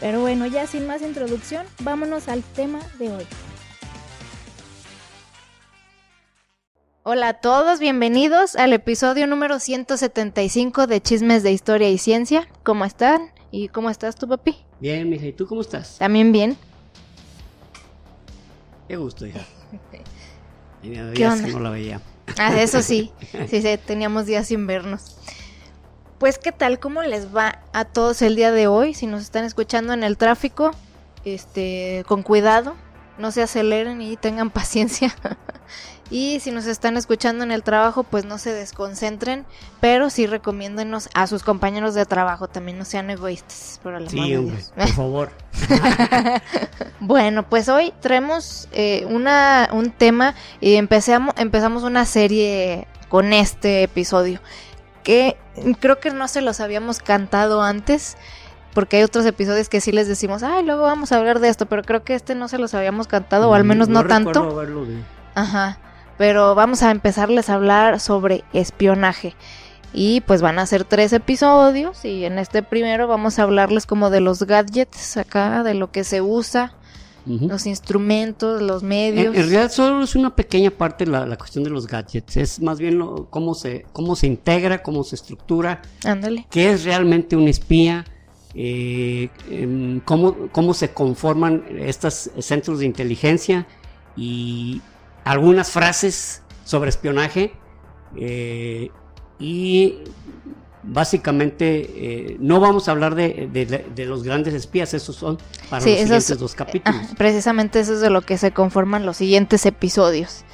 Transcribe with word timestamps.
Pero 0.00 0.22
bueno, 0.22 0.46
ya 0.46 0.66
sin 0.66 0.86
más 0.86 1.02
introducción, 1.02 1.66
vámonos 1.80 2.28
al 2.28 2.42
tema 2.42 2.80
de 2.98 3.12
hoy. 3.12 3.26
Hola 7.02 7.28
a 7.28 7.34
todos, 7.34 7.80
bienvenidos 7.80 8.56
al 8.56 8.72
episodio 8.72 9.26
número 9.26 9.58
175 9.58 10.86
de 10.86 11.02
Chismes 11.02 11.42
de 11.42 11.52
Historia 11.52 11.90
y 11.90 11.98
Ciencia. 11.98 12.48
¿Cómo 12.62 12.86
están? 12.86 13.30
¿Y 13.50 13.68
cómo 13.68 13.90
estás 13.90 14.16
tú, 14.16 14.26
papi? 14.26 14.56
Bien, 14.80 15.08
mija, 15.10 15.26
¿y 15.26 15.32
tú 15.32 15.46
cómo 15.46 15.60
estás? 15.60 15.98
También 15.98 16.32
bien. 16.32 16.56
Qué 18.88 18.96
gusto, 18.96 19.26
hija. 19.26 19.40
Tenía 20.82 21.12
¿Qué 21.12 21.26
onda? 21.26 21.44
que 21.44 21.52
no 21.52 21.60
la 21.60 21.70
veía. 21.70 22.00
Ah, 22.38 22.58
eso 22.58 22.80
sí, 22.80 23.12
sí, 23.48 23.60
sí, 23.60 23.78
teníamos 23.84 24.24
días 24.24 24.46
sin 24.46 24.66
vernos. 24.66 25.16
Pues, 26.20 26.36
¿qué 26.36 26.52
tal? 26.52 26.78
¿Cómo 26.78 27.00
les 27.02 27.34
va 27.34 27.60
a 27.72 27.86
todos 27.86 28.20
el 28.20 28.36
día 28.36 28.52
de 28.52 28.66
hoy? 28.66 28.92
Si 28.92 29.06
nos 29.06 29.22
están 29.22 29.46
escuchando 29.46 29.94
en 29.94 30.04
el 30.04 30.18
tráfico, 30.18 30.72
este, 31.24 32.04
con 32.06 32.22
cuidado, 32.22 32.76
no 33.16 33.30
se 33.30 33.40
aceleren 33.40 34.02
y 34.02 34.18
tengan 34.18 34.50
paciencia. 34.50 35.16
y 36.10 36.40
si 36.40 36.50
nos 36.50 36.66
están 36.66 36.98
escuchando 36.98 37.42
en 37.42 37.50
el 37.52 37.62
trabajo, 37.62 38.02
pues 38.02 38.26
no 38.26 38.36
se 38.36 38.52
desconcentren, 38.52 39.46
pero 39.80 40.10
sí 40.10 40.26
recomiéndenos 40.26 41.08
a 41.14 41.26
sus 41.26 41.42
compañeros 41.42 41.94
de 41.94 42.04
trabajo, 42.04 42.48
también 42.48 42.76
no 42.76 42.84
sean 42.84 43.08
egoístas, 43.08 43.80
por 43.82 43.94
el 43.94 44.10
Sí, 44.10 44.20
Dios. 44.22 44.72
por 44.76 44.88
favor. 44.88 45.30
Bueno, 47.02 47.48
pues 47.48 47.70
hoy 47.70 47.94
traemos 48.00 48.68
eh, 48.72 49.06
una, 49.08 49.70
un 49.72 49.90
tema 49.90 50.34
y 50.60 50.74
empezamos, 50.74 51.34
empezamos 51.38 51.82
una 51.82 52.04
serie 52.04 52.86
con 53.08 53.32
este 53.32 53.84
episodio 53.84 54.38
que 55.02 55.36
creo 55.80 55.98
que 56.00 56.10
no 56.10 56.28
se 56.28 56.40
los 56.42 56.60
habíamos 56.60 56.98
cantado 57.00 57.62
antes 57.62 58.16
porque 58.74 58.98
hay 58.98 59.02
otros 59.02 59.26
episodios 59.26 59.68
que 59.68 59.80
sí 59.80 59.90
les 59.92 60.06
decimos, 60.06 60.42
ay, 60.44 60.64
luego 60.64 60.82
vamos 60.82 61.10
a 61.12 61.16
hablar 61.16 61.40
de 61.40 61.48
esto, 61.48 61.66
pero 61.66 61.82
creo 61.82 62.04
que 62.04 62.14
este 62.14 62.34
no 62.36 62.46
se 62.46 62.58
los 62.58 62.72
habíamos 62.74 63.08
cantado 63.08 63.50
o 63.50 63.54
al 63.54 63.64
menos 63.64 63.88
no, 63.88 64.00
tanto. 64.06 64.30
de- 64.86 65.02
Ajá, 65.34 65.78
pero 66.18 66.54
vamos 66.54 66.82
a 66.84 66.90
empezarles 66.92 67.50
a 67.50 67.54
hablar 67.54 67.98
sobre 67.98 68.44
espionaje. 68.52 69.34
Y 69.92 70.20
pues 70.20 70.40
van 70.40 70.60
a 70.60 70.66
ser 70.66 70.84
tres 70.84 71.12
episodios 71.12 72.04
y 72.04 72.24
en 72.24 72.38
este 72.38 72.62
primero 72.62 73.08
vamos 73.08 73.40
a 73.40 73.42
hablarles 73.42 73.86
como 73.86 74.08
de 74.10 74.20
los 74.20 74.44
gadgets 74.44 75.16
acá, 75.16 75.64
de 75.64 75.74
lo 75.74 75.90
que 75.90 76.04
se 76.04 76.20
usa, 76.20 76.72
Los 77.26 77.66
instrumentos, 77.66 78.62
los 78.62 78.82
medios. 78.82 79.26
en 79.26 79.32
realidad 79.34 79.70
solo 79.70 80.02
es 80.02 80.14
una 80.14 80.34
pequeña 80.34 80.70
parte 80.70 81.06
la, 81.06 81.26
la 81.26 81.36
cuestión 81.36 81.64
de 81.64 81.70
los 81.70 81.86
gadgets. 81.86 82.36
Es 82.36 82.60
más 82.60 82.78
bien 82.78 82.98
lo- 82.98 83.26
cómo, 83.30 83.54
se, 83.54 83.84
cómo 83.92 84.16
se 84.16 84.26
integra, 84.26 84.82
cómo 84.82 85.04
se 85.04 85.16
estructura, 85.16 85.82
Ándale. 86.04 86.46
qué 86.50 86.70
es 86.72 86.84
realmente 86.84 87.36
un 87.36 87.46
espía, 87.48 88.04
eh, 88.54 89.28
em, 89.50 90.00
cómo, 90.00 90.34
cómo 90.50 90.74
se 90.74 90.92
conforman 90.92 91.64
estos 91.78 92.30
centros 92.38 92.78
de 92.80 92.86
inteligencia 92.86 93.66
y 94.16 94.80
algunas 95.24 95.70
frases 95.70 96.42
sobre 96.64 96.88
espionaje. 96.90 97.52
eh, 98.16 98.90
y 99.38 99.94
básicamente 100.82 101.80
eh, 102.32 102.36
no 102.40 102.58
vamos 102.60 102.88
a 102.88 102.92
hablar 102.92 103.14
de, 103.14 103.48
de- 103.52 103.66
de 103.94 104.06
los 104.06 104.22
grandes 104.22 104.54
espías, 104.54 104.94
esos 104.94 105.16
son 105.16 105.38
para 105.68 105.82
Sí, 105.82 105.90
los 105.90 105.98
esos- 105.98 106.06
siguientes 106.08 106.38
dos 106.38 106.54
capítulos. 106.54 107.00
Ajá, 107.02 107.14
precisamente 107.16 107.80
eso 107.80 107.94
es 107.94 108.00
de 108.00 108.10
lo 108.10 108.22
que 108.22 108.38
se 108.38 108.52
conforman 108.52 109.04
los 109.06 109.16
siguientes 109.18 109.66
episodios. 109.66 110.44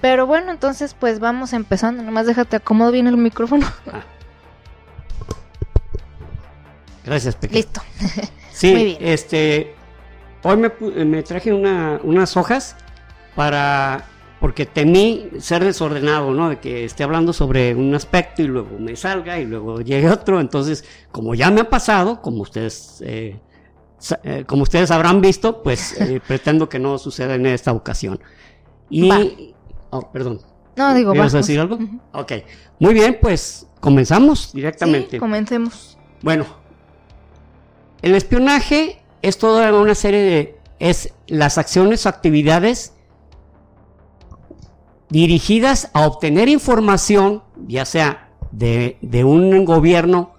Pero 0.00 0.26
bueno, 0.26 0.50
entonces 0.52 0.94
pues 0.98 1.18
vamos 1.20 1.52
empezando. 1.52 2.02
Nomás 2.02 2.26
déjate 2.26 2.56
acomodo 2.56 2.90
bien 2.92 3.06
el 3.06 3.16
micrófono. 3.16 3.66
Gracias, 7.04 7.36
Peque. 7.36 7.56
Listo. 7.56 7.82
Sí, 8.52 8.72
Muy 8.72 8.84
bien. 8.84 8.98
este, 9.00 9.74
hoy 10.44 10.56
me, 10.56 10.70
me 11.04 11.24
traje 11.24 11.52
una- 11.52 11.98
unas 12.04 12.36
hojas 12.36 12.76
para, 13.34 14.04
porque 14.44 14.66
temí 14.66 15.30
ser 15.38 15.64
desordenado, 15.64 16.32
¿no? 16.32 16.50
De 16.50 16.60
que 16.60 16.84
esté 16.84 17.02
hablando 17.02 17.32
sobre 17.32 17.74
un 17.74 17.94
aspecto 17.94 18.42
y 18.42 18.46
luego 18.46 18.78
me 18.78 18.94
salga 18.94 19.40
y 19.40 19.46
luego 19.46 19.80
llegue 19.80 20.10
otro. 20.10 20.38
Entonces, 20.38 20.84
como 21.10 21.34
ya 21.34 21.50
me 21.50 21.62
ha 21.62 21.70
pasado, 21.70 22.20
como 22.20 22.42
ustedes, 22.42 23.02
eh, 23.06 23.40
eh, 24.22 24.44
como 24.46 24.64
ustedes 24.64 24.90
habrán 24.90 25.22
visto, 25.22 25.62
pues 25.62 25.98
eh, 25.98 26.20
pretendo 26.28 26.68
que 26.68 26.78
no 26.78 26.98
suceda 26.98 27.36
en 27.36 27.46
esta 27.46 27.72
ocasión. 27.72 28.20
Y, 28.90 29.08
Va. 29.08 29.24
oh, 29.88 30.12
perdón. 30.12 30.42
No, 30.76 30.92
digo, 30.92 31.14
¿Ibas 31.14 31.32
a 31.32 31.36
vamos. 31.38 31.46
decir 31.46 31.58
algo? 31.58 31.76
Ujú. 31.76 32.00
Ok, 32.12 32.32
muy 32.80 32.92
bien, 32.92 33.16
pues 33.22 33.66
comenzamos 33.80 34.52
directamente. 34.52 35.12
Sí, 35.12 35.18
comencemos. 35.20 35.96
Bueno, 36.20 36.44
el 38.02 38.14
espionaje 38.14 39.00
es 39.22 39.38
toda 39.38 39.72
una 39.72 39.94
serie 39.94 40.20
de... 40.20 40.58
es 40.80 41.14
las 41.28 41.56
acciones 41.56 42.04
o 42.04 42.10
actividades 42.10 42.93
dirigidas 45.14 45.90
a 45.92 46.08
obtener 46.08 46.48
información, 46.48 47.44
ya 47.68 47.84
sea 47.84 48.30
de, 48.50 48.98
de 49.00 49.22
un 49.22 49.64
gobierno 49.64 50.34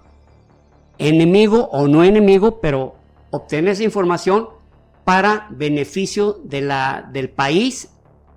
enemigo 0.98 1.70
o 1.72 1.88
no 1.88 2.04
enemigo, 2.04 2.60
pero 2.60 2.94
obtener 3.30 3.70
esa 3.70 3.84
información 3.84 4.50
para 5.04 5.46
beneficio 5.48 6.38
de 6.44 6.60
la, 6.60 7.08
del 7.10 7.30
país 7.30 7.88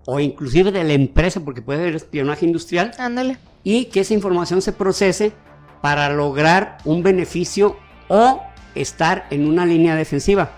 o 0.05 0.21
inclusive 0.21 0.71
de 0.71 0.85
la 0.85 0.93
empresa, 0.93 1.41
porque 1.41 1.61
puede 1.61 1.81
haber 1.81 1.95
espionaje 1.95 2.45
industrial, 2.45 2.93
Ándale. 2.97 3.37
y 3.65 3.85
que 3.85 3.99
esa 3.99 4.13
información 4.13 4.61
se 4.61 4.71
procese 4.71 5.33
para 5.81 6.09
lograr 6.09 6.77
un 6.85 7.03
beneficio 7.03 7.75
o 8.07 8.41
estar 8.75 9.27
en 9.29 9.45
una 9.45 9.65
línea 9.65 9.93
defensiva. 9.93 10.51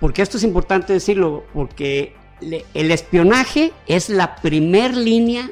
Porque 0.00 0.20
esto 0.20 0.36
es 0.36 0.44
importante 0.44 0.92
decirlo, 0.92 1.44
porque 1.54 2.14
el 2.40 2.90
espionaje 2.90 3.72
es 3.86 4.08
la 4.08 4.36
primer 4.36 4.96
línea, 4.96 5.50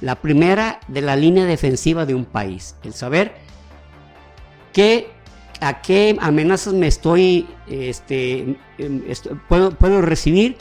la 0.00 0.16
primera 0.16 0.80
de 0.88 1.00
la 1.00 1.16
línea 1.16 1.44
defensiva 1.44 2.06
de 2.06 2.14
un 2.14 2.24
país. 2.24 2.76
El 2.82 2.94
saber 2.94 3.34
qué, 4.72 5.08
a 5.60 5.82
qué 5.82 6.16
amenazas 6.20 6.74
me 6.74 6.86
estoy, 6.86 7.46
este, 7.68 8.56
em, 8.78 9.02
puedo, 9.48 9.70
puedo 9.72 10.02
recibir, 10.02 10.56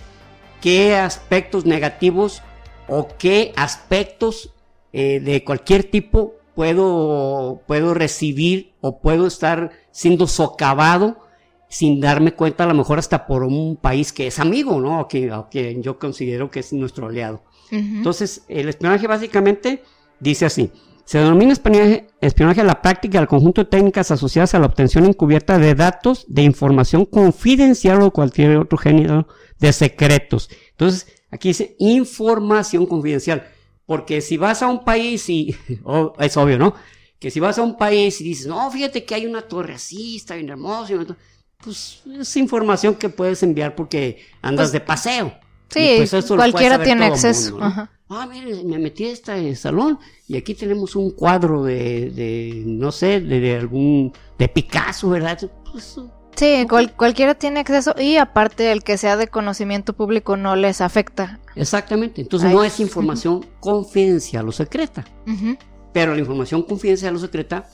qué 0.61 0.95
aspectos 0.95 1.65
negativos 1.65 2.41
o 2.87 3.07
qué 3.17 3.53
aspectos 3.55 4.51
eh, 4.93 5.19
de 5.19 5.43
cualquier 5.43 5.83
tipo 5.83 6.35
puedo, 6.55 7.61
puedo 7.67 7.93
recibir 7.93 8.73
o 8.81 8.99
puedo 8.99 9.27
estar 9.27 9.71
siendo 9.91 10.27
socavado 10.27 11.24
sin 11.75 11.99
darme 11.99 12.33
cuenta 12.33 12.63
a 12.63 12.67
lo 12.67 12.73
mejor 12.73 12.99
hasta 12.99 13.27
por 13.27 13.43
un 13.43 13.75
país 13.75 14.13
que 14.13 14.27
es 14.27 14.39
amigo, 14.39 14.79
¿no? 14.79 15.01
O 15.01 15.07
que, 15.07 15.31
o 15.31 15.49
que 15.49 15.77
yo 15.81 15.99
considero 15.99 16.49
que 16.49 16.61
es 16.61 16.71
nuestro 16.71 17.07
aliado. 17.07 17.43
Entonces, 17.71 18.43
el 18.47 18.69
espionaje 18.69 19.07
básicamente 19.07 19.83
dice 20.19 20.45
así. 20.45 20.71
Se 21.03 21.17
denomina 21.19 21.51
espionaje, 21.53 22.07
espionaje 22.21 22.61
a 22.61 22.63
la 22.63 22.81
práctica 22.81 23.19
del 23.19 23.27
conjunto 23.27 23.61
de 23.63 23.69
técnicas 23.69 24.09
asociadas 24.09 24.55
a 24.55 24.59
la 24.59 24.67
obtención 24.67 25.05
encubierta 25.05 25.57
de 25.59 25.75
datos, 25.75 26.25
de 26.29 26.43
información 26.43 27.05
confidencial 27.05 28.01
o 28.03 28.11
cualquier 28.11 28.57
otro 28.57 28.77
género 28.77 29.27
de 29.59 29.73
secretos. 29.73 30.49
Entonces, 30.71 31.07
aquí 31.29 31.49
dice 31.49 31.75
información 31.79 32.85
confidencial. 32.85 33.47
Porque 33.85 34.21
si 34.21 34.37
vas 34.37 34.63
a 34.63 34.67
un 34.67 34.83
país 34.83 35.29
y, 35.29 35.55
oh, 35.83 36.13
es 36.19 36.37
obvio, 36.37 36.57
¿no? 36.57 36.73
Que 37.19 37.29
si 37.31 37.39
vas 37.39 37.59
a 37.59 37.63
un 37.63 37.77
país 37.77 38.19
y 38.21 38.23
dices, 38.23 38.47
no, 38.47 38.71
fíjate 38.71 39.03
que 39.05 39.13
hay 39.15 39.25
una 39.25 39.41
torre 39.43 39.73
así, 39.75 40.15
está 40.15 40.35
bien 40.35 40.49
hermosa, 40.49 40.93
y 40.93 40.95
una- 40.95 41.17
pues 41.63 42.01
es 42.19 42.37
información 42.37 42.95
que 42.95 43.09
puedes 43.09 43.41
enviar 43.43 43.75
porque 43.75 44.19
andas 44.41 44.65
Pues, 44.67 44.71
de 44.73 44.79
paseo. 44.81 45.33
Sí, 45.69 45.93
pues, 45.97 46.13
eso 46.13 46.35
cualquiera 46.35 46.81
tiene 46.83 47.05
acceso. 47.05 47.51
mundo, 47.51 47.59
¿no? 47.65 47.71
Ajá. 47.71 47.91
Ah, 48.07 48.27
mire, 48.31 48.63
me 48.63 48.77
metí 48.77 49.05
a 49.05 49.11
este 49.13 49.55
salón 49.55 49.97
y 50.27 50.37
aquí 50.37 50.53
tenemos 50.53 50.95
un 50.95 51.09
cuadro 51.11 51.63
de, 51.63 52.11
de 52.11 52.63
no 52.65 52.91
sé, 52.91 53.19
de, 53.19 53.39
de 53.39 53.55
algún, 53.57 54.13
de 54.37 54.47
Picasso, 54.47 55.09
¿verdad? 55.09 55.39
Pues, 55.71 55.99
Sí, 56.35 56.65
cual- 56.69 56.93
cualquiera 56.95 57.33
tiene 57.33 57.61
acceso 57.61 57.95
y 57.97 58.17
aparte 58.17 58.71
el 58.73 58.83
que 58.83 58.97
sea 58.97 59.15
de 59.17 59.27
conocimiento 59.29 59.93
público 59.93 60.35
no 60.37 60.55
les 60.57 60.81
afecta. 60.81 61.39
exactamente. 61.55 62.21
Entonces 62.21 62.49
Ay, 62.49 62.55
no 62.55 62.63
es 62.63 62.79
información 62.81 63.45
confidencial 63.61 64.47
o 64.47 64.51
secreta. 64.51 65.05
Pero 65.93 66.13
la 66.13 66.19
información 66.19 66.61
confidencial 66.63 67.15
o 67.15 67.19
secreta 67.19 67.69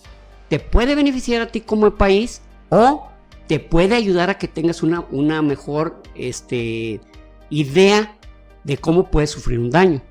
te 0.47 0.59
puede 0.59 0.93
beneficiar 0.95 1.41
a 1.41 1.47
ti 1.47 1.61
como 1.61 1.89
país 1.95 2.41
o 2.69 3.09
te 3.51 3.59
puede 3.59 3.95
ayudar 3.95 4.29
a 4.29 4.37
que 4.37 4.47
tengas 4.47 4.81
una, 4.81 5.03
una 5.11 5.41
mejor 5.41 6.01
este, 6.15 7.01
idea 7.49 8.15
de 8.63 8.77
cómo 8.77 9.11
puedes 9.11 9.29
sufrir 9.29 9.59
un 9.59 9.69
daño. 9.69 10.01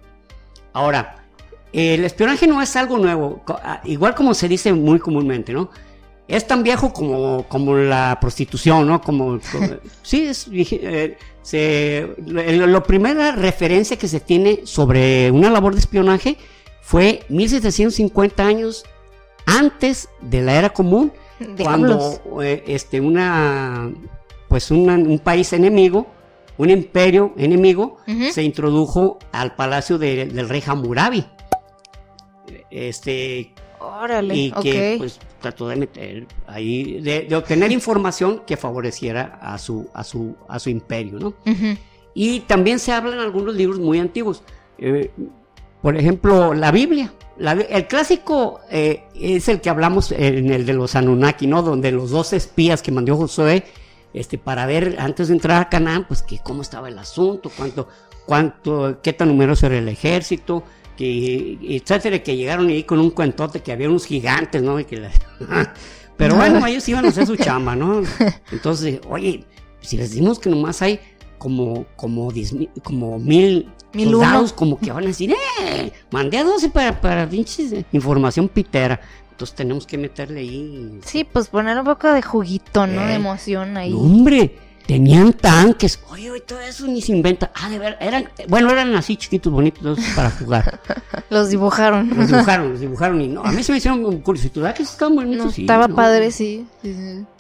Ahora, 0.75 1.25
el 1.73 2.05
espionaje 2.05 2.47
no 2.47 2.61
es 2.61 2.77
algo 2.77 2.99
nuevo, 2.99 3.43
ah, 3.49 3.81
igual 3.85 4.15
como 4.15 4.35
se 4.35 4.47
dice 4.47 4.75
muy 4.75 4.99
comúnmente, 4.99 5.55
¿no? 5.55 5.71
Es 6.29 6.47
tan 6.47 6.63
viejo 6.63 6.93
como, 6.93 7.47
como 7.49 7.77
la 7.77 8.19
prostitución, 8.21 8.87
¿no? 8.87 9.01
Como, 9.01 9.41
sí, 10.03 10.27
es 10.27 10.47
eh, 10.53 11.17
se, 11.41 12.15
la 12.27 12.83
primera 12.83 13.33
referencia 13.33 13.97
que 13.97 14.07
se 14.07 14.21
tiene 14.21 14.61
sobre 14.65 15.31
una 15.31 15.49
labor 15.49 15.73
de 15.73 15.81
espionaje 15.81 16.37
fue 16.83 17.25
1750 17.31 18.45
años 18.45 18.85
antes 19.47 20.11
de 20.21 20.43
la 20.43 20.59
era 20.59 20.69
común, 20.69 21.11
cuando 21.63 22.21
eh, 22.43 22.65
este, 22.67 23.01
una, 23.01 23.91
pues 24.49 24.71
un 24.71 25.21
país 25.23 25.53
enemigo, 25.53 26.07
un 26.59 26.71
imperio 26.71 27.33
enemigo, 27.37 27.99
se 28.33 28.43
introdujo 28.43 29.19
al 29.33 29.55
palacio 29.55 29.99
del 29.99 30.49
rey 30.49 30.63
Hammurabi. 30.67 31.25
Este, 32.71 33.55
Órale, 33.81 34.37
y 34.37 34.53
que 34.53 34.97
pues 34.99 35.19
trató 35.41 35.69
de 35.69 35.77
meter 35.77 36.27
ahí, 36.47 37.01
de, 37.01 37.35
obtener 37.35 37.73
información 37.73 38.43
que 38.47 38.57
favoreciera 38.57 39.39
a 39.41 39.57
su, 39.57 39.89
a 39.95 40.05
su, 40.05 40.37
a 40.49 40.59
su 40.59 40.69
imperio, 40.69 41.19
¿no? 41.19 41.35
Y 42.13 42.41
también 42.41 42.79
se 42.79 42.93
habla 42.93 43.15
en 43.15 43.21
algunos 43.21 43.55
libros 43.55 43.79
muy 43.79 43.99
antiguos. 43.99 44.43
Eh, 44.79 45.11
por 45.83 45.97
ejemplo, 45.97 46.55
la 46.55 46.71
Biblia. 46.71 47.13
el 47.39 47.87
clásico 47.87 48.61
eh, 48.71 49.05
es 49.15 49.49
el 49.49 49.61
que 49.61 49.71
hablamos 49.71 50.13
en 50.13 50.51
el 50.51 50.67
de 50.67 50.75
los 50.75 50.95
Anunnaki, 50.95 51.47
¿no? 51.47 51.63
Donde 51.63 51.91
los 51.91 52.11
dos 52.11 52.33
espías 52.33 52.83
que 52.83 52.93
mandó 52.93 53.17
Josué 53.17 53.65
este, 54.13 54.39
para 54.39 54.67
ver 54.67 54.97
antes 54.99 55.29
de 55.29 55.35
entrar 55.35 55.63
a 55.63 55.69
Canaán, 55.69 56.07
pues 56.07 56.23
que 56.23 56.39
cómo 56.39 56.63
estaba 56.63 56.89
el 56.89 56.99
asunto, 56.99 57.51
cuánto, 57.57 57.89
cuánto, 58.27 58.99
qué 59.03 59.13
tan 59.13 59.29
numeroso 59.29 59.67
era 59.67 59.79
el 59.79 59.89
ejército, 59.89 60.65
que, 60.97 61.59
etcétera, 61.63 62.23
que 62.23 62.37
llegaron 62.37 62.69
ahí 62.69 62.85
con 62.85 62.99
un 62.99 63.11
cuentote 63.11 63.61
que 63.61 63.73
había 63.73 63.89
unos 63.89 64.07
gigantes, 64.07 64.63
¿no? 64.63 64.77
que 64.85 65.09
Pero 66.17 66.37
bueno, 66.37 66.67
ellos 66.67 66.87
iban 66.89 67.07
a 67.07 67.09
hacer 67.09 67.27
su 67.27 67.37
chamba, 67.37 67.75
¿no? 67.75 68.03
Entonces, 68.53 69.01
oye, 69.09 69.45
si 69.81 69.97
les 69.97 70.11
dimos 70.11 70.39
que 70.39 70.51
nomás 70.51 70.83
hay 70.83 71.01
como, 71.41 71.87
como, 71.97 72.31
como 72.83 73.19
mil, 73.19 73.67
mil 73.95 74.11
soldados, 74.11 74.53
como 74.53 74.79
que 74.79 74.93
van 74.93 75.05
a 75.05 75.07
decir, 75.07 75.33
¡eh! 75.33 75.91
Mandé 76.11 76.37
a 76.37 76.45
12 76.45 76.69
para, 76.69 77.01
para 77.01 77.27
pinches 77.27 77.75
información 77.93 78.47
pitera. 78.47 79.01
Entonces 79.31 79.57
tenemos 79.57 79.87
que 79.87 79.97
meterle 79.97 80.41
ahí. 80.41 81.01
Sí, 81.03 81.25
pues 81.25 81.49
poner 81.49 81.79
un 81.79 81.87
poco 81.87 82.13
de 82.13 82.21
juguito, 82.21 82.87
¿no? 82.87 83.07
De 83.07 83.13
eh, 83.13 83.17
emoción 83.17 83.75
ahí. 83.79 83.91
hombre, 83.95 84.55
tenían 84.87 85.33
tanques. 85.33 85.99
Oye, 86.11 86.31
oye, 86.31 86.43
todo 86.43 86.61
eso 86.61 86.87
ni 86.87 87.01
se 87.01 87.13
inventa. 87.13 87.51
Ah, 87.55 87.71
de 87.71 87.79
ver, 87.79 87.97
eran, 88.03 88.29
bueno, 88.47 88.71
eran 88.71 88.95
así 88.97 89.17
chiquitos, 89.17 89.51
bonitos 89.51 89.99
para 90.15 90.31
jugar. 90.33 90.79
los 91.31 91.49
dibujaron. 91.49 92.11
Los 92.15 92.29
dibujaron, 92.29 92.71
los 92.73 92.81
dibujaron 92.81 93.23
y 93.23 93.29
no, 93.29 93.43
a 93.43 93.51
mí 93.51 93.63
se 93.63 93.73
me 93.73 93.79
hicieron 93.79 94.21
curiosidad 94.21 94.75
que 94.75 94.83
estaban 94.83 95.17
bonitos. 95.17 95.59
estaba 95.59 95.89
padre, 95.89 96.33
sí. 96.33 96.67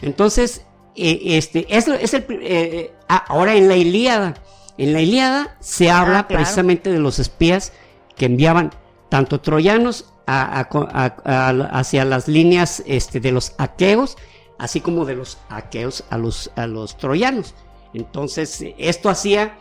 Entonces, 0.00 0.62
eh, 0.96 1.20
este, 1.24 1.66
es, 1.68 1.88
es 1.88 2.14
el, 2.14 2.26
eh, 2.42 2.92
ah, 3.08 3.24
ahora 3.28 3.54
en 3.54 3.68
la 3.68 3.76
Ilíada, 3.76 4.34
en 4.76 4.92
la 4.92 5.00
Ilíada 5.00 5.56
se 5.60 5.90
ah, 5.90 6.00
habla 6.00 6.28
precisamente 6.28 6.90
de 6.90 6.98
los 6.98 7.18
espías 7.18 7.72
que 8.16 8.26
enviaban 8.26 8.70
tanto 9.08 9.40
troyanos 9.40 10.06
hacia 10.26 12.04
las 12.04 12.28
líneas 12.28 12.82
este, 12.86 13.18
de 13.18 13.32
los 13.32 13.54
aqueos, 13.58 14.16
así 14.58 14.80
como 14.80 15.04
de 15.04 15.16
los 15.16 15.38
aqueos 15.48 16.04
a 16.10 16.18
los, 16.18 16.52
a 16.54 16.66
los 16.66 16.96
troyanos. 16.96 17.54
Entonces, 17.94 18.64
esto 18.78 19.08
hacía, 19.08 19.58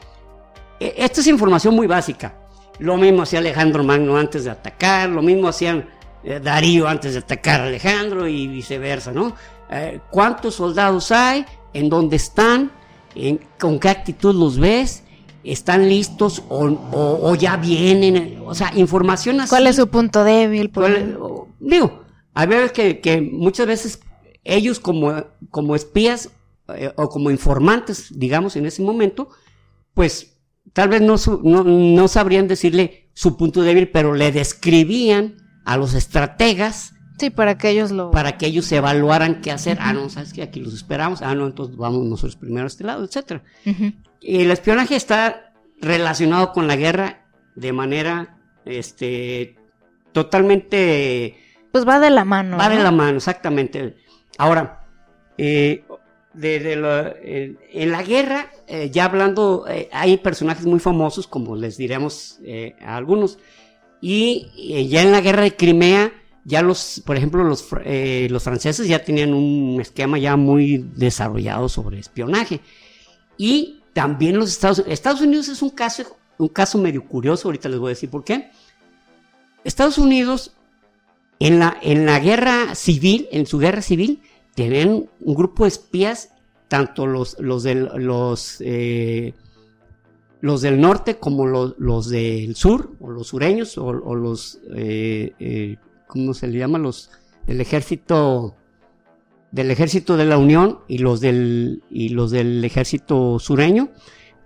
e, 0.79 0.93
esto 0.97 1.21
es 1.21 1.27
información 1.27 1.75
muy 1.75 1.87
básica. 1.87 2.35
Lo 2.77 2.97
mismo 2.97 3.23
hacía 3.23 3.39
Alejandro 3.39 3.83
Magno 3.83 4.17
antes 4.17 4.43
de 4.43 4.51
atacar, 4.51 5.09
lo 5.09 5.21
mismo 5.21 5.47
hacían 5.47 5.89
eh, 6.23 6.39
Darío 6.41 6.87
antes 6.87 7.13
de 7.13 7.19
atacar 7.19 7.61
a 7.61 7.65
Alejandro 7.65 8.27
y 8.27 8.47
viceversa, 8.47 9.11
¿no? 9.11 9.35
Eh, 9.69 9.99
¿Cuántos 10.09 10.55
soldados 10.55 11.11
hay? 11.11 11.45
¿En 11.73 11.89
dónde 11.89 12.15
están? 12.15 12.71
¿En, 13.15 13.39
¿Con 13.59 13.79
qué 13.79 13.89
actitud 13.89 14.33
los 14.35 14.57
ves? 14.57 15.03
están 15.43 15.87
listos 15.87 16.43
o, 16.49 17.35
ya 17.35 17.57
vienen, 17.57 18.41
o 18.45 18.53
sea, 18.53 18.71
información 18.75 19.39
así. 19.39 19.49
¿Cuál 19.49 19.67
es 19.67 19.77
su 19.77 19.87
punto 19.87 20.23
débil? 20.23 20.71
digo, 21.59 22.03
hay 22.33 22.47
veces 22.47 22.71
que, 22.71 23.21
muchas 23.21 23.67
veces 23.67 23.99
ellos 24.43 24.79
como, 24.79 25.23
como 25.49 25.75
espías 25.75 26.29
eh, 26.75 26.91
o 26.95 27.09
como 27.09 27.31
informantes, 27.31 28.07
digamos, 28.17 28.55
en 28.55 28.65
ese 28.65 28.81
momento, 28.81 29.29
pues 29.93 30.37
tal 30.73 30.89
vez 30.89 31.01
no, 31.01 31.15
no, 31.43 32.07
sabrían 32.07 32.47
decirle 32.47 33.09
su 33.13 33.37
punto 33.37 33.61
débil, 33.61 33.89
pero 33.89 34.13
le 34.13 34.31
describían 34.31 35.37
a 35.65 35.77
los 35.77 35.93
estrategas. 35.93 36.93
Sí, 37.19 37.29
para 37.29 37.57
que 37.57 37.69
ellos 37.69 37.91
lo... 37.91 38.11
Para 38.11 38.37
que 38.37 38.45
ellos 38.47 38.71
evaluaran 38.71 39.41
qué 39.41 39.51
hacer. 39.51 39.77
Ah, 39.81 39.93
no, 39.93 40.09
¿sabes 40.09 40.33
que 40.33 40.41
Aquí 40.41 40.61
los 40.61 40.73
esperamos. 40.73 41.21
Ah, 41.21 41.35
no, 41.35 41.45
entonces 41.47 41.75
vamos 41.75 42.05
nosotros 42.05 42.37
primero 42.37 42.63
a 42.63 42.67
este 42.67 42.85
lado, 42.85 43.03
etcétera. 43.03 43.43
El 44.21 44.51
espionaje 44.51 44.95
está 44.95 45.53
relacionado 45.81 46.51
con 46.51 46.67
la 46.67 46.75
guerra 46.75 47.25
de 47.55 47.73
manera 47.73 48.37
este 48.65 49.55
totalmente 50.11 51.37
pues 51.71 51.87
va 51.87 51.99
de 51.99 52.09
la 52.09 52.25
mano 52.25 52.57
va 52.57 52.69
de 52.69 52.79
la 52.79 52.91
mano 52.91 53.17
exactamente. 53.17 53.97
Ahora 54.37 54.87
eh, 55.37 55.83
en 56.35 57.91
la 57.91 58.03
guerra 58.03 58.51
eh, 58.67 58.89
ya 58.91 59.05
hablando 59.05 59.65
eh, 59.67 59.89
hay 59.91 60.17
personajes 60.17 60.65
muy 60.65 60.79
famosos 60.79 61.27
como 61.27 61.55
les 61.55 61.77
diremos 61.77 62.39
a 62.81 62.95
algunos. 62.95 63.39
Y 64.01 64.87
ya 64.89 65.01
en 65.01 65.11
la 65.11 65.19
guerra 65.19 65.43
de 65.43 65.57
Crimea 65.57 66.13
ya 66.49 66.61
los 66.61 67.01
por 67.05 67.15
ejemplo 67.15 67.43
los, 67.43 67.65
los 68.29 68.43
franceses 68.43 68.87
ya 68.87 69.03
tenían 69.03 69.33
un 69.33 69.79
esquema 69.79 70.17
ya 70.17 70.35
muy 70.35 70.85
desarrollado 70.95 71.69
sobre 71.69 71.99
espionaje 71.99 72.59
y 73.37 73.79
también 73.93 74.37
los 74.37 74.49
Estados 74.49 74.79
Unidos. 74.79 74.93
Estados 74.93 75.21
Unidos 75.21 75.47
es 75.47 75.61
un 75.61 75.69
caso, 75.71 76.17
un 76.37 76.49
caso 76.49 76.77
medio 76.77 77.05
curioso, 77.05 77.47
ahorita 77.47 77.69
les 77.69 77.79
voy 77.79 77.87
a 77.87 77.95
decir 77.95 78.09
por 78.09 78.23
qué. 78.23 78.51
Estados 79.63 79.97
Unidos, 79.97 80.53
en 81.39 81.59
la, 81.59 81.77
en 81.81 82.05
la 82.05 82.19
guerra 82.19 82.75
civil, 82.75 83.27
en 83.31 83.45
su 83.45 83.57
guerra 83.57 83.81
civil, 83.81 84.21
tenían 84.55 85.09
un 85.19 85.35
grupo 85.35 85.63
de 85.63 85.69
espías, 85.69 86.29
tanto 86.67 87.07
los, 87.07 87.37
los, 87.39 87.63
del, 87.63 87.89
los, 87.95 88.57
eh, 88.61 89.33
los 90.41 90.61
del 90.61 90.79
norte 90.79 91.17
como 91.17 91.47
los, 91.47 91.75
los, 91.77 92.09
del 92.09 92.55
sur, 92.55 92.93
o 92.99 93.09
los 93.09 93.27
sureños, 93.27 93.77
o, 93.77 93.93
los, 93.93 94.59
eh, 94.75 95.33
eh, 95.39 95.77
¿cómo 96.09 96.33
se 96.33 96.47
le 96.47 96.57
llama? 96.57 96.79
Los 96.79 97.11
del 97.45 97.61
ejército 97.61 98.55
del 99.51 99.71
ejército 99.71 100.17
de 100.17 100.25
la 100.25 100.37
Unión 100.37 100.79
y 100.87 100.97
los 100.99 101.21
del, 101.21 101.83
y 101.89 102.09
los 102.09 102.31
del 102.31 102.63
ejército 102.63 103.39
sureño, 103.39 103.89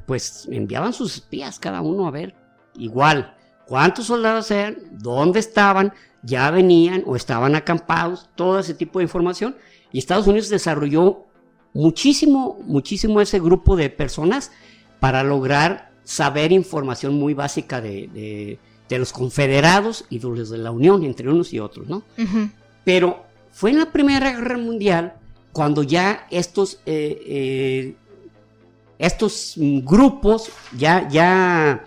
pues 0.05 0.47
enviaban 0.51 0.93
sus 0.93 1.15
espías 1.15 1.59
cada 1.59 1.81
uno 1.81 2.07
a 2.07 2.11
ver 2.11 2.35
igual 2.75 3.35
cuántos 3.67 4.05
soldados 4.05 4.51
eran, 4.51 4.77
dónde 4.91 5.39
estaban, 5.39 5.93
ya 6.21 6.51
venían 6.51 7.03
o 7.05 7.15
estaban 7.15 7.55
acampados, 7.55 8.29
todo 8.35 8.59
ese 8.59 8.73
tipo 8.73 8.99
de 8.99 9.03
información. 9.03 9.55
Y 9.91 9.99
Estados 9.99 10.27
Unidos 10.27 10.49
desarrolló 10.49 11.25
muchísimo, 11.73 12.59
muchísimo 12.65 13.21
ese 13.21 13.39
grupo 13.39 13.75
de 13.75 13.89
personas 13.89 14.51
para 14.99 15.23
lograr 15.23 15.91
saber 16.03 16.51
información 16.51 17.15
muy 17.15 17.33
básica 17.33 17.81
de, 17.81 18.09
de, 18.13 18.59
los 18.99 19.13
confederados 19.13 20.05
y 20.09 20.19
de 20.19 20.27
los 20.27 20.49
de 20.49 20.57
la 20.57 20.71
Unión, 20.71 21.03
entre 21.03 21.29
unos 21.29 21.53
y 21.53 21.59
otros, 21.59 21.87
¿no? 21.87 22.03
Pero 22.83 23.23
fue 23.51 23.71
en 23.71 23.79
la 23.79 23.91
Primera 23.91 24.31
Guerra 24.31 24.57
Mundial 24.57 25.13
cuando 25.53 25.83
ya 25.83 26.27
estos, 26.31 26.79
eh, 26.85 27.21
eh, 27.25 27.95
estos 28.97 29.53
grupos, 29.55 30.49
ya, 30.75 31.07
ya 31.07 31.85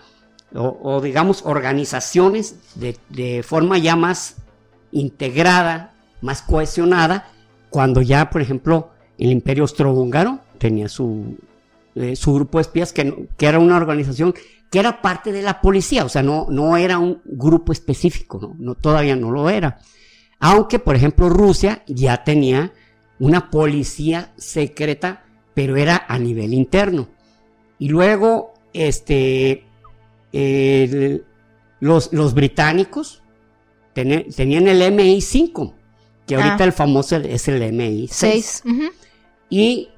o, 0.54 1.00
digamos 1.02 1.42
organizaciones 1.44 2.56
de, 2.76 3.42
forma 3.42 3.78
ya 3.78 3.96
más 3.96 4.36
integrada, 4.92 5.92
más 6.22 6.40
cohesionada, 6.40 7.30
cuando 7.68 8.00
ya, 8.00 8.30
por 8.30 8.40
ejemplo, 8.40 8.90
el 9.18 9.32
Imperio 9.32 9.64
Austrohúngaro 9.64 10.40
tenía 10.58 10.88
su, 10.88 11.36
eh, 11.94 12.16
su 12.16 12.32
grupo 12.32 12.58
de 12.58 12.62
espías, 12.62 12.92
que, 12.92 13.28
que, 13.36 13.46
era 13.46 13.58
una 13.58 13.76
organización 13.76 14.34
que 14.70 14.78
era 14.78 15.00
parte 15.00 15.32
de 15.32 15.42
la 15.42 15.60
policía, 15.60 16.04
o 16.04 16.08
sea, 16.08 16.22
no, 16.22 16.46
no 16.50 16.76
era 16.76 16.98
un 16.98 17.20
grupo 17.24 17.72
específico, 17.72 18.38
¿no? 18.40 18.56
no 18.58 18.74
todavía 18.74 19.16
no 19.16 19.30
lo 19.30 19.48
era. 19.48 19.78
Aunque, 20.38 20.78
por 20.78 20.96
ejemplo, 20.96 21.28
Rusia 21.28 21.82
ya 21.86 22.24
tenía 22.24 22.72
una 23.18 23.50
policía 23.50 24.32
secreta, 24.36 25.24
pero 25.54 25.76
era 25.76 26.04
a 26.08 26.18
nivel 26.18 26.52
interno. 26.52 27.08
Y 27.78 27.88
luego, 27.88 28.54
este, 28.72 29.64
los, 31.80 32.12
los, 32.12 32.34
británicos 32.34 33.22
tenían 33.94 34.68
el 34.68 34.82
MI5, 34.82 35.72
que 36.26 36.34
ahorita 36.34 36.58
ah. 36.60 36.64
el 36.64 36.72
famoso 36.72 37.16
es 37.16 37.48
el 37.48 37.62
MI6. 37.62 38.90
Y 39.48 39.88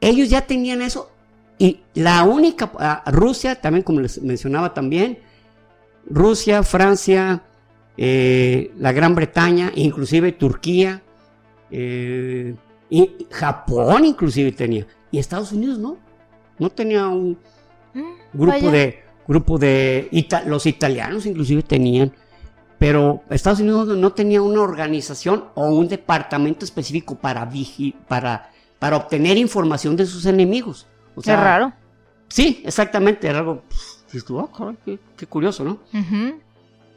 ellos 0.00 0.30
ya 0.30 0.46
tenían 0.46 0.80
eso 0.80 1.10
y 1.58 1.80
la 1.94 2.24
única, 2.24 2.72
ah, 2.78 3.02
Rusia, 3.06 3.60
también 3.60 3.82
como 3.84 4.00
les 4.00 4.20
mencionaba 4.22 4.74
también, 4.74 5.18
Rusia, 6.06 6.62
Francia, 6.62 7.42
eh, 7.96 8.72
la 8.78 8.92
Gran 8.92 9.14
Bretaña, 9.14 9.70
inclusive 9.74 10.32
Turquía, 10.32 11.02
eh, 11.70 12.54
y 12.90 13.26
Japón 13.30 14.04
inclusive 14.04 14.52
tenía, 14.52 14.86
y 15.10 15.18
Estados 15.18 15.52
Unidos 15.52 15.78
no, 15.78 15.96
no 16.58 16.70
tenía 16.70 17.08
un 17.08 17.38
Mm, 17.94 18.00
grupo 18.32 18.52
vaya. 18.56 18.70
de, 18.72 18.98
grupo 19.28 19.56
de, 19.56 20.08
ita- 20.10 20.42
los 20.44 20.66
italianos 20.66 21.26
inclusive 21.26 21.62
tenían, 21.62 22.12
pero 22.76 23.22
Estados 23.30 23.60
Unidos 23.60 23.96
no 23.96 24.12
tenía 24.12 24.42
una 24.42 24.62
organización 24.62 25.44
o 25.54 25.68
un 25.68 25.86
departamento 25.86 26.64
específico 26.64 27.14
para 27.14 27.48
vigi- 27.48 27.94
para, 28.08 28.50
para 28.80 28.96
obtener 28.96 29.36
información 29.38 29.94
de 29.96 30.06
sus 30.06 30.26
enemigos. 30.26 30.88
O 31.14 31.22
Qué 31.22 31.34
raro. 31.36 31.72
Sí, 32.28 32.62
exactamente, 32.64 33.28
era 33.28 33.38
algo, 33.40 33.62
tú, 34.26 34.40
"Ah, 34.40 34.74
qué, 34.84 34.98
qué 35.16 35.26
curioso, 35.26 35.64
¿no? 35.64 35.78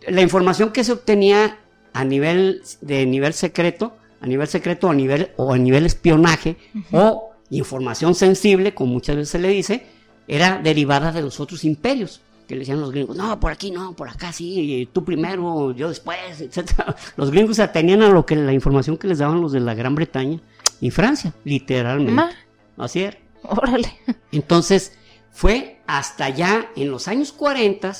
La 0.07 0.21
información 0.21 0.71
que 0.71 0.83
se 0.83 0.91
obtenía 0.91 1.57
a 1.93 2.03
nivel 2.03 2.61
de 2.81 3.05
nivel 3.05 3.33
secreto, 3.33 3.95
a 4.21 4.27
nivel 4.27 4.47
secreto 4.47 4.89
a 4.89 4.93
nivel, 4.93 5.31
o 5.35 5.53
a 5.53 5.57
nivel 5.57 5.85
espionaje, 5.85 6.57
o 6.91 7.31
información 7.49 8.15
sensible, 8.15 8.73
como 8.73 8.93
muchas 8.93 9.15
veces 9.15 9.29
se 9.29 9.39
le 9.39 9.49
dice, 9.49 9.85
era 10.27 10.59
derivada 10.61 11.11
de 11.11 11.21
los 11.21 11.39
otros 11.39 11.63
imperios. 11.63 12.21
Que 12.47 12.55
le 12.55 12.59
decían 12.59 12.79
los 12.79 12.91
gringos, 12.91 13.17
no, 13.17 13.37
por 13.41 13.51
aquí 13.51 13.71
no, 13.71 13.93
por 13.93 14.07
acá 14.07 14.31
sí, 14.31 14.87
tú 14.93 15.03
primero, 15.03 15.73
yo 15.73 15.89
después, 15.89 16.17
etc. 16.39 16.71
Los 17.17 17.29
gringos 17.31 17.57
se 17.57 17.63
atenían 17.63 18.01
a 18.03 18.09
lo 18.09 18.25
que 18.25 18.35
la 18.37 18.53
información 18.53 18.97
que 18.97 19.07
les 19.07 19.17
daban 19.19 19.41
los 19.41 19.51
de 19.51 19.59
la 19.59 19.73
Gran 19.75 19.95
Bretaña 19.95 20.39
y 20.79 20.89
Francia, 20.91 21.33
literalmente. 21.43 22.13
Ma, 22.13 22.29
Así 22.77 23.01
era. 23.01 23.17
órale. 23.61 23.91
Entonces, 24.31 24.93
fue 25.31 25.81
hasta 25.87 26.29
ya 26.29 26.67
en 26.75 26.89
los 26.91 27.07
años 27.07 27.31
40 27.31 27.93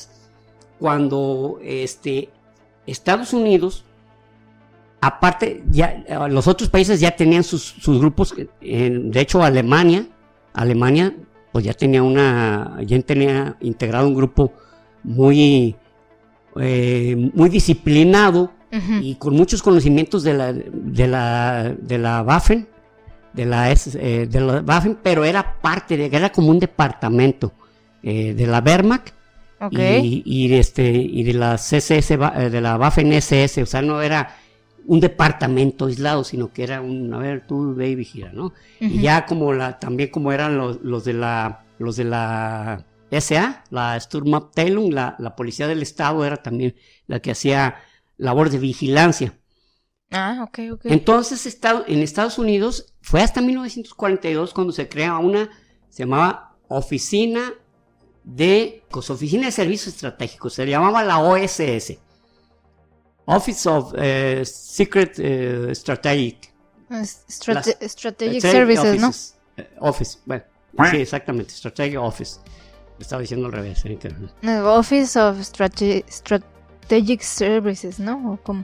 cuando 0.79 1.59
este, 1.63 2.29
Estados 2.85 3.33
Unidos, 3.33 3.83
aparte, 5.01 5.63
ya 5.69 6.03
eh, 6.07 6.17
los 6.29 6.47
otros 6.47 6.69
países 6.69 6.99
ya 6.99 7.11
tenían 7.15 7.43
sus, 7.43 7.61
sus 7.63 7.99
grupos, 7.99 8.33
eh, 8.37 8.47
en- 8.61 9.11
de 9.11 9.21
hecho 9.21 9.43
Alemania, 9.43 10.05
Alemania 10.53 11.15
pues 11.51 11.65
ya 11.65 11.73
tenía 11.73 12.03
una, 12.03 12.77
ya 12.85 12.99
tenía 13.01 13.55
integrado 13.61 14.07
un 14.07 14.13
grupo 14.15 14.51
muy, 15.03 15.75
eh, 16.59 17.31
muy 17.33 17.49
disciplinado 17.49 18.51
y 19.01 19.15
con 19.15 19.33
muchos 19.33 19.63
conocimientos 19.63 20.23
de 20.23 20.33
la, 20.35 20.53
de 20.53 21.07
la, 21.07 21.73
de 21.79 21.97
la 21.97 22.21
Waffen, 22.21 22.67
de 23.37 23.45
la, 23.45 23.71
eh, 23.71 24.27
de 24.27 24.41
la 24.41 24.61
Waffen, 24.61 24.97
pero 25.01 25.23
era 25.23 25.61
parte 25.61 25.95
de, 25.95 26.07
era 26.07 26.31
como 26.31 26.49
un 26.49 26.59
departamento 26.59 27.53
eh, 28.01 28.33
de 28.33 28.47
la 28.47 28.59
Wehrmacht 28.59 29.13
y, 29.71 30.53
este, 30.53 30.91
y 30.91 31.23
de 31.23 31.33
la 31.33 31.55
CSS, 31.55 32.11
eh, 32.11 32.49
de 32.49 32.61
la 32.61 32.77
Waffen 32.77 33.13
SS, 33.13 33.61
o 33.61 33.65
sea, 33.67 33.83
no 33.83 34.01
era 34.01 34.35
un 34.87 34.99
departamento 34.99 35.85
aislado, 35.85 36.23
sino 36.23 36.51
que 36.51 36.63
era 36.63 36.81
un, 36.81 37.13
a 37.13 37.19
ver, 37.19 37.45
tú 37.45 37.75
ve 37.75 37.89
y 37.89 37.95
vigila, 37.95 38.31
¿no? 38.33 38.53
Y 38.79 39.01
ya 39.01 39.25
como 39.25 39.53
la, 39.53 39.77
también 39.79 40.09
como 40.09 40.31
eran 40.31 40.57
los, 40.57 40.81
los 40.81 41.03
de 41.05 41.13
la, 41.13 41.65
los 41.77 41.95
de 41.95 42.05
la 42.05 42.85
SA, 43.11 43.63
la 43.69 43.99
Sturmabteilung, 43.99 44.93
la, 44.93 45.15
la 45.19 45.35
policía 45.35 45.67
del 45.67 45.83
estado 45.83 46.25
era 46.25 46.37
también 46.37 46.75
la 47.05 47.19
que 47.19 47.31
hacía 47.31 47.75
labor 48.17 48.49
de 48.49 48.57
vigilancia. 48.57 49.33
Ah, 50.11 50.39
ok, 50.47 50.59
ok. 50.73 50.85
Entonces, 50.85 51.59
en 51.87 52.01
Estados 52.01 52.37
Unidos 52.37 52.93
fue 53.01 53.21
hasta 53.21 53.41
1942 53.41 54.53
cuando 54.53 54.71
se 54.73 54.87
crea 54.87 55.17
una, 55.17 55.49
se 55.89 56.03
llamaba 56.03 56.55
Oficina 56.69 57.53
de, 58.23 58.83
pues, 58.89 59.09
Oficina 59.09 59.45
de 59.47 59.51
Servicios 59.51 59.93
Estratégicos, 59.95 60.53
se 60.53 60.65
llamaba 60.65 61.03
la 61.03 61.19
OSS. 61.19 61.97
Office 63.25 63.67
of 63.69 63.93
eh, 63.97 64.43
Secret 64.45 65.15
eh, 65.19 65.71
Strategic. 65.75 66.53
Es 66.89 67.25
strate- 67.27 67.53
Las- 67.55 67.91
strategic 67.91 68.39
Strategic 68.39 68.41
Services, 68.41 69.01
¿no? 69.01 69.11
Eh, 69.57 69.69
Office, 69.81 70.19
bueno, 70.25 70.43
sí, 70.91 70.97
exactamente, 70.97 71.53
Strategic 71.53 71.99
Office. 71.99 72.39
Lo 72.97 73.01
estaba 73.01 73.21
diciendo 73.21 73.47
al 73.47 73.51
revés. 73.51 73.83
Office 74.63 75.19
of 75.19 75.37
Strate- 75.39 76.05
Strategic 76.09 77.21
Services, 77.21 77.99
¿no? 77.99 78.31
¿O 78.33 78.37
cómo? 78.41 78.63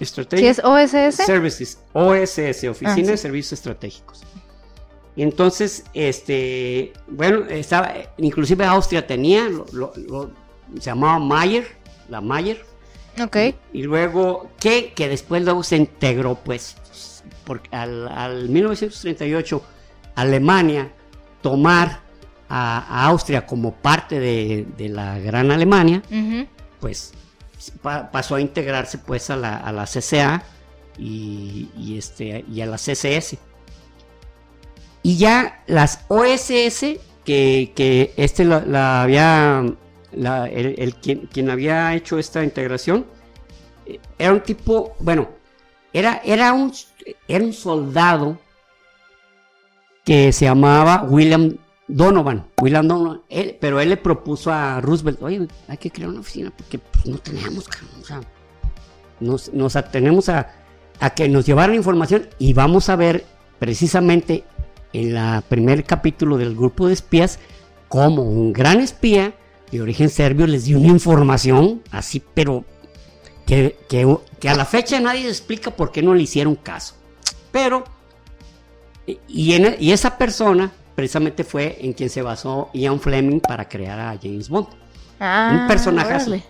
Strategic 0.00 0.44
¿Sí 0.44 0.46
es 0.46 0.60
OSS? 0.64 1.24
Services, 1.24 1.78
OSS, 1.92 2.64
Oficina 2.68 2.92
Ah, 2.92 2.94
sí. 2.96 3.02
de 3.02 3.16
Servicios 3.16 3.52
Estratégicos. 3.52 4.22
Entonces, 5.16 5.84
este, 5.92 6.92
bueno, 7.06 7.44
estaba, 7.48 7.92
inclusive 8.16 8.64
Austria 8.64 9.06
tenía, 9.06 9.48
lo, 9.48 9.66
lo- 9.72 9.92
lo- 9.96 10.30
se 10.78 10.86
llamaba 10.86 11.18
Mayer, 11.18 11.66
la 12.08 12.20
Mayer, 12.22 12.64
Ok. 13.22 13.36
y 13.74 13.82
luego, 13.82 14.48
que, 14.58 14.92
que 14.94 15.08
después 15.08 15.42
luego 15.44 15.62
se 15.62 15.76
integró, 15.76 16.36
pues, 16.36 16.76
porque 17.44 17.74
al, 17.76 18.08
al 18.08 18.48
1938, 18.48 19.62
Alemania 20.14 20.90
tomar 21.42 22.00
a, 22.48 22.78
a 22.78 23.06
Austria 23.08 23.44
como 23.44 23.74
parte 23.74 24.18
de, 24.18 24.66
de 24.78 24.88
la 24.88 25.18
Gran 25.18 25.50
Alemania, 25.50 26.02
pues 26.80 27.12
pa- 27.70 28.10
pasó 28.10 28.34
a 28.36 28.40
integrarse 28.40 28.98
pues 28.98 29.30
a 29.30 29.36
la, 29.36 29.56
a 29.56 29.72
la 29.72 29.84
CCA 29.84 30.42
y, 30.98 31.96
este, 31.96 32.44
y 32.50 32.60
a 32.60 32.66
la 32.66 32.76
CCS. 32.76 33.36
Y 35.02 35.16
ya 35.16 35.62
las 35.66 36.04
OSS, 36.08 36.98
que, 37.24 37.72
que 37.74 38.12
este 38.16 38.44
la, 38.44 39.02
había, 39.02 39.64
la- 40.12 40.48
el, 40.48 40.74
el 40.78 40.94
quien, 40.96 41.26
quien 41.26 41.50
había 41.50 41.94
hecho 41.94 42.18
esta 42.18 42.44
integración, 42.44 43.06
eh, 43.86 43.98
era 44.18 44.32
un 44.32 44.40
tipo, 44.42 44.94
bueno, 45.00 45.28
era, 45.92 46.20
era, 46.24 46.52
un, 46.52 46.72
era 47.26 47.44
un 47.44 47.52
soldado 47.52 48.38
que 50.04 50.32
se 50.32 50.44
llamaba 50.46 51.04
William 51.08 51.56
Donovan, 51.88 52.46
William 52.60 52.86
Donovan, 52.86 53.20
pero 53.60 53.80
él 53.80 53.90
le 53.90 53.96
propuso 53.96 54.52
a 54.52 54.80
Roosevelt, 54.80 55.22
oye, 55.22 55.46
hay 55.68 55.76
que 55.76 55.90
crear 55.90 56.10
una 56.10 56.20
oficina 56.20 56.50
porque 56.56 56.78
pues, 56.78 57.06
no 57.06 57.18
teníamos, 57.18 57.68
o 58.00 58.04
sea, 58.04 58.20
nos, 59.20 59.52
nos 59.52 59.76
atenemos 59.76 60.28
a, 60.28 60.54
que 61.16 61.28
nos 61.28 61.44
llevaran 61.44 61.74
información 61.74 62.28
y 62.38 62.52
vamos 62.52 62.88
a 62.88 62.96
ver 62.96 63.24
precisamente 63.58 64.44
en 64.92 65.16
el 65.16 65.42
primer 65.42 65.84
capítulo 65.84 66.38
del 66.38 66.54
grupo 66.54 66.86
de 66.86 66.92
espías 66.94 67.38
cómo 67.88 68.22
un 68.22 68.52
gran 68.52 68.80
espía 68.80 69.34
de 69.70 69.80
origen 69.80 70.08
serbio 70.08 70.46
les 70.46 70.64
dio 70.64 70.78
una 70.78 70.88
información 70.88 71.82
así, 71.90 72.22
pero 72.34 72.64
que, 73.46 73.76
que- 73.88 74.48
a 74.48 74.54
la 74.54 74.64
fecha 74.64 75.00
nadie 75.00 75.28
explica 75.28 75.70
por 75.72 75.90
qué 75.92 76.02
no 76.02 76.14
le 76.14 76.22
hicieron 76.22 76.54
caso. 76.56 76.94
Pero, 77.50 77.84
y, 79.06 79.18
y 79.28 79.92
esa 79.92 80.16
persona 80.16 80.72
precisamente 80.94 81.44
fue 81.44 81.78
en 81.80 81.92
quien 81.92 82.10
se 82.10 82.22
basó 82.22 82.70
Ian 82.74 83.00
Fleming 83.00 83.40
para 83.40 83.68
crear 83.68 83.98
a 83.98 84.18
James 84.22 84.48
Bond. 84.48 84.68
Ah, 85.20 85.58
un 85.62 85.68
personaje 85.68 86.42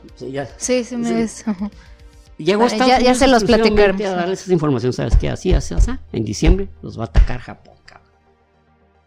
Sí, 0.56 0.84
sí 0.84 0.96
me 0.96 1.28
Sí. 1.28 1.42
Llegó 2.38 2.64
a 2.64 2.66
Estados 2.66 2.88
ya- 2.88 3.00
ya 3.00 3.14
se 3.14 3.28
los 3.28 3.44
platicaron. 3.44 4.00
A 4.02 4.10
darles 4.10 4.42
esa 4.42 4.52
información, 4.52 4.92
¿sabes 4.92 5.16
qué? 5.16 5.28
Así, 5.28 5.52
así, 5.52 5.74
así. 5.74 5.92
En 6.12 6.24
diciembre 6.24 6.68
los 6.80 6.98
va 6.98 7.02
a 7.02 7.06
atacar 7.06 7.40
Japón, 7.40 7.74
cabrón. 7.84 8.08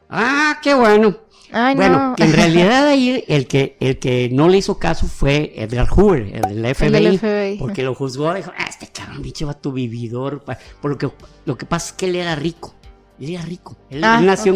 Ah, 0.10 0.60
qué 0.62 0.74
bueno. 0.74 1.18
Ay, 1.52 1.76
bueno, 1.76 2.10
no. 2.10 2.16
que 2.16 2.24
en 2.24 2.34
realidad 2.34 2.88
ahí 2.88 3.24
el 3.28 3.48
que, 3.48 3.78
el 3.80 4.00
que 4.00 4.30
no 4.32 4.48
le 4.50 4.58
hizo 4.60 4.78
caso 4.80 5.08
fue 5.08 5.54
Edgar 5.56 5.88
Hoover, 5.90 6.22
el 6.34 6.62
del 6.64 6.76
FBI. 6.76 6.86
El 6.88 6.94
del 6.94 7.20
FBI. 7.20 7.58
Porque 7.58 7.84
lo 7.84 7.94
juzgó, 7.96 8.34
dijo, 8.34 8.52
ah, 8.58 8.66
este 8.70 8.88
cabrón, 8.88 9.22
bicho, 9.22 9.48
va 9.48 9.54
tu 9.54 9.72
vividor. 9.72 10.44
pa-". 10.44 10.58
Por 10.82 10.92
lo 10.92 10.98
que, 10.98 11.10
lo 11.46 11.58
que 11.58 11.66
pasa 11.66 11.88
es 11.88 11.94
que 11.94 12.06
él 12.08 12.16
era 12.16 12.36
rico. 12.36 12.74
Él 13.20 13.30
era 13.32 13.42
rico. 13.44 13.76
Él, 13.90 14.04
Ah, 14.04 14.18
él 14.20 14.26
nació. 14.26 14.54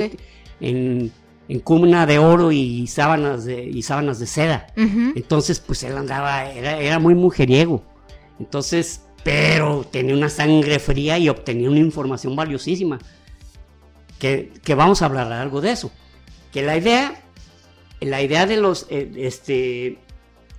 En, 0.60 1.12
en 1.48 1.60
cuna 1.60 2.06
de 2.06 2.20
oro 2.20 2.52
y 2.52 2.88
sábanas 2.88 3.46
de, 3.46 3.64
y 3.64 3.82
sábanas 3.82 4.20
de 4.20 4.28
seda. 4.28 4.68
Entonces, 4.76 5.60
pues 5.60 5.84
él 5.84 5.98
andaba, 5.98 6.52
era, 6.52 6.80
era 6.80 7.00
muy 7.00 7.16
mujeriego. 7.16 7.84
Entonces, 8.40 9.02
pero 9.24 9.86
tenía 9.90 10.16
una 10.16 10.30
sangre 10.30 10.80
fría 10.80 11.18
y 11.18 11.30
obtenía 11.30 11.70
una 11.70 11.80
información 11.80 12.36
valiosísima. 12.36 13.00
Que, 14.20 14.52
que 14.64 14.76
vamos 14.76 15.02
a 15.02 15.06
hablar 15.06 15.32
algo 15.32 15.62
de 15.62 15.72
eso. 15.72 15.92
Que 16.52 16.62
la 16.62 16.78
idea, 16.78 17.22
la 18.02 18.22
idea 18.22 18.46
de 18.46 18.58
los, 18.58 18.86
eh, 18.90 19.12
este, 19.16 19.98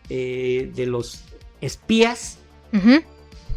eh, 0.09 0.73
de 0.75 0.87
los 0.87 1.21
espías 1.61 2.38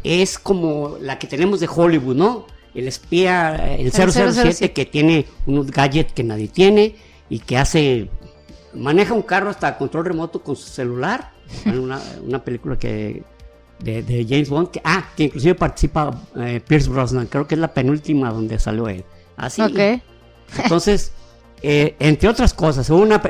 es 0.02 0.38
como 0.38 0.98
la 1.00 1.18
que 1.18 1.26
tenemos 1.26 1.60
de 1.60 1.68
Hollywood, 1.74 2.16
¿no? 2.16 2.46
El 2.74 2.88
espía, 2.88 3.76
el 3.76 3.86
El 3.86 3.92
007, 3.92 4.32
007 4.32 4.72
que 4.72 4.84
tiene 4.84 5.26
unos 5.46 5.70
gadgets 5.70 6.12
que 6.12 6.24
nadie 6.24 6.48
tiene 6.48 6.96
y 7.28 7.38
que 7.38 7.56
hace, 7.56 8.10
maneja 8.74 9.14
un 9.14 9.22
carro 9.22 9.50
hasta 9.50 9.78
control 9.78 10.06
remoto 10.06 10.42
con 10.42 10.56
su 10.56 10.68
celular. 10.68 11.32
Una, 11.66 12.00
una 12.26 12.42
película 12.42 12.78
que 12.78 13.22
de, 13.78 14.02
de 14.02 14.26
James 14.26 14.48
Bond, 14.48 14.70
que, 14.70 14.80
ah, 14.82 15.10
que 15.14 15.24
inclusive 15.24 15.54
participa 15.54 16.22
eh, 16.36 16.60
Pierce 16.66 16.88
Brosnan, 16.88 17.26
creo 17.26 17.46
que 17.46 17.54
es 17.54 17.60
la 17.60 17.72
penúltima 17.72 18.30
donde 18.30 18.58
salió 18.58 18.88
él. 18.88 19.04
Así. 19.36 19.60
Ok. 19.60 20.02
Entonces, 20.62 21.12
eh, 21.62 21.96
entre 21.98 22.28
otras 22.28 22.54
cosas, 22.54 22.88
hubo 22.90 23.00
una, 23.00 23.22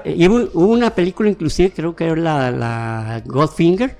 hubo 0.52 0.66
una 0.66 0.90
película 0.90 1.28
inclusive, 1.28 1.72
creo 1.72 1.94
que 1.94 2.04
era 2.04 2.16
la, 2.16 2.50
la 2.50 3.22
Godfinger, 3.24 3.96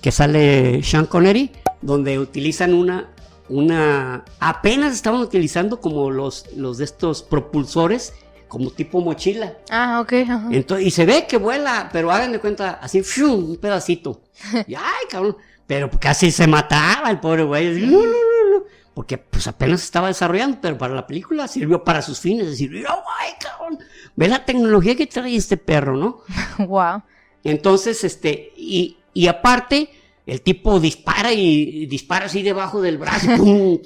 que 0.00 0.10
sale 0.10 0.82
Sean 0.82 1.06
Connery, 1.06 1.50
donde 1.80 2.18
utilizan 2.18 2.74
una, 2.74 3.08
una, 3.52 4.24
apenas 4.40 4.94
estaban 4.94 5.20
utilizando 5.20 5.80
como 5.80 6.10
los, 6.10 6.46
los 6.56 6.78
de 6.78 6.84
estos 6.84 7.22
propulsores, 7.22 8.14
como 8.48 8.70
tipo 8.70 9.00
mochila. 9.00 9.54
Ah, 9.70 10.00
ok. 10.00 10.12
Entonces, 10.50 10.86
y 10.86 10.90
se 10.90 11.04
ve 11.04 11.26
que 11.26 11.36
vuela, 11.36 11.88
pero 11.92 12.10
hagan 12.10 12.32
de 12.32 12.40
cuenta, 12.40 12.78
así, 12.82 13.02
un 13.22 13.56
pedacito. 13.56 14.22
Y, 14.66 14.74
ay, 14.74 15.06
cabrón. 15.10 15.36
Pero 15.66 15.90
casi 15.90 16.30
se 16.30 16.46
mataba 16.46 17.10
el 17.10 17.20
pobre 17.20 17.44
güey. 17.44 17.86
no, 17.86 18.00
no, 18.00 18.06
no, 18.06 18.64
porque 18.94 19.16
pues 19.16 19.46
apenas 19.46 19.82
estaba 19.82 20.08
desarrollando, 20.08 20.58
pero 20.60 20.76
para 20.76 20.94
la 20.94 21.06
película 21.06 21.48
sirvió 21.48 21.82
para 21.82 22.02
sus 22.02 22.20
fines. 22.20 22.44
Es 22.44 22.50
decir, 22.52 22.84
ay, 22.86 23.32
cabrón, 23.40 23.78
ve 24.16 24.28
la 24.28 24.44
tecnología 24.44 24.96
que 24.96 25.06
trae 25.06 25.36
este 25.36 25.56
perro, 25.56 25.96
¿no? 25.96 26.20
wow. 26.66 27.02
Entonces, 27.44 28.04
este, 28.04 28.52
y, 28.56 28.98
y 29.14 29.28
aparte, 29.28 29.90
el 30.26 30.40
tipo 30.42 30.78
dispara 30.78 31.32
y 31.32 31.86
dispara 31.86 32.26
así 32.26 32.42
debajo 32.42 32.80
del 32.80 32.98
brazo, 32.98 33.26
pum, 33.36 33.78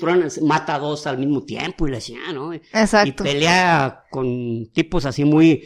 mata 0.42 0.74
a 0.74 0.78
dos 0.78 1.06
al 1.06 1.18
mismo 1.18 1.42
tiempo 1.44 1.86
y 1.86 1.90
le 1.90 1.96
decía, 1.96 2.32
¿no? 2.32 2.52
Exacto. 2.52 3.08
Y 3.08 3.12
pelea 3.12 4.04
con 4.10 4.66
tipos 4.72 5.06
así 5.06 5.24
muy 5.24 5.64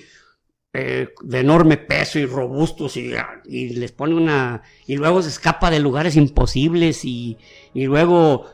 eh, 0.72 1.08
de 1.22 1.40
enorme 1.40 1.76
peso 1.76 2.18
y 2.18 2.26
robustos 2.26 2.96
y, 2.96 3.12
y, 3.46 3.70
les 3.70 3.90
pone 3.90 4.14
una... 4.14 4.62
Y 4.86 4.96
luego 4.96 5.22
se 5.22 5.30
escapa 5.30 5.70
de 5.70 5.80
lugares 5.80 6.16
imposibles 6.16 7.04
y, 7.04 7.36
y 7.74 7.86
luego 7.86 8.46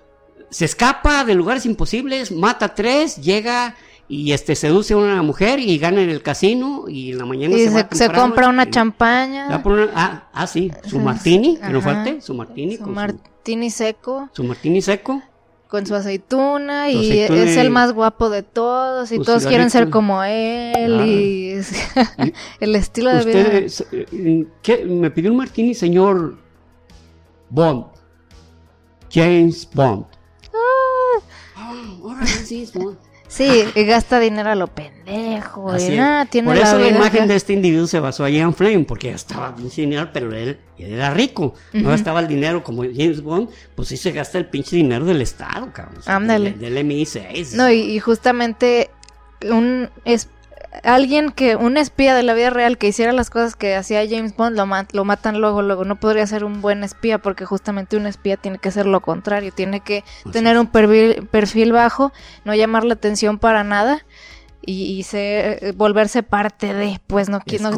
se 0.51 0.65
escapa 0.65 1.25
de 1.25 1.35
lugares 1.35 1.67
imposibles, 1.67 2.33
mata 2.33 2.67
a 2.67 2.75
tres, 2.75 3.17
llega 3.17 3.77
y 4.09 4.33
este 4.33 4.55
seduce 4.55 4.95
a 4.95 4.97
una 4.97 5.23
mujer 5.23 5.59
y 5.59 5.79
gana 5.79 6.01
en 6.01 6.11
el 6.11 6.23
casino 6.23 6.85
y 6.89 7.13
en 7.13 7.19
la 7.19 7.25
mañana 7.27 7.57
se, 7.57 7.71
se, 7.71 7.87
se 7.91 8.13
compra 8.13 8.49
una 8.49 8.71
champaña. 8.71 9.49
ah, 9.95 10.29
ah, 10.33 10.47
sí, 10.47 10.71
su 10.87 10.99
martini, 10.99 11.57
que 11.57 11.69
no 11.71 11.81
falte, 11.81 12.21
su 12.21 12.35
martini. 12.35 12.77
Su 12.77 12.87
martini 12.87 13.71
seco. 13.71 14.29
Su 14.33 14.45
martini 14.45 14.81
seco. 14.81 15.23
Con 15.69 15.85
su 15.85 15.97
aceituna 15.97 16.91
y 16.91 17.19
es 17.19 17.57
el 17.57 17.71
más 17.71 17.93
guapo 17.93 18.31
de 18.31 18.45
todos 18.45 19.11
y 19.11 19.19
todos 19.19 19.47
quieren 19.47 19.71
ser 19.71 19.91
como 19.91 20.23
él 20.23 21.01
y 21.05 21.55
el 22.61 22.77
estilo 22.77 23.13
de 23.13 23.25
vida. 23.25 23.77
Eh, 23.91 24.47
¿qué? 24.63 24.85
Me 24.85 25.11
pidió 25.11 25.33
un 25.33 25.39
martini, 25.39 25.75
señor 25.75 26.39
Bond. 27.51 27.87
James 29.11 29.69
Bond. 29.75 30.07
Ah. 30.55 31.21
Oh, 32.01 32.15
sí, 32.45 32.63
es 32.63 32.73
Bond. 32.73 32.97
Sí, 33.29 33.65
y 33.75 33.85
gasta 33.85 34.21
dinero 34.21 34.51
a 34.51 34.55
lo 34.55 34.69
pendejo. 34.69 35.63
Por 35.65 35.77
eso 35.77 36.79
la, 36.79 36.89
imagen 36.89 37.29
de 37.29 37.37
este 37.37 37.53
individuo 37.53 37.87
se 37.87 38.01
basó 38.01 38.25
allí 38.25 38.39
en 38.39 38.55
Flame, 38.55 38.85
porque 38.85 39.11
estaba 39.11 39.55
pinche 39.55 39.83
dinero, 39.83 40.11
pero 40.13 40.33
él, 40.35 40.59
era 40.79 41.11
rico. 41.11 41.55
No 41.73 41.91
gastaba 41.91 42.21
el 42.21 42.29
dinero 42.29 42.63
como 42.63 42.83
James 42.83 43.23
Bond, 43.23 43.51
pues 43.75 43.89
sí 43.89 43.97
se 43.97 44.13
gasta 44.13 44.39
el 44.39 44.47
pinche 44.47 44.77
dinero 44.77 45.05
del 45.05 45.23
Estado, 45.23 45.73
cabrón. 45.73 46.03
Ándale. 46.07 46.53
Del, 46.53 46.77
MI6. 46.77 47.55
No, 47.55 47.71
y, 47.71 47.81
y 47.81 47.99
justamente 47.99 48.91
un 49.43 49.91
es, 50.05 50.29
alguien 50.83 51.31
que, 51.31 51.57
un 51.57 51.77
espía 51.77 52.15
de 52.15 52.23
la 52.23 52.35
vida 52.35 52.51
real 52.51 52.79
que 52.79 52.89
hiciera 52.89 53.13
las 53.13 53.31
cosas 53.31 53.57
que 53.57 53.75
hacía 53.75 54.07
James 54.09 54.37
Bond, 54.37 54.57
lo, 54.57 54.67
lo 54.93 55.05
matan 55.05 55.41
luego, 55.41 55.63
luego. 55.63 55.85
No 55.85 55.97
podría 55.97 56.27
ser 56.27 56.45
un 56.45 56.61
buen 56.61 56.85
espía 56.85 57.19
porque 57.19 57.45
justamente 57.45 57.97
un 57.97 58.07
espía 58.07 58.37
tiene 58.37 58.59
que 58.59 58.71
ser 58.71 58.87
lo 58.87 59.01
contrario, 59.01 59.53
tiene 59.53 59.81
que 59.81 60.05
tener 60.33 60.59
un 60.59 60.67
perfil, 60.67 61.27
perfil 61.31 61.73
bajo, 61.73 62.13
no 62.45 62.55
llamar 62.55 62.85
la 62.85 62.95
atención 62.95 63.39
para 63.39 63.65
nada 63.65 64.05
y, 64.67 65.03
se, 65.05 65.69
eh, 65.69 65.73
volverse 65.73 66.23
parte 66.23 66.75
de, 66.75 67.01
pues 67.07 67.29
no, 67.29 67.41
no, 67.61 67.71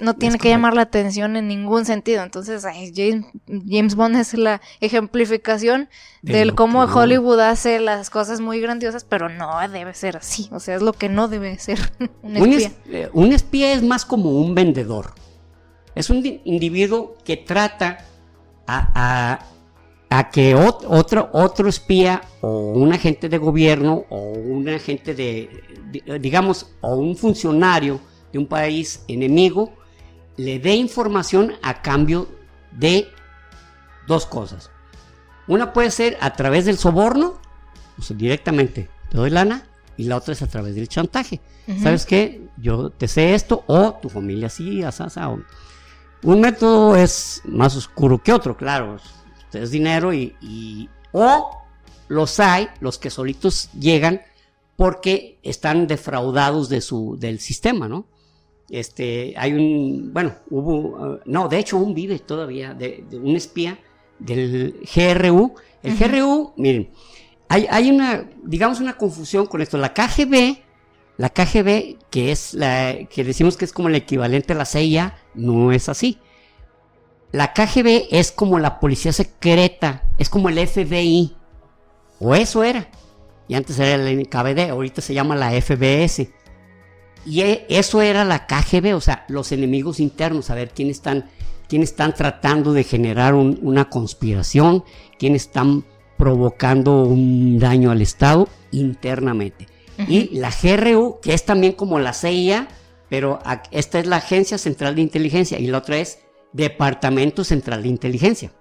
no, 0.00 0.14
tiene 0.14 0.38
que 0.38 0.48
llamar 0.48 0.74
la 0.74 0.82
atención 0.82 1.36
en 1.36 1.48
ningún 1.48 1.84
sentido. 1.84 2.22
Entonces, 2.22 2.64
James, 2.94 3.26
James, 3.68 3.94
Bond 3.96 4.16
es 4.16 4.34
la 4.34 4.60
ejemplificación 4.80 5.88
del 6.22 6.54
cómo 6.54 6.84
Hollywood 6.84 7.40
hace 7.40 7.80
las 7.80 8.10
cosas 8.10 8.40
muy 8.40 8.60
grandiosas, 8.60 9.04
pero 9.04 9.28
no 9.28 9.56
debe 9.68 9.92
ser 9.94 10.16
así. 10.16 10.48
O 10.52 10.60
sea, 10.60 10.76
es 10.76 10.82
lo 10.82 10.92
que 10.92 11.08
no 11.08 11.28
debe 11.28 11.58
ser 11.58 11.78
un 12.22 12.36
espía. 12.36 12.72
Eh, 12.90 13.08
un 13.12 13.32
espía 13.32 13.72
es 13.72 13.82
más 13.82 14.04
como 14.04 14.30
un 14.30 14.54
vendedor. 14.54 15.14
Es 15.96 16.10
un 16.10 16.22
individuo 16.44 17.16
que 17.24 17.36
trata 17.36 17.98
a 18.66 18.90
a 18.94 19.55
que 20.30 20.54
otro, 20.54 21.28
otro 21.32 21.68
espía 21.68 22.22
o 22.40 22.72
un 22.72 22.92
agente 22.92 23.28
de 23.28 23.38
gobierno 23.38 24.04
o 24.08 24.32
un 24.32 24.68
agente 24.68 25.14
de, 25.14 25.50
digamos, 26.20 26.74
o 26.80 26.96
un 26.96 27.16
funcionario 27.16 28.00
de 28.32 28.38
un 28.38 28.46
país 28.46 29.04
enemigo 29.08 29.72
le 30.36 30.58
dé 30.58 30.74
información 30.74 31.54
a 31.62 31.82
cambio 31.82 32.28
de 32.72 33.08
dos 34.06 34.26
cosas. 34.26 34.70
Una 35.48 35.72
puede 35.72 35.90
ser 35.90 36.18
a 36.20 36.34
través 36.34 36.66
del 36.66 36.76
soborno, 36.76 37.34
o 37.98 38.02
sea, 38.02 38.16
directamente 38.16 38.88
te 39.10 39.16
doy 39.16 39.30
lana, 39.30 39.66
y 39.96 40.04
la 40.04 40.16
otra 40.16 40.32
es 40.34 40.42
a 40.42 40.46
través 40.46 40.74
del 40.74 40.88
chantaje. 40.88 41.40
¿Sabes 41.82 42.04
qué? 42.04 42.48
Yo 42.58 42.90
te 42.90 43.08
sé 43.08 43.34
esto, 43.34 43.64
o 43.66 43.94
tu 43.94 44.08
familia 44.08 44.48
sí, 44.48 44.82
asasa. 44.82 45.28
Un 46.22 46.40
método 46.40 46.96
es 46.96 47.42
más 47.44 47.74
oscuro 47.76 48.22
que 48.22 48.32
otro, 48.32 48.56
claro 48.56 48.98
es 49.56 49.70
dinero 49.70 50.12
y, 50.12 50.88
o 51.12 51.50
los 52.08 52.40
hay, 52.40 52.68
los 52.80 52.98
que 52.98 53.10
solitos 53.10 53.70
llegan 53.72 54.22
porque 54.76 55.38
están 55.42 55.86
defraudados 55.86 56.68
de 56.68 56.80
su, 56.80 57.16
del 57.18 57.40
sistema, 57.40 57.88
¿no? 57.88 58.06
Este, 58.68 59.32
hay 59.36 59.52
un, 59.52 60.12
bueno, 60.12 60.34
hubo, 60.50 60.74
uh, 60.74 61.18
no, 61.24 61.48
de 61.48 61.58
hecho 61.58 61.76
aún 61.76 61.94
vive 61.94 62.18
todavía, 62.18 62.74
de, 62.74 63.04
un 63.12 63.36
espía 63.36 63.78
del 64.18 64.80
GRU. 64.94 65.54
El 65.82 65.96
GRU, 65.96 66.52
miren, 66.56 66.90
hay, 67.48 67.66
hay, 67.70 67.90
una, 67.90 68.28
digamos, 68.42 68.80
una 68.80 68.96
confusión 68.96 69.46
con 69.46 69.62
esto. 69.62 69.78
La 69.78 69.94
KGB, 69.94 70.58
la 71.16 71.30
KGB, 71.30 71.96
que 72.10 72.32
es 72.32 72.54
la, 72.54 72.96
que 73.08 73.24
decimos 73.24 73.56
que 73.56 73.64
es 73.64 73.72
como 73.72 73.88
el 73.88 73.94
equivalente 73.94 74.52
a 74.52 74.56
la 74.56 74.64
CIA, 74.64 75.16
no 75.34 75.72
es 75.72 75.88
así. 75.88 76.18
La 77.32 77.52
KGB 77.52 78.08
es 78.10 78.32
como 78.32 78.58
la 78.58 78.80
policía 78.80 79.12
secreta, 79.12 80.04
es 80.18 80.28
como 80.30 80.48
el 80.48 80.66
FBI. 80.66 81.34
O 82.20 82.34
eso 82.34 82.64
era. 82.64 82.88
Y 83.48 83.54
antes 83.54 83.78
era 83.78 83.94
el 83.94 84.20
NKVD, 84.20 84.70
ahorita 84.70 85.02
se 85.02 85.14
llama 85.14 85.36
la 85.36 85.50
FBS. 85.50 86.28
Y 87.26 87.40
e, 87.40 87.66
eso 87.68 88.00
era 88.00 88.24
la 88.24 88.46
KGB, 88.46 88.94
o 88.94 89.00
sea, 89.00 89.24
los 89.28 89.52
enemigos 89.52 90.00
internos, 90.00 90.50
a 90.50 90.54
ver 90.54 90.70
quiénes 90.70 90.96
están, 90.96 91.26
quiénes 91.68 91.90
están 91.90 92.14
tratando 92.14 92.72
de 92.72 92.84
generar 92.84 93.34
una 93.34 93.88
conspiración, 93.90 94.84
quiénes 95.18 95.42
están 95.42 95.84
provocando 96.16 97.02
un 97.02 97.58
daño 97.58 97.90
al 97.90 98.02
Estado 98.02 98.48
internamente. 98.70 99.66
Y 100.08 100.36
la 100.38 100.50
GRU, 100.50 101.18
que 101.22 101.32
es 101.34 101.44
también 101.44 101.72
como 101.72 101.98
la 101.98 102.12
CIA, 102.12 102.68
pero 103.08 103.38
esta 103.70 103.98
es 103.98 104.06
la 104.06 104.16
Agencia 104.16 104.58
Central 104.58 104.94
de 104.94 105.02
Inteligencia 105.02 105.58
y 105.58 105.66
la 105.66 105.78
otra 105.78 105.98
es 105.98 106.18
Departamento 106.56 107.44
Central 107.44 107.82
de 107.82 107.88
Inteligencia. 107.88 108.52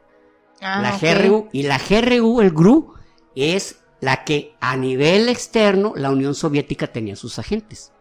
Ah, 0.61 0.81
la 0.81 0.97
GRU 0.97 1.49
y 1.51 1.63
la 1.63 1.77
GRU, 1.77 2.41
el 2.41 2.51
GRU, 2.51 2.93
es 3.35 3.77
la 4.01 4.23
que 4.23 4.55
a 4.59 4.75
nivel 4.75 5.29
externo 5.29 5.93
la 5.95 6.11
Unión 6.11 6.35
Soviética 6.35 6.87
tenía 6.87 7.15
sus 7.15 7.39
agentes. 7.39 7.91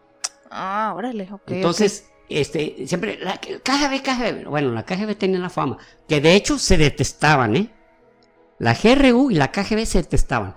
Ah, 0.51 0.93
órale, 0.95 1.27
ok. 1.31 1.43
Entonces, 1.47 2.09
este, 2.29 2.87
siempre, 2.87 3.17
la 3.21 3.39
KGB, 3.39 4.01
KGB, 4.03 4.49
bueno, 4.49 4.71
la 4.71 4.83
KGB 4.83 5.15
tenía 5.15 5.39
la 5.39 5.49
fama, 5.49 5.77
que 6.07 6.21
de 6.21 6.35
hecho 6.35 6.59
se 6.59 6.77
detestaban, 6.77 7.55
¿eh? 7.55 7.71
La 8.59 8.73
GRU 8.73 9.31
y 9.31 9.35
la 9.35 9.51
KGB 9.51 9.85
se 9.85 9.99
detestaban, 9.99 10.55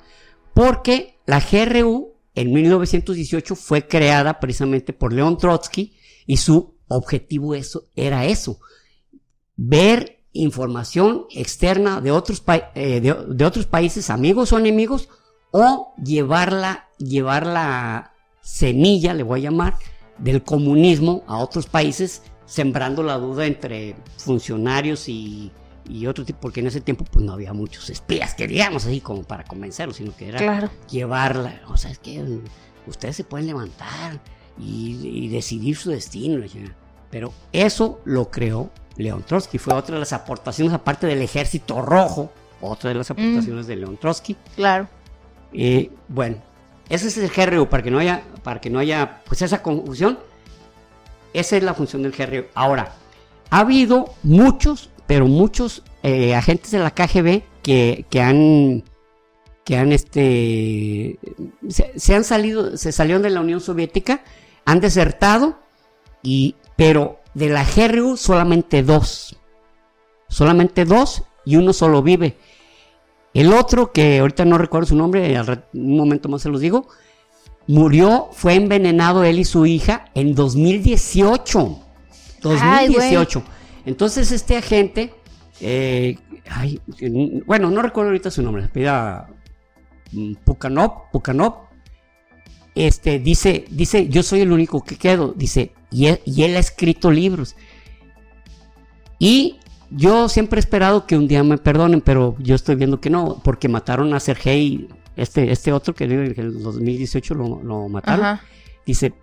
porque 0.54 1.18
la 1.26 1.40
GRU 1.40 2.14
en 2.34 2.52
1918 2.52 3.56
fue 3.56 3.86
creada 3.88 4.38
precisamente 4.38 4.92
por 4.92 5.12
León 5.12 5.36
Trotsky 5.36 5.96
y 6.26 6.36
su 6.36 6.76
objetivo 6.88 7.54
eso, 7.54 7.84
era 7.96 8.24
eso, 8.24 8.60
ver 9.58 10.20
información 10.32 11.26
externa 11.34 12.00
de 12.00 12.12
otros, 12.12 12.42
eh, 12.74 13.00
de, 13.00 13.44
otros 13.44 13.66
países, 13.66 14.08
amigos 14.08 14.52
o 14.52 14.58
enemigos, 14.58 15.08
o 15.50 15.94
llevarla, 16.02 16.88
llevar 16.96 17.44
la 17.44 18.14
semilla, 18.40 19.12
le 19.12 19.24
voy 19.24 19.40
a 19.40 19.50
llamar, 19.50 19.74
del 20.16 20.42
comunismo 20.42 21.24
a 21.26 21.38
otros 21.38 21.66
países, 21.66 22.22
sembrando 22.46 23.02
la 23.02 23.18
duda 23.18 23.46
entre 23.46 23.96
funcionarios 24.16 25.08
y, 25.08 25.50
y 25.88 26.06
otro 26.06 26.24
tipo, 26.24 26.40
porque 26.40 26.60
en 26.60 26.68
ese 26.68 26.80
tiempo 26.80 27.04
pues 27.04 27.24
no 27.24 27.32
había 27.32 27.52
muchos 27.52 27.90
espías 27.90 28.34
que 28.34 28.46
digamos 28.46 28.86
así 28.86 29.00
como 29.00 29.24
para 29.24 29.44
convencerlos, 29.44 29.96
sino 29.96 30.16
que 30.16 30.28
era 30.28 30.70
llevarla, 30.88 31.62
o 31.68 31.76
sea, 31.76 31.90
es 31.90 31.98
que 31.98 32.24
ustedes 32.86 33.16
se 33.16 33.24
pueden 33.24 33.48
levantar 33.48 34.20
y, 34.56 34.98
y 35.02 35.28
decidir 35.28 35.76
su 35.76 35.90
destino, 35.90 36.44
pero 37.10 37.32
eso 37.52 38.00
lo 38.04 38.30
creó 38.30 38.70
León 38.98 39.24
Trotsky. 39.26 39.58
Fue 39.58 39.74
otra 39.74 39.94
de 39.94 40.00
las 40.00 40.12
aportaciones, 40.12 40.74
aparte 40.74 41.06
del 41.06 41.22
Ejército 41.22 41.80
Rojo, 41.80 42.30
otra 42.60 42.90
de 42.90 42.96
las 42.96 43.08
mm. 43.08 43.12
aportaciones 43.12 43.66
de 43.66 43.76
León 43.76 43.96
Trotsky. 43.96 44.36
Claro. 44.54 44.88
Eh, 45.52 45.90
bueno, 46.08 46.36
ese 46.88 47.08
es 47.08 47.16
el 47.16 47.30
GRU, 47.30 47.68
para 47.68 47.82
que 47.82 47.90
no 47.90 47.98
haya, 47.98 48.22
para 48.42 48.60
que 48.60 48.68
no 48.68 48.78
haya 48.78 49.22
pues 49.24 49.40
esa 49.42 49.62
confusión. 49.62 50.18
Esa 51.32 51.56
es 51.56 51.62
la 51.62 51.74
función 51.74 52.02
del 52.02 52.12
GRU. 52.12 52.44
Ahora, 52.54 52.92
ha 53.50 53.60
habido 53.60 54.14
muchos, 54.22 54.90
pero 55.06 55.26
muchos 55.26 55.82
eh, 56.02 56.34
agentes 56.34 56.70
de 56.70 56.78
la 56.78 56.90
KGB 56.90 57.42
que, 57.62 58.06
que 58.10 58.20
han 58.20 58.84
que 59.64 59.76
han 59.76 59.92
este 59.92 61.18
se, 61.68 62.14
han 62.14 62.24
salido 62.24 62.78
se 62.78 62.90
salieron 62.90 63.20
de 63.20 63.28
la 63.28 63.42
Unión 63.42 63.60
Soviética 63.60 64.22
han 64.64 64.80
desertado 64.80 65.58
y 66.22 66.54
pero 66.76 67.20
de 67.38 67.48
la 67.48 67.64
GRU 67.64 68.16
solamente 68.16 68.82
dos. 68.82 69.36
Solamente 70.28 70.84
dos 70.84 71.22
y 71.44 71.56
uno 71.56 71.72
solo 71.72 72.02
vive. 72.02 72.36
El 73.34 73.52
otro 73.52 73.92
que 73.92 74.18
ahorita 74.18 74.44
no 74.44 74.58
recuerdo 74.58 74.88
su 74.88 74.96
nombre 74.96 75.38
un 75.74 75.96
momento 75.96 76.28
más 76.28 76.42
se 76.42 76.48
los 76.48 76.60
digo 76.60 76.88
murió 77.66 78.30
fue 78.32 78.54
envenenado 78.54 79.24
él 79.24 79.38
y 79.38 79.44
su 79.44 79.66
hija 79.66 80.06
en 80.14 80.34
2018 80.34 81.78
2018 82.40 83.42
entonces 83.84 84.32
este 84.32 84.56
agente 84.56 85.12
eh, 85.60 86.16
bueno 87.44 87.70
no 87.70 87.82
recuerdo 87.82 88.08
ahorita 88.08 88.30
su 88.30 88.42
nombre 88.42 88.66
pida 88.68 89.28
Mm, 90.12 90.34
Pucanop, 90.44 91.10
Pucanop, 91.12 91.68
este, 92.74 93.18
dice, 93.18 93.64
dice, 93.70 94.08
yo 94.08 94.22
soy 94.22 94.40
el 94.40 94.52
único 94.52 94.82
que 94.82 94.96
quedo, 94.96 95.32
dice, 95.36 95.72
y 95.90 96.06
él, 96.06 96.56
ha 96.56 96.58
escrito 96.58 97.10
libros. 97.10 97.56
Y 99.18 99.56
yo 99.90 100.28
siempre 100.28 100.58
he 100.58 100.60
esperado 100.60 101.06
que 101.06 101.16
un 101.16 101.28
día 101.28 101.42
me 101.42 101.58
perdonen, 101.58 102.00
pero 102.00 102.36
yo 102.38 102.54
estoy 102.54 102.76
viendo 102.76 103.00
que 103.00 103.10
no, 103.10 103.40
porque 103.42 103.68
mataron 103.68 104.14
a 104.14 104.20
Sergei, 104.20 104.88
este, 105.16 105.50
este 105.50 105.72
otro 105.72 105.94
que 105.94 106.04
en 106.04 106.34
el 106.36 106.62
2018 106.62 107.34
lo, 107.34 107.88
mataron. 107.88 108.38
Dice, 108.86 109.14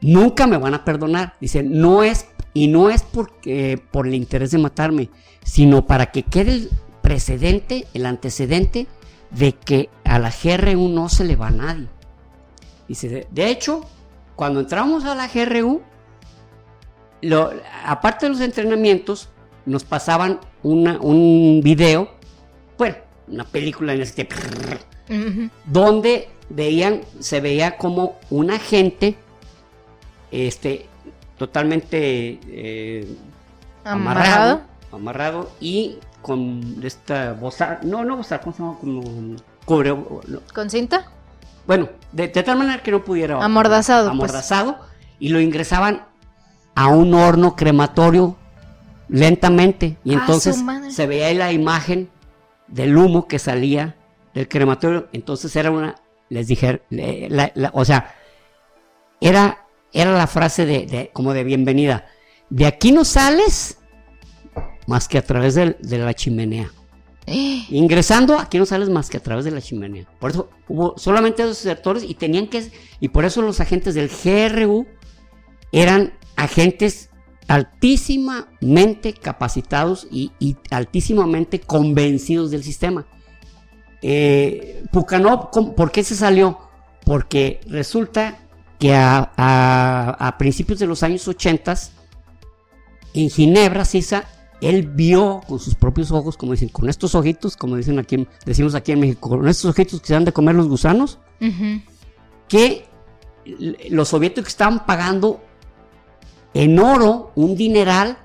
nunca 0.00 0.46
me 0.46 0.56
van 0.56 0.74
a 0.74 0.84
perdonar. 0.84 1.34
Dice, 1.40 1.62
no 1.62 2.02
es, 2.02 2.26
y 2.52 2.68
no 2.68 2.90
es 2.90 3.02
porque, 3.02 3.82
por 3.90 4.06
el 4.06 4.14
interés 4.14 4.50
de 4.50 4.58
matarme, 4.58 5.10
sino 5.42 5.86
para 5.86 6.06
que 6.06 6.22
quede 6.22 6.52
el 6.52 6.70
precedente, 7.02 7.86
el 7.94 8.06
antecedente 8.06 8.86
de 9.30 9.52
que 9.52 9.90
a 10.04 10.18
la 10.18 10.30
GRU 10.30 10.88
no 10.88 11.08
se 11.08 11.24
le 11.24 11.36
va 11.36 11.48
a 11.48 11.50
nadie. 11.50 11.88
Dice, 12.88 13.26
de 13.30 13.50
hecho, 13.50 13.82
cuando 14.36 14.60
entramos 14.60 15.04
a 15.04 15.14
la 15.14 15.28
GRU, 15.28 15.82
aparte 17.84 18.26
de 18.26 18.30
los 18.30 18.40
entrenamientos, 18.40 19.28
nos 19.66 19.84
pasaban 19.84 20.40
un 20.62 21.60
video, 21.62 22.10
bueno, 22.78 22.96
una 23.28 23.44
película 23.44 23.94
en 23.94 24.02
este, 24.02 24.28
donde 25.66 26.28
veían, 26.48 27.02
se 27.20 27.40
veía 27.40 27.76
como 27.76 28.18
un 28.30 28.50
agente, 28.50 29.16
este, 30.30 30.86
totalmente 31.38 32.38
eh, 32.48 33.16
amarrado, 33.84 34.62
amarrado 34.92 35.50
y 35.60 35.98
con 36.22 36.80
esta 36.82 37.32
boza, 37.34 37.80
no, 37.82 38.04
no 38.04 38.16
boza, 38.16 38.40
¿cómo 38.40 38.56
se 38.56 38.62
llama? 38.62 38.78
Como 38.80 39.36
cubre. 39.64 39.94
¿Con 40.54 40.70
cinta? 40.70 41.10
Bueno, 41.66 41.88
de, 42.12 42.28
tal 42.28 42.58
manera 42.58 42.82
que 42.82 42.90
no 42.90 43.04
pudiera. 43.04 43.42
Amordazado. 43.42 44.08
Pues. 44.08 44.12
Amordazado. 44.12 44.78
Y 45.18 45.28
lo 45.28 45.40
ingresaban 45.40 46.04
a 46.74 46.88
un 46.88 47.14
horno 47.14 47.56
crematorio 47.56 48.36
lentamente. 49.08 49.96
Y 50.04 50.14
ah, 50.14 50.18
entonces 50.20 50.62
se 50.90 51.06
veía 51.06 51.32
la 51.34 51.52
imagen 51.52 52.10
del 52.68 52.96
humo 52.96 53.28
que 53.28 53.38
salía 53.38 53.96
del 54.34 54.48
crematorio. 54.48 55.08
Entonces 55.12 55.54
era 55.56 55.70
una. 55.70 55.96
Les 56.28 56.48
dije, 56.48 56.82
o 57.72 57.84
sea, 57.84 58.14
era, 59.20 59.66
era 59.92 60.12
la 60.12 60.26
frase 60.26 60.66
de, 60.66 61.10
como 61.12 61.32
de 61.32 61.44
bienvenida. 61.44 62.06
De 62.50 62.66
aquí 62.66 62.92
no 62.92 63.04
sales 63.04 63.78
más 64.86 65.08
que 65.08 65.18
a 65.18 65.22
través 65.22 65.54
de, 65.54 65.76
la 65.80 66.14
chimenea. 66.14 66.70
Ingresando, 67.26 68.38
aquí 68.38 68.58
no 68.58 68.66
sales 68.66 68.90
más 68.90 69.08
que 69.08 69.16
a 69.16 69.22
través 69.22 69.44
de 69.44 69.50
la 69.50 69.62
chimenea. 69.62 70.06
Por 70.18 70.30
eso 70.30 70.50
hubo 70.68 70.98
solamente 70.98 71.42
dos 71.42 71.58
sectores 71.58 72.02
y 72.02 72.14
tenían 72.14 72.48
que. 72.48 72.70
Y 73.00 73.08
por 73.08 73.24
eso 73.24 73.42
los 73.42 73.60
agentes 73.60 73.94
del 73.94 74.08
GRU 74.10 74.86
eran 75.74 76.12
agentes 76.36 77.10
altísimamente 77.48 79.12
capacitados 79.12 80.06
y, 80.10 80.30
altísimamente 80.70 81.60
convencidos 81.60 82.52
del 82.52 82.62
sistema. 82.62 83.06
Eh, 84.00 84.84
Pucanov, 84.92 85.50
¿por 85.50 85.90
qué 85.90 86.04
se 86.04 86.14
salió? 86.14 86.58
Porque 87.04 87.60
resulta 87.66 88.38
que 88.78 88.94
a, 88.94 89.32
a 89.36 90.38
principios 90.38 90.78
de 90.78 90.86
los 90.86 91.02
años 91.02 91.26
80 91.26 91.74
en 93.14 93.30
Ginebra, 93.30 93.84
Sisa, 93.84 94.28
él 94.60 94.86
vio 94.86 95.40
con 95.46 95.58
sus 95.58 95.74
propios 95.74 96.12
ojos, 96.12 96.36
como 96.36 96.52
dicen, 96.52 96.68
con 96.68 96.88
estos 96.88 97.16
ojitos, 97.16 97.56
como 97.56 97.76
dicen 97.76 97.98
aquí, 97.98 98.28
decimos 98.46 98.76
aquí 98.76 98.92
en 98.92 99.00
México, 99.00 99.28
con 99.28 99.48
estos 99.48 99.70
ojitos 99.70 100.00
que 100.00 100.06
se 100.06 100.14
han 100.14 100.24
de 100.24 100.32
comer 100.32 100.54
los 100.54 100.68
gusanos, 100.68 101.18
que 102.48 102.86
los 103.90 104.08
soviéticos 104.08 104.48
estaban 104.48 104.86
pagando 104.86 105.42
en 106.54 106.78
oro 106.78 107.32
un 107.34 107.56
dineral 107.56 108.18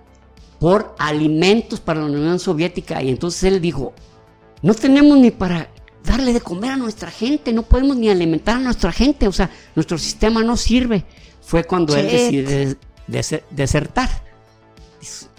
por 0.59 0.95
alimentos 0.99 1.79
para 1.79 2.01
la 2.01 2.05
Unión 2.05 2.39
Soviética. 2.39 3.01
Y 3.01 3.09
entonces 3.09 3.43
él 3.43 3.61
dijo, 3.61 3.93
no 4.61 4.73
tenemos 4.73 5.17
ni 5.17 5.31
para 5.31 5.69
darle 6.03 6.33
de 6.33 6.41
comer 6.41 6.71
a 6.71 6.77
nuestra 6.77 7.11
gente, 7.11 7.51
no 7.51 7.63
podemos 7.63 7.97
ni 7.97 8.09
alimentar 8.09 8.57
a 8.57 8.59
nuestra 8.59 8.91
gente, 8.91 9.27
o 9.27 9.31
sea, 9.31 9.49
nuestro 9.75 9.97
sistema 9.97 10.43
no 10.43 10.57
sirve. 10.57 11.05
Fue 11.41 11.63
cuando 11.63 11.95
él 11.95 12.07
decidió 12.07 12.75
desertar 13.49 14.09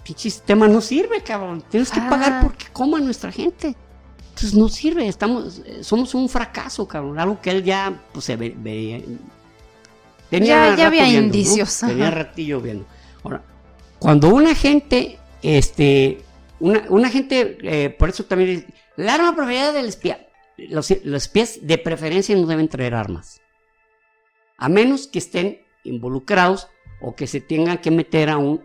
pinche 0.03 0.29
sistema 0.29 0.67
no 0.67 0.81
sirve, 0.81 1.21
cabrón. 1.21 1.63
Tienes 1.69 1.91
que 1.91 2.01
pagar 2.01 2.33
ah. 2.33 2.39
porque 2.43 2.65
coma 2.71 2.99
nuestra 2.99 3.31
gente. 3.31 3.75
Entonces 4.29 4.53
no 4.53 4.69
sirve, 4.69 5.07
estamos, 5.07 5.61
somos 5.81 6.15
un 6.15 6.27
fracaso, 6.29 6.87
cabrón. 6.87 7.19
Algo 7.19 7.39
que 7.41 7.51
él 7.51 7.63
ya, 7.63 8.01
pues, 8.13 8.25
se 8.25 8.35
veía. 8.35 9.01
Tenía 10.31 10.75
ya, 10.77 10.87
había 10.87 11.07
indicios. 11.09 11.79
Tenía 11.79 12.09
ratillo 12.09 12.61
viendo. 12.61 12.87
Ahora, 13.21 13.43
cuando 13.99 14.29
una 14.29 14.55
gente, 14.55 15.19
este, 15.43 16.21
una, 16.59 17.09
gente, 17.09 17.57
eh, 17.63 17.89
por 17.89 18.07
eso 18.07 18.23
también, 18.23 18.65
la 18.95 19.15
arma 19.15 19.35
propiedad 19.35 19.73
del 19.73 19.87
espía. 19.87 20.25
Los, 20.57 20.89
los 21.03 21.23
espías 21.23 21.59
de 21.61 21.77
preferencia 21.77 22.33
no 22.37 22.47
deben 22.47 22.69
traer 22.69 22.95
armas. 22.95 23.41
A 24.57 24.69
menos 24.69 25.07
que 25.07 25.19
estén 25.19 25.63
involucrados 25.83 26.69
o 27.01 27.13
que 27.13 27.27
se 27.27 27.41
tengan 27.41 27.79
que 27.79 27.91
meter 27.91 28.29
a, 28.29 28.37
un, 28.37 28.63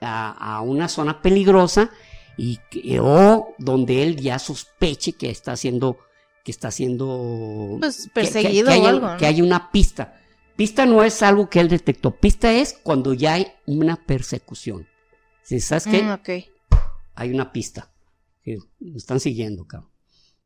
a, 0.00 0.62
una 0.62 0.88
zona 0.88 1.20
peligrosa 1.20 1.90
y 2.38 2.58
o 2.98 3.54
donde 3.58 4.02
él 4.02 4.16
ya 4.16 4.38
sospeche 4.38 5.12
que 5.12 5.28
está 5.28 5.56
siendo 5.56 5.98
que 6.44 6.50
está 6.50 6.70
siendo 6.70 7.76
pues, 7.78 8.08
perseguido 8.14 8.70
que, 8.70 8.78
o 8.78 8.86
algo 8.86 9.16
que 9.18 9.26
hay 9.26 9.42
una 9.42 9.70
pista 9.70 10.21
pista 10.56 10.86
no 10.86 11.02
es 11.02 11.22
algo 11.22 11.48
que 11.48 11.60
él 11.60 11.68
detectó 11.68 12.12
pista 12.12 12.52
es 12.52 12.74
cuando 12.82 13.14
ya 13.14 13.34
hay 13.34 13.48
una 13.66 13.96
persecución 13.96 14.86
si 15.42 15.60
sabes 15.60 15.84
qué 15.84 16.02
mm, 16.02 16.18
hay 17.14 17.30
una 17.30 17.52
pista 17.52 17.90
que 18.42 18.58
me 18.80 18.96
están 18.96 19.20
siguiendo 19.20 19.66
cabrón 19.66 19.90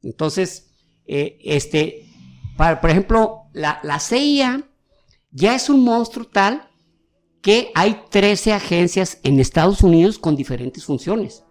entonces 0.02 0.70
eh, 1.06 1.38
este 1.42 2.06
para, 2.56 2.80
por 2.80 2.90
ejemplo 2.90 3.42
la, 3.52 3.80
la 3.82 4.00
CIA 4.00 4.68
ya 5.30 5.54
es 5.54 5.68
un 5.68 5.84
monstruo 5.84 6.26
tal 6.26 6.70
que 7.46 7.70
hay 7.76 8.02
13 8.10 8.54
agencias 8.54 9.20
en 9.22 9.38
Estados 9.38 9.82
Unidos 9.82 10.18
con 10.18 10.34
diferentes 10.34 10.84
funciones. 10.84 11.44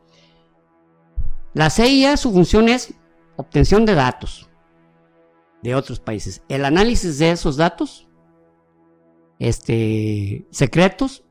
La 1.53 1.69
CIA, 1.69 2.17
su 2.17 2.33
función 2.33 2.67
es 2.67 2.93
obtención 3.37 3.85
de 3.85 3.95
datos 3.95 4.49
de 5.63 5.73
otros 5.73 6.01
países. 6.01 6.41
El 6.49 6.65
análisis 6.65 7.17
de 7.17 7.31
esos 7.31 7.55
datos, 7.55 8.04
este, 9.39 10.45
secretos 10.51 11.23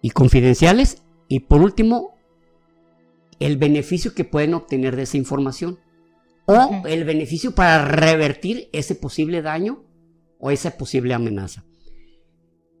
y 0.00 0.10
confidenciales. 0.10 1.02
Y 1.28 1.40
por 1.40 1.62
último, 1.62 2.16
el 3.40 3.56
beneficio 3.56 4.14
que 4.14 4.24
pueden 4.24 4.54
obtener 4.54 4.96
de 4.96 5.02
esa 5.02 5.16
información. 5.16 5.78
O 6.44 6.82
el 6.86 7.04
beneficio 7.04 7.54
para 7.54 7.84
revertir 7.84 8.68
ese 8.72 8.96
posible 8.96 9.42
daño 9.42 9.84
o 10.40 10.50
esa 10.50 10.76
posible 10.76 11.14
amenaza 11.14 11.64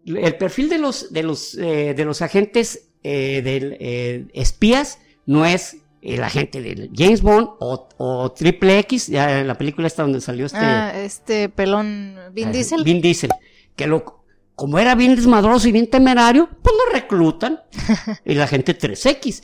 el 0.06 0.36
perfil 0.36 0.68
de 0.68 0.78
los, 0.78 1.12
de 1.12 1.22
los, 1.22 1.54
eh, 1.54 1.94
de 1.94 2.04
los 2.04 2.22
agentes 2.22 2.88
eh, 3.02 3.42
de 3.42 3.76
eh, 3.80 4.26
espías 4.32 4.98
no 5.26 5.46
es 5.46 5.76
el 6.00 6.24
agente 6.24 6.60
de 6.60 6.90
James 6.94 7.22
Bond 7.22 7.48
o, 7.60 8.32
Triple 8.36 8.80
X, 8.80 9.06
ya 9.06 9.40
en 9.40 9.46
la 9.46 9.56
película 9.56 9.86
esta 9.86 10.02
donde 10.02 10.20
salió 10.20 10.46
este... 10.46 10.58
Ah, 10.58 10.92
este 11.00 11.48
pelón 11.48 12.16
Vin 12.32 12.50
Diesel. 12.50 12.82
Vin 12.82 13.00
Diesel, 13.00 13.30
que 13.76 13.86
lo, 13.86 14.24
como 14.54 14.78
era 14.78 14.94
bien 14.94 15.14
desmadroso 15.16 15.68
y 15.68 15.72
bien 15.72 15.88
temerario, 15.90 16.48
pues 16.62 16.74
lo 16.86 16.92
reclutan. 16.92 17.60
y 18.24 18.34
la 18.34 18.46
gente 18.46 18.76
3X. 18.78 19.42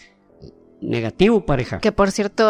Negativo, 0.80 1.44
pareja. 1.44 1.78
Que 1.80 1.90
por 1.90 2.12
cierto, 2.12 2.44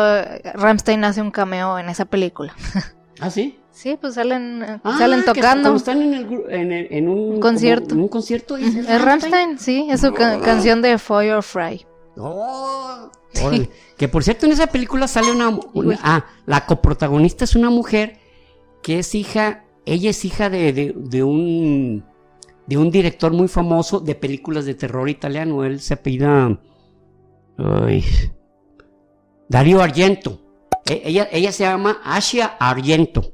Ramstein 0.55 1.03
hace 1.05 1.23
un 1.23 1.31
cameo 1.31 1.79
en 1.79 1.89
esa 1.89 2.05
película. 2.05 2.55
¿Ah, 3.21 3.31
sí? 3.31 3.59
Sí, 3.71 3.97
pues 4.01 4.15
salen, 4.15 4.81
Ah, 4.85 4.97
salen 4.99 5.21
que 5.21 5.27
tocando. 5.27 5.63
cuando 5.71 5.77
están 5.77 6.03
en, 6.03 6.15
el 6.15 6.27
en, 6.51 6.73
el- 6.73 6.89
en 6.91 7.09
un, 7.09 7.41
concierto. 7.41 7.95
en 7.95 8.01
un 8.03 8.09
concierto. 8.09 8.57
dice, 8.57 8.81
Es 8.81 9.01
Rammstein, 9.03 9.59
sí, 9.59 9.87
es 9.89 10.01
su 10.01 10.13
canción 10.13 10.83
de 10.83 10.99
Fire 10.99 11.35
or 11.35 11.43
Fry. 11.43 11.87
Oh. 12.17 13.11
Que 13.97 14.09
por 14.09 14.23
cierto, 14.25 14.47
en 14.47 14.53
esa 14.53 14.67
película 14.69 15.09
sale 15.09 15.31
una, 15.33 15.49
una- 15.73 15.99
Ah, 16.03 16.27
la 16.47 16.67
coprotagonista 16.67 17.45
es 17.45 17.55
una 17.57 17.71
mujer 17.71 18.19
que 18.83 18.99
es 19.01 19.15
hija. 19.15 19.65
Ella 19.93 20.11
es 20.11 20.25
hija 20.25 20.51
de, 20.51 20.73
de- 20.73 20.95
de 20.97 21.23
un. 21.23 22.05
De 22.67 22.77
un 22.77 22.91
director 22.91 23.33
muy 23.33 23.49
famoso 23.49 23.99
de 24.01 24.15
películas 24.15 24.67
de 24.67 24.75
terror 24.75 25.09
italiano. 25.09 25.65
Él 25.65 25.81
se 25.81 25.95
apellida. 25.95 26.59
ay, 27.57 28.05
Dario 29.49 29.81
Argento. 29.81 30.39
E- 30.85 31.03
Ella, 31.05 31.29
ella 31.33 31.53
se 31.53 31.65
llama 31.65 31.99
Asia 32.05 32.57
Argento. 32.61 33.33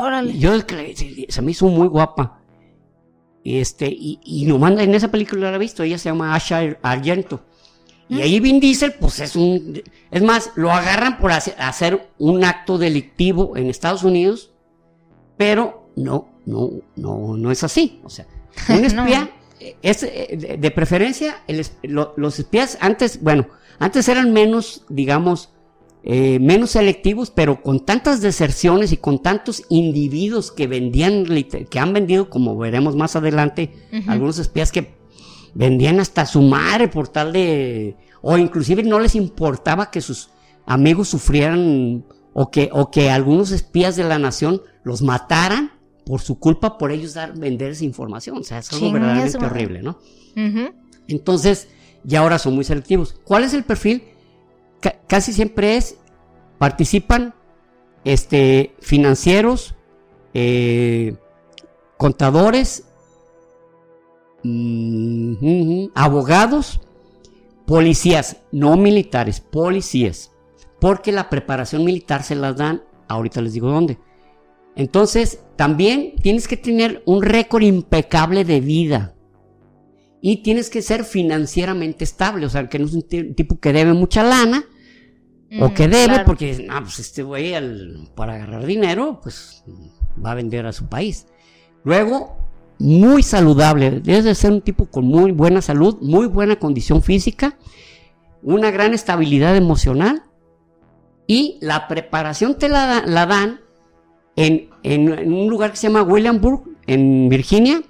Órale. 0.00 0.36
Yo 0.38 0.58
se, 0.60 1.26
se 1.28 1.42
me 1.42 1.52
hizo 1.52 1.66
muy 1.68 1.88
guapa. 1.88 2.40
Este, 3.44 3.86
y, 3.88 4.20
y 4.24 4.46
nomás 4.46 4.78
en 4.78 4.94
esa 4.94 5.08
película 5.10 5.50
la 5.50 5.56
he 5.56 5.60
visto, 5.60 5.82
ella 5.82 5.98
se 5.98 6.08
llama 6.08 6.34
Asha 6.34 6.58
Ar- 6.58 6.78
Argento. 6.82 7.40
Y 8.08 8.20
ahí 8.20 8.38
Vin 8.40 8.60
Diesel, 8.60 8.94
pues 9.00 9.18
es 9.20 9.34
un. 9.34 9.82
Es 10.10 10.22
más, 10.22 10.52
lo 10.56 10.70
agarran 10.70 11.18
por 11.18 11.32
hacer, 11.32 11.54
hacer 11.58 12.10
un 12.18 12.44
acto 12.44 12.76
delictivo 12.76 13.56
en 13.56 13.68
Estados 13.70 14.02
Unidos, 14.04 14.52
pero 15.38 15.83
no, 15.96 16.28
no, 16.46 16.70
no, 16.96 17.36
no 17.36 17.50
es 17.50 17.64
así. 17.64 18.00
O 18.04 18.10
sea, 18.10 18.26
un 18.68 18.82
No. 18.94 19.06
espía 19.06 19.30
es 19.82 20.02
eh, 20.02 20.58
de, 20.58 20.70
preferencia, 20.70 21.36
el 21.46 21.64
los 21.82 22.38
espías 22.38 22.78
antes, 22.80 23.22
bueno, 23.22 23.46
antes 23.78 24.08
eran 24.08 24.32
menos, 24.32 24.84
digamos, 24.88 25.50
eh, 26.02 26.38
menos 26.38 26.72
selectivos, 26.72 27.30
pero 27.30 27.62
con 27.62 27.84
tantas 27.84 28.20
deserciones 28.20 28.92
y 28.92 28.98
con 28.98 29.22
tantos 29.22 29.62
individuos 29.70 30.52
que 30.52 30.66
vendían, 30.66 31.24
que 31.70 31.78
han 31.78 31.92
vendido, 31.92 32.28
como 32.28 32.58
veremos 32.58 32.94
más 32.94 33.16
adelante, 33.16 33.72
algunos 34.06 34.38
espías 34.38 34.70
que 34.70 34.94
vendían 35.54 36.00
hasta 36.00 36.26
su 36.26 36.42
madre 36.42 36.88
por 36.88 37.08
tal 37.08 37.32
de, 37.32 37.96
o 38.20 38.36
inclusive 38.36 38.82
no 38.82 39.00
les 39.00 39.14
importaba 39.14 39.90
que 39.90 40.02
sus 40.02 40.30
amigos 40.66 41.08
sufrieran 41.08 42.04
o 42.34 42.50
que, 42.50 42.68
o 42.72 42.90
que 42.90 43.10
algunos 43.10 43.50
espías 43.50 43.96
de 43.96 44.04
la 44.04 44.18
nación 44.18 44.60
los 44.82 45.00
mataran 45.00 45.72
por 46.04 46.20
su 46.20 46.38
culpa 46.38 46.76
por 46.78 46.92
ellos 46.92 47.14
dar, 47.14 47.36
vender 47.38 47.70
esa 47.72 47.84
información. 47.84 48.38
O 48.38 48.42
sea, 48.42 48.58
es 48.58 48.72
algo 48.72 48.86
verdaderamente 48.92 49.38
horrible, 49.46 49.82
¿no? 49.82 49.98
Entonces, 51.08 51.68
ya 52.02 52.20
ahora 52.20 52.38
son 52.38 52.54
muy 52.54 52.64
selectivos. 52.64 53.14
¿Cuál 53.24 53.44
es 53.44 53.54
el 53.54 53.64
perfil? 53.64 54.02
Ca- 54.80 54.98
casi 55.06 55.32
siempre 55.32 55.76
es, 55.76 55.96
participan 56.58 57.34
este, 58.04 58.74
financieros, 58.80 59.74
eh, 60.34 61.14
contadores, 61.96 62.84
mm, 64.42 65.86
abogados, 65.94 66.80
policías, 67.66 68.38
no 68.52 68.76
militares, 68.76 69.40
policías. 69.40 70.30
Porque 70.80 71.12
la 71.12 71.30
preparación 71.30 71.84
militar 71.84 72.22
se 72.22 72.34
las 72.34 72.56
dan, 72.56 72.82
ahorita 73.08 73.40
les 73.40 73.54
digo 73.54 73.70
dónde. 73.70 73.98
Entonces, 74.76 75.40
también 75.56 76.14
tienes 76.22 76.48
que 76.48 76.56
tener 76.56 77.02
un 77.06 77.22
récord 77.22 77.62
impecable 77.62 78.44
de 78.44 78.60
vida 78.60 79.14
y 80.20 80.38
tienes 80.42 80.70
que 80.70 80.82
ser 80.82 81.04
financieramente 81.04 82.02
estable, 82.04 82.46
o 82.46 82.48
sea, 82.50 82.68
que 82.68 82.78
no 82.78 82.86
es 82.86 82.94
un 82.94 83.02
ti- 83.02 83.34
tipo 83.34 83.60
que 83.60 83.72
debe 83.72 83.92
mucha 83.92 84.22
lana 84.24 84.64
o 85.60 85.72
que 85.74 85.86
debe 85.86 86.06
claro. 86.06 86.24
porque 86.24 86.64
no, 86.66 86.80
pues 86.82 86.98
este 86.98 87.22
güey 87.22 87.54
al- 87.54 88.08
para 88.16 88.34
agarrar 88.34 88.66
dinero, 88.66 89.20
pues 89.22 89.62
va 90.24 90.32
a 90.32 90.34
vender 90.34 90.66
a 90.66 90.72
su 90.72 90.86
país. 90.88 91.26
Luego, 91.84 92.36
muy 92.80 93.22
saludable, 93.22 94.00
debes 94.00 94.24
de 94.24 94.34
ser 94.34 94.50
un 94.50 94.62
tipo 94.62 94.86
con 94.86 95.04
muy 95.04 95.30
buena 95.30 95.62
salud, 95.62 95.98
muy 96.00 96.26
buena 96.26 96.56
condición 96.56 97.02
física, 97.02 97.56
una 98.42 98.72
gran 98.72 98.92
estabilidad 98.94 99.54
emocional 99.56 100.24
y 101.28 101.58
la 101.60 101.86
preparación 101.86 102.58
te 102.58 102.68
la 102.68 103.26
dan 103.26 103.60
en, 104.36 104.70
en- 104.82 105.12
en 105.18 105.32
un 105.32 105.48
lugar 105.48 105.70
que 105.70 105.76
se 105.76 105.86
llama 105.88 106.02
Williamsburg, 106.02 106.62
en 106.86 107.28
Virginia, 107.28 107.82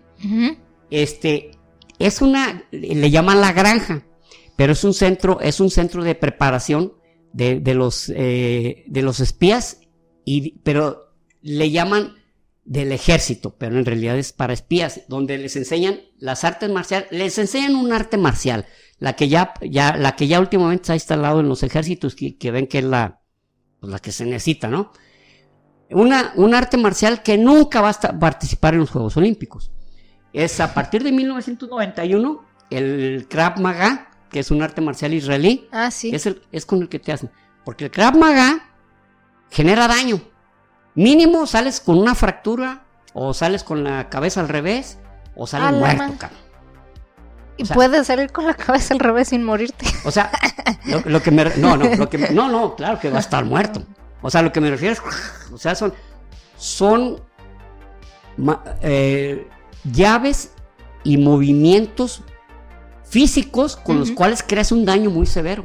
este 0.91 1.51
es 1.99 2.21
una 2.23 2.65
le 2.71 3.11
llaman 3.11 3.41
la 3.41 3.53
granja 3.53 4.07
pero 4.57 4.73
es 4.73 4.85
un 4.85 4.95
centro 4.95 5.41
es 5.41 5.61
un 5.61 5.71
centro 5.71 6.03
de 6.05 6.15
preparación 6.15 6.93
de, 7.33 7.61
de 7.61 7.75
los 7.75 8.11
eh, 8.15 8.85
de 8.87 9.03
los 9.03 9.21
espías 9.21 9.81
y 10.25 10.59
pero 10.61 11.13
le 11.43 11.71
llaman 11.71 12.15
del 12.65 12.93
ejército 12.93 13.55
pero 13.59 13.77
en 13.79 13.85
realidad 13.85 14.17
es 14.19 14.33
para 14.33 14.53
espías 14.55 15.03
donde 15.09 15.37
les 15.39 15.57
enseñan 15.57 16.01
las 16.19 16.45
artes 16.45 16.71
marciales 16.71 17.09
les 17.11 17.37
enseñan 17.39 17.75
un 17.77 17.93
arte 17.93 18.17
marcial 18.17 18.67
la 18.99 19.15
que 19.15 19.29
ya 19.29 19.53
ya 19.69 19.97
la 19.97 20.17
que 20.17 20.27
ya 20.29 20.41
últimamente 20.41 20.87
se 20.87 20.93
ha 20.93 20.97
instalado 20.97 21.41
en 21.41 21.49
los 21.49 21.63
ejércitos 21.63 22.15
que, 22.15 22.37
que 22.39 22.51
ven 22.51 22.67
que 22.67 22.79
es 22.79 22.85
la 22.85 23.21
pues, 23.81 23.93
la 23.93 23.99
que 23.99 24.13
se 24.13 24.25
necesita 24.25 24.69
no 24.69 24.93
una 25.91 26.33
un 26.37 26.55
arte 26.55 26.77
marcial 26.77 27.23
que 27.23 27.37
nunca 27.39 27.81
va 27.81 27.91
a 27.91 28.19
participar 28.19 28.75
en 28.75 28.81
los 28.81 28.91
Juegos 28.91 29.17
Olímpicos 29.17 29.71
es 30.33 30.59
a 30.61 30.75
partir 30.75 31.03
de 31.05 31.13
1991 31.13 32.45
el 32.71 33.27
Krav 33.29 33.61
Maga, 33.61 34.09
que 34.31 34.41
es 34.41 34.51
un 34.51 34.63
arte 34.63 34.81
marcial 34.81 35.15
israelí, 35.15 35.69
Ah, 35.71 35.91
sí. 35.93 36.11
es, 36.15 36.27
el- 36.27 36.43
es 36.51 36.67
con 36.67 36.81
el 36.83 36.89
que 36.89 36.99
te 36.99 37.13
hacen. 37.13 37.31
Porque 37.65 37.85
el 37.85 37.91
Krav 37.93 38.17
Maga 38.17 38.65
genera 39.51 39.87
daño. 39.87 40.21
Mínimo 40.97 41.47
sales 41.47 41.81
con 41.81 41.99
una 41.99 42.15
fractura, 42.17 42.85
o 43.13 43.33
sales 43.33 43.63
con 43.63 43.85
la 43.85 44.09
cabeza 44.11 44.41
al 44.41 44.49
revés, 44.49 44.99
o 45.37 45.47
sales 45.47 45.79
muerto, 45.79 46.15
cabrón. 46.19 46.41
Y 47.59 47.63
o 47.63 47.67
sea- 47.67 47.77
puedes 47.77 48.07
salir 48.09 48.33
con 48.33 48.47
la 48.47 48.55
cabeza 48.55 48.95
al 48.95 49.01
revés 49.01 49.29
sin 49.29 49.45
morirte. 49.45 49.87
O 50.05 50.11
sea, 50.11 50.33
lo, 50.87 51.01
lo 51.01 51.23
que 51.23 51.31
me... 51.31 51.45
No, 51.57 51.77
no, 51.77 51.95
lo 51.95 52.11
que 52.11 52.19
no, 52.19 52.49
no, 52.49 52.75
claro 52.75 52.99
que 52.99 53.11
va 53.11 53.19
a 53.19 53.21
estar 53.21 53.45
muerto. 53.45 53.85
O 54.27 54.31
sea, 54.31 54.41
lo 54.41 54.51
que 54.53 54.61
me 54.63 54.71
refiero 54.71 54.95
es... 54.95 55.03
O 55.53 55.59
sea, 55.59 55.75
son... 55.75 55.93
Son... 56.57 57.21
eh, 58.81 59.47
llaves 59.85 60.53
y 61.03 61.19
movimientos 61.19 62.23
físicos 63.05 63.77
con 63.77 63.99
los 64.01 64.11
cuales 64.13 64.43
creas 64.43 64.73
un 64.73 64.87
daño 64.87 65.11
muy 65.11 65.27
severo. 65.27 65.65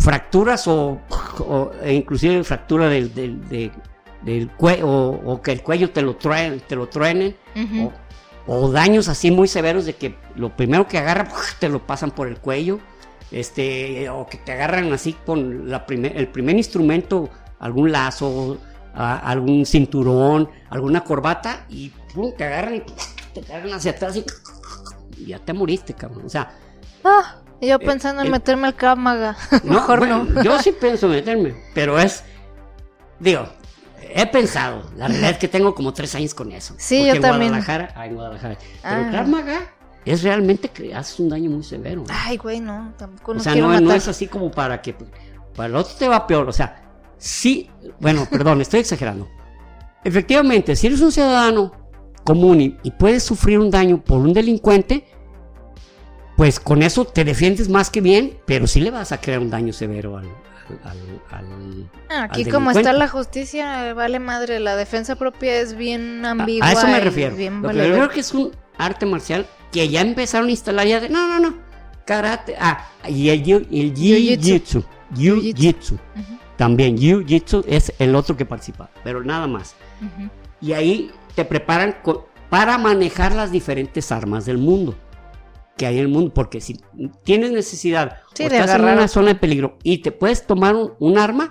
Fracturas 0.00 0.66
o, 0.66 1.00
o- 1.38 1.70
e 1.82 1.94
inclusive 1.94 2.42
fractura 2.44 2.88
del, 2.88 3.14
del, 3.14 3.48
de- 3.48 3.70
del 4.22 4.50
cuello 4.50 4.86
o, 4.88 5.32
o 5.32 5.40
que 5.40 5.52
el 5.52 5.62
cuello 5.62 5.90
te 5.90 6.02
lo, 6.02 6.16
traen, 6.16 6.60
te 6.60 6.74
lo 6.76 6.88
truenen 6.88 7.36
o, 8.46 8.54
o 8.64 8.70
daños 8.72 9.08
así 9.08 9.30
muy 9.30 9.46
severos 9.48 9.86
de 9.86 9.94
que 9.94 10.16
lo 10.34 10.54
primero 10.56 10.86
que 10.88 10.98
agarran 10.98 11.28
te 11.60 11.68
lo 11.70 11.86
pasan 11.86 12.10
por 12.10 12.26
el 12.28 12.38
cuello 12.40 12.80
este 13.30 14.08
o 14.10 14.26
que 14.26 14.38
te 14.38 14.52
agarran 14.52 14.92
así 14.92 15.12
con 15.24 15.70
la 15.70 15.86
primer, 15.86 16.16
el 16.16 16.28
primer 16.28 16.56
instrumento 16.56 17.28
algún 17.58 17.92
lazo 17.92 18.58
a- 18.94 19.18
algún 19.18 19.64
cinturón 19.66 20.48
alguna 20.70 21.04
corbata 21.04 21.64
y 21.68 21.90
pum, 22.14 22.32
te 22.36 22.44
agarran 22.44 22.76
y 22.76 22.82
te 23.40 23.52
agarran 23.52 23.74
hacia 23.74 23.92
atrás 23.92 24.16
y 24.16 24.24
y 25.18 25.26
ya 25.26 25.38
te 25.38 25.52
moriste 25.52 25.94
cabrón 25.94 26.26
o 26.26 26.28
sea 26.28 26.50
Ah, 27.04 27.36
yo 27.60 27.78
pensando 27.78 28.22
en 28.22 28.30
meterme 28.30 28.66
al 28.66 28.74
Krav 28.74 28.96
Maga. 28.98 29.36
no, 29.64 29.74
Mejor 29.74 29.98
bueno, 30.00 30.24
no. 30.24 30.42
yo 30.42 30.58
sí 30.58 30.72
pienso 30.72 31.06
meterme 31.08 31.54
pero 31.74 31.98
es 31.98 32.24
digo 33.20 33.46
he 34.12 34.26
pensado 34.26 34.90
la 34.96 35.06
realidad 35.06 35.30
es 35.30 35.38
que 35.38 35.46
tengo 35.48 35.74
como 35.74 35.92
tres 35.92 36.14
años 36.16 36.34
con 36.34 36.50
eso 36.52 36.74
Sí, 36.78 36.96
Porque 36.98 37.08
yo 37.08 37.14
en 37.16 37.22
también. 37.22 37.50
Guadalajara 37.52 37.92
ah, 37.94 38.06
en 38.06 38.14
Guadalajara 38.14 38.58
pero 38.82 38.96
Ah. 38.96 39.10
Es 40.04 40.22
realmente 40.22 40.68
que 40.68 40.94
haces 40.94 41.20
un 41.20 41.28
daño 41.28 41.50
muy 41.50 41.62
severo 41.62 42.04
Ay, 42.08 42.36
güey, 42.38 42.60
no, 42.60 42.92
tampoco 42.96 43.32
o 43.32 43.38
sea, 43.40 43.54
no, 43.54 43.68
matar. 43.68 43.82
no 43.82 43.92
es 43.92 44.08
así 44.08 44.26
como 44.26 44.50
para 44.50 44.80
que. 44.80 44.94
Para 45.54 45.68
el 45.68 45.76
otro 45.76 45.92
te 45.98 46.08
va 46.08 46.26
peor. 46.26 46.48
O 46.48 46.52
sea, 46.52 46.82
sí. 47.18 47.68
Bueno, 48.00 48.26
perdón, 48.30 48.60
estoy 48.60 48.80
exagerando. 48.80 49.28
Efectivamente, 50.04 50.74
si 50.76 50.86
eres 50.86 51.00
un 51.00 51.12
ciudadano 51.12 51.72
común 52.24 52.60
y, 52.60 52.76
y 52.82 52.90
puedes 52.92 53.22
sufrir 53.22 53.58
un 53.58 53.70
daño 53.70 54.00
por 54.02 54.18
un 54.18 54.32
delincuente, 54.32 55.04
pues 56.36 56.58
con 56.60 56.82
eso 56.82 57.04
te 57.04 57.24
defiendes 57.24 57.68
más 57.68 57.90
que 57.90 58.00
bien, 58.00 58.38
pero 58.46 58.66
sí 58.66 58.80
le 58.80 58.90
vas 58.90 59.12
a 59.12 59.20
crear 59.20 59.40
un 59.40 59.50
daño 59.50 59.72
severo 59.72 60.16
al. 60.16 60.26
al- 60.84 61.20
al- 61.30 61.90
Ah, 62.08 62.24
Aquí 62.30 62.44
como 62.46 62.70
está 62.70 62.92
la 62.92 63.08
justicia, 63.08 63.92
vale 63.94 64.18
madre, 64.18 64.58
la 64.60 64.76
defensa 64.76 65.16
propia 65.16 65.56
es 65.60 65.74
bien 65.76 66.24
ambigua. 66.24 66.66
a 66.66 66.72
eso 66.72 66.86
me 66.88 67.00
refiero. 67.00 67.36
Lo 67.36 67.68
que 67.68 67.74
refiero 67.74 68.08
que 68.08 68.20
es 68.20 68.32
un 68.32 68.50
arte 68.78 69.04
marcial 69.06 69.46
que 69.72 69.88
ya 69.88 70.00
empezaron 70.00 70.48
a 70.48 70.50
instalar 70.50 70.86
ya 70.86 71.00
de. 71.00 71.08
No, 71.08 71.26
no, 71.28 71.38
no. 71.40 71.56
Karate. 72.04 72.56
Ah, 72.58 72.88
y 73.08 73.28
el, 73.28 73.42
jiu- 73.44 73.66
el 73.70 73.94
jiu-jitsu. 73.94 74.84
Jiu-jitsu. 75.14 75.98
También 76.56 76.96
Jiu-Jitsu 76.98 77.64
es 77.66 77.92
el 77.98 78.14
otro 78.14 78.36
que 78.36 78.44
participa, 78.44 78.90
pero 79.02 79.24
nada 79.24 79.46
más. 79.46 79.74
Y 80.60 80.72
ahí 80.72 81.10
te 81.34 81.44
preparan 81.44 81.96
para 82.50 82.76
manejar 82.78 83.34
las 83.34 83.50
diferentes 83.50 84.12
armas 84.12 84.44
del 84.44 84.58
mundo 84.58 84.94
que 85.78 85.86
hay 85.86 85.94
en 85.96 86.02
el 86.02 86.08
mundo, 86.08 86.34
porque 86.34 86.60
si 86.60 86.78
tienes 87.24 87.52
necesidad 87.52 88.18
Sí, 88.34 88.44
o 88.44 88.48
de 88.50 88.56
estás 88.56 88.68
en 88.70 88.74
agarrar 88.76 88.92
una 88.96 89.04
otro. 89.04 89.08
zona 89.14 89.28
de 89.28 89.34
peligro 89.36 89.78
y 89.82 89.98
te 89.98 90.12
puedes 90.12 90.46
tomar 90.46 90.74
un, 90.74 90.92
un 90.98 91.16
arma, 91.16 91.48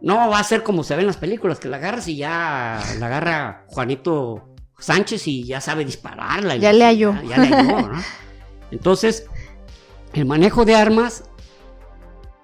No 0.00 0.30
va 0.30 0.38
a 0.38 0.44
ser 0.44 0.62
como 0.62 0.82
se 0.84 0.94
ve 0.94 1.02
en 1.02 1.08
las 1.08 1.18
películas, 1.18 1.58
que 1.60 1.68
la 1.68 1.76
agarras 1.76 2.08
y 2.08 2.16
ya 2.16 2.80
la 2.98 3.06
agarra 3.06 3.64
Juanito 3.66 4.48
Sánchez 4.78 5.26
y 5.28 5.44
ya 5.44 5.60
sabe 5.60 5.84
dispararla. 5.84 6.56
Ya 6.56 6.72
le 6.72 6.84
halló. 6.84 7.14
Ya, 7.22 7.36
ya 7.36 7.38
le 7.38 7.48
halló, 7.48 7.88
¿no? 7.88 8.02
Entonces, 8.70 9.26
el 10.12 10.26
manejo 10.26 10.64
de 10.64 10.74
armas 10.74 11.24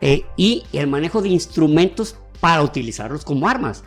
eh, 0.00 0.24
y 0.36 0.64
el 0.72 0.86
manejo 0.86 1.22
de 1.22 1.28
instrumentos 1.28 2.16
para 2.40 2.62
utilizarlos 2.62 3.24
como 3.24 3.48
armas. 3.48 3.84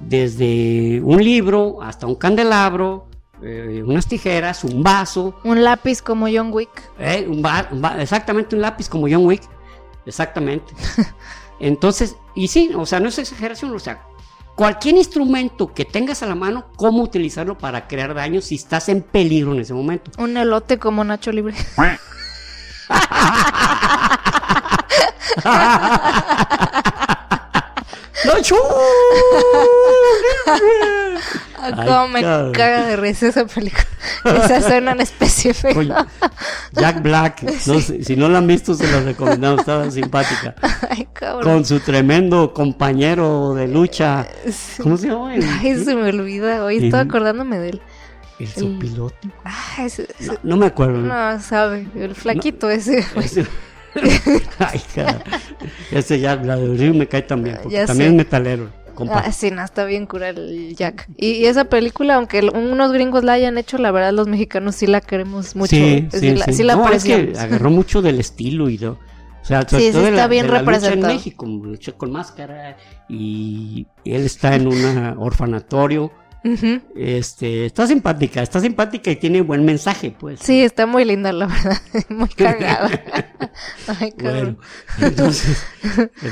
Desde 0.00 1.00
un 1.02 1.22
libro 1.22 1.80
hasta 1.82 2.06
un 2.06 2.16
candelabro, 2.16 3.08
eh, 3.42 3.82
unas 3.86 4.06
tijeras, 4.06 4.64
un 4.64 4.82
vaso. 4.82 5.36
Un 5.44 5.62
lápiz 5.62 6.02
como 6.02 6.26
John 6.26 6.50
Wick. 6.52 6.90
eh, 6.98 7.26
un 7.28 7.44
un 7.44 8.00
exactamente 8.00 8.56
un 8.56 8.62
lápiz 8.62 8.88
como 8.88 9.06
John 9.08 9.24
Wick. 9.24 9.42
Exactamente. 10.04 10.74
Entonces, 11.60 12.16
y 12.34 12.48
sí, 12.48 12.72
o 12.76 12.84
sea, 12.84 13.00
no 13.00 13.08
es 13.08 13.18
exageración, 13.18 13.72
o 13.72 13.78
sea, 13.78 14.02
cualquier 14.54 14.96
instrumento 14.96 15.72
que 15.72 15.84
tengas 15.84 16.22
a 16.22 16.26
la 16.26 16.34
mano, 16.34 16.66
cómo 16.76 17.02
utilizarlo 17.02 17.58
para 17.58 17.86
crear 17.86 18.14
daño 18.14 18.40
si 18.40 18.54
estás 18.56 18.88
en 18.88 19.02
peligro 19.02 19.52
en 19.52 19.60
ese 19.60 19.74
momento. 19.74 20.10
Un 20.18 20.36
elote 20.36 20.78
como 20.78 21.04
Nacho 21.04 21.32
Libre. 21.32 21.54
¡Nacho! 28.26 28.56
Ah, 31.66 31.72
cómo 31.86 32.08
me 32.08 32.20
caga 32.20 32.84
de 32.86 32.96
risa 32.96 33.28
esa 33.28 33.46
película. 33.46 33.86
Esa 34.26 34.58
escena 34.58 34.92
en 34.92 35.00
específico. 35.00 35.78
Oye, 35.78 35.94
Jack 36.72 37.00
Black, 37.02 37.42
no 37.66 37.80
sé, 37.80 38.04
si 38.04 38.16
no 38.16 38.28
la 38.28 38.36
han 38.38 38.46
visto 38.46 38.74
se 38.74 38.86
la 38.90 39.00
recomendamos, 39.00 39.60
estaba 39.60 39.90
simpática. 39.90 40.54
Ay, 40.90 41.08
cabrón. 41.14 41.42
Con 41.42 41.64
su 41.64 41.80
tremendo 41.80 42.52
compañero 42.52 43.54
de 43.54 43.66
lucha, 43.68 44.26
¿cómo 44.82 44.98
se 44.98 45.08
llama? 45.08 45.34
El, 45.36 45.42
Ay, 45.42 45.82
se 45.82 45.94
me 45.94 46.10
olvida. 46.10 46.62
Hoy 46.64 46.80
Sí. 46.80 46.86
estaba 46.86 47.04
acordándome 47.04 47.58
de 47.58 47.68
él. 47.70 47.82
el 48.40 48.48
sopilote. 48.48 49.28
Ay, 49.44 49.86
ese- 49.86 50.08
ese- 50.18 50.32
No, 50.32 50.38
no 50.42 50.56
me 50.58 50.66
acuerdo. 50.66 50.98
no, 50.98 51.40
sabe. 51.40 51.86
El 51.94 52.14
flaquito 52.14 52.68
ese. 52.68 53.06
Ese- 53.16 53.46
Ay, 54.58 54.80
cara. 54.94 55.22
Ese 55.90 56.20
Jack 56.20 56.42
Black 56.42 56.60
sí 56.78 56.90
me 56.90 57.06
cae 57.08 57.22
también, 57.22 57.58
porque 57.62 57.76
Ya 57.76 57.86
también 57.86 58.10
sé. 58.10 58.16
es 58.16 58.16
metalero. 58.16 58.70
Ah, 59.10 59.32
sí, 59.32 59.50
no, 59.50 59.64
está 59.64 59.84
bien 59.86 60.06
cura 60.06 60.28
el 60.28 60.76
Jack. 60.76 61.08
Y, 61.16 61.32
y 61.32 61.46
esa 61.46 61.64
película, 61.64 62.14
aunque 62.14 62.48
unos 62.54 62.92
gringos 62.92 63.24
la 63.24 63.32
hayan 63.32 63.58
hecho, 63.58 63.76
la 63.78 63.90
verdad 63.90 64.12
los 64.12 64.28
mexicanos 64.28 64.76
sí 64.76 64.86
la 64.86 65.00
queremos 65.00 65.56
mucho. 65.56 65.74
Sí, 65.74 66.06
sí, 66.12 66.18
sí, 66.20 66.34
la, 66.36 66.44
sí. 66.46 66.62
la 66.62 66.76
No, 66.76 66.88
es 66.90 67.02
que 67.04 67.32
agarró 67.36 67.70
mucho 67.70 68.02
del 68.02 68.20
estilo 68.20 68.68
y 68.70 68.76
de, 68.76 68.88
o 68.88 68.98
sea, 69.42 69.66
sobre 69.68 69.82
Sí, 69.82 69.92
sí 69.92 69.92
todo 69.92 70.02
de 70.02 70.08
está 70.10 70.22
la, 70.22 70.28
bien 70.28 70.46
de 70.46 70.52
la 70.52 70.62
lucha 70.62 70.92
en 70.92 71.02
representado. 71.02 71.12
México, 71.12 71.44
lucha 71.46 71.92
con 71.92 72.12
máscara 72.12 72.76
y 73.08 73.86
él 74.04 74.26
está 74.26 74.54
en 74.54 74.68
un 74.68 74.76
orfanatorio. 75.18 76.12
Este, 76.94 77.64
está 77.66 77.86
simpática, 77.86 78.42
está 78.42 78.60
simpática 78.60 79.10
y 79.10 79.16
tiene 79.16 79.40
buen 79.40 79.64
mensaje, 79.64 80.14
pues. 80.18 80.40
Sí, 80.40 80.60
está 80.60 80.84
muy 80.86 81.04
linda, 81.04 81.32
la 81.32 81.46
verdad. 81.46 81.78
Muy 82.10 82.28
cagada. 82.28 82.88
Ay. 83.98 84.12
Bueno, 84.20 84.58
entonces, 85.00 85.64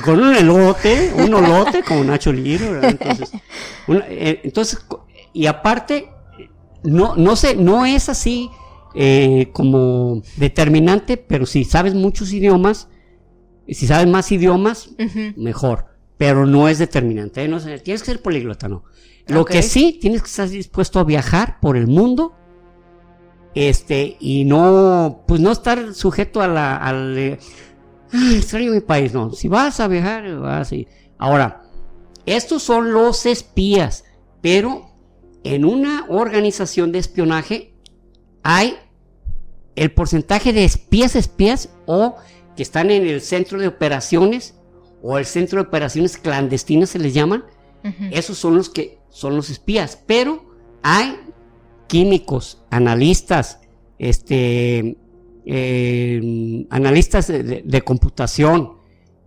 con 0.04 0.20
un 0.20 0.34
elote, 0.34 1.12
un 1.16 1.32
olote 1.32 1.82
como 1.82 2.04
Nacho 2.04 2.32
Libre, 2.32 2.70
¿verdad? 2.70 2.90
Entonces, 2.90 3.32
una- 3.86 4.04
eh, 4.08 4.40
entonces, 4.44 4.84
y 5.32 5.46
aparte, 5.46 6.10
no, 6.82 7.16
no 7.16 7.34
sé, 7.36 7.56
no 7.56 7.86
es 7.86 8.08
así 8.10 8.50
eh, 8.94 9.48
como 9.52 10.22
determinante, 10.36 11.16
pero 11.16 11.46
si 11.46 11.64
sabes 11.64 11.94
muchos 11.94 12.32
idiomas, 12.34 12.88
si 13.66 13.86
sabes 13.86 14.06
más 14.08 14.30
idiomas, 14.30 14.90
mejor. 15.36 15.86
Pero 16.18 16.44
no 16.46 16.68
es 16.68 16.78
determinante, 16.78 17.42
¿eh? 17.42 17.48
no 17.48 17.58
sé, 17.58 17.78
tienes 17.80 18.02
que 18.02 18.06
ser 18.12 18.20
políglota, 18.22 18.68
no. 18.68 18.84
Lo 19.28 19.44
que 19.44 19.62
sí, 19.62 19.98
tienes 20.00 20.22
que 20.22 20.28
estar 20.28 20.48
dispuesto 20.48 20.98
a 20.98 21.04
viajar 21.04 21.58
por 21.60 21.76
el 21.76 21.86
mundo, 21.86 22.34
este, 23.54 24.16
y 24.18 24.44
no, 24.44 25.24
pues 25.26 25.40
no 25.40 25.52
estar 25.52 25.94
sujeto 25.94 26.40
a 26.40 26.48
la, 26.48 26.76
al, 26.76 27.16
eh, 27.18 27.38
"Ay, 28.12 28.36
extraño 28.36 28.72
mi 28.72 28.80
país, 28.80 29.12
no. 29.12 29.30
Si 29.32 29.48
vas 29.48 29.78
a 29.80 29.88
viajar, 29.88 30.38
vas 30.38 30.72
y... 30.72 30.88
Ahora, 31.18 31.62
estos 32.26 32.62
son 32.62 32.92
los 32.92 33.26
espías, 33.26 34.04
pero 34.40 34.90
en 35.44 35.64
una 35.64 36.06
organización 36.08 36.92
de 36.92 36.98
espionaje 36.98 37.74
hay 38.42 38.76
el 39.76 39.92
porcentaje 39.92 40.52
de 40.52 40.64
espías 40.64 41.16
espías 41.16 41.70
o 41.86 42.16
que 42.56 42.62
están 42.62 42.90
en 42.90 43.06
el 43.06 43.20
centro 43.20 43.58
de 43.58 43.68
operaciones 43.68 44.54
o 45.02 45.18
el 45.18 45.26
centro 45.26 45.62
de 45.62 45.68
operaciones 45.68 46.16
clandestinas 46.16 46.90
se 46.90 46.98
les 46.98 47.14
llaman, 47.14 47.44
Esos 48.10 48.38
son 48.38 48.56
los 48.56 48.68
que 48.68 48.98
son 49.08 49.36
los 49.36 49.50
espías, 49.50 49.98
pero 50.06 50.44
hay 50.82 51.16
químicos, 51.86 52.62
analistas, 52.70 53.60
este, 53.98 54.96
eh, 55.44 56.66
analistas 56.70 57.28
de, 57.28 57.82
computación, 57.84 58.74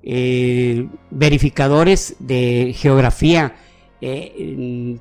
eh, 0.01 0.87
verificadores 1.11 2.15
de 2.19 2.73
geografía, 2.75 3.55
eh, 4.01 4.99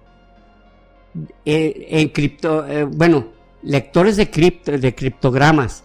cripto, 2.12 2.66
eh, 2.66 2.84
bueno, 2.84 3.28
lectores 3.62 4.16
de, 4.16 4.26
de 4.78 4.94
criptogramas, 4.94 5.84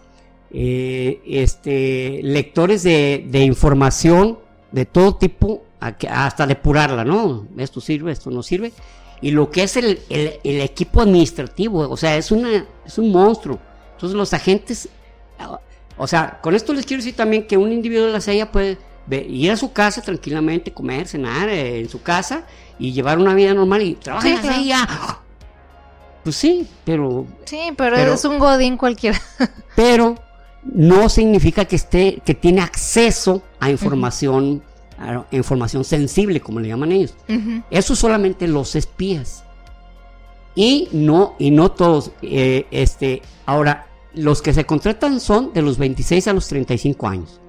este, 0.52 2.20
lectores 2.22 2.82
de 2.82 3.42
información 3.44 4.38
de 4.72 4.84
todo 4.84 5.16
tipo, 5.16 5.64
a 5.80 5.92
que- 5.96 6.08
hasta 6.08 6.46
depurarla, 6.46 7.04
¿no? 7.04 7.46
Esto 7.58 7.80
sirve, 7.80 8.12
esto 8.12 8.30
no 8.30 8.42
sirve. 8.42 8.72
Y 9.22 9.30
lo 9.32 9.50
que 9.50 9.62
es 9.64 9.76
el, 9.76 10.00
el- 10.08 10.34
el 10.44 10.60
equipo 10.60 11.02
administrativo, 11.02 11.88
o 11.88 11.96
sea, 11.96 12.16
es, 12.16 12.30
una, 12.30 12.64
es 12.86 12.98
un 12.98 13.10
monstruo. 13.12 13.58
Entonces 13.94 14.16
los 14.16 14.32
agentes, 14.32 14.88
o 15.96 16.06
sea, 16.06 16.38
con 16.42 16.54
esto 16.54 16.72
les 16.72 16.86
quiero 16.86 17.02
decir 17.02 17.16
también 17.16 17.46
que 17.46 17.56
un 17.56 17.70
individuo 17.72 18.06
de 18.06 18.12
la 18.12 18.20
CIA 18.20 18.50
puede 18.50 18.78
ir 19.28 19.50
a 19.50 19.56
su 19.56 19.72
casa 19.72 20.00
tranquilamente, 20.02 20.72
comer, 20.72 21.06
cenar 21.08 21.48
eh, 21.48 21.80
en 21.80 21.88
su 21.88 22.00
casa 22.02 22.44
y 22.78 22.92
llevar 22.92 23.18
una 23.18 23.34
vida 23.34 23.52
normal 23.52 23.82
y 23.82 23.94
trabajar 23.94 24.30
Sí, 24.30 24.36
en 24.36 24.46
la 24.46 24.52
claro. 24.52 24.62
CIA. 24.62 25.18
Pues 26.24 26.36
sí, 26.36 26.66
pero 26.84 27.26
Sí, 27.44 27.72
pero, 27.76 27.96
Pero- 27.96 28.14
es 28.14 28.24
un 28.24 28.38
godín 28.38 28.76
cualquiera. 28.76 29.20
pero 29.76 30.14
no 30.62 31.08
significa 31.08 31.64
que 31.64 31.76
esté 31.76 32.20
que 32.24 32.34
tiene 32.34 32.60
acceso 32.62 33.42
a 33.58 33.70
información 33.70 34.62
información 35.30 35.84
sensible 35.84 36.40
como 36.40 36.60
le 36.60 36.68
llaman 36.68 36.92
ellos. 36.92 37.14
Eso 37.70 37.96
solamente 37.96 38.46
los 38.48 38.74
espías. 38.74 39.44
Y 40.54 40.88
no 40.92 41.36
y 41.38 41.50
no 41.50 41.70
todos 41.70 42.10
eh, 42.22 42.66
este 42.70 43.22
ahora 43.46 43.86
los 44.14 44.42
que 44.42 44.52
se 44.52 44.66
contratan 44.66 45.20
son 45.20 45.52
de 45.52 45.62
los 45.62 45.78
26 45.78 46.26
a 46.26 46.32
los 46.32 46.48
35 46.48 47.08
años. 47.08 47.40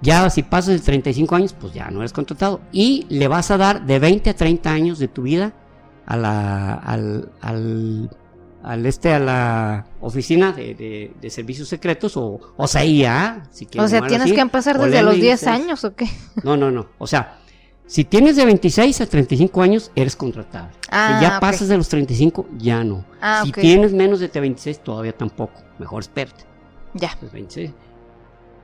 Ya 0.00 0.28
si 0.30 0.42
pasas 0.42 0.74
de 0.74 0.80
35 0.80 1.34
años 1.34 1.54
pues 1.58 1.72
ya 1.74 1.90
no 1.90 2.00
eres 2.00 2.12
contratado. 2.12 2.60
Y 2.72 3.06
le 3.08 3.28
vas 3.28 3.50
a 3.50 3.56
dar 3.56 3.84
de 3.84 3.98
20 3.98 4.30
a 4.30 4.36
30 4.36 4.70
años 4.70 4.98
de 4.98 5.08
tu 5.08 5.22
vida 5.22 5.52
a 6.06 6.16
la 6.16 6.74
al, 6.74 7.30
al, 7.40 8.10
al 8.64 8.84
este 8.86 9.12
a 9.12 9.18
la 9.18 9.86
oficina 10.00 10.52
de, 10.52 10.74
de- 10.74 11.12
de 11.20 11.30
servicios 11.30 11.68
secretos 11.68 12.16
o 12.16 12.40
o 12.56 12.66
CIA 12.66 13.44
si 13.52 13.66
O 13.78 13.86
sea, 13.88 14.00
tienes 14.06 14.22
así, 14.26 14.34
que 14.34 14.40
empezar 14.40 14.78
desde 14.78 15.02
los 15.02 15.14
10 15.16 15.42
MI6. 15.42 15.46
años 15.48 15.84
o 15.84 15.94
qué? 15.94 16.06
No, 16.42 16.56
no, 16.56 16.70
no. 16.70 16.86
O 16.98 17.06
sea, 17.06 17.38
si 17.86 18.04
tienes 18.04 18.36
de 18.36 18.46
26 18.46 19.02
a 19.02 19.06
35 19.06 19.60
años, 19.62 19.92
eres 19.94 20.16
contratable. 20.16 20.72
Ah, 20.90 21.18
si 21.20 21.26
ya 21.26 21.34
ok. 21.36 21.40
pasas 21.42 21.68
de 21.68 21.76
los 21.76 21.88
35, 21.88 22.46
ya 22.56 22.82
no. 22.82 23.04
Ah, 23.20 23.42
si 23.44 23.50
ok. 23.50 23.58
tienes 23.58 23.92
menos 23.92 24.20
de 24.20 24.28
26, 24.28 24.80
todavía 24.82 25.12
tampoco. 25.16 25.60
Mejor 25.78 26.00
espérate. 26.02 26.44
Ya. 26.94 27.14
Pues 27.20 27.30
26. 27.32 27.70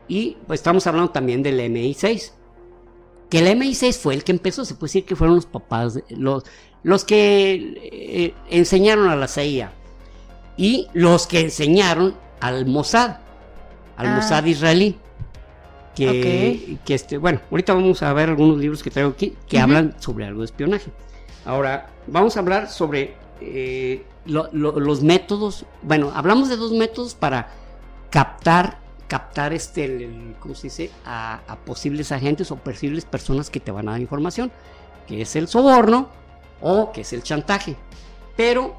Y 0.09 0.39
pues 0.47 0.61
estamos 0.61 0.87
hablando 0.87 1.11
también 1.13 1.43
del 1.43 1.61
MI6. 1.61 2.33
Que 3.29 3.39
el 3.41 3.59
MI6 3.59 3.97
fue 3.99 4.15
el 4.15 4.25
que 4.25 4.33
empezó, 4.33 4.65
se 4.65 4.75
puede 4.75 4.89
decir 4.89 5.05
que 5.05 5.15
fueron 5.15 5.37
los 5.37 5.47
papás, 5.47 6.01
los, 6.09 6.45
los 6.83 7.05
que 7.05 7.75
eh, 7.83 8.35
enseñaron 8.49 9.09
a 9.09 9.15
la 9.17 9.29
CIA. 9.29 9.73
Y 10.61 10.89
los 10.93 11.27
que 11.27 11.41
enseñaron 11.41 12.15
al 12.41 12.67
Mossad, 12.67 13.17
al 13.97 14.07
Ah. 14.09 14.17
Mossad 14.17 14.45
israelí. 14.45 14.99
Que, 15.95 16.79
que 16.85 16.95
este, 16.95 17.19
bueno, 17.19 17.41
ahorita 17.51 17.75
vamos 17.75 18.03
a 18.03 18.13
ver 18.13 18.29
algunos 18.31 18.59
libros 18.59 18.83
que 18.83 18.91
traigo 18.91 19.11
aquí 19.11 19.37
que 19.49 19.59
hablan 19.59 19.95
sobre 20.01 20.25
algo 20.27 20.41
de 20.41 20.47
espionaje. 20.47 20.91
Ahora, 21.45 21.89
vamos 22.07 22.37
a 22.37 22.41
hablar 22.41 22.69
sobre 22.71 23.15
eh, 23.43 24.05
lo- 24.27 24.49
lo- 24.53 24.79
los 24.79 25.03
métodos. 25.03 25.65
Bueno, 25.83 26.13
hablamos 26.15 26.49
de 26.51 26.57
dos 26.57 26.73
métodos 26.73 27.15
para 27.15 27.49
captar, 28.11 28.79
captar 29.09 29.53
este, 29.55 29.85
el- 29.85 30.03
el- 30.03 30.35
¿cómo 30.41 30.55
se 30.55 30.65
dice? 30.69 30.91
A, 31.07 31.41
a 31.49 31.57
posibles 31.57 32.13
agentes 32.13 32.51
o 32.51 32.57
posibles 32.57 33.05
personas 33.07 33.49
que 33.51 33.61
te 33.61 33.71
van 33.71 33.89
a 33.89 33.93
dar 33.93 34.01
información, 34.01 34.53
que 35.07 35.23
es 35.23 35.37
el 35.37 35.49
soborno 35.49 36.09
o 36.61 36.93
que 36.93 37.01
es 37.01 37.13
el 37.15 37.23
chantaje. 37.23 37.77
Pero 38.37 38.77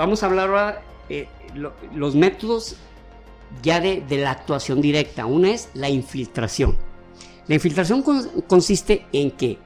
vamos 0.00 0.22
a 0.22 0.26
hablar 0.26 0.48
ahora 0.48 0.82
eh, 1.10 1.28
lo- 1.54 1.74
los 1.94 2.14
métodos 2.14 2.76
ya 3.62 3.80
de, 3.80 4.00
de 4.08 4.16
la 4.18 4.30
actuación 4.30 4.80
directa. 4.80 5.26
Una 5.26 5.50
es 5.50 5.68
la 5.74 5.90
infiltración. 5.90 6.74
La 7.46 7.54
infiltración 7.56 8.02
consiste 8.46 9.04
en 9.12 9.30
que 9.32 9.58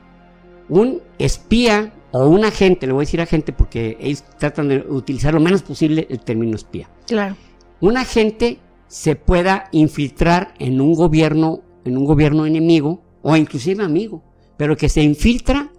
un 0.69 1.01
espía 1.19 1.93
o 2.11 2.27
un 2.27 2.45
agente, 2.45 2.87
le 2.87 2.93
voy 2.93 3.03
a 3.03 3.07
decir 3.07 3.21
agente 3.21 3.53
porque 3.53 3.97
ellos 4.01 4.25
tratan 4.39 4.69
de 4.69 4.79
utilizar 4.89 5.35
lo 5.35 5.41
menos 5.41 5.63
posible 5.63 6.07
el 6.11 6.21
término 6.21 6.57
espía. 6.57 6.89
Claro. 7.07 7.37
Un 7.81 7.97
agente 7.97 8.59
se 8.89 9.15
pueda 9.17 9.69
infiltrar 9.73 10.55
en 10.59 10.81
un 10.81 10.95
gobierno, 10.95 11.61
en 11.85 11.97
un 11.97 12.05
gobierno 12.07 12.47
enemigo 12.47 13.03
o 13.23 13.37
inclusive 13.37 13.85
amigo, 13.85 14.23
pero 14.57 14.77
que 14.77 14.89
se 14.89 15.03
infiltra 15.03 15.71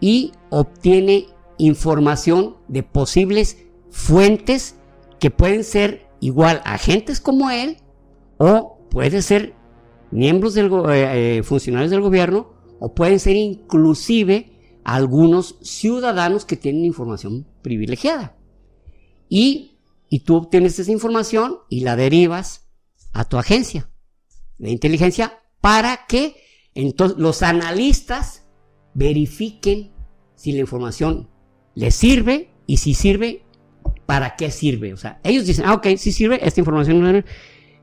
y 0.00 0.32
obtiene 0.50 1.26
información 1.58 2.56
de 2.66 2.82
posibles 2.82 3.58
fuentes 3.94 4.74
que 5.20 5.30
pueden 5.30 5.62
ser 5.62 6.08
igual 6.20 6.60
agentes 6.64 7.20
como 7.20 7.50
él 7.50 7.76
o 8.38 8.80
puede 8.90 9.22
ser 9.22 9.54
miembros 10.10 10.54
del 10.54 10.66
eh, 10.66 11.38
eh, 11.38 11.42
funcionarios 11.44 11.92
del 11.92 12.00
gobierno 12.00 12.52
o 12.80 12.92
pueden 12.92 13.20
ser 13.20 13.36
inclusive 13.36 14.80
algunos 14.82 15.56
ciudadanos 15.62 16.44
que 16.44 16.56
tienen 16.56 16.84
información 16.84 17.46
privilegiada. 17.62 18.36
Y, 19.28 19.78
y 20.08 20.20
tú 20.20 20.36
obtienes 20.36 20.78
esa 20.78 20.90
información 20.90 21.58
y 21.70 21.80
la 21.80 21.94
derivas 21.94 22.66
a 23.12 23.24
tu 23.24 23.38
agencia 23.38 23.88
de 24.58 24.70
inteligencia 24.70 25.40
para 25.60 26.06
que 26.08 26.34
entonces 26.74 27.16
los 27.16 27.44
analistas 27.44 28.44
verifiquen 28.92 29.92
si 30.34 30.50
la 30.50 30.60
información 30.60 31.30
les 31.76 31.94
sirve 31.94 32.50
y 32.66 32.78
si 32.78 32.94
sirve, 32.94 33.43
para 34.06 34.36
qué 34.36 34.50
sirve. 34.50 34.92
O 34.92 34.96
sea, 34.96 35.20
ellos 35.22 35.46
dicen, 35.46 35.64
ah, 35.66 35.74
ok, 35.74 35.86
si 35.96 36.12
sirve, 36.12 36.46
esta 36.46 36.60
información, 36.60 37.24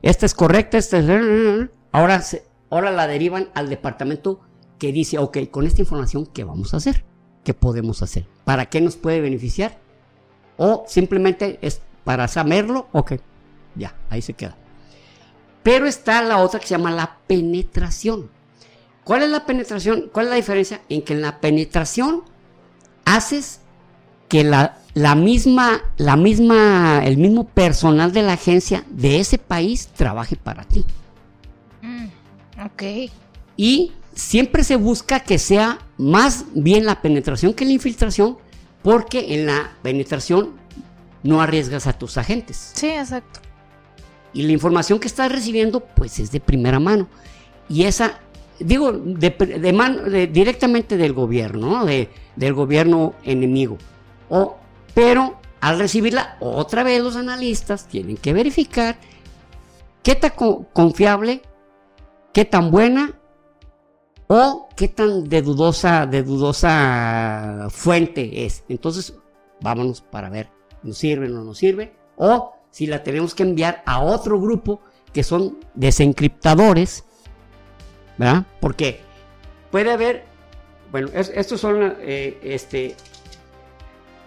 esta 0.02 0.26
es 0.26 0.34
correcta, 0.34 0.78
esta 0.78 0.98
es... 0.98 1.70
Ahora, 1.92 2.22
ahora 2.70 2.90
la 2.90 3.06
derivan 3.06 3.48
al 3.54 3.68
departamento 3.68 4.40
que 4.78 4.92
dice, 4.92 5.18
ok, 5.18 5.38
con 5.50 5.66
esta 5.66 5.80
información, 5.80 6.26
¿qué 6.26 6.44
vamos 6.44 6.74
a 6.74 6.78
hacer? 6.78 7.04
¿Qué 7.44 7.54
podemos 7.54 8.02
hacer? 8.02 8.26
¿Para 8.44 8.66
qué 8.66 8.80
nos 8.80 8.96
puede 8.96 9.20
beneficiar? 9.20 9.78
O 10.56 10.84
simplemente 10.86 11.58
es 11.62 11.82
para 12.04 12.28
saberlo, 12.28 12.88
ok, 12.92 13.14
ya, 13.74 13.94
ahí 14.10 14.22
se 14.22 14.34
queda. 14.34 14.56
Pero 15.62 15.86
está 15.86 16.22
la 16.22 16.38
otra 16.38 16.60
que 16.60 16.66
se 16.66 16.76
llama 16.76 16.90
la 16.90 17.18
penetración. 17.26 18.30
¿Cuál 19.04 19.22
es 19.22 19.30
la 19.30 19.46
penetración? 19.46 20.10
¿Cuál 20.12 20.26
es 20.26 20.30
la 20.30 20.36
diferencia? 20.36 20.82
En 20.88 21.02
que 21.02 21.12
en 21.12 21.22
la 21.22 21.40
penetración 21.40 22.22
haces 23.04 23.60
que 24.28 24.44
la, 24.44 24.78
la, 24.94 25.14
misma, 25.14 25.82
la 25.96 26.16
misma, 26.16 27.02
el 27.04 27.16
mismo 27.16 27.44
personal 27.44 28.12
de 28.12 28.22
la 28.22 28.34
agencia 28.34 28.84
de 28.90 29.20
ese 29.20 29.38
país 29.38 29.88
trabaje 29.88 30.36
para 30.36 30.64
ti. 30.64 30.84
Mm, 31.80 32.06
ok. 32.64 32.82
Y 33.56 33.92
siempre 34.14 34.64
se 34.64 34.76
busca 34.76 35.20
que 35.20 35.38
sea 35.38 35.78
más 35.96 36.44
bien 36.54 36.84
la 36.84 37.00
penetración 37.00 37.54
que 37.54 37.64
la 37.64 37.72
infiltración, 37.72 38.38
porque 38.82 39.34
en 39.34 39.46
la 39.46 39.72
penetración 39.82 40.50
no 41.22 41.40
arriesgas 41.40 41.86
a 41.86 41.92
tus 41.92 42.18
agentes. 42.18 42.72
Sí, 42.74 42.88
exacto. 42.88 43.40
Y 44.34 44.42
la 44.42 44.52
información 44.52 44.98
que 44.98 45.08
estás 45.08 45.30
recibiendo, 45.30 45.80
pues 45.80 46.18
es 46.18 46.32
de 46.32 46.40
primera 46.40 46.80
mano. 46.80 47.08
Y 47.68 47.84
esa, 47.84 48.20
digo, 48.58 48.92
de, 48.92 49.72
mano, 49.72 50.02
directamente 50.08 50.96
del 50.96 51.12
gobierno, 51.12 51.84
de, 51.84 52.08
del 52.36 52.54
gobierno 52.54 53.14
enemigo. 53.24 53.78
O, 54.28 54.56
pero 54.94 55.40
al 55.60 55.78
recibirla, 55.78 56.36
otra 56.40 56.82
vez 56.82 57.02
los 57.02 57.16
analistas 57.16 57.86
tienen 57.86 58.16
que 58.16 58.32
verificar 58.32 58.96
qué 60.02 60.16
tan 60.16 60.32
confiable, 60.72 61.42
qué 62.32 62.44
tan 62.44 62.70
buena 62.70 63.18
o 64.26 64.68
qué 64.76 64.88
tan 64.88 65.28
de 65.28 65.42
dudosa, 65.42 66.06
de 66.06 66.22
dudosa 66.22 67.68
fuente 67.70 68.44
es. 68.44 68.64
Entonces, 68.68 69.14
vámonos 69.60 70.00
para 70.00 70.30
ver, 70.30 70.48
¿nos 70.82 70.98
sirve 70.98 71.26
o 71.26 71.30
no 71.30 71.44
nos 71.44 71.58
sirve? 71.58 71.94
O 72.16 72.54
si 72.70 72.86
la 72.86 73.02
tenemos 73.02 73.34
que 73.34 73.42
enviar 73.44 73.82
a 73.86 74.00
otro 74.00 74.40
grupo 74.40 74.80
que 75.12 75.22
son 75.22 75.58
desencriptadores, 75.74 77.04
¿verdad? 78.18 78.46
Porque 78.60 79.00
puede 79.70 79.92
haber, 79.92 80.24
bueno, 80.90 81.08
estos 81.12 81.60
son 81.60 81.96
eh, 82.00 82.40
este, 82.42 82.96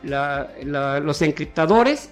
los 0.06 1.22
encriptadores, 1.22 2.10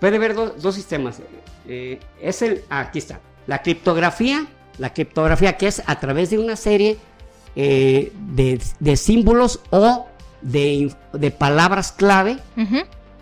puede 0.00 0.16
haber 0.16 0.34
dos 0.34 0.74
sistemas. 0.74 1.20
Eh, 1.66 1.98
es 2.20 2.42
el, 2.42 2.62
aquí 2.70 2.98
está, 2.98 3.20
la 3.46 3.62
criptografía 3.62 4.46
la 4.78 4.92
criptografía 4.92 5.56
que 5.56 5.66
es 5.66 5.82
a 5.86 5.98
través 6.00 6.30
de 6.30 6.38
una 6.38 6.56
serie 6.56 6.96
eh, 7.56 8.12
de, 8.14 8.96
símbolos 8.96 9.60
o 9.70 10.06
de, 10.40 10.94
palabras 11.36 11.92
clave. 11.92 12.38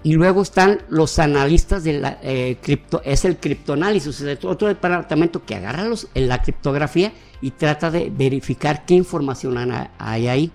Y 0.03 0.13
luego 0.13 0.43
están 0.43 0.83
los 0.89 1.19
analistas 1.19 1.83
de 1.83 1.95
la 1.95 2.19
eh, 2.23 2.59
cripto, 2.63 3.03
es 3.05 3.25
el 3.25 3.39
criptoanálisis, 3.39 4.21
es 4.21 4.45
otro 4.45 4.69
departamento 4.69 5.45
que 5.45 5.57
agarra 5.57 5.85
los, 5.85 6.07
en 6.15 6.29
la 6.29 6.43
criptografía 6.43 7.13
y 7.41 7.51
trata 7.51 7.91
de 7.91 8.13
verificar 8.15 8.85
qué 8.85 8.95
información 8.95 9.57
hay 9.99 10.29
ahí. 10.29 10.53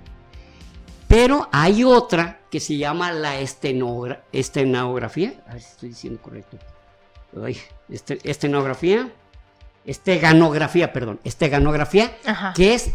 Pero 1.10 1.50
hay 1.52 1.84
otra 1.84 2.40
que 2.52 2.60
se 2.60 2.78
llama 2.78 3.12
la 3.12 3.40
estenografía. 3.40 5.34
A 5.48 5.54
ver 5.54 5.62
si 5.62 5.70
estoy 5.70 5.90
diciendo 5.90 6.22
correcto. 6.22 6.58
Este, 7.90 8.20
estenografía 8.24 9.12
esteganografía, 9.86 10.94
perdón, 10.94 11.20
esteganografía, 11.24 12.16
que 12.56 12.74
es 12.74 12.92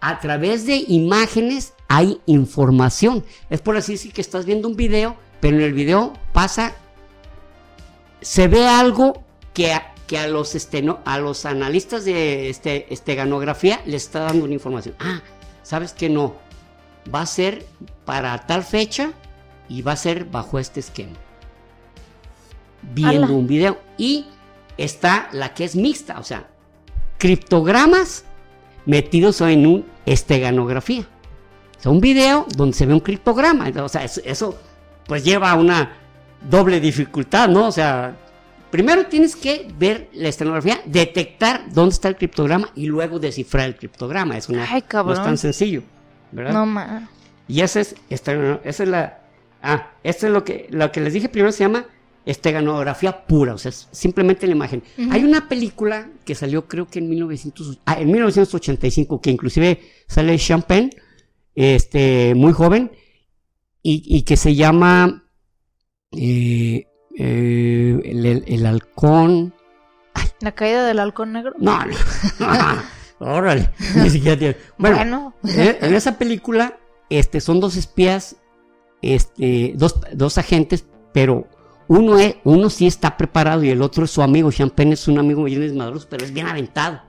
a 0.00 0.20
través 0.20 0.66
de 0.66 0.84
imágenes 0.88 1.74
hay 1.88 2.20
información. 2.26 3.24
Es 3.50 3.60
por 3.60 3.76
así 3.76 3.92
decir 3.92 4.12
que 4.12 4.20
estás 4.20 4.44
viendo 4.44 4.68
un 4.68 4.76
video, 4.76 5.16
pero 5.40 5.56
en 5.56 5.62
el 5.62 5.72
video 5.72 6.12
pasa, 6.32 6.74
se 8.20 8.48
ve 8.48 8.66
algo 8.66 9.24
que 9.54 9.72
a, 9.72 9.94
que 10.06 10.18
a 10.18 10.26
los, 10.26 10.54
esteno, 10.54 11.00
a 11.04 11.18
los 11.18 11.46
analistas 11.46 12.04
de 12.04 12.50
este, 12.50 12.92
esteganografía 12.92 13.80
les 13.86 14.04
está 14.04 14.20
dando 14.20 14.44
una 14.44 14.54
información. 14.54 14.94
Ah, 14.98 15.22
¿sabes 15.62 15.92
que 15.92 16.08
no? 16.08 16.34
Va 17.12 17.22
a 17.22 17.26
ser 17.26 17.66
para 18.04 18.46
tal 18.46 18.62
fecha 18.62 19.12
y 19.68 19.82
va 19.82 19.92
a 19.92 19.96
ser 19.96 20.24
bajo 20.24 20.58
este 20.58 20.80
esquema. 20.80 21.16
Viendo 22.82 23.34
un 23.34 23.46
video. 23.46 23.78
Y 23.98 24.26
está 24.76 25.28
la 25.32 25.54
que 25.54 25.64
es 25.64 25.76
mixta, 25.76 26.18
o 26.18 26.24
sea, 26.24 26.48
criptogramas 27.18 28.24
metidos 28.84 29.40
en 29.40 29.66
un 29.66 29.86
esteganografía. 30.04 31.06
O 31.78 31.82
sea, 31.82 31.92
un 31.92 32.00
video 32.00 32.46
donde 32.56 32.76
se 32.76 32.86
ve 32.86 32.94
un 32.94 33.00
criptograma. 33.00 33.68
O 33.82 33.88
sea, 33.88 34.04
eso, 34.04 34.58
pues 35.06 35.24
lleva 35.24 35.50
a 35.50 35.56
una 35.56 35.92
doble 36.48 36.80
dificultad, 36.80 37.48
¿no? 37.48 37.66
O 37.66 37.72
sea, 37.72 38.16
primero 38.70 39.06
tienes 39.06 39.34
que 39.36 39.68
ver 39.78 40.08
la 40.12 40.28
esteganografía, 40.28 40.80
detectar 40.84 41.64
dónde 41.72 41.94
está 41.94 42.08
el 42.08 42.16
criptograma 42.16 42.70
y 42.74 42.86
luego 42.86 43.18
descifrar 43.18 43.66
el 43.66 43.76
criptograma. 43.76 44.36
Es 44.36 44.48
una, 44.48 44.66
no 44.70 45.12
es 45.12 45.22
tan 45.22 45.38
sencillo, 45.38 45.82
¿verdad? 46.32 46.52
No 46.52 46.66
más. 46.66 47.08
Y 47.48 47.60
esa 47.60 47.80
es, 47.80 47.94
esa 48.10 48.62
es 48.64 48.88
la... 48.88 49.20
Ah, 49.62 49.92
esto 50.02 50.26
es 50.26 50.32
lo 50.32 50.44
que, 50.44 50.66
lo 50.70 50.90
que 50.92 51.00
les 51.00 51.12
dije 51.12 51.28
primero, 51.28 51.52
se 51.52 51.64
llama 51.64 51.86
esteganografía 52.26 53.24
pura, 53.24 53.54
o 53.54 53.58
sea, 53.58 53.70
simplemente 53.70 54.46
la 54.46 54.52
imagen. 54.52 54.82
Hay 55.10 55.22
una 55.22 55.48
película 55.48 56.10
que 56.24 56.34
salió 56.34 56.66
creo 56.66 56.88
que 56.88 56.98
en, 56.98 57.08
1900, 57.08 57.80
ah, 57.86 57.96
en 58.00 58.10
1985, 58.10 59.20
que 59.20 59.30
inclusive 59.30 59.80
sale 60.08 60.36
Champagne, 60.36 60.90
este, 61.54 62.34
muy 62.34 62.52
joven, 62.52 62.90
y, 63.88 64.22
que 64.22 64.36
se 64.36 64.56
llama 64.56 65.30
eh, 66.10 66.88
eh, 67.16 68.42
el, 68.46 68.66
halcón... 68.66 69.54
¿La 70.40 70.50
caída 70.50 70.84
del 70.84 70.98
halcón 70.98 71.32
negro? 71.32 71.54
No, 71.60 71.78
no, 71.86 71.94
órale, 73.18 73.70
ni 73.96 74.10
siquiera 74.10 74.38
tiene. 74.38 74.56
Bueno, 74.78 75.34
eh, 75.44 75.78
en, 75.80 75.94
esa 75.94 76.18
película 76.18 76.78
este, 77.10 77.40
son 77.40 77.60
dos 77.60 77.76
espías, 77.76 78.36
este, 79.02 79.72
dos, 79.76 80.00
dos 80.12 80.38
agentes, 80.38 80.86
pero 81.12 81.46
uno, 81.88 82.18
es, 82.18 82.36
uno 82.44 82.70
sí 82.70 82.86
está 82.86 83.16
preparado 83.16 83.62
y 83.62 83.70
el 83.70 83.82
otro 83.82 84.04
es 84.04 84.10
su 84.10 84.22
amigo. 84.22 84.50
Champagne 84.50 84.94
es 84.94 85.08
un 85.08 85.18
amigo 85.18 85.44
de 85.44 85.72
Madros, 85.72 86.06
pero 86.06 86.24
es 86.24 86.32
bien 86.32 86.46
aventado. 86.46 87.02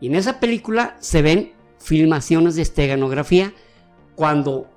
Y 0.00 0.08
en 0.08 0.14
esa 0.14 0.40
película 0.40 0.96
se 1.00 1.22
ven 1.22 1.52
filmaciones 1.78 2.56
de 2.56 2.62
esteganografía 2.62 3.52
cuando 4.14 4.68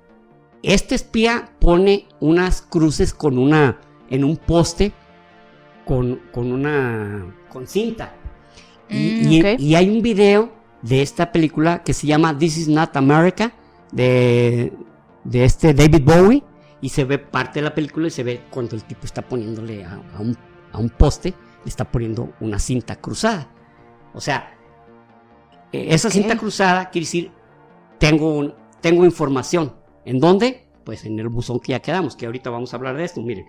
este 0.62 0.94
espía 0.94 1.52
pone 1.60 2.06
unas 2.20 2.62
cruces 2.62 3.14
con 3.14 3.38
una 3.38 3.78
en 4.10 4.24
un 4.24 4.36
poste 4.36 4.92
con, 5.88 6.20
una 6.34 7.34
con 7.48 7.66
cinta. 7.66 8.14
Y, 8.88 9.42
mm, 9.42 9.60
y, 9.60 9.74
hay 9.74 9.90
un 9.90 10.02
video 10.02 10.52
de 10.82 11.02
esta 11.02 11.32
película 11.32 11.82
que 11.82 11.92
se 11.92 12.06
llama 12.06 12.36
This 12.36 12.58
is 12.58 12.68
Not 12.68 12.96
America 12.96 13.52
de, 13.92 14.72
de 15.24 15.44
este 15.44 15.74
David 15.74 16.02
Bowie 16.04 16.42
y 16.80 16.88
se 16.88 17.04
ve 17.04 17.18
parte 17.18 17.60
de 17.60 17.64
la 17.64 17.74
película 17.74 18.06
y 18.06 18.10
se 18.10 18.22
ve 18.22 18.42
cuando 18.50 18.76
el 18.76 18.84
tipo 18.84 19.04
está 19.04 19.22
poniéndole 19.22 19.84
a, 19.84 20.00
un, 20.18 20.36
a 20.72 20.78
un, 20.78 20.90
poste, 20.90 21.34
le 21.64 21.68
está 21.68 21.84
poniendo 21.84 22.32
una 22.40 22.58
cinta 22.58 22.96
cruzada. 22.96 23.50
O 24.14 24.20
sea, 24.20 24.56
eh, 25.72 25.88
esa 25.90 26.10
cinta 26.10 26.36
cruzada 26.36 26.90
quiere 26.90 27.04
decir, 27.04 27.32
tengo, 27.98 28.32
un, 28.34 28.54
tengo 28.80 29.04
información. 29.04 29.74
¿En 30.04 30.20
dónde? 30.20 30.68
Pues 30.84 31.04
en 31.04 31.18
el 31.18 31.28
buzón 31.28 31.60
que 31.60 31.72
ya 31.72 31.80
quedamos, 31.80 32.16
que 32.16 32.26
ahorita 32.26 32.48
vamos 32.48 32.72
a 32.72 32.76
hablar 32.76 32.96
de 32.96 33.04
esto. 33.04 33.20
Miren, 33.20 33.46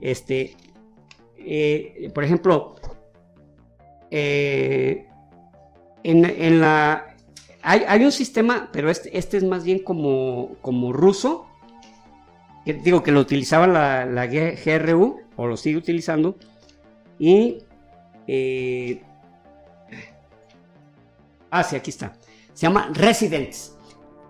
este, 0.00 0.56
eh, 1.38 2.10
por 2.14 2.24
ejemplo, 2.24 2.76
eh, 4.10 5.06
en, 6.02 6.60
la... 6.60 7.14
Hay, 7.62 8.04
un 8.04 8.12
sistema, 8.12 8.68
pero 8.72 8.90
este, 8.90 9.16
este 9.18 9.36
es 9.36 9.44
más 9.44 9.64
bien 9.64 9.80
como, 9.80 10.56
como 10.60 10.92
ruso, 10.92 11.46
que 12.64 12.74
digo 12.74 13.02
que 13.02 13.12
lo 13.12 13.20
utilizaba 13.20 13.66
la, 13.66 14.06
la 14.06 14.26
GRU, 14.26 15.20
o 15.36 15.46
lo 15.46 15.56
sigue 15.56 15.76
utilizando, 15.76 16.36
y... 17.18 17.58
Eh, 18.28 19.02
ah, 21.50 21.62
sí, 21.62 21.76
aquí 21.76 21.90
está. 21.90 22.14
Se 22.52 22.66
llama 22.66 22.90
Residents. 22.92 23.76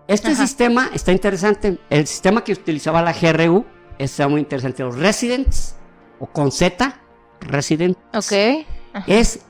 Este 0.09 0.35
sistema 0.35 0.91
está 0.95 1.13
interesante. 1.13 1.79
El 1.91 2.07
sistema 2.07 2.45
que 2.45 2.53
utilizaba 2.53 3.03
la 3.03 3.13
GRU 3.13 3.65
está 3.99 4.29
muy 4.29 4.41
interesante. 4.41 4.83
Los 4.83 4.97
Residents, 4.97 5.77
o 6.21 6.27
con 6.27 6.53
Z, 6.53 7.01
Residents. 7.41 7.99
Ok. 8.15 8.67
Es 9.07 9.46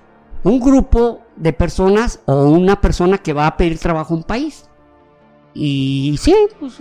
un 0.47 0.61
grupo 0.61 1.23
de 1.35 1.53
personas 1.53 2.21
o 2.25 2.45
una 2.45 2.81
persona 2.81 3.19
que 3.19 3.33
va 3.33 3.49
a 3.49 3.57
pedir 3.57 3.81
trabajo 3.81 4.15
a 4.15 4.17
un 4.17 4.23
país. 4.23 4.71
Y 5.55 6.15
sí, 6.21 6.37
pues, 6.61 6.75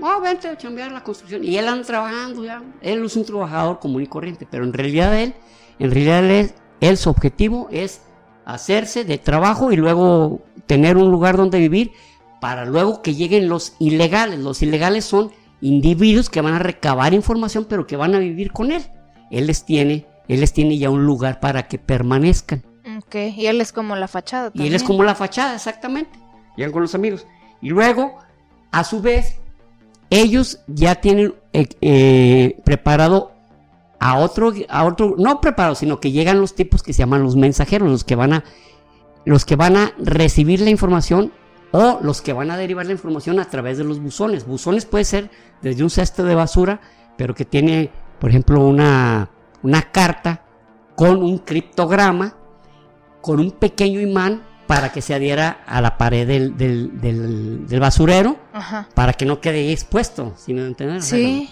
oh, 0.00 0.20
vente 0.20 0.46
a 0.46 0.56
cambiar 0.56 0.92
la 0.92 1.02
construcción. 1.02 1.42
Y 1.42 1.56
él 1.56 1.66
anda 1.66 1.84
trabajando 1.84 2.44
ya. 2.44 2.62
Él 2.80 3.04
es 3.04 3.16
un 3.16 3.24
trabajador 3.24 3.80
común 3.80 4.02
y 4.02 4.06
corriente, 4.06 4.46
pero 4.48 4.62
en 4.62 4.72
realidad 4.72 5.18
él, 5.18 5.34
en 5.80 5.90
realidad 5.90 6.52
él, 6.80 6.96
su 6.96 7.10
objetivo 7.10 7.66
es 7.72 8.02
hacerse 8.44 9.04
de 9.04 9.18
trabajo 9.18 9.72
y 9.72 9.76
luego 9.76 10.42
tener 10.66 10.96
un 10.96 11.10
lugar 11.10 11.36
donde 11.36 11.58
vivir 11.58 11.90
para 12.40 12.64
luego 12.64 13.02
que 13.02 13.16
lleguen 13.16 13.48
los 13.48 13.74
ilegales. 13.80 14.38
Los 14.38 14.62
ilegales 14.62 15.04
son 15.04 15.32
individuos 15.60 16.30
que 16.30 16.42
van 16.42 16.54
a 16.54 16.58
recabar 16.60 17.12
información 17.12 17.66
pero 17.68 17.88
que 17.88 17.96
van 17.96 18.14
a 18.14 18.20
vivir 18.20 18.52
con 18.52 18.70
él. 18.70 18.84
Él 19.32 19.48
les 19.48 19.64
tiene, 19.64 20.06
él 20.28 20.38
les 20.38 20.52
tiene 20.52 20.78
ya 20.78 20.90
un 20.90 21.04
lugar 21.04 21.40
para 21.40 21.66
que 21.66 21.78
permanezcan. 21.80 22.69
Ok, 23.10 23.16
y 23.36 23.46
él 23.46 23.60
es 23.60 23.72
como 23.72 23.96
la 23.96 24.06
fachada. 24.06 24.50
También. 24.50 24.66
Y 24.66 24.68
él 24.68 24.76
es 24.76 24.84
como 24.84 25.02
la 25.02 25.16
fachada, 25.16 25.56
exactamente. 25.56 26.16
Llegan 26.56 26.70
con 26.70 26.82
los 26.82 26.94
amigos. 26.94 27.26
Y 27.60 27.70
luego, 27.70 28.16
a 28.70 28.84
su 28.84 29.02
vez, 29.02 29.36
ellos 30.10 30.60
ya 30.68 30.94
tienen 30.94 31.34
eh, 31.52 31.66
eh, 31.80 32.60
preparado 32.64 33.32
a 33.98 34.16
otro, 34.16 34.52
a 34.68 34.84
otro, 34.84 35.16
no 35.18 35.40
preparado, 35.40 35.74
sino 35.74 35.98
que 35.98 36.12
llegan 36.12 36.40
los 36.40 36.54
tipos 36.54 36.84
que 36.84 36.92
se 36.92 37.00
llaman 37.00 37.24
los 37.24 37.34
mensajeros, 37.34 37.90
los 37.90 38.04
que 38.04 38.14
van 38.14 38.32
a, 38.32 38.44
los 39.24 39.44
que 39.44 39.56
van 39.56 39.76
a 39.76 39.92
recibir 39.98 40.60
la 40.60 40.70
información 40.70 41.32
o 41.72 41.98
los 42.02 42.22
que 42.22 42.32
van 42.32 42.52
a 42.52 42.56
derivar 42.56 42.86
la 42.86 42.92
información 42.92 43.40
a 43.40 43.46
través 43.46 43.76
de 43.76 43.82
los 43.82 43.98
buzones. 43.98 44.46
Buzones 44.46 44.86
puede 44.86 45.04
ser 45.04 45.30
desde 45.62 45.82
un 45.82 45.90
cesto 45.90 46.22
de 46.22 46.36
basura, 46.36 46.80
pero 47.16 47.34
que 47.34 47.44
tiene, 47.44 47.90
por 48.20 48.30
ejemplo, 48.30 48.64
una, 48.64 49.30
una 49.64 49.82
carta 49.90 50.42
con 50.94 51.24
un 51.24 51.38
criptograma, 51.38 52.36
con 53.20 53.40
un 53.40 53.50
pequeño 53.52 54.00
imán 54.00 54.42
para 54.66 54.92
que 54.92 55.02
se 55.02 55.14
adhiera 55.14 55.64
a 55.66 55.80
la 55.80 55.98
pared 55.98 56.26
del, 56.28 56.56
del, 56.56 57.80
basurero, 57.80 58.38
para 58.94 59.14
que 59.14 59.26
no 59.26 59.40
quede 59.40 59.72
expuesto, 59.72 60.34
sin 60.36 60.58
entender. 60.58 61.02
Sí. 61.02 61.50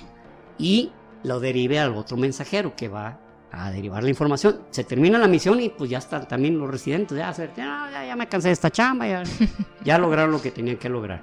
Y 0.57 0.93
lo 1.25 1.41
derive 1.41 1.81
al 1.81 1.95
otro 1.97 2.17
mensajero 2.17 2.77
que 2.77 2.89
va 2.89 3.19
a 3.51 3.71
derivar 3.73 4.03
la 4.03 4.11
información. 4.11 4.61
Se 4.71 4.85
termina 4.85 5.19
la 5.19 5.27
misión 5.27 5.61
y 5.61 5.69
pues 5.69 5.91
ya 5.91 5.99
están 5.99 6.29
también 6.29 6.59
los 6.59 6.71
residentes, 6.71 7.19
ya, 7.19 7.33
ya, 7.57 8.05
ya 8.07 8.17
me 8.17 8.29
cansé 8.29 8.49
de 8.49 8.53
esta 8.53 8.71
chamba, 8.71 9.09
ya, 9.09 9.25
ya 9.85 9.99
lograron 9.99 10.31
lo 10.31 10.41
que 10.41 10.53
tenían 10.53 10.77
que 10.77 10.89
lograr. 10.89 11.23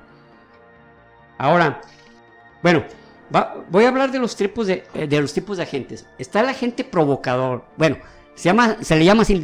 Ahora, 1.38 1.82
bueno, 2.62 2.84
voy 3.70 3.86
a 3.86 3.88
hablar 3.88 4.12
de 4.12 4.20
los 4.20 4.36
tipos 4.36 4.68
de, 4.68 4.84
eh, 4.94 5.08
de 5.08 5.22
los 5.22 5.34
tipos 5.34 5.58
de 5.58 5.64
agentes. 5.64 6.08
Está 6.18 6.42
el 6.42 6.50
agente 6.50 6.84
provocador. 6.84 7.66
Bueno, 7.78 7.98
se, 8.36 8.96
le 8.96 9.06
llama 9.06 9.22
así 9.24 9.36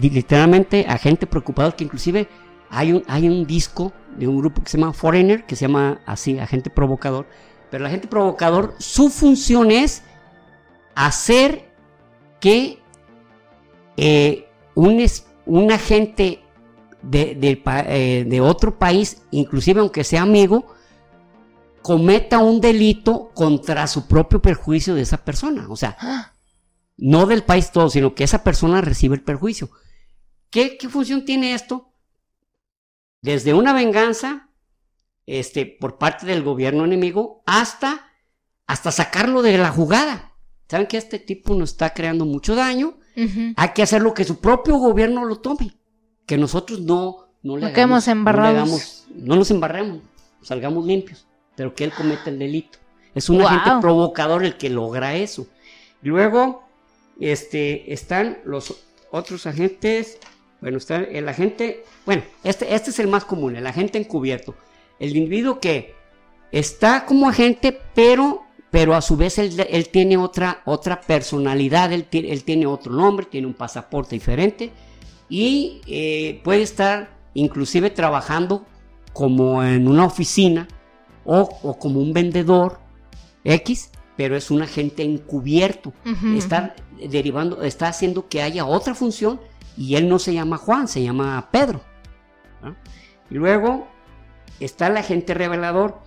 literalmente 0.00 0.84
agente 0.88 1.26
preocupador, 1.26 1.76
que 1.76 1.84
inclusive 1.84 2.28
hay 2.68 2.92
un, 2.92 3.04
hay 3.06 3.28
un 3.28 3.46
disco 3.46 3.92
de 4.16 4.26
un 4.26 4.38
grupo 4.38 4.62
que 4.62 4.70
se 4.70 4.78
llama 4.78 4.92
Foreigner, 4.92 5.46
que 5.46 5.56
se 5.56 5.66
llama 5.66 6.00
así, 6.04 6.38
agente 6.38 6.68
provocador. 6.68 7.26
Pero 7.70 7.84
el 7.84 7.86
agente 7.86 8.08
provocador, 8.08 8.74
su 8.78 9.08
función 9.08 9.70
es 9.70 10.02
hacer 10.96 11.72
que 12.40 12.80
eh, 13.96 14.48
un, 14.74 15.04
un, 15.46 15.72
agente 15.72 16.42
de, 17.02 17.62
eh, 17.88 18.24
de, 18.26 18.40
otro 18.40 18.78
país, 18.78 19.22
inclusive 19.30 19.80
aunque 19.80 20.02
sea 20.02 20.22
amigo, 20.22 20.66
cometa 21.82 22.40
un 22.40 22.60
delito 22.60 23.30
contra 23.32 23.86
su 23.86 24.08
propio 24.08 24.42
perjuicio 24.42 24.94
de 24.96 25.02
esa 25.02 25.18
persona. 25.18 25.66
O 25.68 25.76
sea, 25.76 25.96
¡Ah! 26.00 26.32
No 27.00 27.26
del 27.26 27.42
país 27.42 27.72
todo, 27.72 27.88
sino 27.88 28.14
que 28.14 28.24
esa 28.24 28.44
persona 28.44 28.80
recibe 28.82 29.16
el 29.16 29.22
perjuicio. 29.22 29.70
¿Qué, 30.50 30.76
función 30.88 31.24
tiene 31.24 31.54
esto? 31.54 31.94
Desde 33.22 33.54
una 33.54 33.72
venganza 33.72 34.50
este, 35.26 35.66
por 35.66 35.98
parte 35.98 36.26
del 36.26 36.42
gobierno 36.42 36.84
enemigo 36.84 37.42
hasta, 37.46 38.12
hasta 38.66 38.92
sacarlo 38.92 39.42
de 39.42 39.56
la 39.56 39.70
jugada. 39.70 40.34
Saben 40.68 40.86
que 40.86 40.98
este 40.98 41.18
tipo 41.18 41.54
nos 41.54 41.70
está 41.70 41.94
creando 41.94 42.26
mucho 42.26 42.54
daño. 42.54 42.98
Hay 43.56 43.70
que 43.74 43.82
hacer 43.82 44.02
lo 44.02 44.14
que 44.14 44.24
su 44.24 44.40
propio 44.40 44.76
gobierno 44.76 45.24
lo 45.24 45.36
tome. 45.40 45.74
Que 46.26 46.38
nosotros 46.38 46.80
no, 46.80 47.34
no 47.42 47.56
le 47.56 47.66
hagamos, 47.66 49.06
no, 49.14 49.36
nos 49.36 49.50
embarremos, 49.50 50.00
salgamos 50.42 50.86
limpios, 50.86 51.26
pero 51.56 51.74
que 51.74 51.84
él 51.84 51.92
cometa 51.92 52.30
el 52.30 52.38
delito. 52.38 52.78
Es 53.14 53.28
un 53.28 53.42
agente 53.42 53.70
provocador 53.80 54.44
el 54.44 54.56
que 54.56 54.70
logra 54.70 55.16
eso. 55.16 55.46
Luego, 56.02 56.69
este, 57.20 57.92
están 57.92 58.38
los 58.44 58.82
otros 59.10 59.46
agentes. 59.46 60.18
Bueno, 60.60 60.78
está 60.78 60.96
el 60.96 61.28
agente. 61.28 61.84
Bueno, 62.06 62.22
este, 62.42 62.74
este 62.74 62.90
es 62.90 62.98
el 62.98 63.08
más 63.08 63.24
común, 63.24 63.56
el 63.56 63.66
agente 63.66 63.98
encubierto. 63.98 64.54
El 64.98 65.16
individuo 65.16 65.60
que 65.60 65.94
está 66.50 67.06
como 67.06 67.28
agente, 67.28 67.78
pero, 67.94 68.42
pero 68.70 68.94
a 68.94 69.00
su 69.00 69.16
vez 69.16 69.38
él, 69.38 69.88
tiene 69.90 70.16
otra, 70.16 70.62
otra 70.64 71.00
personalidad, 71.00 71.92
él, 71.92 72.06
él, 72.10 72.44
tiene 72.44 72.66
otro 72.66 72.92
nombre, 72.92 73.26
tiene 73.26 73.46
un 73.46 73.54
pasaporte 73.54 74.16
diferente 74.16 74.70
y 75.28 75.80
eh, 75.86 76.40
puede 76.42 76.62
estar 76.62 77.16
inclusive 77.34 77.90
trabajando 77.90 78.66
como 79.12 79.62
en 79.62 79.86
una 79.88 80.04
oficina 80.04 80.66
o, 81.24 81.58
o 81.62 81.78
como 81.78 82.00
un 82.00 82.12
vendedor 82.12 82.80
X 83.44 83.90
pero 84.20 84.36
es 84.36 84.50
un 84.50 84.60
agente 84.60 85.02
encubierto. 85.02 85.94
Está 86.36 86.74
derivando, 87.08 87.62
está 87.62 87.88
haciendo 87.88 88.28
que 88.28 88.42
haya 88.42 88.66
otra 88.66 88.94
función 88.94 89.40
y 89.78 89.94
él 89.94 90.10
no 90.10 90.18
se 90.18 90.34
llama 90.34 90.58
Juan, 90.58 90.88
se 90.88 91.02
llama 91.02 91.48
Pedro. 91.50 91.80
Y 93.30 93.36
luego 93.36 93.88
está 94.60 94.88
el 94.88 94.98
agente 94.98 95.32
revelador. 95.32 96.00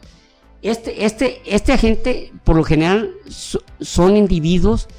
Este, 0.62 1.06
este, 1.06 1.42
este 1.48 1.74
agente, 1.74 2.32
por 2.44 2.56
lo 2.56 2.64
general, 2.64 3.16
son 3.82 4.16
individuos 4.16 4.90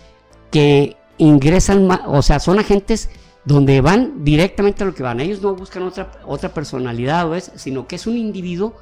que 0.50 0.96
ingresan, 1.18 1.88
o 2.06 2.20
sea, 2.20 2.40
son 2.40 2.58
agentes 2.58 3.10
donde 3.44 3.80
van 3.80 4.24
directamente 4.24 4.82
a 4.82 4.86
lo 4.86 4.94
que 4.96 5.04
van. 5.04 5.20
Ellos 5.20 5.40
no 5.40 5.54
buscan 5.54 5.84
otra, 5.84 6.10
otra 6.26 6.52
personalidad, 6.52 7.30
o 7.30 7.36
es, 7.36 7.52
sino 7.54 7.86
que 7.86 7.94
es 7.94 8.08
un 8.08 8.16
individuo 8.16 8.74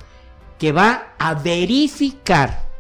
que 0.59 0.72
va 0.72 1.12
a 1.18 1.35
verificar 1.35 2.72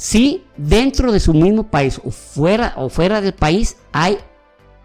si 0.00 0.46
dentro 0.56 1.12
de 1.12 1.20
su 1.20 1.34
mismo 1.34 1.64
país 1.64 2.00
o 2.02 2.10
fuera, 2.10 2.72
o 2.78 2.88
fuera 2.88 3.20
del 3.20 3.34
país 3.34 3.76
hay 3.92 4.16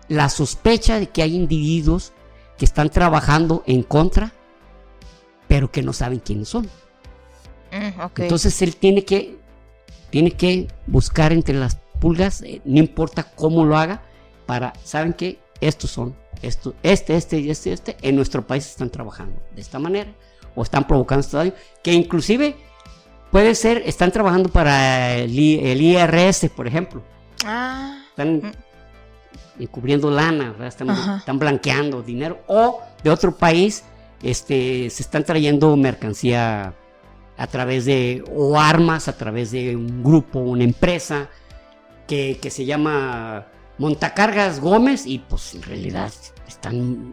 la 0.09 0.27
sospecha 0.27 0.99
de 0.99 1.07
que 1.07 1.21
hay 1.21 1.37
individuos 1.37 2.11
que 2.57 2.65
están 2.65 2.89
trabajando 2.89 3.63
en 3.65 3.83
contra, 3.83 4.33
pero 5.47 5.71
que 5.71 5.83
no 5.83 5.93
saben 5.93 6.19
quiénes 6.19 6.49
son. 6.49 6.65
Mm, 7.71 8.23
Entonces 8.23 8.61
él 8.61 8.75
tiene 8.75 9.05
que, 9.05 9.37
tiene 10.09 10.31
que 10.31 10.67
buscar 10.85 11.31
entre 11.31 11.55
las 11.55 11.77
pulgas, 12.01 12.41
eh, 12.41 12.61
no 12.65 12.79
importa 12.79 13.23
cómo 13.23 13.63
lo 13.63 13.77
haga, 13.77 14.01
para, 14.45 14.73
¿saben 14.83 15.13
qué? 15.13 15.39
Estos 15.61 15.91
son, 15.91 16.13
esto, 16.41 16.75
este, 16.83 17.15
este 17.15 17.39
y 17.39 17.51
este, 17.51 17.71
este, 17.71 17.95
en 18.01 18.17
nuestro 18.17 18.45
país 18.45 18.65
están 18.65 18.89
trabajando 18.89 19.41
de 19.55 19.61
esta 19.61 19.79
manera, 19.79 20.13
o 20.55 20.61
están 20.61 20.85
provocando 20.85 21.21
este 21.21 21.37
daño, 21.37 21.53
que 21.81 21.93
inclusive 21.93 22.57
Puede 23.35 23.53
ser, 23.53 23.83
están 23.85 24.13
trabajando 24.13 24.47
para 24.47 25.13
el, 25.15 25.37
IRS, 25.37 26.49
por 26.55 26.67
ejemplo. 26.67 27.03
Ah. 27.45 27.97
Están 28.07 28.37
mm. 28.37 29.61
encubriendo 29.61 30.09
lana, 30.09 30.55
están, 30.65 31.37
blanqueando 31.37 32.01
dinero. 32.01 32.39
O 32.47 32.79
de 33.03 33.09
otro 33.09 33.35
país, 33.35 33.83
este, 34.23 34.89
se 34.89 35.03
están 35.03 35.25
trayendo 35.25 35.75
mercancía 35.75 36.75
a 37.35 37.47
través 37.47 37.83
de, 37.83 38.23
o 38.33 38.57
armas 38.57 39.09
a 39.09 39.17
través 39.17 39.51
de 39.51 39.75
un 39.75 40.01
grupo, 40.01 40.39
una 40.39 40.63
empresa 40.63 41.27
que, 42.07 42.39
se 42.49 42.63
llama 42.63 43.47
Montacargas 43.77 44.61
Gómez 44.61 45.05
y 45.05 45.19
pues 45.19 45.55
en 45.55 45.63
realidad 45.63 46.13
están 46.47 47.11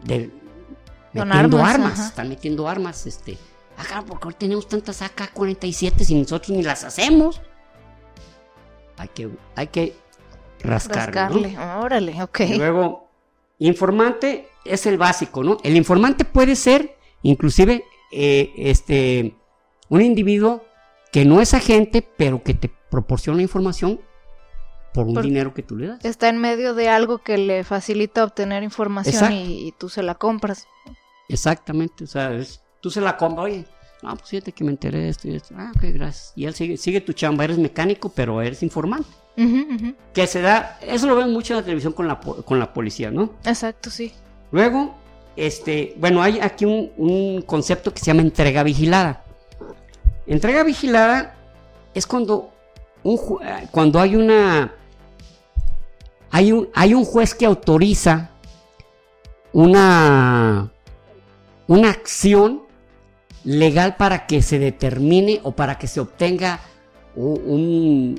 metiendo 1.11 1.59
armas, 1.59 1.73
armas, 1.73 1.99
están 1.99 2.29
metiendo 2.29 2.69
armas, 2.69 3.07
este, 3.07 3.37
acá 3.77 4.03
porque 4.07 4.27
hoy 4.29 4.33
tenemos 4.37 4.67
tantas 4.67 5.01
AK-47 5.01 6.09
y 6.09 6.15
nosotros 6.15 6.49
ni 6.49 6.63
las 6.63 6.83
hacemos. 6.83 7.41
Hay 8.97 9.07
que, 9.09 9.29
hay 9.55 9.67
que 9.67 9.95
rascarle, 10.59 11.21
¿no? 11.21 11.43
Rascarle. 11.43 11.57
Órale, 11.83 12.23
ok. 12.23 12.39
Y 12.41 12.57
luego, 12.57 13.09
informante 13.59 14.49
es 14.65 14.85
el 14.85 14.97
básico, 14.97 15.43
¿no? 15.43 15.57
El 15.63 15.75
informante 15.75 16.25
puede 16.25 16.55
ser, 16.55 16.95
inclusive, 17.21 17.83
eh, 18.11 18.53
este, 18.57 19.35
un 19.89 20.01
individuo 20.01 20.63
que 21.11 21.25
no 21.25 21.41
es 21.41 21.53
agente, 21.53 22.01
pero 22.01 22.43
que 22.43 22.53
te 22.53 22.71
proporciona 22.89 23.41
información 23.41 23.99
por 24.93 25.07
un 25.07 25.15
Por- 25.15 25.23
dinero 25.23 25.53
que 25.53 25.63
tú 25.63 25.75
le 25.75 25.87
das. 25.87 26.05
Está 26.05 26.29
en 26.29 26.37
medio 26.37 26.75
de 26.75 26.87
algo 26.89 27.17
que 27.17 27.37
le 27.37 27.63
facilita 27.63 28.23
obtener 28.23 28.61
información 28.63 29.31
y, 29.33 29.67
y 29.67 29.71
tú 29.73 29.89
se 29.89 30.03
la 30.03 30.15
compras. 30.15 30.67
Exactamente, 31.29 32.03
o 32.03 32.07
sea, 32.07 32.31
es- 32.33 32.61
tú 32.83 32.91
se 32.91 32.99
la 32.99 33.15
compras, 33.15 33.45
oye, 33.45 33.65
no, 34.01 34.13
pues 34.17 34.29
fíjate 34.29 34.51
que 34.51 34.65
me 34.65 34.71
enteré 34.71 34.99
de 34.99 35.09
esto 35.09 35.29
y 35.29 35.35
esto. 35.35 35.55
Ah, 35.57 35.71
ok, 35.73 35.83
gracias. 35.93 36.33
Y 36.35 36.45
él 36.45 36.53
sigue, 36.53 36.75
sigue 36.75 36.99
tu 36.99 37.13
chamba, 37.13 37.45
eres 37.45 37.57
mecánico, 37.57 38.09
pero 38.09 38.41
eres 38.41 38.61
informante. 38.61 39.09
Que 40.13 40.27
se 40.27 40.41
da, 40.41 40.77
eso 40.81 41.07
lo 41.07 41.15
ven 41.15 41.31
mucho 41.31 41.53
en 41.53 41.59
la 41.59 41.63
televisión 41.63 41.93
con 41.93 42.09
la, 42.09 42.19
con 42.19 42.59
la 42.59 42.73
policía, 42.73 43.09
¿no? 43.09 43.35
Exacto, 43.45 43.89
sí. 43.89 44.11
Luego, 44.51 44.95
este, 45.37 45.95
bueno, 45.97 46.21
hay 46.21 46.41
aquí 46.41 46.65
un, 46.65 46.91
un 46.97 47.41
concepto 47.43 47.93
que 47.93 47.99
se 47.99 48.07
llama 48.07 48.21
entrega 48.21 48.61
vigilada. 48.63 49.23
Entrega 50.27 50.63
vigilada 50.63 51.37
es 51.93 52.05
cuando, 52.05 52.51
un 53.03 53.17
eh, 53.41 53.67
cuando 53.71 54.01
hay 54.01 54.17
una... 54.17 54.73
Hay 56.31 56.51
un, 56.51 56.67
hay 56.73 56.93
un 56.93 57.05
juez 57.05 57.33
que 57.33 57.45
autoriza 57.45 58.31
una, 59.53 60.69
una 61.67 61.89
acción 61.89 62.63
legal 63.43 63.95
para 63.95 64.25
que 64.25 64.41
se 64.41 64.59
determine 64.59 65.39
o 65.43 65.51
para 65.51 65.77
que 65.77 65.87
se 65.87 65.99
obtenga 65.99 66.59
una 67.15 68.15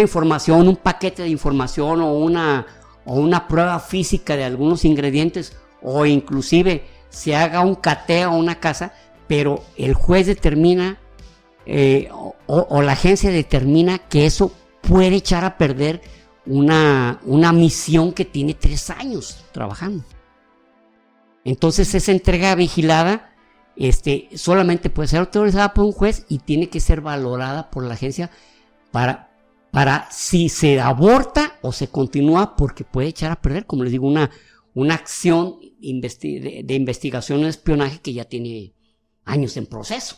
información, 0.00 0.68
un 0.68 0.76
paquete 0.76 1.22
de 1.22 1.28
información 1.28 2.00
o 2.00 2.12
una, 2.12 2.66
o 3.04 3.16
una 3.16 3.48
prueba 3.48 3.80
física 3.80 4.36
de 4.36 4.44
algunos 4.44 4.84
ingredientes 4.84 5.56
o 5.82 6.06
inclusive 6.06 6.84
se 7.08 7.34
haga 7.34 7.60
un 7.60 7.74
cateo 7.74 8.30
a 8.30 8.36
una 8.36 8.60
casa, 8.60 8.92
pero 9.26 9.64
el 9.76 9.94
juez 9.94 10.26
determina 10.26 10.98
eh, 11.66 12.08
o, 12.12 12.34
o 12.46 12.82
la 12.82 12.92
agencia 12.92 13.30
determina 13.30 13.98
que 13.98 14.26
eso 14.26 14.52
puede 14.80 15.16
echar 15.16 15.44
a 15.44 15.58
perder 15.58 16.00
una, 16.46 17.20
una 17.24 17.52
misión 17.52 18.12
que 18.12 18.24
tiene 18.24 18.54
tres 18.54 18.90
años 18.90 19.44
trabajando. 19.52 20.04
Entonces 21.44 21.94
esa 21.94 22.12
entrega 22.12 22.54
vigilada 22.54 23.27
este, 23.78 24.28
solamente 24.34 24.90
puede 24.90 25.08
ser 25.08 25.20
autorizada 25.20 25.72
por 25.72 25.84
un 25.84 25.92
juez 25.92 26.26
y 26.28 26.38
tiene 26.40 26.68
que 26.68 26.80
ser 26.80 27.00
valorada 27.00 27.70
por 27.70 27.84
la 27.84 27.94
agencia 27.94 28.30
para, 28.90 29.30
para 29.70 30.08
si 30.10 30.48
se 30.48 30.80
aborta 30.80 31.58
o 31.62 31.72
se 31.72 31.88
continúa 31.88 32.56
porque 32.56 32.84
puede 32.84 33.08
echar 33.08 33.30
a 33.30 33.40
perder, 33.40 33.66
como 33.66 33.84
les 33.84 33.92
digo, 33.92 34.06
una, 34.06 34.30
una 34.74 34.94
acción 34.94 35.60
investi- 35.80 36.40
de, 36.40 36.62
de 36.64 36.74
investigación 36.74 37.44
o 37.44 37.48
espionaje 37.48 38.00
que 38.00 38.12
ya 38.12 38.24
tiene 38.24 38.74
años 39.24 39.56
en 39.56 39.66
proceso 39.66 40.16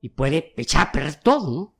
y 0.00 0.08
puede 0.08 0.52
echar 0.56 0.88
a 0.88 0.92
perder 0.92 1.16
todo, 1.16 1.50
¿no? 1.50 1.76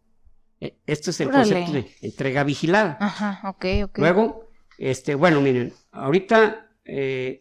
Este 0.87 1.11
es 1.11 1.21
el 1.21 1.29
Órale. 1.29 1.43
concepto 1.65 1.73
de 1.73 1.91
entrega 2.03 2.45
vigilada. 2.45 2.97
Ajá, 3.01 3.41
ok, 3.51 3.65
ok. 3.85 3.99
Luego, 3.99 4.49
este, 4.79 5.17
bueno, 5.17 5.41
miren, 5.41 5.73
ahorita 5.91 6.69
eh, 6.85 7.41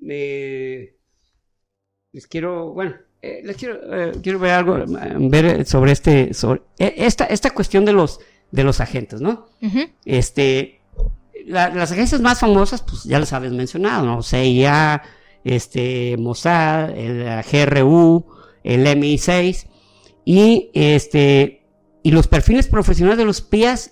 me- 0.00 0.93
les 2.14 2.26
quiero, 2.26 2.72
bueno, 2.72 2.94
eh, 3.20 3.40
les 3.44 3.56
quiero, 3.56 3.74
eh, 3.92 4.12
quiero 4.22 4.38
ver 4.38 4.52
algo, 4.52 4.78
eh, 4.78 4.86
ver 5.18 5.66
sobre 5.66 5.92
este, 5.92 6.32
sobre 6.32 6.62
eh, 6.78 6.94
esta, 6.98 7.24
esta 7.24 7.50
cuestión 7.50 7.84
de 7.84 7.92
los, 7.92 8.20
de 8.52 8.64
los 8.64 8.80
agentes, 8.80 9.20
¿no? 9.20 9.46
Este, 10.04 10.80
la- 11.46 11.68
las 11.74 11.92
agencias 11.92 12.20
más 12.20 12.38
famosas, 12.40 12.82
pues 12.82 13.04
ya 13.04 13.18
las 13.18 13.32
habéis 13.32 13.52
mencionado, 13.52 14.06
¿no? 14.06 14.22
CIA, 14.22 15.02
este, 15.44 16.16
Mossad, 16.18 16.90
el 16.96 17.42
GRU, 17.50 18.24
el 18.62 18.86
MI6, 18.86 19.66
y 20.24 20.70
este, 20.72 21.66
y 22.02 22.12
los 22.12 22.28
perfiles 22.28 22.66
profesionales 22.68 23.18
de 23.18 23.24
los 23.24 23.38
espías 23.38 23.90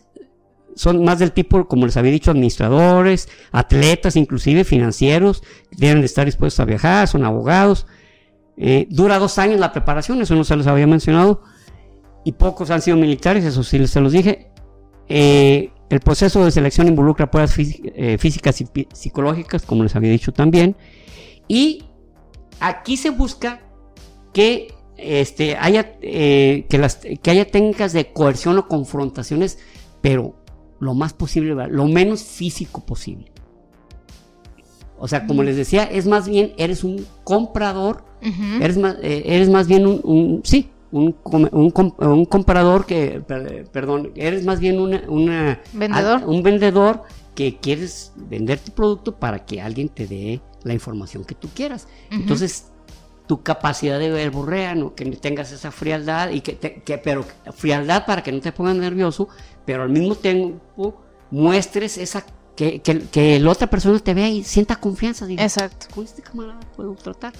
son 0.76 1.04
más 1.04 1.18
del 1.18 1.32
tipo, 1.32 1.66
como 1.68 1.84
les 1.84 1.96
había 1.98 2.12
dicho, 2.12 2.30
administradores, 2.30 3.28
atletas, 3.50 4.16
inclusive 4.16 4.64
financieros, 4.64 5.42
deben 5.72 6.00
de 6.00 6.06
estar 6.06 6.24
dispuestos 6.24 6.60
a 6.60 6.64
viajar, 6.64 7.08
son 7.08 7.24
abogados. 7.24 7.86
Eh, 8.56 8.86
dura 8.90 9.18
dos 9.18 9.38
años 9.38 9.58
la 9.58 9.72
preparación, 9.72 10.20
eso 10.20 10.34
no 10.34 10.44
se 10.44 10.56
les 10.56 10.66
había 10.66 10.86
mencionado, 10.86 11.42
y 12.24 12.32
pocos 12.32 12.70
han 12.70 12.82
sido 12.82 12.96
militares, 12.96 13.44
eso 13.44 13.62
sí 13.62 13.86
se 13.86 14.00
los 14.00 14.12
dije. 14.12 14.50
Eh, 15.08 15.70
el 15.90 16.00
proceso 16.00 16.44
de 16.44 16.50
selección 16.50 16.88
involucra 16.88 17.30
pruebas 17.30 17.54
eh, 17.58 18.16
físicas 18.18 18.60
y 18.60 18.68
psicológicas, 18.92 19.66
como 19.66 19.82
les 19.82 19.96
había 19.96 20.10
dicho 20.10 20.32
también. 20.32 20.76
Y 21.48 21.84
aquí 22.60 22.96
se 22.96 23.10
busca 23.10 23.60
que 24.32 24.72
este, 24.96 25.56
haya, 25.56 25.98
que, 25.98 26.78
las, 26.78 26.96
que 26.96 27.30
haya 27.30 27.46
técnicas 27.46 27.92
de 27.92 28.12
coerción 28.12 28.56
o 28.58 28.68
confrontaciones, 28.68 29.58
pero 30.00 30.36
lo 30.78 30.94
más 30.94 31.12
posible, 31.12 31.54
lo 31.68 31.86
menos 31.86 32.22
físico 32.22 32.86
posible. 32.86 33.31
O 35.04 35.08
sea, 35.08 35.26
como 35.26 35.42
les 35.42 35.56
decía, 35.56 35.82
es 35.82 36.06
más 36.06 36.28
bien, 36.28 36.52
eres 36.58 36.84
un 36.84 37.04
comprador. 37.24 38.04
Eres 38.62 38.78
más, 38.78 38.96
eh, 39.02 39.24
eres 39.26 39.48
más 39.48 39.66
bien 39.66 39.84
un, 39.84 40.00
un- 40.04 40.40
sí, 40.44 40.70
un, 40.92 41.16
un, 41.50 41.70
com- 41.72 41.94
un 41.98 42.24
comprador 42.24 42.86
que, 42.86 43.20
per- 43.26 43.64
perdón, 43.72 44.12
eres 44.14 44.44
más 44.44 44.60
bien 44.60 44.78
una, 44.80 45.02
una- 45.08 45.60
Vendedor. 45.72 46.22
un 46.24 46.42
vendedor 46.44 47.02
que 47.34 47.56
quieres 47.56 48.12
vender 48.16 48.60
tu 48.60 48.70
producto 48.70 49.16
para 49.16 49.44
que 49.44 49.60
alguien 49.60 49.88
te 49.88 50.06
dé 50.06 50.40
la 50.62 50.72
información 50.72 51.24
que 51.24 51.34
tú 51.34 51.48
quieras. 51.52 51.88
Entonces, 52.10 52.68
tu 53.26 53.42
capacidad 53.42 53.98
de 53.98 54.10
verborrea, 54.10 54.74
¿no? 54.76 54.94
que 54.94 55.04
tengas 55.06 55.50
esa 55.50 55.72
frialdad 55.72 56.30
y 56.30 56.42
que, 56.42 56.52
te- 56.52 56.74
que 56.82 56.98
pero 56.98 57.24
frialdad 57.54 58.04
para 58.06 58.22
que 58.22 58.30
no 58.30 58.40
te 58.40 58.52
pongas 58.52 58.76
nervioso, 58.76 59.28
pero 59.64 59.82
al 59.82 59.88
mismo 59.90 60.14
tiempo 60.14 61.00
muestres 61.32 61.98
esa 61.98 62.24
que, 62.56 62.80
que, 62.80 63.00
que 63.02 63.38
la 63.40 63.50
otra 63.50 63.68
persona 63.68 63.98
te 63.98 64.14
vea 64.14 64.28
y 64.28 64.42
sienta 64.44 64.76
confianza. 64.76 65.26
diga, 65.26 65.42
Exacto. 65.42 65.86
con 65.94 66.04
este 66.04 66.22
camarada 66.22 66.60
puedo 66.76 66.94
tratar. 66.94 67.32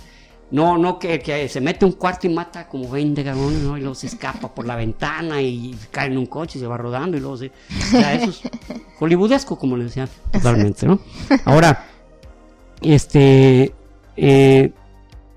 No, 0.51 0.77
no, 0.77 0.99
que, 0.99 1.19
que 1.21 1.49
se 1.49 1.63
mete 1.63 1.87
un 1.87 1.93
cuarto 1.93 2.27
y 2.27 2.31
mata 2.31 2.69
como 2.69 2.87
20 2.91 3.23
garones, 3.23 3.61
¿no? 3.63 3.79
Y 3.79 3.81
luego 3.81 3.95
se 3.95 4.07
escapa 4.07 4.55
por 4.55 4.67
la 4.67 4.77
ventana 4.77 5.41
y 5.41 5.75
cae 5.91 6.09
en 6.09 6.19
un 6.19 6.27
coche 6.27 6.59
y 6.59 6.61
se 6.61 6.67
va 6.67 6.77
rodando 6.77 7.17
y 7.17 7.21
luego 7.21 7.39
se... 7.39 7.47
O 7.47 7.91
sea, 7.91 8.13
eso 8.15 8.29
es 8.31 8.41
hollywoodesco, 8.99 9.59
como 9.59 9.79
le 9.79 9.85
decían, 9.85 10.11
totalmente, 10.31 10.87
¿no? 10.87 11.01
Ahora, 11.47 11.87
este... 12.83 13.73
eh, 14.17 14.73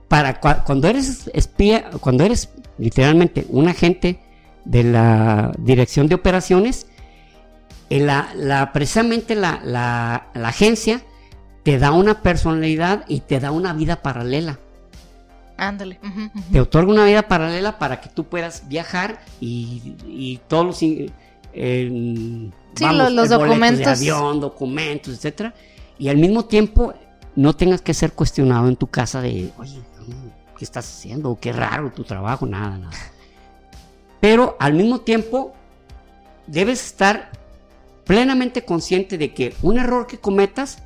para 0.07 0.39
cua- 0.39 0.63
cuando 0.65 0.87
eres 0.87 1.29
espía, 1.33 1.89
cuando 1.99 2.23
eres 2.25 2.49
literalmente 2.77 3.45
un 3.49 3.67
agente 3.67 4.19
de 4.65 4.83
la 4.83 5.51
dirección 5.57 6.07
de 6.07 6.15
operaciones, 6.15 6.87
la, 7.89 8.29
la- 8.35 8.73
precisamente 8.73 9.35
la, 9.35 9.61
la- 9.63 10.27
la 10.33 10.47
agencia 10.49 11.01
te 11.63 11.77
da 11.79 11.91
una 11.91 12.21
personalidad 12.21 13.05
y 13.07 13.21
te 13.21 13.39
da 13.39 13.51
una 13.51 13.73
vida 13.73 14.01
paralela. 14.01 14.59
Ándale. 15.57 15.99
Te 16.51 16.59
otorga 16.59 16.91
una 16.91 17.05
vida 17.05 17.27
paralela 17.27 17.79
para 17.79 18.01
que 18.01 18.09
tú 18.09 18.25
puedas 18.25 18.67
viajar 18.67 19.21
y, 19.39 19.95
y 20.05 20.41
todos 20.47 20.65
los... 20.65 20.79
eh, 20.81 20.99
Sí, 21.53 22.83
lo- 22.83 23.09
los 23.09 23.09
el 23.09 23.15
boleto 23.15 23.39
documentos. 23.39 23.79
De 23.85 23.91
avión, 23.91 24.39
documentos, 24.41 25.13
etcétera. 25.13 25.53
Y 25.97 26.09
al 26.09 26.17
mismo 26.17 26.43
tiempo 26.45 26.93
no 27.35 27.53
tengas 27.55 27.81
que 27.81 27.93
ser 27.93 28.11
cuestionado 28.11 28.67
en 28.67 28.75
tu 28.75 28.87
casa 28.87 29.21
de, 29.21 29.51
oye, 29.57 29.79
¿qué 30.57 30.65
estás 30.65 30.85
haciendo? 30.85 31.37
Qué 31.39 31.53
raro 31.53 31.91
tu 31.91 32.03
trabajo, 32.03 32.45
nada, 32.45 32.77
nada. 32.77 32.97
Pero 34.19 34.57
al 34.59 34.73
mismo 34.73 34.99
tiempo 34.99 35.53
debes 36.47 36.85
estar 36.85 37.31
plenamente 38.05 38.63
consciente 38.63 39.17
de 39.17 39.33
que 39.33 39.53
un 39.61 39.77
error 39.77 40.07
que 40.07 40.17
cometas 40.17 40.79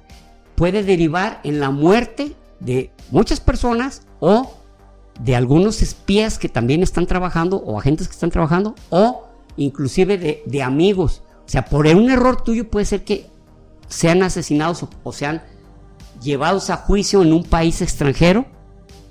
puede 0.56 0.84
derivar 0.84 1.40
en 1.44 1.60
la 1.60 1.70
muerte 1.70 2.36
de 2.60 2.92
muchas 3.12 3.40
personas 3.40 4.04
o 4.20 4.54
de 5.20 5.36
algunos 5.36 5.82
espías 5.82 6.40
que 6.40 6.50
también 6.50 6.82
están 6.82 7.06
trabajando 7.06 7.58
o 7.58 7.78
agentes 7.78 8.08
que 8.08 8.14
están 8.14 8.32
trabajando 8.32 8.76
o 8.90 9.28
inclusive 9.58 10.18
de, 10.18 10.44
de 10.46 10.64
amigos. 10.64 11.22
O 11.46 11.50
sea, 11.50 11.66
por 11.66 11.88
un 11.88 12.10
error 12.10 12.42
tuyo 12.42 12.70
puede 12.70 12.86
ser 12.86 13.04
que 13.04 13.28
sean 13.88 14.24
asesinados 14.24 14.84
o, 14.84 14.90
o 15.04 15.12
sean 15.12 15.42
llevados 16.22 16.70
a 16.70 16.78
juicio 16.78 17.22
en 17.22 17.34
un 17.34 17.44
país 17.44 17.82
extranjero 17.82 18.46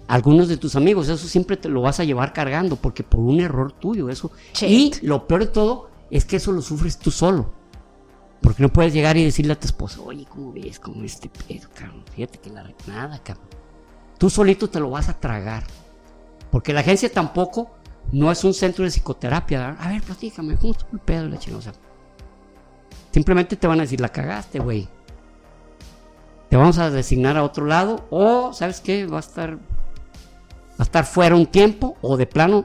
algunos 0.08 0.48
de 0.48 0.56
tus 0.56 0.74
amigos. 0.74 1.08
Eso 1.08 1.28
siempre 1.28 1.56
te 1.56 1.68
lo 1.68 1.82
vas 1.82 2.00
a 2.00 2.04
llevar 2.04 2.32
cargando 2.32 2.76
porque 2.76 3.04
por 3.04 3.20
un 3.20 3.40
error 3.40 3.72
tuyo. 3.72 4.08
Eso. 4.08 4.32
Shit. 4.54 5.02
Y 5.02 5.06
lo 5.06 5.28
peor 5.28 5.40
de 5.40 5.50
todo 5.50 5.90
es 6.10 6.24
que 6.24 6.36
eso 6.36 6.50
lo 6.50 6.62
sufres 6.62 6.98
tú 6.98 7.10
solo. 7.10 7.52
Porque 8.40 8.62
no 8.62 8.68
puedes 8.68 8.92
llegar 8.92 9.16
y 9.16 9.24
decirle 9.24 9.52
a 9.52 9.60
tu 9.60 9.66
esposa, 9.66 10.00
oye, 10.00 10.26
¿cómo 10.28 10.52
ves? 10.52 10.78
¿Cómo 10.78 11.02
ves 11.02 11.14
este 11.14 11.28
pedo, 11.28 11.68
cabrón? 11.74 12.04
Fíjate 12.14 12.38
que 12.38 12.50
la... 12.50 12.70
Nada, 12.86 13.18
cabrón. 13.22 13.48
Tú 14.18 14.30
solito 14.30 14.68
te 14.68 14.80
lo 14.80 14.90
vas 14.90 15.08
a 15.08 15.18
tragar. 15.18 15.64
Porque 16.50 16.72
la 16.72 16.80
agencia 16.80 17.12
tampoco 17.12 17.70
no 18.12 18.30
es 18.30 18.42
un 18.44 18.54
centro 18.54 18.84
de 18.84 18.90
psicoterapia. 18.90 19.76
A 19.78 19.88
ver, 19.88 20.02
platícame, 20.02 20.56
¿cómo 20.56 20.72
estuvo 20.72 20.90
el 20.92 21.00
pedo 21.00 21.28
la 21.28 21.40
sea, 21.40 21.72
simplemente 23.12 23.56
te 23.56 23.66
van 23.66 23.80
a 23.80 23.82
decir, 23.82 24.00
la 24.00 24.08
cagaste, 24.08 24.58
güey. 24.58 24.88
Te 26.48 26.56
vamos 26.56 26.78
a 26.78 26.90
designar 26.90 27.36
a 27.36 27.44
otro 27.44 27.66
lado. 27.66 28.06
O, 28.10 28.52
¿sabes 28.52 28.80
qué? 28.80 29.06
Va 29.06 29.18
a 29.18 29.20
estar. 29.20 29.56
Va 29.56 30.78
a 30.78 30.82
estar 30.82 31.04
fuera 31.04 31.34
un 31.36 31.46
tiempo. 31.46 31.96
O 32.00 32.16
de 32.16 32.26
plano. 32.26 32.64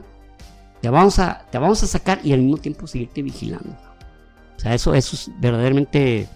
Te 0.80 0.88
vamos 0.88 1.18
a, 1.18 1.46
te 1.50 1.58
vamos 1.58 1.82
a 1.82 1.86
sacar 1.86 2.20
y 2.24 2.32
al 2.32 2.40
mismo 2.40 2.58
tiempo 2.58 2.86
seguirte 2.86 3.22
vigilando. 3.22 3.76
O 4.56 4.60
sea, 4.60 4.74
eso, 4.74 4.94
eso 4.94 5.16
es 5.16 5.30
verdaderamente. 5.40 6.26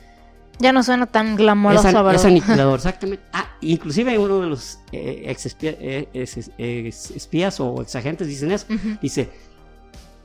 Ya 0.60 0.72
no 0.72 0.82
suena 0.82 1.06
tan 1.06 1.36
glamoroso, 1.36 1.88
Es, 1.88 1.94
an- 1.94 2.04
¿verdad? 2.04 2.14
es 2.16 2.24
aniquilador, 2.26 2.76
exactamente. 2.76 3.22
Ah, 3.32 3.46
inclusive 3.60 4.18
uno 4.18 4.40
de 4.40 4.46
los 4.48 4.78
eh, 4.92 5.22
ex 5.26 5.46
espía- 5.46 5.76
eh, 5.78 6.08
ex- 6.12 6.50
ex- 6.58 7.10
espías 7.12 7.60
o 7.60 7.80
exagentes 7.80 8.26
dicen 8.26 8.50
eso. 8.50 8.66
Dice, 9.00 9.30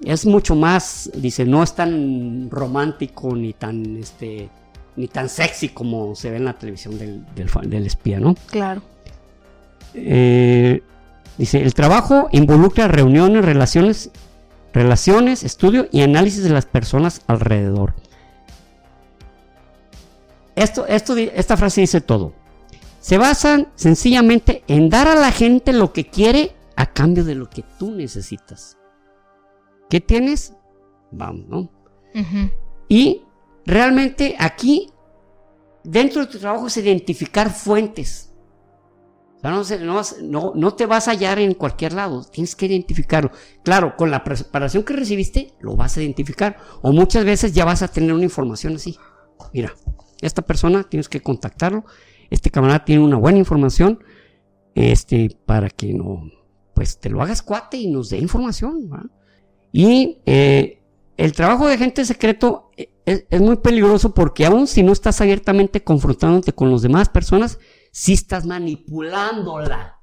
es 0.03 0.25
mucho 0.25 0.55
más, 0.55 1.11
dice, 1.15 1.45
no 1.45 1.61
es 1.63 1.75
tan 1.75 2.49
romántico 2.49 3.35
ni 3.35 3.53
tan, 3.53 3.97
este, 3.97 4.49
ni 4.95 5.07
tan 5.07 5.29
sexy 5.29 5.69
como 5.69 6.15
se 6.15 6.31
ve 6.31 6.37
en 6.37 6.45
la 6.45 6.53
televisión 6.53 6.97
del, 6.97 7.23
del 7.35 7.85
espía, 7.85 8.19
¿no? 8.19 8.35
Claro. 8.47 8.81
Eh, 9.93 10.81
dice, 11.37 11.61
el 11.61 11.73
trabajo 11.73 12.27
involucra 12.31 12.87
reuniones, 12.87 13.45
relaciones, 13.45 14.09
relaciones, 14.73 15.43
estudio 15.43 15.87
y 15.91 16.01
análisis 16.01 16.43
de 16.43 16.49
las 16.49 16.65
personas 16.65 17.21
alrededor. 17.27 17.93
Esto, 20.55 20.85
esto, 20.87 21.15
esta 21.15 21.57
frase 21.57 21.81
dice 21.81 22.01
todo. 22.01 22.33
Se 22.99 23.17
basan 23.17 23.67
sencillamente 23.75 24.63
en 24.67 24.89
dar 24.89 25.07
a 25.07 25.15
la 25.15 25.31
gente 25.31 25.73
lo 25.73 25.93
que 25.93 26.07
quiere 26.07 26.55
a 26.75 26.91
cambio 26.91 27.23
de 27.23 27.35
lo 27.35 27.49
que 27.49 27.63
tú 27.77 27.91
necesitas. 27.91 28.77
¿Qué 29.89 29.99
tienes? 30.01 30.53
Vamos, 31.11 31.47
¿no? 31.47 31.69
Y 32.87 33.23
realmente 33.65 34.35
aquí, 34.39 34.91
dentro 35.83 36.25
de 36.25 36.31
tu 36.31 36.39
trabajo, 36.39 36.67
es 36.67 36.77
identificar 36.77 37.51
fuentes. 37.51 38.32
No, 39.43 39.61
no 40.21 40.53
no- 40.55 40.73
te 40.73 40.85
vas 40.85 41.07
a 41.07 41.11
hallar 41.11 41.39
en 41.39 41.53
cualquier 41.53 41.93
lado, 41.93 42.23
tienes 42.23 42.55
que 42.55 42.65
identificarlo. 42.65 43.31
Claro, 43.63 43.95
con 43.97 44.09
la 44.09 44.23
preparación 44.23 44.83
que 44.83 44.93
recibiste, 44.93 45.53
lo 45.59 45.75
vas 45.75 45.97
a 45.97 46.01
identificar. 46.01 46.57
O 46.81 46.91
muchas 46.93 47.25
veces 47.25 47.53
ya 47.53 47.65
vas 47.65 47.81
a 47.81 47.89
tener 47.89 48.13
una 48.13 48.23
información 48.23 48.75
así. 48.75 48.97
Mira, 49.53 49.73
esta 50.21 50.41
persona 50.41 50.83
tienes 50.83 51.09
que 51.09 51.21
contactarlo. 51.21 51.83
Este 52.29 52.49
camarada 52.49 52.85
tiene 52.85 53.03
una 53.03 53.17
buena 53.17 53.37
información. 53.39 53.99
Este, 54.75 55.37
para 55.45 55.69
que 55.69 55.93
no, 55.93 56.23
pues 56.73 56.97
te 56.99 57.09
lo 57.09 57.21
hagas 57.21 57.41
cuate 57.41 57.77
y 57.77 57.87
nos 57.91 58.09
dé 58.09 58.17
información. 58.17 58.89
Y 59.71 60.19
eh, 60.25 60.81
el 61.17 61.33
trabajo 61.33 61.67
de 61.67 61.73
agente 61.75 62.05
secreto 62.05 62.71
eh, 62.77 62.89
es, 63.05 63.25
es 63.29 63.41
muy 63.41 63.57
peligroso 63.57 64.13
porque 64.13 64.45
aun 64.45 64.67
si 64.67 64.83
no 64.83 64.91
estás 64.93 65.19
abiertamente 65.21 65.83
confrontándote 65.83 66.53
con 66.53 66.71
las 66.71 66.81
demás 66.81 67.09
personas, 67.09 67.59
sí 67.93 68.13
estás 68.13 68.45
manipulándola. 68.45 70.01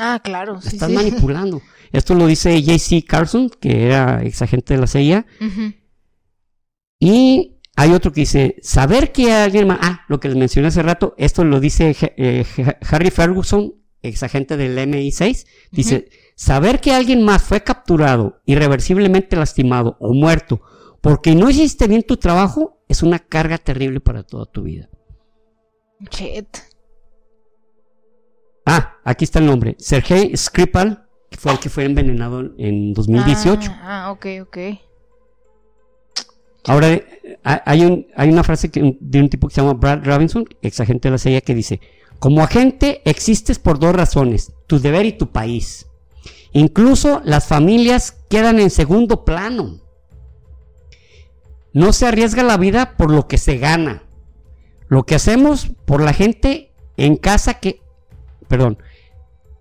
Ah, 0.00 0.20
claro. 0.22 0.60
Sí, 0.60 0.70
estás 0.74 0.88
sí. 0.88 0.94
manipulando. 0.94 1.60
Esto 1.92 2.14
lo 2.14 2.26
dice 2.26 2.60
J.C. 2.60 3.04
Carson, 3.04 3.48
que 3.48 3.86
era 3.86 4.24
ex 4.24 4.42
agente 4.42 4.74
de 4.74 4.80
la 4.80 4.86
CIA. 4.86 5.26
Y 6.98 7.60
hay 7.76 7.92
otro 7.92 8.12
que 8.12 8.22
dice, 8.22 8.56
saber 8.62 9.12
que 9.12 9.32
alguien 9.32 9.68
más... 9.68 9.78
Ah, 9.80 10.00
lo 10.08 10.18
que 10.18 10.28
les 10.28 10.36
mencioné 10.36 10.68
hace 10.68 10.82
rato, 10.82 11.14
esto 11.18 11.44
lo 11.44 11.60
dice 11.60 11.94
eh, 12.16 12.44
Harry 12.90 13.10
Ferguson, 13.10 13.74
ex 14.02 14.22
agente 14.22 14.56
del 14.56 14.76
MI6. 14.78 15.46
Dice, 15.70 16.08
saber 16.34 16.80
que 16.80 16.92
alguien 16.92 17.22
más 17.22 17.42
fue 17.42 17.62
capturado, 17.62 18.40
irreversiblemente 18.46 19.36
lastimado 19.36 19.96
o 20.00 20.12
muerto 20.14 20.62
porque 21.00 21.34
no 21.34 21.48
hiciste 21.48 21.86
bien 21.86 22.02
tu 22.02 22.16
trabajo 22.16 22.82
es 22.88 23.02
una 23.02 23.18
carga 23.18 23.58
terrible 23.58 24.00
para 24.00 24.22
toda 24.22 24.46
tu 24.46 24.62
vida. 24.62 24.88
Shit. 26.10 26.58
Ah, 28.70 28.96
aquí 29.04 29.24
está 29.24 29.38
el 29.38 29.46
nombre. 29.46 29.76
Sergei 29.78 30.36
Skripal, 30.36 31.06
que 31.30 31.38
fue 31.38 31.52
el 31.52 31.58
que 31.58 31.70
fue 31.70 31.84
envenenado 31.84 32.40
en 32.58 32.92
2018. 32.92 33.70
Ah, 33.72 34.04
ah, 34.06 34.12
ok, 34.12 34.26
ok. 34.42 34.58
Ahora, 36.66 36.88
eh, 36.92 37.38
hay, 37.44 37.84
un- 37.84 38.06
hay 38.14 38.28
una 38.28 38.44
frase 38.44 38.70
que- 38.70 38.96
de 39.00 39.20
un 39.20 39.28
tipo 39.30 39.48
que 39.48 39.54
se 39.54 39.60
llama 39.62 39.74
Brad 39.74 40.04
Robinson, 40.04 40.44
ex 40.60 40.80
agente 40.80 41.08
de 41.08 41.12
la 41.12 41.18
CIA, 41.18 41.40
que 41.40 41.54
dice, 41.54 41.80
como 42.18 42.42
agente 42.42 43.00
existes 43.04 43.58
por 43.58 43.78
dos 43.78 43.94
razones, 43.94 44.52
tu 44.66 44.78
deber 44.78 45.06
y 45.06 45.12
tu 45.12 45.30
país. 45.30 45.86
Incluso 46.52 47.22
las 47.24 47.46
familias 47.46 48.16
quedan 48.28 48.58
en 48.58 48.70
segundo 48.70 49.24
plano. 49.24 49.80
No 51.72 51.92
se 51.92 52.06
arriesga 52.06 52.42
la 52.42 52.56
vida 52.56 52.96
por 52.96 53.10
lo 53.10 53.28
que 53.28 53.38
se 53.38 53.58
gana. 53.58 54.02
Lo 54.88 55.04
que 55.04 55.14
hacemos 55.14 55.68
por 55.84 56.02
la 56.02 56.12
gente 56.12 56.72
en 56.96 57.16
casa 57.16 57.54
que... 57.54 57.80
Perdón. 58.48 58.78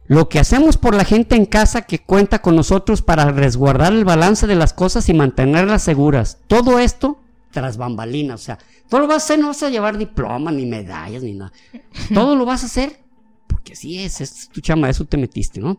Lo 0.08 0.30
que 0.30 0.40
hacemos 0.40 0.78
por 0.78 0.96
la 0.96 1.04
gente 1.04 1.36
en 1.36 1.46
casa 1.46 1.82
que 1.82 2.00
cuenta 2.00 2.42
con 2.42 2.56
nosotros 2.56 3.02
para 3.02 3.30
resguardar 3.32 3.92
el 3.92 4.06
balance 4.06 4.48
de 4.48 4.56
las 4.56 4.72
cosas 4.74 5.10
y 5.10 5.14
mantenerlas 5.14 5.84
seguras. 5.84 6.40
Todo 6.48 6.80
esto 6.80 7.20
tras 7.52 7.76
bambalinas. 7.78 8.42
O 8.42 8.44
sea, 8.44 8.58
todo 8.90 9.02
lo 9.02 9.08
vas 9.08 9.16
a 9.16 9.26
hacer, 9.26 9.40
no 9.40 9.48
vas 9.48 9.64
a 9.64 9.70
llevar 9.70 9.98
diploma, 9.98 10.52
ni 10.52 10.66
medallas, 10.66 11.24
ni 11.24 11.34
nada. 11.34 11.52
Todo 12.14 12.36
lo 12.36 12.46
vas 12.46 12.64
a 12.64 12.68
hacer 12.68 13.08
porque 13.48 13.74
así 13.74 14.00
es, 14.00 14.22
es 14.22 14.50
tu 14.50 14.62
chamba, 14.62 14.90
eso 14.90 15.06
te 15.06 15.18
metiste, 15.18 15.60
¿no? 15.60 15.78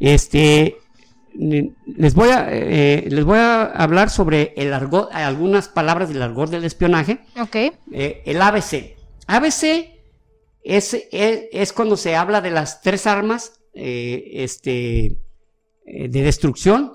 Este, 0.00 0.76
les 1.34 2.14
voy 2.14 2.30
a, 2.30 2.48
eh, 2.50 3.06
les 3.08 3.24
voy 3.24 3.38
a 3.38 3.64
hablar 3.64 4.10
sobre 4.10 4.52
el 4.56 4.72
argot, 4.72 5.10
algunas 5.12 5.68
palabras 5.68 6.08
del 6.08 6.22
argot 6.22 6.50
del 6.50 6.64
espionaje. 6.64 7.20
Ok. 7.40 7.56
Eh, 7.92 8.22
el 8.26 8.42
ABC. 8.42 8.96
ABC 9.26 9.93
es, 10.64 10.94
es, 11.12 11.44
es 11.52 11.72
cuando 11.72 11.96
se 11.96 12.16
habla 12.16 12.40
de 12.40 12.50
las 12.50 12.80
tres 12.80 13.06
armas 13.06 13.60
eh, 13.74 14.30
este, 14.32 15.18
eh, 15.86 16.08
de 16.08 16.22
destrucción 16.22 16.94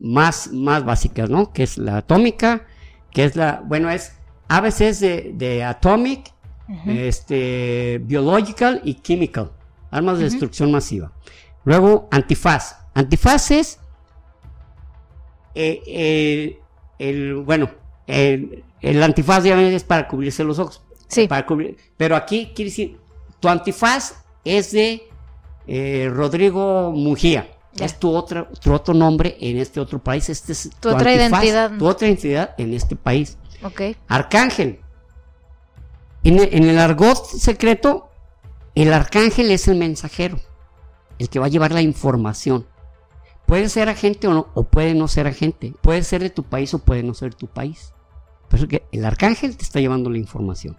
más, 0.00 0.52
más 0.52 0.84
básicas, 0.84 1.30
¿no? 1.30 1.52
Que 1.52 1.62
es 1.62 1.78
la 1.78 1.98
atómica, 1.98 2.66
que 3.12 3.24
es 3.24 3.36
la, 3.36 3.62
bueno, 3.64 3.88
es 3.88 4.16
ABC 4.48 4.80
es 4.82 5.00
de, 5.00 5.32
de 5.34 5.62
atomic, 5.64 6.32
este, 6.86 8.00
biological 8.02 8.80
y 8.84 8.94
chemical, 8.94 9.52
armas 9.90 10.18
de 10.18 10.24
destrucción 10.24 10.72
masiva. 10.72 11.12
Luego, 11.64 12.08
antifaz. 12.10 12.76
Antifaz 12.94 13.50
es, 13.50 13.78
eh, 15.54 16.58
el, 16.98 17.34
bueno, 17.36 17.70
el, 18.06 18.64
el 18.80 19.02
antifaz 19.02 19.44
ya 19.44 19.60
es 19.60 19.84
para 19.84 20.08
cubrirse 20.08 20.42
los 20.42 20.58
ojos. 20.58 20.82
Sí. 21.08 21.28
Para 21.28 21.46
cubrir, 21.46 21.76
pero 21.96 22.16
aquí 22.16 22.52
quiere 22.54 22.70
decir, 22.70 22.98
tu 23.44 23.50
antifaz 23.50 24.14
es 24.42 24.72
de 24.72 25.06
eh, 25.66 26.10
Rodrigo 26.10 26.92
Mujía. 26.92 27.46
Ya. 27.74 27.84
Es 27.84 27.98
tu, 27.98 28.10
otra, 28.10 28.48
tu 28.48 28.72
otro 28.72 28.94
nombre 28.94 29.36
en 29.38 29.58
este 29.58 29.80
otro 29.80 29.98
país. 29.98 30.30
Este 30.30 30.52
es 30.52 30.70
Tu 30.80 30.88
otra 30.88 31.12
identidad. 31.12 31.76
Tu 31.76 31.86
otra 31.86 32.08
identidad 32.08 32.54
en 32.56 32.72
este 32.72 32.96
país. 32.96 33.36
Ok. 33.62 33.82
Arcángel. 34.08 34.80
En 36.22 36.38
el, 36.38 36.54
en 36.54 36.64
el 36.64 36.78
argot 36.78 37.22
secreto, 37.26 38.08
el 38.74 38.90
arcángel 38.94 39.50
es 39.50 39.68
el 39.68 39.76
mensajero, 39.76 40.40
el 41.18 41.28
que 41.28 41.38
va 41.38 41.44
a 41.44 41.50
llevar 41.50 41.72
la 41.72 41.82
información. 41.82 42.66
Puede 43.44 43.68
ser 43.68 43.90
agente 43.90 44.26
o 44.26 44.32
no, 44.32 44.46
o 44.54 44.62
puede 44.62 44.94
no 44.94 45.06
ser 45.06 45.26
agente. 45.26 45.74
Puede 45.82 46.02
ser 46.02 46.22
de 46.22 46.30
tu 46.30 46.44
país 46.44 46.72
o 46.72 46.78
puede 46.78 47.02
no 47.02 47.12
ser 47.12 47.32
de 47.32 47.36
tu 47.36 47.48
país. 47.48 47.92
Por 48.48 48.58
eso 48.58 48.68
que 48.68 48.86
el 48.90 49.04
arcángel 49.04 49.54
te 49.54 49.64
está 49.64 49.80
llevando 49.80 50.08
la 50.08 50.16
información. 50.16 50.78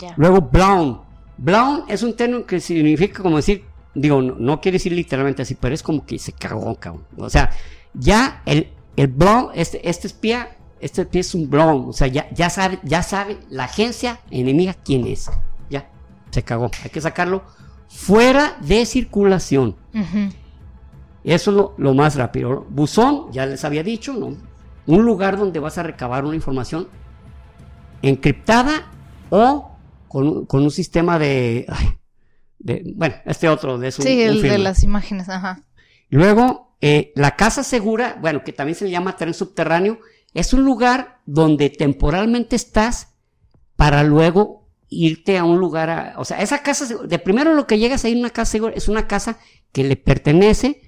Ya. 0.00 0.12
Luego, 0.16 0.40
Brown. 0.40 1.13
Brown 1.36 1.84
es 1.88 2.02
un 2.02 2.14
término 2.14 2.46
que 2.46 2.60
significa 2.60 3.22
como 3.22 3.36
decir, 3.36 3.64
digo, 3.94 4.22
no, 4.22 4.36
no 4.38 4.60
quiere 4.60 4.76
decir 4.76 4.92
literalmente 4.92 5.42
así, 5.42 5.54
pero 5.54 5.74
es 5.74 5.82
como 5.82 6.04
que 6.04 6.18
se 6.18 6.32
cagó, 6.32 6.74
cabrón. 6.76 7.04
O 7.16 7.30
sea, 7.30 7.50
ya 7.94 8.42
el, 8.46 8.68
el 8.96 9.08
Brown, 9.08 9.48
este, 9.54 9.88
este 9.88 10.06
espía, 10.06 10.56
este 10.80 11.02
espía 11.02 11.20
es 11.20 11.34
un 11.34 11.50
Brown. 11.50 11.88
O 11.88 11.92
sea, 11.92 12.06
ya, 12.06 12.28
ya 12.30 12.50
sabe, 12.50 12.78
ya 12.82 13.02
sabe 13.02 13.38
la 13.50 13.64
agencia 13.64 14.20
enemiga 14.30 14.74
quién 14.74 15.06
es. 15.06 15.30
Ya, 15.70 15.88
se 16.30 16.42
cagó. 16.42 16.70
Hay 16.82 16.90
que 16.90 17.00
sacarlo 17.00 17.44
fuera 17.88 18.56
de 18.60 18.86
circulación. 18.86 19.76
Eso 21.22 21.50
es 21.50 21.56
lo, 21.56 21.74
lo 21.78 21.94
más 21.94 22.16
rápido. 22.16 22.66
Buzón, 22.68 23.32
ya 23.32 23.46
les 23.46 23.64
había 23.64 23.82
dicho, 23.82 24.12
¿no? 24.12 24.36
Un 24.86 25.04
lugar 25.04 25.38
donde 25.38 25.58
vas 25.60 25.78
a 25.78 25.82
recabar 25.82 26.24
una 26.24 26.34
información 26.34 26.88
encriptada 28.02 28.90
o 29.30 29.73
con, 30.14 30.28
un- 30.28 30.46
con 30.46 30.62
un 30.62 30.70
sistema 30.70 31.18
de, 31.18 31.66
ay, 31.68 31.98
de- 32.60 32.82
Bueno, 32.94 33.16
este 33.26 33.48
otro, 33.48 33.78
de 33.78 33.90
su. 33.90 34.02
Sí, 34.02 34.22
el 34.22 34.40
de 34.42 34.58
las 34.58 34.84
imágenes, 34.84 35.28
ajá. 35.28 35.62
Luego, 36.08 36.76
eh, 36.80 37.10
la 37.16 37.34
casa 37.34 37.64
segura, 37.64 38.16
bueno, 38.20 38.44
que 38.44 38.52
también 38.52 38.76
se 38.76 38.84
le 38.84 38.92
llama 38.92 39.16
tren 39.16 39.34
subterráneo, 39.34 39.98
es 40.32 40.52
un 40.54 40.64
lugar 40.64 41.18
donde 41.26 41.68
temporalmente 41.68 42.54
estás 42.54 43.08
para 43.74 44.04
luego 44.04 44.68
irte 44.88 45.36
a 45.36 45.42
un 45.44 45.58
lugar, 45.58 45.90
a, 45.90 46.14
o 46.18 46.24
sea, 46.24 46.40
esa 46.40 46.62
casa, 46.62 46.86
de 47.04 47.18
primero 47.18 47.54
lo 47.54 47.66
que 47.66 47.78
llegas 47.80 48.04
ahí 48.04 48.12
en 48.12 48.20
una 48.20 48.30
casa 48.30 48.58
es 48.76 48.88
una 48.88 49.08
casa 49.08 49.38
que 49.72 49.82
le 49.82 49.96
pertenece 49.96 50.80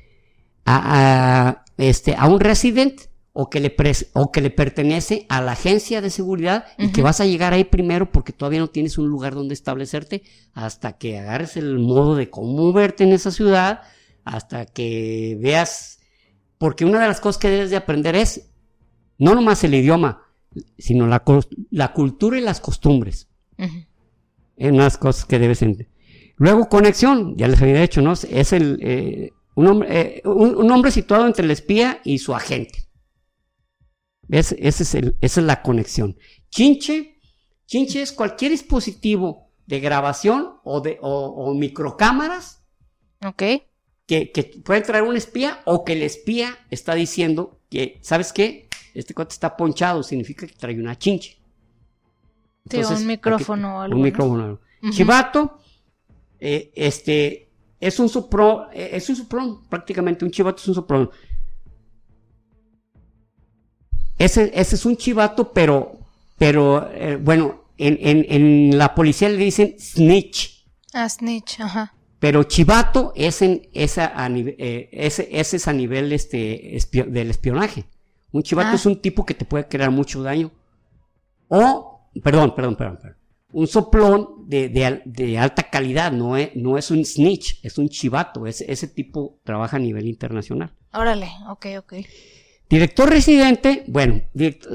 a, 0.65 1.65
este, 1.79 2.15
a 2.17 2.27
un 2.29 2.39
residente 2.39 3.11
o 3.39 3.51
que, 3.51 3.61
le 3.61 3.77
o 4.15 4.33
que 4.33 4.41
le 4.41 4.49
pertenece 4.49 5.27
a 5.29 5.43
la 5.43 5.53
agencia 5.53 6.01
de 6.01 6.09
seguridad 6.09 6.65
y 6.79 6.91
que 6.91 7.03
vas 7.03 7.21
a 7.21 7.27
llegar 7.27 7.53
ahí 7.53 7.65
primero 7.65 8.11
porque 8.11 8.33
todavía 8.33 8.61
no 8.61 8.69
tienes 8.69 8.97
un 8.97 9.09
lugar 9.09 9.35
donde 9.35 9.53
establecerte 9.53 10.23
hasta 10.55 10.97
que 10.97 11.19
agarres 11.19 11.59
el 11.59 11.79
modo 11.79 12.17
de 12.17 12.31
cómo 12.31 12.73
verte 12.73 13.05
en 13.05 13.13
esa 13.13 13.31
ciudad, 13.31 13.83
hasta 14.25 14.65
que 14.65 15.37
veas, 15.39 15.99
porque 16.57 16.87
una 16.87 16.99
de 16.99 17.09
las 17.09 17.21
cosas 17.21 17.39
que 17.39 17.51
debes 17.51 17.69
de 17.69 17.77
aprender 17.77 18.17
es 18.17 18.49
no 19.19 19.35
nomás 19.35 19.63
el 19.65 19.75
idioma, 19.75 20.23
sino 20.79 21.07
la, 21.07 21.23
la 21.71 21.93
cultura 21.93 22.39
y 22.39 22.41
las 22.41 22.61
costumbres. 22.61 23.29
Es 23.59 24.71
una 24.71 24.79
de 24.79 24.85
las 24.85 24.97
cosas 24.97 25.27
que 25.27 25.39
debes 25.39 25.61
entender. 25.61 25.91
Luego 26.37 26.71
conexión, 26.71 27.37
ya 27.37 27.49
les 27.49 27.61
había 27.61 27.83
dicho, 27.83 28.01
¿no? 28.01 28.15
Es 28.15 28.55
el, 28.55 28.79
eh, 28.81 29.33
un, 29.57 29.67
hombre, 29.67 29.89
eh, 29.91 30.23
un 30.25 30.71
hombre 30.71 30.91
situado 30.91 31.27
entre 31.27 31.45
el 31.45 31.51
espía 31.51 32.01
y 32.03 32.17
su 32.17 32.35
agente. 32.35 32.86
Es, 34.29 34.53
ese 34.53 34.83
es 34.83 34.95
el, 34.95 35.17
esa 35.21 35.41
es 35.41 35.47
la 35.47 35.63
conexión. 35.63 36.17
Chinche, 36.51 37.21
chinche 37.67 38.03
es 38.03 38.13
cualquier 38.13 38.51
dispositivo 38.51 39.51
de 39.67 39.81
grabación 39.81 40.55
o 40.65 40.81
de 40.81 40.99
o, 41.01 41.55
microcámaras. 41.55 42.63
Ok. 43.25 43.43
Que, 44.07 44.31
que, 44.31 44.45
puede 44.65 44.83
traer 44.83 45.05
un 45.05 45.17
espía 45.17 45.61
o 45.65 45.85
que 45.85 45.95
el 45.95 46.03
espía 46.03 46.59
está 46.71 46.95
diciendo 46.95 47.61
que, 47.69 47.99
¿sabes 48.03 48.33
qué? 48.33 48.69
Este 48.95 49.15
cuate 49.15 49.33
está 49.33 49.57
ponchado, 49.57 50.03
significa 50.03 50.47
que 50.47 50.55
trae 50.55 50.79
una 50.79 50.97
chinche. 50.97 51.39
sí, 52.71 52.79
un 52.79 53.07
micrófono 53.07 53.79
o 53.79 53.81
algo. 53.81 53.97
Un 53.97 54.03
micrófono. 54.03 54.61
Chivato, 54.91 55.59
eh, 56.39 56.71
este, 56.75 57.49
es 57.81 57.99
un 57.99 58.09
soprón, 58.09 58.69
eh, 58.73 58.91
es 58.93 59.09
un 59.09 59.17
soprón, 59.17 59.69
prácticamente 59.69 60.25
un 60.25 60.31
chivato 60.31 60.63
es 60.63 60.69
un 60.69 60.75
soprón. 60.75 61.11
Ese, 64.19 64.51
ese 64.55 64.77
es 64.77 64.87
un 64.87 64.97
chivato, 64.97 65.53
pero, 65.53 65.99
pero 66.39 66.91
eh, 66.93 67.17
bueno, 67.17 67.65
en, 67.77 67.99
en, 68.01 68.27
en, 68.29 68.79
la 68.79 68.95
policía 68.95 69.29
le 69.29 69.37
dicen 69.37 69.77
snitch. 69.79 70.65
Ah, 70.95 71.09
snitch, 71.09 71.61
ajá. 71.61 71.93
Pero 72.19 72.45
chivato 72.45 73.13
es, 73.15 73.43
en, 73.43 73.69
esa, 73.75 74.13
a 74.15 74.29
eh, 74.31 74.89
ese, 74.91 75.29
ese, 75.31 75.57
es 75.59 75.69
a 75.69 75.73
nivel 75.73 76.13
este, 76.13 76.79
del 77.09 77.31
espionaje. 77.31 77.85
Un 78.33 78.43
chivato 78.43 78.71
ah. 78.73 78.75
es 78.75 78.87
un 78.87 79.01
tipo 79.01 79.27
que 79.27 79.35
te 79.35 79.45
puede 79.45 79.69
crear 79.69 79.91
mucho 79.91 80.23
daño. 80.23 80.51
O, 81.49 82.09
perdón, 82.23 82.55
perdón, 82.55 82.77
perdón, 82.77 82.99
perdón. 83.01 83.17
Un 83.53 83.67
soplón 83.67 84.49
de, 84.49 84.69
de, 84.69 85.03
de 85.05 85.39
alta 85.39 85.71
calidad, 85.71 86.11
no 86.11 86.37
es, 86.37 86.55
no 86.57 86.77
es 86.77 86.91
un 86.91 87.05
snitch, 87.05 87.61
es 87.63 87.79
un 87.79 87.89
chivato. 87.89 88.47
Ese, 88.47 88.71
ese 88.71 88.89
tipo 88.89 89.39
trabaja 89.45 89.77
a 89.77 89.81
nivel 89.81 90.07
internacional. 90.07 90.73
Órale, 90.93 91.31
ok, 91.49 91.67
ok. 91.79 91.95
Director 92.69 93.09
residente, 93.09 93.85
bueno, 93.87 94.23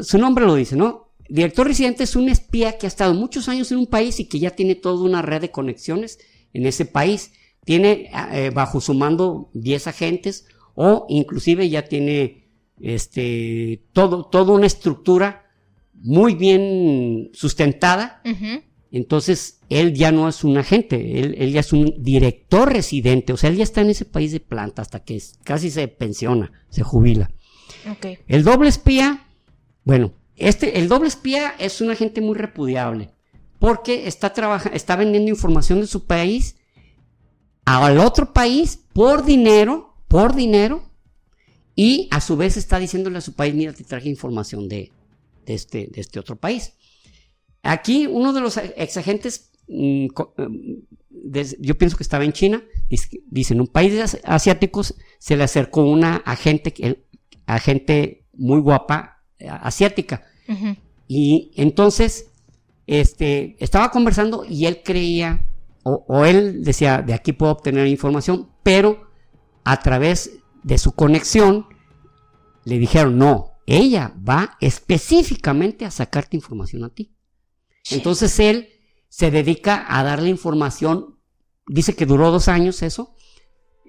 su 0.03 0.17
nombre 0.17 0.45
lo 0.45 0.55
dice, 0.55 0.75
¿no? 0.75 1.13
Director 1.27 1.67
residente 1.67 2.03
es 2.03 2.15
un 2.15 2.29
espía 2.29 2.77
que 2.77 2.87
ha 2.87 2.89
estado 2.89 3.13
muchos 3.13 3.49
años 3.49 3.71
en 3.71 3.79
un 3.79 3.87
país 3.87 4.19
y 4.19 4.25
que 4.25 4.39
ya 4.39 4.51
tiene 4.51 4.75
toda 4.75 5.03
una 5.03 5.21
red 5.21 5.41
de 5.41 5.51
conexiones 5.51 6.19
en 6.53 6.65
ese 6.65 6.85
país. 6.85 7.33
Tiene 7.65 8.09
eh, 8.33 8.49
bajo 8.53 8.81
su 8.81 8.93
mando 8.93 9.49
10 9.53 9.87
agentes 9.87 10.45
o 10.75 11.05
inclusive 11.09 11.69
ya 11.69 11.83
tiene 11.83 12.47
este, 12.81 13.83
todo, 13.93 14.25
toda 14.25 14.53
una 14.53 14.67
estructura 14.67 15.45
muy 15.93 16.35
bien 16.35 17.29
sustentada. 17.33 18.21
Entonces, 18.91 19.59
él 19.69 19.93
ya 19.93 20.11
no 20.11 20.27
es 20.27 20.43
un 20.43 20.57
agente, 20.57 21.19
él, 21.19 21.35
él, 21.37 21.53
ya 21.53 21.61
es 21.61 21.71
un 21.71 21.93
director 21.99 22.71
residente, 22.71 23.31
o 23.31 23.37
sea, 23.37 23.49
él 23.49 23.55
ya 23.55 23.63
está 23.63 23.79
en 23.79 23.91
ese 23.91 24.03
país 24.03 24.33
de 24.33 24.41
planta 24.41 24.81
hasta 24.81 25.01
que 25.01 25.21
casi 25.45 25.71
se 25.71 25.87
pensiona, 25.87 26.51
se 26.69 26.83
jubila. 26.83 27.31
El 28.27 28.43
doble 28.43 28.69
espía, 28.69 29.25
bueno, 29.83 30.13
este, 30.35 30.79
el 30.79 30.87
doble 30.87 31.07
espía 31.07 31.55
es 31.59 31.81
un 31.81 31.91
agente 31.91 32.21
muy 32.21 32.35
repudiable 32.35 33.09
porque 33.59 34.07
está, 34.07 34.33
está 34.73 34.95
vendiendo 34.95 35.29
información 35.29 35.81
de 35.81 35.87
su 35.87 36.05
país 36.05 36.55
al 37.65 37.99
otro 37.99 38.33
país 38.33 38.79
por 38.91 39.23
dinero, 39.23 39.95
por 40.07 40.33
dinero, 40.33 40.83
y 41.75 42.07
a 42.11 42.21
su 42.21 42.37
vez 42.37 42.57
está 42.57 42.79
diciéndole 42.79 43.19
a 43.19 43.21
su 43.21 43.33
país, 43.33 43.53
mira, 43.53 43.71
te 43.73 43.83
traje 43.83 44.09
información 44.09 44.67
de, 44.67 44.91
de, 45.45 45.53
este, 45.53 45.87
de 45.91 46.01
este 46.01 46.19
otro 46.19 46.35
país. 46.35 46.73
Aquí 47.63 48.07
uno 48.07 48.33
de 48.33 48.41
los 48.41 48.57
ex 48.57 48.97
agentes, 48.97 49.51
mm, 49.67 50.07
mm, 50.07 50.77
yo 51.59 51.77
pienso 51.77 51.97
que 51.97 52.03
estaba 52.03 52.25
en 52.25 52.33
China, 52.33 52.63
dice, 53.27 53.53
en 53.53 53.61
un 53.61 53.67
país 53.67 54.17
asiático 54.23 54.81
se 54.83 55.37
le 55.37 55.43
acercó 55.43 55.83
una 55.83 56.17
agente, 56.17 56.73
a 57.51 57.59
gente 57.59 58.25
muy 58.33 58.61
guapa 58.61 59.23
eh, 59.37 59.49
asiática. 59.49 60.23
Y 61.07 61.51
entonces, 61.55 62.31
este, 62.87 63.57
estaba 63.59 63.91
conversando 63.91 64.45
y 64.47 64.65
él 64.65 64.81
creía, 64.83 65.45
o, 65.83 66.25
él 66.25 66.63
decía, 66.63 67.01
de 67.01 67.13
aquí 67.13 67.33
puedo 67.33 67.51
obtener 67.51 67.87
información, 67.87 68.49
pero 68.63 69.09
a 69.65 69.81
través 69.81 70.39
de 70.63 70.77
su 70.77 70.93
conexión, 70.93 71.67
le 72.63 72.79
dijeron, 72.79 73.17
no, 73.17 73.51
ella 73.65 74.13
va 74.27 74.57
específicamente 74.61 75.85
a 75.85 75.91
sacarte 75.91 76.37
información 76.37 76.85
a 76.85 76.89
ti. 76.89 77.13
Entonces 77.89 78.39
él 78.39 78.69
se 79.09 79.29
dedica 79.29 79.85
a 79.89 80.03
darle 80.03 80.29
información, 80.29 81.17
dice 81.67 81.95
que 81.95 82.05
duró 82.05 82.31
dos 82.31 82.47
años 82.47 82.81
eso, 82.81 83.15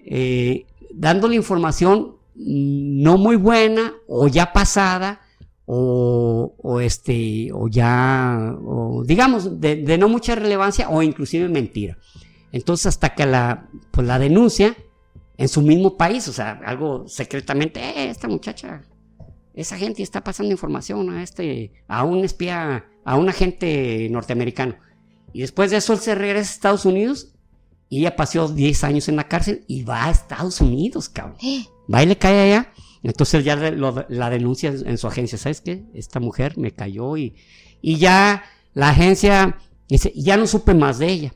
eh, 0.05 0.67
dándole 0.93 1.37
información 1.37 2.22
no 2.35 3.19
muy 3.19 3.37
buena 3.37 3.95
o 4.09 4.29
ya 4.29 4.53
pasada 4.53 5.21
o, 5.65 6.81
este 6.81 7.51
o 7.53 7.69
ya 7.69 8.55
o 8.65 9.05
digamos 9.05 9.61
de, 9.61 9.99
no 9.99 10.09
mucha 10.09 10.35
relevancia 10.35 10.89
o 10.89 11.03
inclusive 11.03 11.49
mentira 11.49 11.99
entonces 12.51 12.87
hasta 12.87 13.15
que 13.15 13.27
la 13.27 13.69
pues 13.91 14.07
la 14.07 14.19
denuncia 14.19 14.77
en 15.37 15.49
su 15.49 15.63
mismo 15.63 15.97
país 15.97 16.27
o 16.29 16.33
sea 16.33 16.61
algo 16.65 17.07
secretamente 17.07 17.81
eh, 17.81 18.11
esta 18.11 18.29
muchacha 18.29 18.83
esa 19.55 19.77
gente 19.77 20.03
está 20.03 20.25
pasando 20.25 20.53
información 20.53 21.11
a 21.11 21.23
este 21.23 21.73
a 21.89 22.05
un 22.05 22.25
espía 22.25 22.87
a 23.05 23.17
un 23.17 23.29
agente 23.29 24.09
norteamericano 24.11 24.77
y 25.33 25.41
después 25.41 25.71
de 25.71 25.79
eso 25.79 25.93
él 25.93 26.01
se 26.01 26.15
regresa 26.15 26.51
a 26.51 26.55
Estados 26.55 26.85
Unidos 26.85 27.33
y 27.93 27.99
ella 27.99 28.17
pasó 28.17 28.49
10 28.49 28.85
años 28.85 29.09
en 29.11 29.17
la 29.17 29.29
cárcel 29.29 29.65
y 29.69 29.83
va 29.83 30.07
a 30.07 30.11
Estados 30.11 30.63
Unidos, 30.63 31.11
cabrón. 31.11 31.37
¿Eh? 31.43 31.67
Va 31.93 32.03
y 32.03 32.07
le 32.07 32.17
cae 32.17 32.53
allá. 32.53 32.73
Entonces 33.03 33.45
ya 33.45 33.57
la 33.57 34.31
denuncia 34.31 34.71
en 34.71 34.99
su 34.99 35.07
agencia. 35.07 35.39
¿Sabes 35.39 35.61
qué? 35.61 35.85
Esta 35.95 36.21
mujer 36.21 36.57
me 36.59 36.73
cayó 36.73 37.17
y, 37.17 37.35
y 37.81 37.97
ya 37.97 38.45
la 38.75 38.91
agencia 38.91 39.59
dice, 39.89 40.13
ya 40.15 40.37
no 40.37 40.47
supe 40.47 40.75
más 40.75 40.99
de 40.99 41.11
ella. 41.11 41.35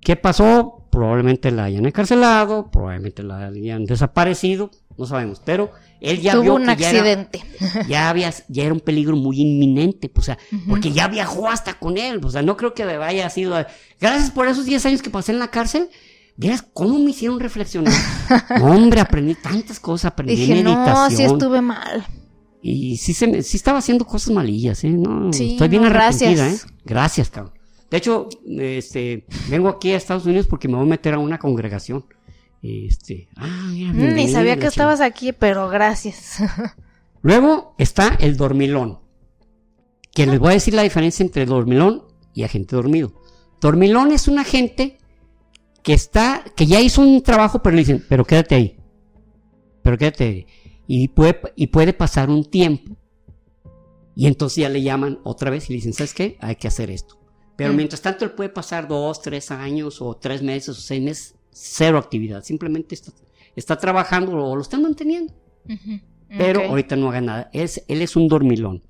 ¿Qué 0.00 0.16
pasó? 0.16 0.86
Probablemente 0.90 1.50
la 1.50 1.64
hayan 1.64 1.86
encarcelado, 1.86 2.70
probablemente 2.70 3.22
la 3.22 3.46
hayan 3.46 3.84
desaparecido, 3.84 4.70
no 4.98 5.06
sabemos, 5.06 5.40
pero 5.44 5.70
él 6.00 6.20
ya 6.20 6.32
Tuvo 6.32 6.42
vio 6.42 6.54
un 6.56 6.68
accidente. 6.68 7.42
Ya 7.88 8.10
era, 8.10 8.30
ya, 8.48 8.64
era 8.64 8.74
un 8.74 8.80
peligro 8.80 9.16
muy 9.16 9.40
inminente, 9.40 10.08
pues, 10.08 10.24
o 10.24 10.26
sea, 10.26 10.38
porque 10.68 10.92
ya 10.92 11.08
viajó 11.08 11.48
hasta 11.48 11.74
con 11.74 11.96
él, 11.96 12.20
o 12.22 12.30
sea, 12.30 12.42
no 12.42 12.56
creo 12.56 12.74
que 12.74 12.82
haya 12.82 13.30
sido... 13.30 13.54
Gracias 14.00 14.30
por 14.32 14.48
esos 14.48 14.66
10 14.66 14.84
años 14.86 15.02
que 15.02 15.10
pasé 15.10 15.32
en 15.32 15.38
la 15.38 15.48
cárcel, 15.48 15.88
Vieras 16.36 16.66
cómo 16.72 16.98
me 16.98 17.10
hicieron 17.10 17.38
reflexionar. 17.38 17.92
Hombre, 18.62 19.00
aprendí 19.00 19.34
tantas 19.34 19.78
cosas, 19.78 20.12
aprendí 20.12 20.34
Dije, 20.34 20.62
no, 20.62 21.10
sí 21.10 21.22
estuve 21.22 21.60
mal. 21.60 22.06
Y 22.62 22.96
sí, 22.96 23.12
se, 23.12 23.42
sí 23.42 23.56
estaba 23.56 23.78
haciendo 23.78 24.04
cosas 24.06 24.32
malillas, 24.32 24.84
¿eh? 24.84 24.90
No, 24.90 25.30
estoy 25.30 25.68
bien 25.68 25.84
arrepentida, 25.84 26.30
gracias. 26.30 26.64
¿eh? 26.64 26.74
Gracias, 26.84 27.30
cabrón. 27.30 27.54
De 27.90 27.98
hecho, 27.98 28.28
este, 28.58 29.26
vengo 29.50 29.68
aquí 29.68 29.92
a 29.92 29.96
Estados 29.96 30.24
Unidos 30.24 30.46
porque 30.46 30.68
me 30.68 30.76
voy 30.76 30.86
a 30.86 30.88
meter 30.88 31.12
a 31.14 31.18
una 31.18 31.38
congregación. 31.38 32.06
Este, 32.62 33.28
ah, 33.36 33.68
mm, 33.70 34.14
Ni 34.14 34.28
sabía 34.28 34.56
que 34.56 34.68
estabas 34.68 35.00
aquí, 35.00 35.32
pero 35.32 35.68
gracias. 35.68 36.38
Luego 37.22 37.74
está 37.76 38.16
el 38.20 38.36
dormilón. 38.36 39.00
Que 40.14 40.26
les 40.26 40.38
voy 40.38 40.50
a 40.50 40.54
decir 40.54 40.72
la 40.72 40.82
diferencia 40.82 41.24
entre 41.24 41.44
dormilón 41.44 42.04
y 42.32 42.44
agente 42.44 42.76
dormido. 42.76 43.12
Dormilón 43.60 44.12
es 44.12 44.28
un 44.28 44.38
agente 44.38 44.98
que 45.82 45.92
está, 45.92 46.44
que 46.56 46.66
ya 46.66 46.80
hizo 46.80 47.02
un 47.02 47.22
trabajo, 47.22 47.62
pero 47.62 47.74
le 47.74 47.82
dicen, 47.82 48.04
pero 48.08 48.24
quédate 48.24 48.54
ahí. 48.54 48.76
Pero 49.82 49.98
quédate 49.98 50.24
ahí. 50.24 50.46
Y 50.86 51.08
puede, 51.08 51.40
y 51.56 51.68
puede 51.68 51.92
pasar 51.92 52.30
un 52.30 52.44
tiempo. 52.44 52.96
Y 54.14 54.26
entonces 54.26 54.56
ya 54.56 54.68
le 54.68 54.82
llaman 54.82 55.20
otra 55.24 55.50
vez 55.50 55.68
y 55.68 55.72
le 55.72 55.76
dicen, 55.76 55.92
¿sabes 55.92 56.14
qué? 56.14 56.36
Hay 56.40 56.56
que 56.56 56.68
hacer 56.68 56.90
esto. 56.90 57.18
Pero 57.56 57.72
mm. 57.72 57.76
mientras 57.76 58.02
tanto, 58.02 58.24
él 58.24 58.32
puede 58.32 58.50
pasar 58.50 58.88
dos, 58.88 59.22
tres 59.22 59.50
años 59.50 60.00
o 60.00 60.16
tres 60.16 60.42
meses 60.42 60.70
o 60.70 60.74
seis 60.74 61.02
meses 61.02 61.34
cero 61.52 61.98
actividad, 61.98 62.42
simplemente 62.42 62.94
está, 62.94 63.12
está 63.54 63.76
trabajando 63.76 64.32
o 64.32 64.56
lo 64.56 64.62
están 64.62 64.82
manteniendo. 64.82 65.32
pero 66.28 66.62
ahorita 66.62 66.96
no 66.96 67.10
haga 67.10 67.20
nada. 67.20 67.50
Es, 67.52 67.84
él 67.88 68.02
es 68.02 68.16
un 68.16 68.28
dormilón. 68.28 68.82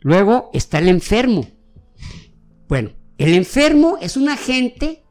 Luego 0.00 0.50
está 0.52 0.78
el 0.78 0.88
enfermo. 0.88 1.46
Bueno, 2.68 2.92
el 3.18 3.34
enfermo 3.34 3.98
es 4.00 4.16
un 4.16 4.28
agente 4.28 5.04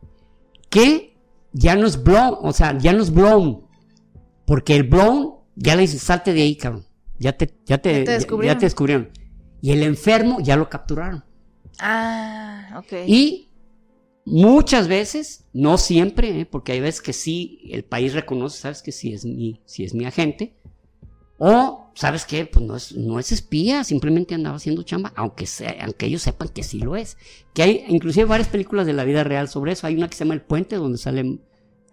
que 0.70 1.09
ya 1.54 1.76
no 1.76 1.88
es 1.88 2.04
blown, 2.04 2.38
o 2.42 2.54
sea, 2.54 2.78
ya 2.78 2.94
no 2.94 3.02
es 3.04 3.12
blown. 3.14 3.64
Porque 4.46 4.76
el 4.76 4.84
blown 4.84 5.36
ya 5.56 5.76
le 5.76 5.82
dice, 5.82 6.00
salte 6.00 6.34
de 6.34 6.42
ahí, 6.42 6.56
cabrón. 6.56 6.86
Ya 7.20 7.34
te, 7.38 7.54
ya 7.66 7.78
te, 7.80 7.90
Ya 7.92 8.00
te 8.00 8.06
ya- 8.06 8.12
descubrieron. 8.14 8.56
ya 8.56 8.60
te 8.60 8.66
descubrieron. 8.66 9.10
Y 9.62 9.72
el 9.72 9.84
enfermo 9.84 10.40
ya 10.42 10.56
lo 10.56 10.70
capturaron. 10.70 11.24
Ah, 11.80 12.76
ok. 12.78 12.94
Y 13.08 13.50
muchas 14.26 14.88
veces, 14.88 15.46
no 15.54 15.78
siempre, 15.78 16.42
¿eh? 16.42 16.46
porque 16.46 16.72
hay 16.74 16.80
veces 16.80 17.02
que 17.02 17.14
sí, 17.14 17.62
el 17.72 17.84
país 17.84 18.14
reconoce, 18.14 18.60
sabes 18.60 18.82
que 18.82 18.92
sí 18.92 19.14
es 19.14 19.26
mi, 19.26 19.62
sí 19.66 19.84
es 19.84 19.94
mi 19.94 20.06
agente. 20.06 20.56
O, 21.42 21.92
¿sabes 21.96 22.26
qué? 22.26 22.46
Pues 22.46 22.66
no 22.66 22.76
es, 22.76 22.96
no 22.96 23.18
es 23.18 23.32
espía, 23.32 23.86
simplemente 23.86 24.36
andaba 24.36 24.58
haciendo 24.58 24.84
chamba, 24.84 25.14
aunque, 25.16 25.46
sea, 25.48 25.74
aunque 25.82 26.06
ellos 26.06 26.22
sepan 26.22 26.50
que 26.50 26.64
sí 26.64 26.80
lo 26.80 26.98
es. 26.98 27.18
Que 27.54 27.64
hay 27.64 27.86
inclusive 27.88 28.26
varias 28.26 28.50
películas 28.50 28.86
de 28.86 28.94
la 28.94 29.06
vida 29.06 29.24
real 29.24 29.48
sobre 29.48 29.72
eso. 29.72 29.88
Hay 29.88 29.96
una 29.96 30.10
que 30.10 30.16
se 30.16 30.26
llama 30.26 30.34
El 30.34 30.42
Puente, 30.42 30.76
donde 30.76 30.98
sale 30.98 31.40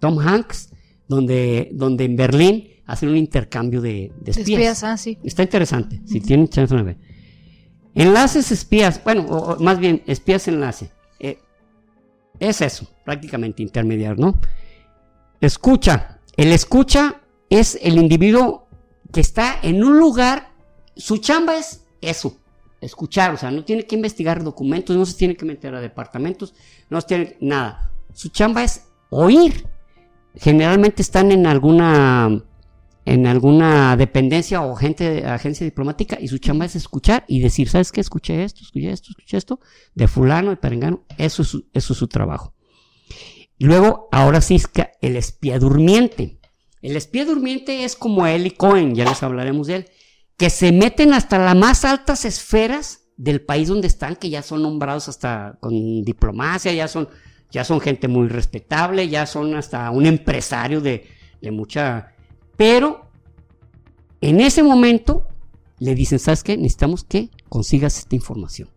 Tom 0.01 0.19
Hanks, 0.19 0.71
donde, 1.09 1.71
donde 1.73 2.05
en 2.05 2.17
Berlín 2.17 2.69
hacen 2.87 3.09
un 3.09 3.17
intercambio 3.17 3.81
de, 3.81 4.13
de 4.19 4.25
De 4.25 4.31
espías. 4.33 4.49
espías, 4.49 4.85
ah, 4.85 4.97
sí. 4.97 5.19
Está 5.23 5.45
interesante, 5.45 6.03
si 6.05 6.21
tienen 6.21 6.49
chance 6.49 6.75
de 6.75 6.83
ver. 6.83 6.99
Enlaces 7.95 8.51
espías, 8.51 9.03
bueno, 9.03 9.27
o, 9.27 9.55
o 9.55 9.61
más 9.63 9.79
bien 9.79 10.03
espías 10.07 10.49
enlace. 10.49 10.91
Eh, 11.21 11.39
es 12.41 12.61
eso, 12.61 12.87
prácticamente 13.05 13.63
intermediario, 13.63 14.23
¿no? 14.23 14.41
Escucha. 15.41 16.21
El 16.37 16.53
escucha 16.53 17.23
es 17.49 17.79
el 17.81 17.97
individuo 17.97 18.66
que 19.17 19.23
está 19.23 19.59
en 19.62 19.83
un 19.83 19.99
lugar, 19.99 20.51
su 20.95 21.17
chamba 21.17 21.57
es 21.57 21.87
eso, 22.03 22.37
escuchar, 22.83 23.33
o 23.33 23.39
sea, 23.39 23.51
no 23.51 23.64
tiene 23.64 23.87
que 23.87 23.95
investigar 23.95 24.45
documentos, 24.45 24.95
no 24.95 25.07
se 25.07 25.17
tiene 25.17 25.35
que 25.35 25.47
meter 25.47 25.75
a 25.75 25.81
departamentos, 25.81 26.53
no 26.91 27.01
se 27.01 27.07
tiene 27.07 27.37
nada. 27.41 27.93
Su 28.12 28.29
chamba 28.29 28.62
es 28.62 28.89
oír. 29.09 29.67
Generalmente 30.35 31.01
están 31.01 31.33
en 31.33 31.47
alguna 31.47 32.45
en 33.07 33.27
alguna 33.27 33.97
dependencia 33.97 34.61
o 34.61 34.77
gente, 34.77 35.25
agencia 35.25 35.64
diplomática 35.64 36.19
y 36.21 36.29
su 36.29 36.37
chamba 36.37 36.67
es 36.67 36.77
escuchar 36.77 37.25
y 37.27 37.41
decir, 37.41 37.71
¿sabes 37.71 37.93
qué? 37.93 38.03
Escuché 38.03 38.45
esto, 38.45 38.61
escuché 38.64 38.91
esto, 38.91 39.09
escuché 39.12 39.39
esto, 39.39 39.61
de 39.95 40.09
fulano, 40.09 40.51
de 40.51 40.59
perengano, 40.59 41.07
eso 41.17 41.41
es 41.41 41.49
su, 41.49 41.67
eso 41.73 41.95
es 41.95 41.99
su 41.99 42.07
trabajo. 42.07 42.53
Luego, 43.59 44.11
ahora 44.12 44.43
sí, 44.43 44.61
el 45.01 45.17
espía 45.17 45.59
durmiente. 45.59 46.39
El 46.87 46.97
espía 46.97 47.24
durmiente 47.24 47.82
es 47.84 47.97
como 47.97 48.26
Eli 48.28 48.53
Cohen, 48.53 48.95
ya 48.95 49.05
les 49.05 49.20
hablaremos 49.24 49.66
de 49.66 49.74
él, 49.76 49.87
que 50.37 50.51
se 50.51 50.70
meten 50.70 51.14
hasta 51.14 51.37
las 51.39 51.57
más 51.57 51.84
altas 51.84 52.24
esferas 52.24 53.09
del 53.16 53.41
país 53.41 53.66
donde 53.68 53.89
están, 53.89 54.14
que 54.14 54.30
ya 54.30 54.41
son 54.43 54.62
nombrados 54.62 55.09
hasta 55.09 55.59
con 55.61 56.05
diplomacia, 56.05 56.72
ya 56.72 56.87
son, 56.87 57.09
ya 57.51 57.64
son 57.64 57.80
gente 57.80 58.07
muy 58.07 58.28
respetable, 58.28 59.09
ya 59.09 59.26
son 59.26 59.57
hasta 59.57 59.91
un 59.91 60.07
empresario 60.07 60.80
de, 60.80 61.09
de 61.43 61.51
mucha... 61.51 62.12
Pero 62.57 63.11
en 64.20 64.41
ese 64.41 64.62
momento 64.62 65.26
le 65.80 65.97
dicen, 65.97 66.20
¿sabes 66.20 66.45
qué? 66.45 66.57
Necesitamos 66.57 67.03
que 67.03 67.30
consigas 67.49 67.99
esta 67.99 68.14
información. 68.14 68.68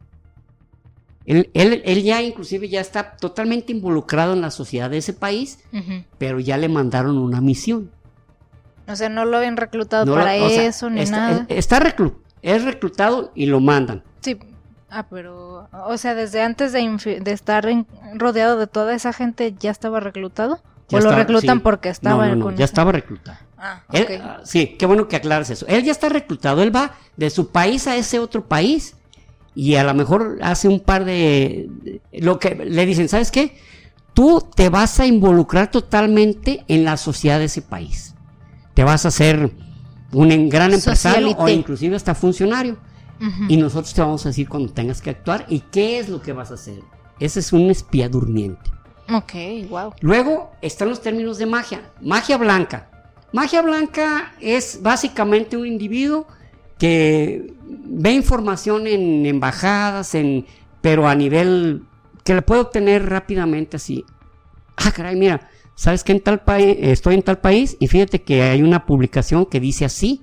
Él, 1.25 1.51
él- 1.53 1.83
él 1.85 2.01
ya 2.01 2.23
inclusive 2.23 2.69
ya 2.69 2.81
está 2.81 3.17
totalmente 3.17 3.71
involucrado 3.71 4.33
en 4.33 4.41
la 4.41 4.49
sociedad 4.49 4.89
de 4.89 4.97
ese 4.97 5.13
país, 5.13 5.59
pero 6.17 6.39
ya 6.39 6.57
le 6.57 6.69
mandaron 6.69 7.19
una 7.19 7.39
misión. 7.39 7.91
O 8.89 8.95
sea, 8.95 9.09
no 9.09 9.25
lo 9.25 9.37
habían 9.37 9.57
reclutado 9.57 10.05
No 10.05 10.15
para 10.15 10.37
lo- 10.37 10.45
o 10.45 10.49
sea, 10.49 10.65
eso 10.65 10.89
ni 10.89 11.01
está, 11.01 11.17
nada. 11.17 11.45
es- 11.47 11.57
está 11.57 11.79
reclu- 11.79 12.15
es 12.41 12.63
reclutado 12.63 13.31
y 13.35 13.45
lo 13.45 13.59
mandan. 13.59 14.03
Sí. 14.21 14.37
Ah, 14.89 15.05
pero, 15.09 15.67
o 15.71 15.97
sea, 15.97 16.15
desde 16.15 16.41
antes 16.41 16.71
de, 16.73 17.21
estar 17.31 17.67
en- 17.67 17.85
rodeado 18.15 18.57
de 18.57 18.65
toda 18.65 18.95
esa 18.95 19.13
gente, 19.13 19.53
¿ya 19.59 19.69
estaba 19.69 19.99
reclutado? 19.99 20.59
Ya 20.87 20.97
¿O 20.97 21.01
lo 21.01 21.11
reclutan 21.11 21.57
sí. 21.57 21.61
porque 21.63 21.89
estaba 21.89 22.25
No, 22.27 22.35
no, 22.35 22.45
con 22.45 22.55
ya 22.57 22.65
estaba 22.65 22.91
reclutado. 22.91 23.37
Ah, 23.59 23.83
Él- 23.91 24.03
ok. 24.05 24.21
ah, 24.23 24.37
sí, 24.43 24.75
qué 24.79 24.87
bueno 24.87 25.07
que 25.07 25.15
aclaras 25.17 25.51
eso. 25.51 25.67
Él 25.67 25.83
ya 25.83 25.91
está 25.91 26.09
reclutado, 26.09 26.63
él 26.63 26.75
va 26.75 26.95
de 27.17 27.29
su 27.29 27.51
país 27.51 27.85
a 27.85 27.95
ese 27.95 28.17
otro 28.17 28.45
país 28.47 28.95
y 29.53 29.75
a 29.75 29.83
lo 29.83 29.93
mejor 29.93 30.39
hace 30.41 30.67
un 30.67 30.79
par 30.79 31.05
de... 31.05 31.67
de- 31.83 32.01
lo 32.21 32.39
que 32.39 32.55
le 32.55 32.85
dicen, 32.87 33.07
¿sabes 33.09 33.29
qué? 33.29 33.55
Tú 34.15 34.41
te 34.55 34.69
vas 34.69 34.99
a 34.99 35.05
involucrar 35.05 35.69
totalmente 35.69 36.63
en 36.67 36.83
la 36.83 36.97
sociedad 36.97 37.37
de 37.37 37.45
ese 37.45 37.61
país. 37.61 38.15
Te 38.79 38.85
vas 38.85 39.03
a 39.03 39.09
hacer 39.09 39.51
un 40.13 40.47
gran 40.47 40.73
empresario 40.73 41.27
o 41.27 41.31
Socialité. 41.31 41.51
inclusive 41.51 41.95
hasta 41.97 42.15
funcionario. 42.15 42.77
Ujú. 43.19 43.43
Y 43.49 43.57
nosotros 43.57 43.93
te 43.93 43.99
vamos 43.99 44.25
a 44.25 44.29
decir 44.29 44.47
cuando 44.47 44.71
tengas 44.71 45.01
que 45.01 45.09
actuar 45.09 45.45
y 45.49 45.59
qué 45.59 45.99
es 45.99 46.07
lo 46.07 46.21
que 46.21 46.31
vas 46.31 46.49
a 46.51 46.53
hacer. 46.53 46.79
Ese 47.19 47.41
es 47.41 47.51
un 47.51 47.69
espía 47.69 48.07
durmiente. 48.07 48.71
Ok, 49.11 49.33
wow. 49.69 49.91
Luego 49.99 50.51
están 50.61 50.87
los 50.87 51.01
términos 51.01 51.37
de 51.39 51.45
magia. 51.45 51.91
Magia 51.99 52.37
blanca. 52.37 52.89
Magia 53.33 53.61
blanca 53.61 54.33
es 54.39 54.79
básicamente 54.81 55.57
un 55.57 55.67
individuo 55.67 56.25
que 56.77 57.53
ve 57.67 58.13
información 58.13 58.87
en 58.87 59.25
embajadas, 59.25 60.15
en, 60.15 60.45
pero 60.79 61.05
a 61.05 61.15
nivel 61.15 61.83
que 62.23 62.33
le 62.33 62.41
puede 62.43 62.61
obtener 62.61 63.09
rápidamente 63.09 63.75
así. 63.75 64.05
Ah, 64.77 64.93
caray, 64.93 65.17
mira, 65.17 65.49
¿sabes 65.79 66.03
que 66.03 66.11
en 66.11 66.19
tal 66.19 66.43
país 66.43 66.75
estoy 66.81 67.15
en 67.15 67.21
tal 67.21 67.39
país 67.39 67.77
y 67.79 67.87
fíjate 67.87 68.21
que 68.21 68.41
hay 68.41 68.61
una 68.61 68.85
publicación 68.85 69.45
que 69.45 69.61
dice 69.61 69.85
así 69.85 70.21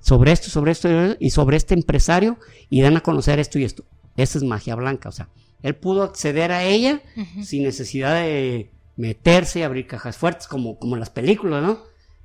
sobre 0.00 0.30
esto, 0.30 0.50
sobre 0.50 0.70
esto 0.70 0.88
y 1.18 1.30
sobre 1.30 1.56
este 1.56 1.74
empresario 1.74 2.38
y 2.70 2.80
dan 2.80 2.96
a 2.96 3.00
conocer 3.00 3.40
esto 3.40 3.58
y 3.58 3.64
esto. 3.64 3.84
Esa 4.16 4.38
es 4.38 4.44
magia 4.44 4.76
blanca, 4.76 5.08
o 5.08 5.12
sea, 5.12 5.28
él 5.62 5.74
pudo 5.74 6.04
acceder 6.04 6.52
a 6.52 6.62
ella 6.62 7.02
sin 7.42 7.64
necesidad 7.64 8.14
de 8.14 8.70
meterse 8.96 9.58
y 9.58 9.62
abrir 9.62 9.88
cajas 9.88 10.16
fuertes, 10.16 10.46
como, 10.46 10.78
como 10.78 10.94
en 10.94 11.00
las 11.00 11.10
películas, 11.10 11.60
¿no? 11.64 11.80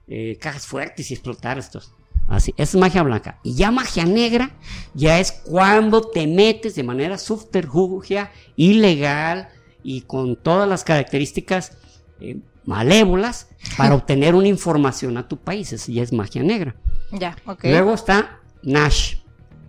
Eh, 0.08 0.38
cajas 0.40 0.68
fuertes 0.68 1.10
y 1.10 1.16
explotar 1.16 1.58
estos. 1.58 1.94
Así, 2.28 2.54
esa 2.56 2.78
es 2.78 2.80
magia 2.80 3.02
blanca. 3.02 3.40
Y 3.44 3.56
ya 3.56 3.72
magia 3.72 4.06
negra, 4.06 4.52
ya 4.94 5.20
es 5.20 5.32
cuando 5.32 6.02
te 6.02 6.28
metes 6.28 6.76
de 6.76 6.84
manera 6.84 7.18
subterfugia, 7.18 8.30
ilegal 8.56 9.50
y 9.82 10.02
con 10.02 10.36
todas 10.36 10.70
las 10.70 10.84
características 10.84 11.72
eh, 12.22 12.38
malévolas 12.70 13.48
para 13.78 13.96
obtener 13.96 14.36
una 14.36 14.48
información 14.48 15.18
a 15.18 15.28
tu 15.28 15.38
país. 15.38 15.74
Esa 15.74 15.92
ya 15.92 16.04
es 16.04 16.14
magia 16.14 16.44
negra. 16.44 16.76
Ya. 17.12 17.36
Luego 17.64 17.94
está 17.94 18.40
Nash. 18.64 19.16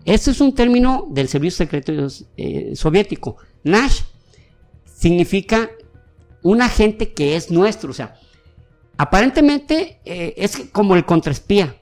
Este 0.04 0.30
es 0.30 0.40
un 0.40 0.54
término 0.54 1.06
del 1.10 1.28
Servicio 1.28 1.64
Secreto 1.64 1.92
eh, 2.36 2.72
Soviético. 2.74 3.36
Nash 3.64 4.02
significa 4.84 5.70
un 6.42 6.62
agente 6.62 7.12
que 7.12 7.36
es 7.36 7.50
nuestro. 7.50 7.90
O 7.90 7.94
sea, 7.94 8.14
aparentemente 8.96 10.00
eh, 10.04 10.34
es 10.36 10.68
como 10.72 10.94
el 10.94 11.04
contraespía. 11.04 11.76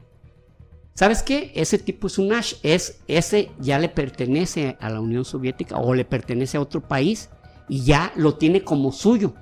¿Sabes 0.94 1.22
qué? 1.22 1.52
Ese 1.54 1.78
tipo 1.78 2.08
es 2.08 2.18
un 2.18 2.28
Nash. 2.28 2.54
Es, 2.62 3.00
ese 3.08 3.50
ya 3.58 3.78
le 3.78 3.88
pertenece 3.88 4.76
a 4.80 4.90
la 4.90 5.00
Unión 5.00 5.24
Soviética 5.24 5.76
o 5.76 5.94
le 5.94 6.04
pertenece 6.04 6.56
a 6.56 6.60
otro 6.60 6.80
país 6.80 7.28
y 7.68 7.84
ya 7.84 8.12
lo 8.16 8.34
tiene 8.34 8.62
como 8.62 8.92
suyo. 8.92 9.34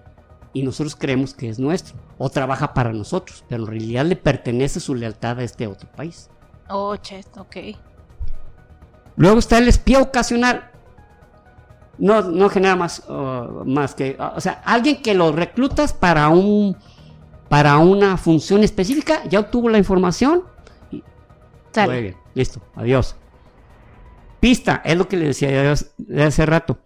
Y 0.57 0.63
nosotros 0.63 0.97
creemos 0.97 1.35
que 1.35 1.51
es 1.51 1.59
nuestro. 1.59 1.97
O 2.17 2.31
trabaja 2.31 2.73
para 2.73 2.91
nosotros. 2.91 3.45
Pero 3.47 3.65
en 3.65 3.69
realidad 3.69 4.07
le 4.07 4.17
pertenece 4.17 4.81
su 4.81 4.95
lealtad 4.95 5.39
a 5.39 5.43
este 5.43 5.67
otro 5.67 5.87
país. 5.93 6.31
Oh, 6.71 6.97
chet, 6.97 7.27
ok. 7.37 7.57
Luego 9.17 9.39
está 9.39 9.59
el 9.59 9.69
espía 9.69 10.01
ocasional. 10.01 10.71
No, 11.99 12.23
no 12.23 12.49
genera 12.49 12.75
más, 12.75 13.03
uh, 13.07 13.67
más 13.67 13.95
que, 13.95 14.17
uh, 14.19 14.37
o 14.37 14.41
sea, 14.41 14.63
alguien 14.65 15.03
que 15.03 15.13
lo 15.13 15.31
reclutas 15.31 15.93
para 15.93 16.31
un, 16.31 16.75
para 17.51 17.77
una 17.77 18.17
función 18.17 18.65
específica, 18.65 19.25
ya 19.29 19.41
obtuvo 19.41 19.69
la 19.69 19.77
información. 19.77 20.45
y-. 20.91 21.03
Muy 21.85 22.01
bien, 22.01 22.17
listo, 22.35 22.63
adiós. 22.75 23.15
Pista, 24.41 24.81
es 24.87 24.97
lo 24.97 25.07
que 25.07 25.19
le 25.19 25.27
decía 25.27 25.51
yo 25.65 26.23
hace 26.23 26.47
rato. 26.47 26.79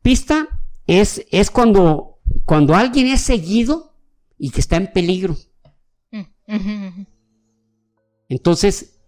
Pista 0.00 0.48
es, 0.86 1.26
es 1.30 1.50
cuando, 1.50 2.17
cuando 2.44 2.74
alguien 2.74 3.06
es 3.08 3.20
seguido 3.20 3.94
y 4.38 4.50
que 4.50 4.60
está 4.60 4.76
en 4.76 4.92
peligro. 4.92 5.36
Mm. 6.10 7.02
Entonces, 8.28 8.98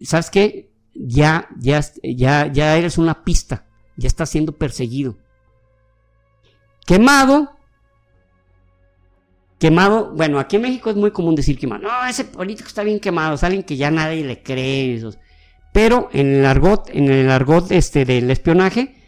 ¿sabes 0.00 0.30
qué? 0.30 0.72
Ya, 0.94 1.48
ya, 1.58 1.80
ya, 2.02 2.50
ya 2.52 2.76
eres 2.76 2.98
una 2.98 3.24
pista. 3.24 3.66
Ya 3.96 4.08
estás 4.08 4.30
siendo 4.30 4.52
perseguido. 4.52 5.16
Quemado. 6.86 7.56
Quemado, 9.58 10.14
bueno, 10.14 10.38
aquí 10.38 10.56
en 10.56 10.62
México 10.62 10.88
es 10.88 10.96
muy 10.96 11.10
común 11.10 11.34
decir 11.34 11.58
quemado. 11.58 11.82
No, 11.82 12.06
ese 12.06 12.24
político 12.24 12.68
está 12.68 12.84
bien 12.84 13.00
quemado, 13.00 13.34
es 13.34 13.42
alguien 13.42 13.64
que 13.64 13.76
ya 13.76 13.90
nadie 13.90 14.24
le 14.24 14.42
cree. 14.42 14.94
eso. 14.94 15.12
Pero 15.72 16.08
en 16.12 16.28
el 16.28 16.46
argot, 16.46 16.88
en 16.90 17.10
el 17.10 17.30
argot 17.30 17.70
este, 17.72 18.04
del 18.04 18.30
espionaje, 18.30 19.02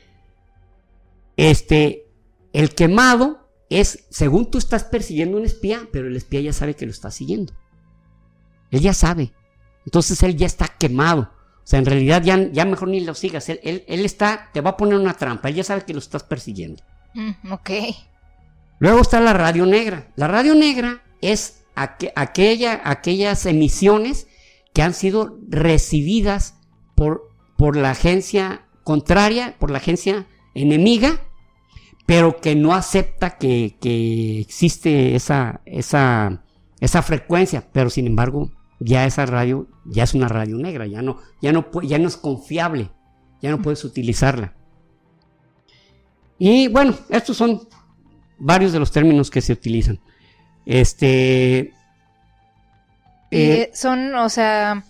este, 1.37 2.07
el 2.53 2.75
quemado 2.75 3.40
es, 3.71 4.05
según 4.11 4.51
tú 4.51 4.59
estás 4.59 4.85
persiguiendo 4.85 5.39
un 5.39 5.45
espía, 5.47 5.89
pero 5.93 6.09
el 6.09 6.17
espía 6.17 6.41
ya 6.41 6.53
sabe 6.53 6.75
que 6.75 6.85
lo 6.87 6.93
está 6.93 7.11
siguiendo. 7.11 7.55
Él 8.71 8.81
ya 8.81 8.93
sabe. 8.93 9.33
Entonces 9.87 10.23
él 10.23 10.37
ya 10.37 10.47
está 10.47 10.69
quemado. 10.69 11.31
O 11.63 11.67
sea, 11.71 11.79
en 11.79 11.87
realidad 11.87 12.23
ya, 12.23 12.37
ya 12.51 12.65
mejor 12.65 12.89
ni 12.89 13.01
lo 13.01 13.15
sigas. 13.15 13.49
Él, 13.49 13.61
él, 13.63 13.85
él 13.87 14.05
está, 14.05 14.51
te 14.53 14.61
va 14.61 14.71
a 14.71 14.77
poner 14.77 14.99
una 14.99 15.15
trampa. 15.15 15.49
Él 15.49 15.55
ya 15.57 15.65
sabe 15.65 15.85
que 15.85 15.93
lo 15.93 16.01
estás 16.01 16.25
persiguiendo. 16.25 16.83
Mm, 17.15 17.53
ok. 17.53 17.71
Luego 18.81 19.01
está 19.01 19.21
la 19.21 19.33
radio 19.33 19.67
negra. 19.67 20.11
La 20.17 20.27
radio 20.27 20.55
negra 20.55 21.03
es 21.21 21.63
aqu- 21.77 22.13
aquella, 22.17 22.81
aquellas 22.85 23.47
emisiones 23.47 24.27
que 24.73 24.83
han 24.83 24.95
sido 24.95 25.39
recibidas 25.49 26.55
por, 26.95 27.29
por 27.57 27.77
la 27.77 27.91
agencia 27.91 28.67
contraria, 28.85 29.57
por 29.59 29.71
la 29.71 29.79
agencia 29.79 30.27
enemiga, 30.55 31.21
pero 32.11 32.41
que 32.41 32.57
no 32.57 32.75
acepta 32.75 33.39
que, 33.39 33.77
que 33.81 34.41
existe 34.41 35.15
esa, 35.15 35.61
esa, 35.65 36.43
esa 36.81 37.03
frecuencia, 37.03 37.69
pero 37.73 37.89
sin 37.89 38.09
embargo 38.09 38.51
ya 38.81 39.07
esa 39.07 39.27
radio 39.27 39.69
ya 39.85 40.03
es 40.03 40.15
una 40.15 40.27
radio 40.27 40.57
negra, 40.57 40.89
ya 40.89 41.03
no, 41.03 41.19
ya 41.41 41.53
no, 41.53 41.71
ya 41.83 42.01
no 42.01 42.09
es 42.09 42.17
confiable, 42.17 42.91
ya 43.41 43.53
no 43.53 43.63
puedes 43.63 43.85
utilizarla. 43.85 44.55
Y 46.37 46.67
bueno, 46.67 46.97
estos 47.11 47.37
son 47.37 47.61
varios 48.41 48.73
de 48.73 48.81
los 48.81 48.91
términos 48.91 49.31
que 49.31 49.41
se 49.41 49.53
utilizan. 49.53 50.01
Este. 50.67 51.73
Eh, 53.31 53.71
son, 53.73 54.17
o 54.17 54.29
sea, 54.29 54.83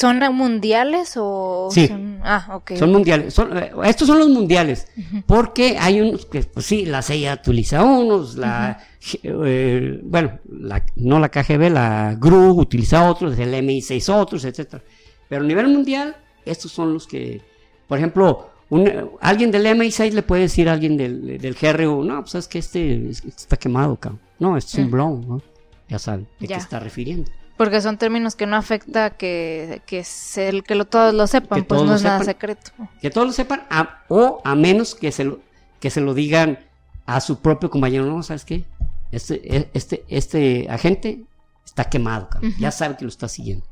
¿son 0.00 0.18
mundiales 0.34 1.14
o 1.16 1.68
Sí. 1.70 1.86
son- 1.88 2.20
Ah, 2.22 2.52
ok. 2.56 2.72
Son 2.76 2.90
mundiales. 2.92 3.32
son- 3.34 3.56
eh, 3.56 3.70
estos 3.84 4.06
son 4.08 4.18
los 4.18 4.28
mundiales. 4.28 4.88
Porque 5.26 5.76
hay 5.78 6.00
unos 6.00 6.26
que, 6.26 6.42
pues 6.42 6.66
sí, 6.66 6.86
la 6.86 7.02
CIA 7.02 7.34
utiliza 7.34 7.82
unos, 7.84 8.36
la, 8.36 8.78
eh, 9.22 10.00
bueno, 10.02 10.38
la- 10.50 10.84
no 10.96 11.18
la 11.18 11.28
KGB, 11.30 11.70
la 11.70 12.16
GRU 12.18 12.50
utiliza 12.60 13.08
otros, 13.10 13.38
el 13.38 13.54
MI6 13.54 14.08
otros, 14.08 14.44
etcétera. 14.44 14.82
Pero 15.28 15.42
a 15.42 15.46
nivel 15.46 15.68
mundial, 15.68 16.16
estos 16.44 16.72
son 16.72 16.92
los 16.92 17.06
que, 17.06 17.40
por 17.88 17.98
ejemplo, 17.98 18.50
un- 18.70 19.10
alguien 19.20 19.50
del 19.50 19.66
MI6 19.66 20.12
le 20.14 20.22
puede 20.22 20.42
decir 20.42 20.68
a 20.68 20.72
alguien 20.72 20.96
del, 20.96 21.38
del 21.38 21.54
GRU, 21.54 22.04
no, 22.04 22.20
pues 22.22 22.34
es 22.36 22.48
que 22.48 22.58
este, 22.58 23.08
este 23.10 23.28
está 23.28 23.56
quemado, 23.56 23.96
cabrón. 23.96 24.20
No, 24.38 24.56
este 24.56 24.78
es 24.80 24.84
un 24.84 24.90
blow, 24.90 25.24
¿no? 25.26 25.42
Ya 25.88 25.98
saben 25.98 26.26
de 26.38 26.46
Ya. 26.46 26.56
qué 26.56 26.62
está 26.62 26.78
refiriendo. 26.78 27.30
Porque 27.60 27.82
son 27.82 27.98
términos 27.98 28.36
que 28.36 28.46
no 28.46 28.56
afecta 28.56 29.10
que, 29.10 29.82
que, 29.84 30.02
se- 30.02 30.62
que 30.62 30.74
lo, 30.74 30.86
todos 30.86 31.12
lo 31.12 31.26
sepan, 31.26 31.58
Que 31.60 31.62
pues 31.66 31.82
no 31.82 31.94
es 31.94 32.02
nada 32.02 32.20
sepan. 32.20 32.24
secreto. 32.34 32.70
Que 33.02 33.10
todos 33.10 33.26
lo 33.26 33.32
sepan, 33.34 33.66
a- 33.68 34.02
o 34.08 34.40
a 34.46 34.54
menos 34.54 34.94
que 34.94 35.12
se 35.12 35.24
lo, 35.24 35.40
que 35.78 35.90
se 35.90 36.00
lo 36.00 36.14
digan 36.14 36.58
a 37.04 37.20
su 37.20 37.40
propio 37.40 37.68
compañero, 37.68 38.06
no, 38.06 38.22
¿sabes 38.22 38.46
qué? 38.46 38.64
Este, 39.12 39.56
e- 39.56 39.68
este, 39.74 40.06
este 40.08 40.68
agente 40.70 41.26
está 41.62 41.84
quemado, 41.84 42.30
cabrón. 42.30 42.54
Ya 42.58 42.70
sabe 42.70 42.96
que 42.96 43.04
lo 43.04 43.10
está 43.10 43.28
siguiendo. 43.28 43.66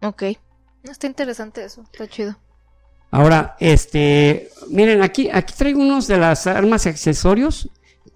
Ok. 0.00 0.22
Está 0.84 1.06
interesante 1.06 1.62
eso, 1.62 1.82
está 1.92 2.08
chido. 2.08 2.38
Ahora, 3.10 3.54
este, 3.60 4.48
miren, 4.70 5.02
aquí, 5.02 5.28
aquí 5.30 5.52
traigo 5.54 5.78
unos 5.82 6.06
de 6.06 6.16
las 6.16 6.46
armas 6.46 6.86
y 6.86 6.88
accesorios 6.88 7.68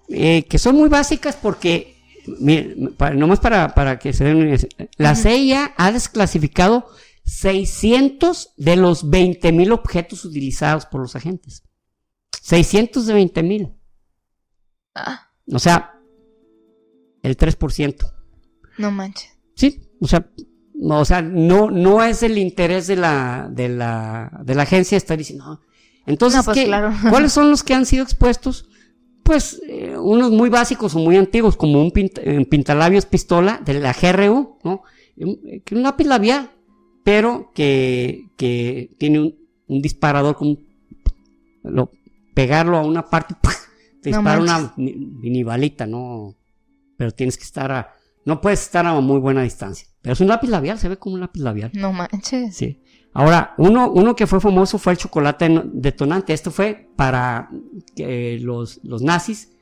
eh, 0.09 0.45
que 0.49 0.57
son 0.57 0.75
muy 0.77 0.89
básicas 0.89 1.35
porque, 1.35 1.96
miren, 2.39 2.93
para- 2.97 3.15
nomás 3.15 3.39
para, 3.39 3.73
para 3.75 3.99
que 3.99 4.13
se 4.13 4.23
den 4.25 4.57
la. 4.97 5.15
CIA 5.15 5.73
ha 5.77 5.91
desclasificado 5.91 6.87
600 7.23 8.53
de 8.57 8.75
los 8.75 9.09
20 9.09 9.51
mil 9.51 9.71
objetos 9.71 10.25
utilizados 10.25 10.85
por 10.85 11.01
los 11.01 11.15
agentes. 11.15 11.63
600 12.41 13.05
de 13.05 13.13
20 13.13 13.43
mil. 13.43 13.73
Ah, 14.95 15.29
O 15.51 15.59
sea, 15.59 15.93
el 17.23 17.35
3%. 17.37 18.13
no 18.77 18.91
manches. 18.91 19.31
Sí, 19.55 19.89
o 19.99 20.07
sea, 20.07 20.29
no, 20.75 20.99
o 20.99 21.05
sea, 21.05 21.21
no, 21.21 21.69
no 21.71 22.03
es 22.03 22.21
el 22.23 22.37
interés 22.37 22.87
de 22.87 22.95
la, 22.95 23.47
de 23.51 23.69
la, 23.69 24.31
de 24.43 24.55
la 24.55 24.63
agencia 24.63 24.95
estar 24.97 25.17
diciendo. 25.17 25.45
"No". 25.45 25.61
Entonces, 26.05 26.37
No, 26.37 26.43
pues, 26.45 26.55
¿qué- 26.57 26.65
claro. 26.65 26.93
¿cuáles 27.09 27.33
son 27.33 27.49
los 27.49 27.63
que 27.63 27.73
han 27.73 27.85
sido 27.85 28.03
expuestos? 28.03 28.69
Pues 29.27 29.61
eh, 29.67 29.97
unos 29.97 30.31
muy 30.31 30.49
básicos 30.49 30.95
o 30.95 30.99
muy 30.99 31.17
antiguos, 31.17 31.57
como 31.57 31.81
un 31.81 31.91
pint- 31.91 32.19
eh, 32.23 32.45
pintalabios 32.45 33.05
pistola 33.05 33.61
de 33.65 33.73
la 33.79 33.93
GRU, 33.93 34.57
¿no? 34.63 34.83
Un, 35.17 35.39
eh, 35.45 35.61
un 35.71 35.83
lápiz 35.83 36.05
labial, 36.05 36.49
pero 37.03 37.51
que, 37.53 38.29
que 38.37 38.95
tiene 38.97 39.19
un, 39.19 39.35
un 39.67 39.81
disparador 39.81 40.35
con 40.37 40.57
lo, 41.63 41.91
pegarlo 42.33 42.77
a 42.77 42.83
una 42.85 43.09
parte, 43.09 43.35
¡pah! 43.41 43.51
te 44.01 44.11
No 44.11 44.17
dispara 44.19 44.41
una 44.41 44.59
manches. 44.59 44.77
mi- 44.77 44.93
mini 44.95 45.43
balita, 45.43 45.85
¿no? 45.85 46.35
Pero 46.97 47.11
tienes 47.11 47.37
que 47.37 47.43
estar 47.43 47.69
a, 47.71 47.93
no 48.25 48.39
puedes 48.39 48.61
estar 48.61 48.85
a 48.85 48.99
muy 49.01 49.19
buena 49.19 49.43
distancia. 49.43 49.87
Pero 50.01 50.13
es 50.13 50.21
un 50.21 50.27
lápiz 50.27 50.47
labial, 50.49 50.79
se 50.79 50.87
ve 50.87 50.97
como 50.97 51.15
un 51.15 51.21
lápiz 51.21 51.41
labial. 51.41 51.71
No 51.73 51.91
manches. 51.91 52.55
Sí. 52.55 52.79
Ahora, 53.17 53.55
uno, 53.57 53.89
uno 53.89 54.15
que 54.15 54.27
fue 54.27 54.39
famoso 54.39 54.77
fue 54.77 54.93
el 54.93 54.99
chocolate 54.99 55.63
detonante. 55.73 56.33
Esto 56.33 56.51
fue 56.51 56.91
para 56.95 57.49
eh, 57.95 58.37
los, 58.39 58.79
los 58.83 59.01
nazis 59.01 59.53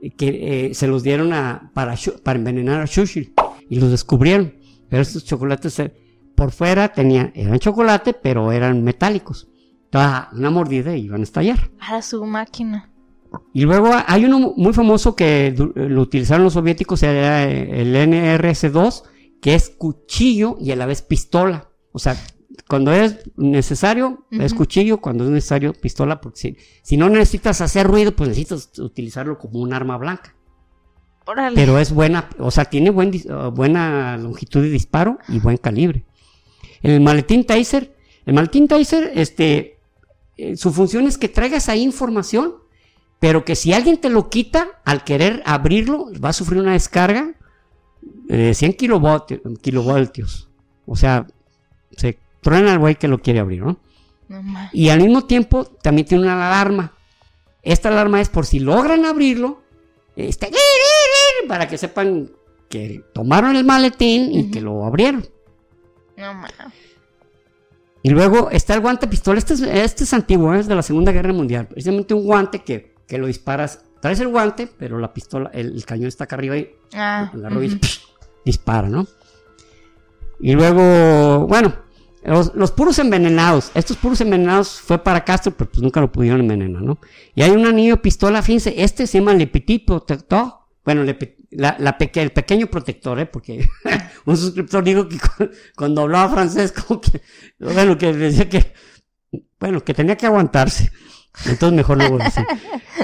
eh, 0.00 0.12
que 0.12 0.68
eh, 0.70 0.74
se 0.74 0.86
los 0.86 1.02
dieron 1.02 1.34
a, 1.34 1.70
para, 1.74 1.94
envenenar 2.34 2.80
a 2.80 2.88
Churchill 2.88 3.34
y 3.68 3.80
los 3.80 3.90
descubrieron. 3.90 4.54
Pero 4.88 5.02
estos 5.02 5.26
chocolates 5.26 5.82
por 6.34 6.52
fuera 6.52 6.88
tenían, 6.88 7.32
eran 7.34 7.58
chocolate, 7.58 8.14
pero 8.14 8.50
eran 8.50 8.82
metálicos. 8.82 9.46
Entonces, 9.84 10.32
una 10.32 10.48
mordida 10.48 10.96
y 10.96 11.02
iban 11.02 11.20
a 11.20 11.24
estallar. 11.24 11.70
Para 11.78 12.00
su 12.00 12.24
máquina. 12.24 12.90
Y 13.52 13.64
luego 13.66 13.90
hay 14.06 14.24
uno 14.24 14.54
muy 14.56 14.72
famoso 14.72 15.14
que 15.14 15.54
lo 15.74 16.00
utilizaron 16.00 16.44
los 16.44 16.54
soviéticos, 16.54 17.02
era 17.02 17.44
el 17.44 17.94
NRS-2, 17.94 19.02
que 19.42 19.54
es 19.54 19.68
cuchillo 19.68 20.56
y 20.58 20.70
a 20.70 20.76
la 20.76 20.86
vez 20.86 21.02
pistola. 21.02 21.68
O 21.92 21.98
sea, 21.98 22.16
cuando 22.68 22.92
es 22.92 23.30
necesario, 23.36 24.26
es 24.30 24.54
cuchillo, 24.54 24.98
cuando 24.98 25.24
es 25.24 25.30
necesario, 25.30 25.72
pistola, 25.72 26.20
porque 26.20 26.38
si, 26.38 26.56
si 26.82 26.96
no 26.96 27.08
necesitas 27.08 27.60
hacer 27.60 27.86
ruido, 27.86 28.14
pues 28.14 28.28
necesitas 28.28 28.78
utilizarlo 28.78 29.38
como 29.38 29.60
un 29.60 29.72
arma 29.72 29.96
blanca. 29.96 30.34
Pero 31.54 31.78
es 31.78 31.92
buena, 31.92 32.28
o 32.38 32.50
sea, 32.50 32.66
tiene 32.66 32.90
buen, 32.90 33.10
uh, 33.28 33.50
buena 33.50 34.16
longitud 34.16 34.62
de 34.62 34.70
disparo 34.70 35.18
y 35.28 35.40
buen 35.40 35.56
calibre. 35.56 36.04
El 36.82 37.00
maletín 37.00 37.44
Taser, 37.44 37.96
el 38.26 38.34
maletín 38.34 38.68
Taser, 38.68 39.10
este, 39.14 39.80
eh, 40.36 40.56
su 40.56 40.72
función 40.72 41.06
es 41.06 41.18
que 41.18 41.28
traigas 41.28 41.68
ahí 41.68 41.82
información, 41.82 42.54
pero 43.18 43.44
que 43.44 43.56
si 43.56 43.72
alguien 43.72 43.98
te 43.98 44.08
lo 44.08 44.28
quita, 44.30 44.80
al 44.84 45.02
querer 45.02 45.42
abrirlo, 45.46 46.10
va 46.24 46.28
a 46.28 46.32
sufrir 46.32 46.60
una 46.60 46.74
descarga 46.74 47.34
de 48.02 48.54
100 48.54 48.74
kilovoltios. 48.74 49.40
kilovoltios. 49.62 50.48
O 50.86 50.94
sea, 50.94 51.26
se 51.96 52.18
truena 52.46 52.72
al 52.74 52.78
güey 52.78 52.94
que 52.94 53.08
lo 53.08 53.18
quiere 53.18 53.40
abrir, 53.40 53.64
¿no? 53.64 53.80
Y 54.72 54.90
al 54.90 55.00
mismo 55.00 55.24
tiempo 55.24 55.64
también 55.64 56.06
tiene 56.06 56.22
una 56.22 56.46
alarma. 56.46 56.92
Esta 57.60 57.88
alarma 57.88 58.20
es 58.20 58.28
por 58.28 58.46
si 58.46 58.60
logran 58.60 59.04
abrirlo, 59.04 59.62
este, 60.14 60.52
para 61.48 61.66
que 61.66 61.76
sepan 61.76 62.30
que 62.68 63.02
tomaron 63.12 63.56
el 63.56 63.64
maletín 63.64 64.32
y 64.32 64.48
que 64.52 64.60
lo 64.60 64.84
abrieron. 64.84 65.26
No. 66.16 66.44
Y 68.04 68.10
luego 68.10 68.48
está 68.52 68.74
el 68.74 68.80
guante 68.80 69.08
pistola. 69.08 69.38
Este 69.40 69.54
es, 69.54 69.62
este 69.62 70.04
es 70.04 70.14
antiguo, 70.14 70.54
es 70.54 70.68
de 70.68 70.76
la 70.76 70.82
Segunda 70.82 71.10
Guerra 71.10 71.32
Mundial. 71.32 71.66
Precisamente 71.66 72.14
un 72.14 72.24
guante 72.24 72.62
que, 72.62 72.94
que 73.08 73.18
lo 73.18 73.26
disparas. 73.26 73.80
Traes 74.00 74.20
el 74.20 74.28
guante, 74.28 74.68
pero 74.68 75.00
la 75.00 75.12
pistola, 75.12 75.50
el, 75.52 75.74
el 75.74 75.84
cañón 75.84 76.06
está 76.06 76.24
acá 76.24 76.36
arriba 76.36 76.56
y 76.56 76.70
Ah, 76.94 77.32
la 77.34 77.48
rodilla 77.48 77.80
dispara, 78.44 78.88
¿no? 78.88 79.04
Y 80.38 80.52
luego, 80.52 81.48
bueno, 81.48 81.85
los, 82.26 82.54
los 82.54 82.72
puros 82.72 82.98
envenenados. 82.98 83.70
Estos 83.74 83.96
puros 83.96 84.20
envenenados 84.20 84.80
fue 84.80 84.98
para 85.02 85.24
Castro, 85.24 85.52
pero 85.56 85.70
pues 85.70 85.82
nunca 85.82 86.00
lo 86.00 86.10
pudieron 86.10 86.40
envenenar, 86.40 86.82
¿no? 86.82 86.98
Y 87.34 87.42
hay 87.42 87.50
un 87.50 87.64
anillo 87.66 88.00
pistola, 88.02 88.42
fíjense, 88.42 88.74
este 88.82 89.06
se 89.06 89.18
llama 89.18 89.34
Le 89.34 89.46
Petit 89.46 89.86
Protector. 89.86 90.52
Bueno, 90.84 91.04
la, 91.50 91.96
el 92.14 92.30
pequeño 92.32 92.66
protector, 92.68 93.18
¿eh? 93.18 93.26
Porque 93.26 93.68
un 94.26 94.36
suscriptor 94.36 94.84
dijo 94.84 95.08
que 95.08 95.18
cu- 95.18 95.50
cuando 95.76 96.02
hablaba 96.02 96.28
francés, 96.32 96.72
como 96.72 97.00
que, 97.00 97.22
bueno, 97.58 97.96
que 97.98 98.12
decía 98.12 98.48
que, 98.48 98.72
bueno, 99.58 99.82
que 99.84 99.94
tenía 99.94 100.16
que 100.16 100.26
aguantarse. 100.26 100.90
Entonces 101.46 101.76
mejor 101.76 101.98
no 101.98 102.10
voy 102.10 102.22
a 102.22 102.24
decir. 102.24 102.44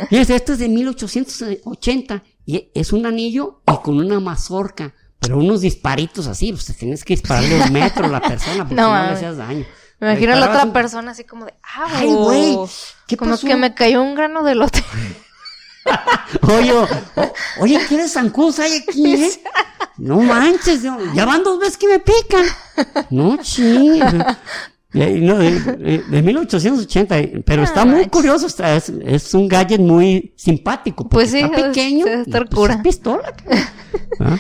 Fíjense, 0.08 0.34
esto 0.36 0.52
es 0.54 0.58
de 0.58 0.68
1880 0.68 2.22
y 2.46 2.70
es 2.74 2.92
un 2.92 3.06
anillo 3.06 3.62
y 3.70 3.82
con 3.82 3.98
una 3.98 4.20
mazorca, 4.20 4.94
pero 5.22 5.38
unos 5.38 5.62
disparitos 5.62 6.26
así, 6.26 6.52
pues 6.52 6.66
te 6.66 6.74
tienes 6.74 7.02
que 7.04 7.14
dispararle 7.14 7.62
un 7.62 7.72
metro 7.72 8.04
a 8.04 8.08
la 8.08 8.20
persona 8.20 8.58
porque 8.68 8.74
No, 8.82 8.94
no, 8.94 9.02
le 9.06 9.12
hacías 9.12 9.36
daño. 9.38 9.64
Me 10.00 10.10
imagino 10.10 10.32
a 10.32 10.36
la 10.36 10.48
otra 10.50 10.64
un- 10.64 10.72
persona 10.72 11.12
así 11.12 11.24
como 11.24 11.46
de, 11.46 11.54
¡ah, 11.62 11.86
Ay, 11.94 12.08
güey, 12.08 12.58
¿qué 13.06 13.16
Como 13.16 13.30
pasó? 13.30 13.46
que 13.46 13.56
me 13.56 13.72
cayó 13.72 14.02
un 14.02 14.14
grano 14.16 14.42
de 14.42 14.54
lote. 14.56 14.84
Oye, 16.42 16.72
o- 16.72 16.88
oye, 17.60 17.78
¿quieres 17.88 18.12
zancudos 18.12 18.58
hay 18.58 18.78
aquí, 18.86 19.14
eh? 19.24 19.30
No 19.98 20.20
manches, 20.20 20.82
ya 21.14 21.24
van 21.24 21.42
dos 21.44 21.58
veces 21.60 21.76
que 21.76 21.86
me 21.88 21.98
pican. 22.00 22.44
No, 23.10 23.36
chingues. 23.40 24.02
Y 24.94 25.00
ahí, 25.02 25.20
no, 25.20 25.38
de, 25.38 25.58
de- 25.60 25.98
de 26.08 26.22
1880, 26.22 27.18
eh, 27.18 27.42
pero 27.46 27.62
Ah, 27.62 27.64
está 27.64 27.84
muy 27.84 27.94
manches. 27.94 28.12
curioso, 28.12 28.46
está, 28.46 28.74
es, 28.76 28.90
es 29.04 29.32
un 29.34 29.48
gadget 29.48 29.80
muy 29.80 30.34
simpático. 30.36 31.08
Pues 31.08 31.30
sí, 31.30 31.38
está 31.40 31.56
es- 31.56 31.62
pequeño. 31.66 32.06
y, 32.06 32.30
pues, 32.30 32.44
cura. 32.54 32.74
es 32.74 32.80
pistola. 32.80 33.32
¿Ah? 34.20 34.36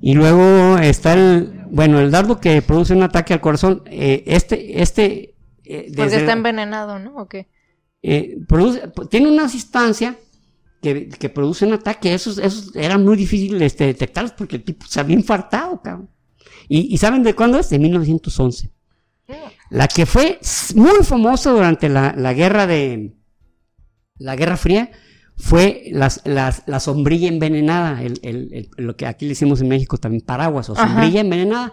Y 0.00 0.14
luego 0.14 0.78
está 0.78 1.14
el, 1.14 1.62
bueno, 1.70 1.98
el 2.00 2.10
dardo 2.10 2.38
que 2.40 2.62
produce 2.62 2.94
un 2.94 3.02
ataque 3.02 3.34
al 3.34 3.40
corazón. 3.40 3.82
eh, 3.86 4.22
este, 4.26 4.80
este, 4.80 5.34
eh, 5.64 5.92
Porque 5.96 6.16
está 6.16 6.32
envenenado, 6.32 6.98
¿no? 6.98 7.16
¿O 7.16 7.28
qué? 7.28 7.48
eh, 8.02 8.36
produce- 8.48 8.88
tiene 9.10 9.28
una 9.28 9.48
sustancia 9.48 10.16
que, 10.80 11.08
que 11.08 11.28
produce 11.28 11.66
un 11.66 11.72
ataque. 11.72 12.14
Esos, 12.14 12.38
esos 12.38 12.74
eran 12.76 13.04
muy 13.04 13.16
difíciles 13.16 13.60
este, 13.60 13.86
detectarlos 13.86 14.32
porque 14.32 14.56
el 14.56 14.62
tipo 14.64 14.86
se 14.86 15.00
había 15.00 15.16
infartado, 15.16 15.82
cabrón. 15.82 16.08
¿Y, 16.68 16.94
y 16.94 16.98
saben 16.98 17.22
de 17.24 17.34
cuándo 17.34 17.58
es? 17.58 17.68
De 17.70 17.78
1911. 17.78 18.70
La 19.70 19.88
que 19.88 20.06
fue 20.06 20.38
muy 20.76 21.02
famosa 21.04 21.50
durante 21.50 21.88
la, 21.88 22.14
la 22.16 22.32
guerra 22.32 22.66
de 22.66 23.14
la 24.18 24.36
Guerra 24.36 24.56
Fría 24.56 24.90
fue 25.38 25.84
las- 25.92 26.20
las- 26.24 26.64
la 26.66 26.80
sombrilla 26.80 27.28
envenenada, 27.28 28.02
el- 28.02 28.18
el- 28.22 28.48
el- 28.52 28.68
lo 28.84 28.96
que 28.96 29.06
aquí 29.06 29.24
le 29.26 29.32
hicimos 29.32 29.60
en 29.60 29.68
México 29.68 29.96
también 29.96 30.20
paraguas 30.22 30.68
o 30.68 30.72
Ajá. 30.72 30.86
sombrilla 30.88 31.20
envenenada. 31.20 31.72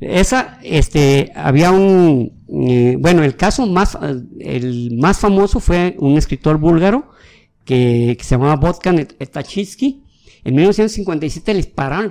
Esa, 0.00 0.58
este, 0.62 1.32
había 1.34 1.72
un, 1.72 2.44
eh, 2.68 2.96
bueno, 3.00 3.24
el 3.24 3.34
caso 3.36 3.66
más, 3.66 3.98
el 4.38 4.96
más 4.96 5.18
famoso 5.18 5.58
fue 5.58 5.96
un 5.98 6.16
escritor 6.16 6.58
búlgaro 6.58 7.10
que, 7.64 8.14
que 8.16 8.24
se 8.24 8.30
llamaba 8.36 8.56
Vodkan 8.56 8.98
Etachitsky. 9.18 10.04
En 10.44 10.54
1957 10.54 11.52
le 11.52 11.58
dispararon, 11.58 12.10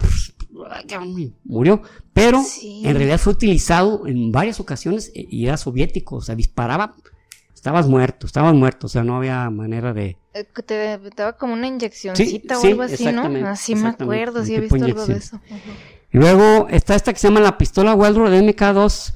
murió, 1.45 1.81
pero 2.13 2.43
Sí. 2.43 2.81
en 2.83 2.95
realidad 2.95 3.19
fue 3.19 3.33
utilizado 3.33 4.05
en 4.07 4.31
varias 4.31 4.59
ocasiones 4.59 5.11
eh, 5.15 5.25
y 5.29 5.45
era 5.45 5.57
soviético, 5.57 6.17
o 6.17 6.21
sea, 6.21 6.35
disparaba, 6.35 6.95
estabas 7.57 7.87
muerto, 7.87 8.27
estabas 8.27 8.53
muerto, 8.53 8.85
o 8.87 8.89
sea, 8.89 9.03
no 9.03 9.17
había 9.17 9.49
manera 9.49 9.93
de... 9.93 10.17
Eh, 10.33 10.45
Te, 10.65 10.99
daba 11.15 11.33
como 11.33 11.53
una 11.53 11.67
inyeccioncita 11.67 12.57
o 12.57 12.61
sí, 12.61 12.67
algo 12.67 12.83
así, 12.83 13.11
¿no? 13.11 13.23
Así 13.47 13.75
me 13.75 13.89
acuerdo, 13.89 14.45
sí 14.45 14.55
he 14.55 14.59
visto 14.59 14.75
algo 14.75 15.05
de 15.05 15.15
eso. 15.17 15.41
Y 16.11 16.17
luego 16.17 16.67
está 16.69 16.95
esta 16.95 17.11
que 17.11 17.19
se 17.19 17.27
llama 17.27 17.39
la 17.41 17.57
pistola 17.57 17.95
Waldorf 17.95 18.29
de 18.29 18.41
MK2. 18.41 19.13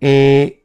Eh, 0.00 0.64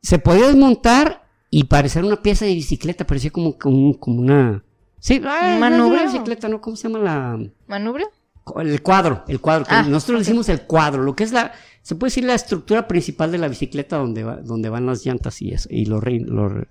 se 0.00 0.18
podía 0.18 0.46
desmontar 0.46 1.26
y 1.50 1.64
parecer 1.64 2.04
una 2.04 2.22
pieza 2.22 2.44
de 2.44 2.54
bicicleta, 2.54 3.06
parecía 3.06 3.30
como, 3.30 3.58
como, 3.58 3.98
como 3.98 4.20
una... 4.20 4.62
Sí, 5.00 5.20
ah, 5.24 5.40
¿Un 5.42 5.48
no 5.48 5.54
es 5.54 5.60
manubrio? 5.60 6.02
una 6.02 6.12
bicicleta, 6.12 6.48
¿no? 6.48 6.60
¿Cómo 6.60 6.76
se 6.76 6.88
llama 6.88 7.00
la...? 7.00 7.38
¿Manubrio? 7.66 8.08
El 8.56 8.82
cuadro, 8.82 9.24
el 9.28 9.40
cuadro. 9.40 9.64
que 9.64 9.74
Ah, 9.74 9.82
nosotros 9.82 10.14
le 10.14 10.22
ok. 10.22 10.26
decimos 10.26 10.48
el 10.48 10.62
cuadro, 10.62 11.02
lo 11.02 11.14
que 11.16 11.24
es 11.24 11.32
la... 11.32 11.52
Se 11.82 11.94
puede 11.94 12.08
decir 12.10 12.24
la 12.24 12.34
estructura 12.34 12.86
principal 12.86 13.32
de 13.32 13.38
la 13.38 13.48
bicicleta 13.48 13.96
donde, 13.96 14.22
va- 14.24 14.36
donde 14.36 14.68
van 14.68 14.86
las 14.86 15.04
llantas 15.04 15.40
y 15.42 15.52
eso, 15.52 15.68
y 15.70 15.86
los... 15.86 16.02
raro. 16.02 16.66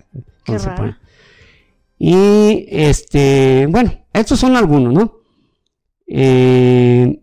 ponen. 0.76 0.96
Y 1.98 2.66
este, 2.68 3.66
bueno, 3.68 3.92
estos 4.12 4.38
son 4.40 4.56
algunos, 4.56 4.92
¿no? 4.94 5.16
Eh, 6.06 7.20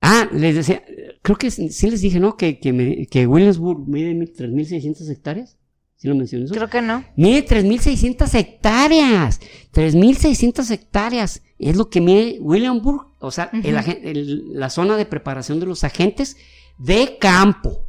ah, 0.00 0.28
les 0.32 0.54
decía, 0.54 0.82
creo 1.22 1.36
que 1.36 1.50
sí 1.50 1.90
les 1.90 2.00
dije, 2.00 2.20
¿no? 2.20 2.36
Que, 2.36 2.58
que, 2.60 2.72
me- 2.72 3.06
que 3.06 3.26
Williamsburg 3.26 3.88
mide 3.88 4.14
mil- 4.14 4.32
3.600 4.34 5.10
hectáreas. 5.10 5.56
¿Sí 5.96 6.06
lo 6.06 6.14
mencioné 6.14 6.44
eso? 6.44 6.54
Creo 6.54 6.70
que 6.70 6.80
no. 6.80 7.04
Mide 7.16 7.44
3.600 7.44 8.32
hectáreas. 8.38 9.40
3.600 9.72 10.70
hectáreas. 10.70 11.42
Es 11.58 11.74
lo 11.76 11.90
que 11.90 12.00
mide 12.00 12.38
Williamsburg. 12.40 13.08
O 13.18 13.32
sea, 13.32 13.50
el- 13.52 14.52
la 14.52 14.70
zona 14.70 14.96
de 14.96 15.06
preparación 15.06 15.58
de 15.58 15.66
los 15.66 15.82
agentes 15.82 16.36
de 16.78 17.18
campo. 17.20 17.84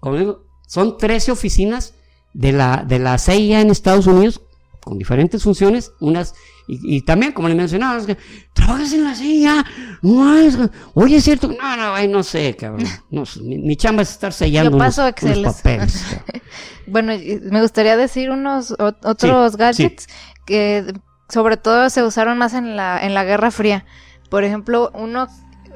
Como 0.00 0.16
digo, 0.16 0.44
son 0.66 0.96
13 0.96 1.32
oficinas 1.32 1.94
de 2.32 2.52
la, 2.52 2.84
de 2.86 2.98
la 2.98 3.18
CIA 3.18 3.60
en 3.60 3.70
Estados 3.70 4.06
Unidos 4.06 4.40
con 4.82 4.98
diferentes 4.98 5.42
funciones. 5.42 5.92
Unas, 6.00 6.34
y, 6.68 6.96
y 6.96 7.02
también, 7.02 7.32
como 7.32 7.48
le 7.48 7.54
mencionaba, 7.54 7.98
es 7.98 8.06
que, 8.06 8.16
trabajas 8.54 8.92
en 8.92 9.04
la 9.04 9.14
CIA. 9.14 9.64
No, 10.02 10.38
es- 10.38 10.56
oye, 10.94 11.16
es 11.16 11.24
cierto. 11.24 11.48
No, 11.48 11.76
no, 11.76 11.94
ay, 11.94 12.08
no 12.08 12.22
sé, 12.22 12.56
cabrón. 12.56 12.86
No 13.10 13.26
sé, 13.26 13.40
mi, 13.42 13.58
mi 13.58 13.76
chamba 13.76 14.02
es 14.02 14.10
estar 14.10 14.32
sellando 14.32 14.70
Yo 14.72 14.78
paso 14.78 15.02
unos- 15.02 15.10
Exceles. 15.10 15.38
unos 15.38 15.56
papeles. 15.56 16.04
Bueno, 16.86 17.12
me 17.50 17.62
gustaría 17.62 17.96
decir 17.96 18.30
unos 18.30 18.72
o- 18.72 18.94
otros 19.04 19.52
Sí, 19.52 19.58
gadgets 19.58 20.08
que 20.44 20.92
sobre 21.28 21.56
todo 21.56 21.88
se 21.88 22.02
usaron 22.02 22.36
más 22.36 22.52
en 22.54 22.74
la, 22.74 22.98
en 23.04 23.14
la 23.14 23.22
Guerra 23.22 23.52
Fría. 23.52 23.84
Por 24.28 24.42
ejemplo, 24.42 24.90
uno 24.94 25.28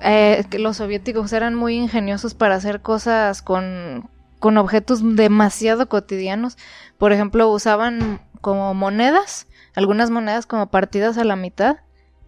eh, 0.03 0.45
que 0.51 0.59
los 0.59 0.77
soviéticos 0.79 1.33
eran 1.33 1.55
muy 1.55 1.77
ingeniosos 1.77 2.35
para 2.35 2.55
hacer 2.57 2.81
cosas 2.81 3.43
con, 3.43 4.09
con 4.39 4.57
objetos 4.59 5.17
demasiado 5.17 5.89
cotidianos. 5.89 6.57
Por 6.99 7.13
ejemplo, 7.13 7.49
usaban 7.51 8.21
como 8.41 8.75
monedas, 8.75 9.47
algunas 9.75 10.11
monedas 10.11 10.47
como 10.47 10.67
partidas 10.69 11.19
a 11.19 11.25
la 11.25 11.37
mitad. 11.37 11.77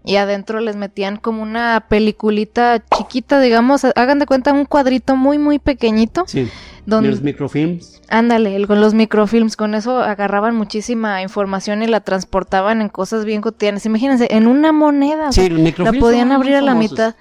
Y 0.08 0.16
adentro 0.18 0.60
les 0.60 0.76
metían 0.76 1.16
como 1.16 1.42
una 1.42 1.86
peliculita 1.88 2.80
chiquita, 2.96 3.40
digamos, 3.40 3.84
hagan 3.96 4.20
de 4.20 4.26
cuenta 4.26 4.52
un 4.52 4.64
cuadrito 4.64 5.16
muy, 5.16 5.36
muy 5.36 5.58
pequeñito. 5.58 6.22
Sí. 6.28 6.44
De 6.44 6.50
Donde, 6.86 7.10
los 7.10 7.22
microfilms. 7.22 8.00
Ándale, 8.08 8.54
el- 8.54 8.68
con 8.68 8.80
los 8.80 8.94
microfilms, 8.94 9.56
con 9.56 9.74
eso 9.74 9.98
agarraban 10.00 10.54
muchísima 10.54 11.22
información 11.22 11.82
y 11.82 11.88
la 11.88 11.98
transportaban 12.02 12.80
en 12.82 12.88
cosas 12.88 13.24
bien 13.24 13.40
cotidianas. 13.40 13.84
Imagínense, 13.84 14.28
en 14.30 14.46
una 14.46 14.70
moneda, 14.70 15.30
o 15.30 15.32
Sí, 15.32 15.40
sea, 15.40 15.48
los 15.50 15.58
la 15.58 15.64
microfilms. 15.64 15.98
podían 15.98 16.30
abrir 16.30 16.54
a 16.54 16.60
la 16.60 16.76
mitad. 16.76 17.16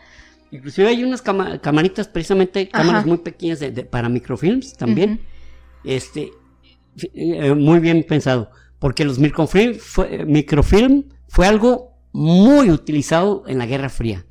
Inclusive 0.52 0.88
hay 0.88 1.04
unas 1.04 1.22
cama- 1.22 1.60
camaritas, 1.60 2.08
precisamente 2.08 2.70
cámaras 2.70 3.02
Ajá. 3.02 3.08
muy 3.08 3.18
pequeñas 3.18 3.60
de- 3.60 3.72
de- 3.72 3.84
para 3.86 4.10
microfilms 4.10 4.74
también. 4.78 5.22
Este, 5.84 6.32
eh, 7.14 7.54
muy 7.54 7.80
bien 7.80 8.04
pensado. 8.08 8.50
Porque 8.80 9.04
los 9.06 9.20
microfilm 9.20 9.76
fue, 9.76 10.16
eh, 10.22 10.26
microfilm 10.26 11.06
fue 11.28 11.48
algo 11.48 11.94
muy 12.12 12.70
utilizado 12.70 13.44
en 13.48 13.58
la 13.58 13.66
Guerra 13.66 13.90
Fría. 13.90 14.26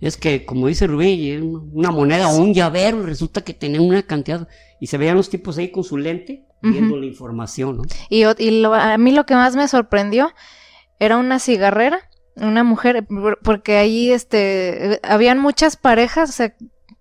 Es 0.00 0.16
que, 0.16 0.44
como 0.44 0.66
dice 0.66 0.86
Rubí, 0.88 1.30
es 1.30 1.42
una 1.42 1.92
moneda 1.92 2.28
o 2.30 2.38
un 2.38 2.52
llavero, 2.52 3.02
resulta 3.04 3.42
que 3.42 3.54
tenía 3.54 3.80
una 3.80 4.02
cantidad. 4.02 4.48
Y 4.80 4.88
se 4.88 4.98
veían 4.98 5.16
los 5.16 5.30
tipos 5.30 5.56
ahí 5.58 5.70
con 5.70 5.84
su 5.84 5.96
lente 5.98 6.44
viendo 6.60 6.96
la 6.96 7.06
información, 7.06 7.76
¿no? 7.76 7.82
Y, 8.08 8.22
ot- 8.22 8.40
y 8.40 8.60
lo- 8.60 8.74
a 8.74 8.98
mí 8.98 9.12
lo 9.12 9.24
que 9.26 9.34
más 9.34 9.54
me 9.54 9.68
sorprendió 9.68 10.32
era 10.98 11.16
una 11.16 11.38
cigarrera, 11.38 12.00
una 12.40 12.64
mujer, 12.64 13.04
por- 13.06 13.38
porque 13.42 13.76
ahí 13.76 14.10
este, 14.10 15.00
habían 15.02 15.38
muchas 15.38 15.76
parejas, 15.76 16.30
o 16.30 16.32
sea, 16.32 16.54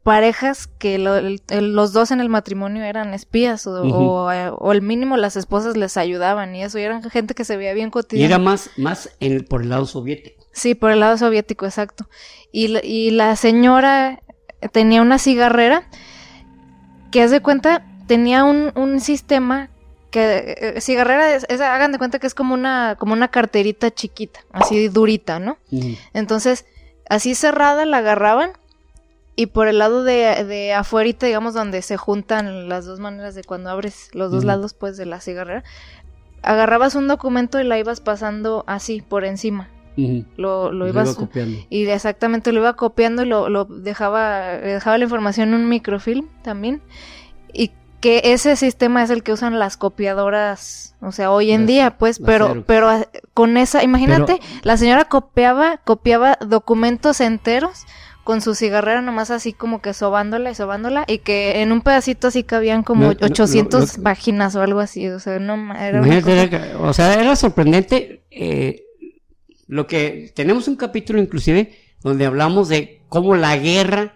parejas 0.03 0.68
que 0.68 0.97
lo- 0.99 1.18
el- 1.18 1.41
los 1.49 1.91
dos 1.91 2.11
en 2.11 2.22
el 2.22 2.30
matrimonio 2.30 2.84
eran 2.84 3.14
espías 3.14 3.68
o, 3.68 3.81
o, 3.84 4.31
eh, 4.31 4.49
o 4.57 4.72
el 4.72 4.81
mínimo 4.81 5.18
las 5.18 5.35
esposas 5.35 5.76
les 5.76 5.97
ayudaban 5.97 6.55
y 6.55 6.64
eso, 6.64 6.80
y 6.80 6.84
eran 6.84 7.03
gente 7.09 7.34
que 7.34 7.43
se 7.43 7.57
veía 7.57 7.73
bien 7.73 7.89
Y 7.89 7.91
cotidiana. 7.91 8.35
era 8.35 8.39
más, 8.43 8.69
más 8.77 9.09
en 9.19 9.43
por 9.43 9.64
el 9.64 9.69
lado 9.69 9.85
soviético. 9.85 10.45
Sí, 10.53 10.76
por 10.76 10.91
el 10.91 11.01
lado 11.01 11.18
soviético, 11.18 11.65
exacto. 11.65 12.07
Y, 12.51 12.69
la- 12.69 12.84
y 12.84 13.11
la 13.11 13.35
señora 13.35 14.22
tenía 14.72 15.01
una 15.01 15.19
cigarrera 15.19 15.84
que, 17.11 17.22
haz 17.22 17.31
de 17.31 17.41
cuenta, 17.41 17.85
tenía 18.07 18.43
un, 18.45 18.72
un 18.76 18.99
sistema 19.01 19.69
que, 20.11 20.55
eh, 20.75 20.81
cigarrera, 20.81 21.34
es, 21.35 21.45
es- 21.49 21.61
hagan 21.61 21.91
de 21.91 21.97
cuenta 21.97 22.19
que 22.19 22.27
es 22.27 22.34
como 22.34 22.53
una, 22.53 22.95
como 22.99 23.13
una 23.13 23.27
carterita 23.29 23.91
chiquita, 23.91 24.39
así 24.51 24.88
durita, 24.88 25.39
¿no? 25.39 25.57
Entonces, 26.13 26.65
así 27.09 27.35
cerrada 27.35 27.85
la 27.85 27.97
agarraban 27.97 28.51
y 29.35 29.47
por 29.47 29.67
el 29.67 29.77
lado 29.79 30.03
de, 30.03 30.43
de 30.45 30.73
afuerita, 30.73 31.25
digamos, 31.27 31.53
donde 31.53 31.81
se 31.81 31.95
juntan 31.97 32.69
las 32.69 32.85
dos 32.85 32.99
maneras 32.99 33.35
de 33.35 33.43
cuando 33.43 33.69
abres 33.69 34.09
los 34.13 34.31
dos 34.31 34.43
lados, 34.43 34.73
pues, 34.73 34.97
de 34.97 35.05
la 35.05 35.19
cigarrera, 35.21 35.63
agarrabas 36.41 36.95
un 36.95 37.07
documento 37.07 37.59
y 37.59 37.63
la 37.63 37.77
ibas 37.77 38.01
pasando 38.01 38.63
así, 38.67 39.01
por 39.01 39.25
encima. 39.25 39.69
Lo, 40.38 40.71
lo 40.71 40.85
Lo 40.85 40.88
ibas... 40.88 41.07
iba 41.09 41.15
copiando. 41.17 41.57
Y 41.69 41.88
exactamente 41.88 42.51
lo 42.51 42.59
iba 42.59 42.75
copiando 42.75 43.23
y 43.23 43.25
lo, 43.25 43.49
lo 43.49 43.65
dejaba, 43.65 44.57
dejaba 44.57 44.97
la 44.99 45.03
información 45.05 45.49
en 45.49 45.55
un 45.55 45.69
microfilm 45.69 46.27
también. 46.43 46.81
Que 47.99 48.21
ese 48.25 48.55
sistema 48.55 49.01
es 49.03 49.09
el 49.09 49.23
que 49.23 49.33
usan 49.33 49.57
las 49.57 49.75
copiadoras, 49.75 50.95
o 51.01 51.11
sea, 51.11 51.31
hoy 51.31 51.51
en 51.51 51.61
Las- 51.61 51.67
día, 51.67 51.97
pues, 51.97 52.19
pero, 52.19 52.47
Xerox. 52.47 52.65
pero 52.67 52.89
ah, 52.89 53.07
con 53.33 53.57
esa, 53.57 53.83
imagínate, 53.83 54.37
Pero- 54.39 54.59
la 54.63 54.77
señora 54.77 55.05
copiaba, 55.05 55.77
copiaba 55.83 56.37
documentos 56.45 57.21
enteros 57.21 57.85
con 58.23 58.41
su 58.41 58.55
cigarrera 58.55 59.01
nomás 59.01 59.31
así 59.31 59.53
como 59.53 59.81
que 59.81 59.93
sobándola 59.93 60.51
y 60.51 60.55
sobándola 60.55 61.05
y 61.07 61.19
que 61.19 61.61
en 61.61 61.71
un 61.71 61.81
pedacito 61.81 62.27
así 62.27 62.43
cabían 62.43 62.83
como 62.83 63.03
No, 63.05 63.13
no, 63.13 63.17
800 63.25 63.93
lo- 63.93 63.97
lo- 63.97 64.03
páginas 64.03 64.53
o 64.55 64.61
algo 64.61 64.79
así, 64.81 65.07
o 65.07 65.19
sea, 65.19 65.39
no, 65.39 65.73
era 65.73 65.99
era- 66.43 66.77
o 66.79 66.93
sea, 66.93 67.13
era 67.13 67.35
sorprendente 67.37 68.23
eh, 68.31 68.83
lo 69.67 69.87
que 69.87 70.31
tenemos 70.35 70.67
un 70.67 70.75
capítulo 70.75 71.19
inclusive 71.19 71.73
donde 72.03 72.25
hablamos 72.25 72.67
de 72.69 73.01
cómo 73.09 73.35
la 73.37 73.55
guerra 73.57 74.13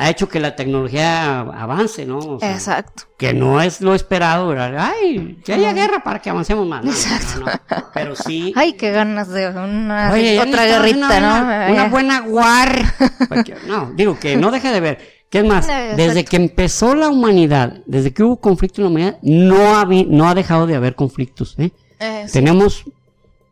ha 0.00 0.08
hecho 0.08 0.28
que 0.28 0.40
la 0.40 0.56
tecnología 0.56 1.40
avance, 1.40 2.06
¿no? 2.06 2.18
O 2.18 2.40
sea, 2.40 2.54
Exacto. 2.54 3.02
Que 3.18 3.34
no 3.34 3.60
es 3.60 3.82
lo 3.82 3.94
esperado, 3.94 4.48
¿verdad? 4.48 4.92
Ay, 4.94 5.38
que 5.44 5.52
haya 5.52 5.74
guerra 5.74 6.02
para 6.02 6.20
que 6.20 6.30
avancemos 6.30 6.66
más. 6.66 6.82
No, 6.82 6.90
Exacto. 6.90 7.40
no, 7.40 7.46
no. 7.46 7.86
Pero 7.92 8.16
sí. 8.16 8.52
Ay, 8.56 8.72
qué 8.72 8.92
ganas 8.92 9.28
de 9.28 9.48
una 9.48 10.10
Oye, 10.12 10.40
otra 10.40 10.64
guerrita, 10.64 11.18
una, 11.18 11.20
¿no? 11.68 11.72
Una, 11.74 11.88
buena 11.88 12.22
war. 12.22 12.82
Porque- 13.28 13.56
no, 13.66 13.92
digo 13.94 14.18
que 14.18 14.36
no 14.36 14.50
deja 14.50 14.72
de 14.72 14.80
ver. 14.80 14.98
¿Qué 15.28 15.40
es 15.40 15.44
más? 15.44 15.66
Desde 15.96 16.24
que 16.24 16.36
empezó 16.36 16.94
la 16.94 17.08
humanidad, 17.10 17.82
desde 17.86 18.12
que 18.12 18.22
hubo 18.22 18.40
conflicto 18.40 18.80
en 18.80 18.84
la 18.84 18.90
humanidad, 18.90 19.18
no 19.22 19.76
ha, 19.78 19.84
no 19.84 20.28
ha 20.28 20.34
dejado 20.34 20.66
de 20.66 20.76
haber 20.76 20.94
conflictos. 20.94 21.56
¿eh? 21.58 21.72
Eh, 22.00 22.24
sí. 22.26 22.32
Tenemos 22.32 22.84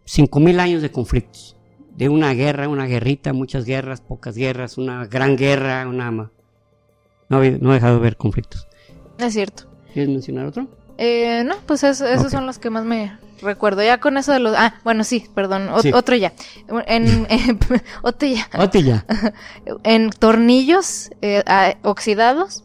5.000 0.06 0.58
años 0.60 0.82
de 0.82 0.90
conflictos. 0.90 1.56
de 1.94 2.08
una 2.08 2.32
guerra, 2.32 2.68
una 2.68 2.86
guerrita, 2.86 3.32
muchas 3.32 3.64
guerras, 3.64 4.00
pocas 4.00 4.36
guerras, 4.36 4.78
una 4.78 5.04
gran 5.06 5.36
guerra, 5.36 5.86
una... 5.86 6.30
No, 7.28 7.42
he- 7.42 7.58
no 7.60 7.70
he 7.70 7.74
dejado 7.74 7.94
de 7.96 8.00
ver 8.00 8.16
conflictos. 8.16 8.66
Es 9.18 9.32
cierto. 9.34 9.64
¿Quieres 9.92 10.10
mencionar 10.10 10.46
otro? 10.46 10.68
Eh, 10.98 11.44
no, 11.44 11.54
pues 11.66 11.82
es- 11.84 12.00
esos 12.00 12.30
son 12.32 12.46
los 12.46 12.58
que 12.58 12.70
más 12.70 12.84
me 12.84 13.16
recuerdo. 13.42 13.82
Ya 13.82 13.98
con 14.00 14.16
eso 14.16 14.32
de 14.32 14.40
los... 14.40 14.54
Ah, 14.56 14.74
bueno, 14.84 15.04
sí, 15.04 15.26
perdón. 15.34 15.68
Sí. 15.82 15.92
Otro 15.92 16.16
ya. 16.16 16.32
En, 16.86 17.26
en- 17.30 17.58
otro 18.02 18.28
ya. 18.28 18.48
Otro 18.58 18.80
ya. 18.80 19.04
En 19.84 20.10
tornillos 20.10 21.10
eh, 21.22 21.44
oxidados 21.82 22.64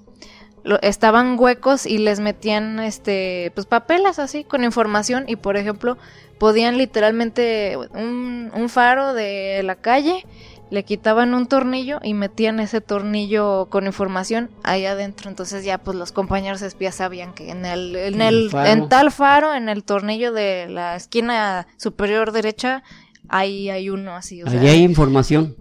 lo- 0.63 0.81
estaban 0.81 1.37
huecos 1.39 1.85
y 1.85 1.97
les 1.97 2.19
metían 2.21 2.79
este 2.79 3.51
pues 3.53 3.67
papeles 3.67 4.17
así 4.19 4.43
con 4.45 4.63
información 4.63 5.25
y 5.27 5.35
por 5.35 5.57
ejemplo 5.57 5.97
podían 6.39 6.77
literalmente 6.77 7.77
un, 7.93 8.49
un 8.55 8.69
faro 8.69 9.13
de 9.13 9.61
la 9.63 9.75
calle 9.75 10.25
le 10.73 10.83
quitaban 10.83 11.33
un 11.35 11.45
tornillo 11.45 11.99
y 12.03 12.13
metían 12.15 12.59
ese 12.59 12.81
tornillo 12.81 13.67
con 13.69 13.85
información 13.85 14.49
ahí 14.63 14.85
adentro 14.85 15.29
entonces 15.29 15.63
ya 15.63 15.77
pues 15.77 15.95
los 15.95 16.11
compañeros 16.11 16.61
espías 16.63 16.95
sabían 16.95 17.33
que 17.33 17.51
en 17.51 17.63
el 17.65 17.95
en 17.95 18.21
El 18.21 18.49
en 18.65 18.89
tal 18.89 19.11
faro 19.11 19.53
en 19.53 19.69
el 19.69 19.83
tornillo 19.83 20.33
de 20.33 20.67
la 20.69 20.95
esquina 20.95 21.67
superior 21.77 22.31
derecha 22.31 22.81
ahí 23.29 23.69
hay 23.69 23.89
uno 23.89 24.15
así 24.15 24.41
o 24.41 24.49
sea, 24.49 24.59
Ahí 24.59 24.67
hay 24.67 24.81
información. 24.83 25.55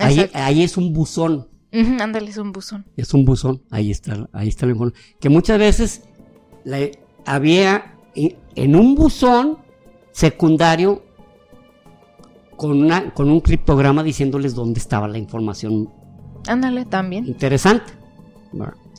Ahí, 0.00 0.30
ahí 0.34 0.62
es 0.62 0.76
un 0.76 0.92
buzón. 0.92 1.48
ándale 1.72 2.30
es 2.30 2.36
un 2.36 2.52
buzón 2.52 2.84
Es 2.96 3.14
un 3.14 3.24
buzón. 3.24 3.62
Ahí 3.70 3.90
está, 3.90 4.28
ahí 4.32 4.48
está 4.48 4.66
la 4.66 4.72
información. 4.72 5.02
Que 5.18 5.28
muchas 5.28 5.58
veces 5.58 6.02
la- 6.64 6.88
había 7.26 7.94
en- 8.14 8.36
en 8.54 8.76
un 8.76 8.94
buzón 8.94 9.58
secundario 10.12 11.02
con, 12.58 12.72
una, 12.82 13.14
con 13.14 13.30
un 13.30 13.40
criptograma 13.40 14.02
diciéndoles 14.02 14.54
dónde 14.54 14.78
estaba 14.80 15.08
la 15.08 15.16
información 15.16 15.88
ándale 16.46 16.84
también 16.84 17.26
interesante. 17.26 17.92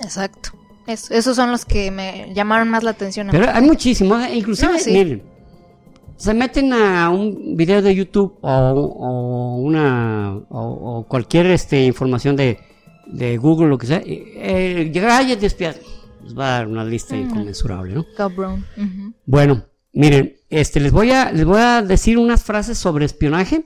Exacto. 0.02 0.50
Es- 0.88 1.12
esos 1.12 1.36
son 1.36 1.52
los 1.52 1.66
que 1.66 1.92
me 1.92 2.34
llamaron 2.34 2.70
más 2.70 2.84
la 2.84 2.92
atención. 2.92 3.30
a 3.30 3.32
mí. 3.32 3.38
Pero 3.38 3.52
hay 3.52 3.62
muchísimos, 3.62 4.24
¿eh? 4.26 4.36
inclusive, 4.36 4.74
No, 4.74 4.80
sí. 4.80 4.92
miren, 4.92 5.24
se 6.18 6.34
meten 6.34 6.74
a 6.74 7.10
un 7.10 7.56
video 7.56 7.82
de 7.82 7.94
YouTube 7.96 8.38
o, 8.42 8.50
o 8.50 9.56
una 9.58 10.36
o, 10.50 10.60
o 11.00 11.04
cualquier 11.08 11.46
este, 11.48 11.86
información 11.86 12.36
de, 12.36 12.60
de 13.08 13.38
Google, 13.38 13.68
lo 13.70 13.78
que 13.78 13.88
sea, 13.88 14.02
eh, 14.06 14.90
gadgets 14.94 15.42
de 15.42 15.48
espías, 15.48 15.80
les 16.24 16.38
va 16.38 16.48
a 16.48 16.52
dar 16.60 16.68
una 16.68 16.84
lista 16.84 17.16
Mm. 17.16 17.20
inconmensurable, 17.22 17.94
¿no? 17.94 18.06
Cabrón. 18.18 18.66
Bueno, 19.26 19.64
miren, 19.94 20.36
este, 20.50 20.80
les 20.80 20.92
voy 20.92 21.12
a 21.12 21.32
les 21.32 21.46
voy 21.46 21.60
a 21.60 21.82
decir 21.82 22.18
unas 22.18 22.44
frases 22.44 22.78
sobre 22.78 23.06
espionaje, 23.06 23.66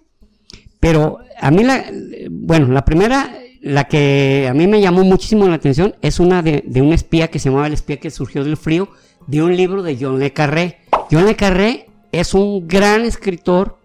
pero 0.80 1.20
a 1.40 1.52
mí 1.52 1.64
la, 1.64 1.86
bueno, 2.30 2.68
la 2.68 2.86
primera, 2.86 3.36
la 3.62 3.86
que 3.86 4.48
a 4.50 4.54
mí 4.54 4.68
me 4.68 4.82
llamó 4.82 5.04
muchísimo 5.04 5.48
la 5.48 5.56
atención 5.56 5.96
es 6.02 6.20
una 6.20 6.42
de, 6.42 6.64
de 6.66 6.82
un 6.82 6.94
espía 6.94 7.30
que 7.30 7.40
se 7.40 7.50
llamaba 7.50 7.68
El 7.68 7.74
espía 7.74 8.00
que 8.00 8.12
surgió 8.12 8.44
del 8.44 8.58
frío, 8.58 8.90
de 9.28 9.42
un 9.42 9.56
libro 9.56 9.84
de 9.84 9.98
John 10.00 10.20
le 10.20 10.34
Carré. 10.34 10.80
John 11.12 11.26
le 11.26 11.36
Carré 11.36 11.88
es 12.12 12.34
un 12.34 12.68
gran 12.68 13.06
escritor 13.06 13.80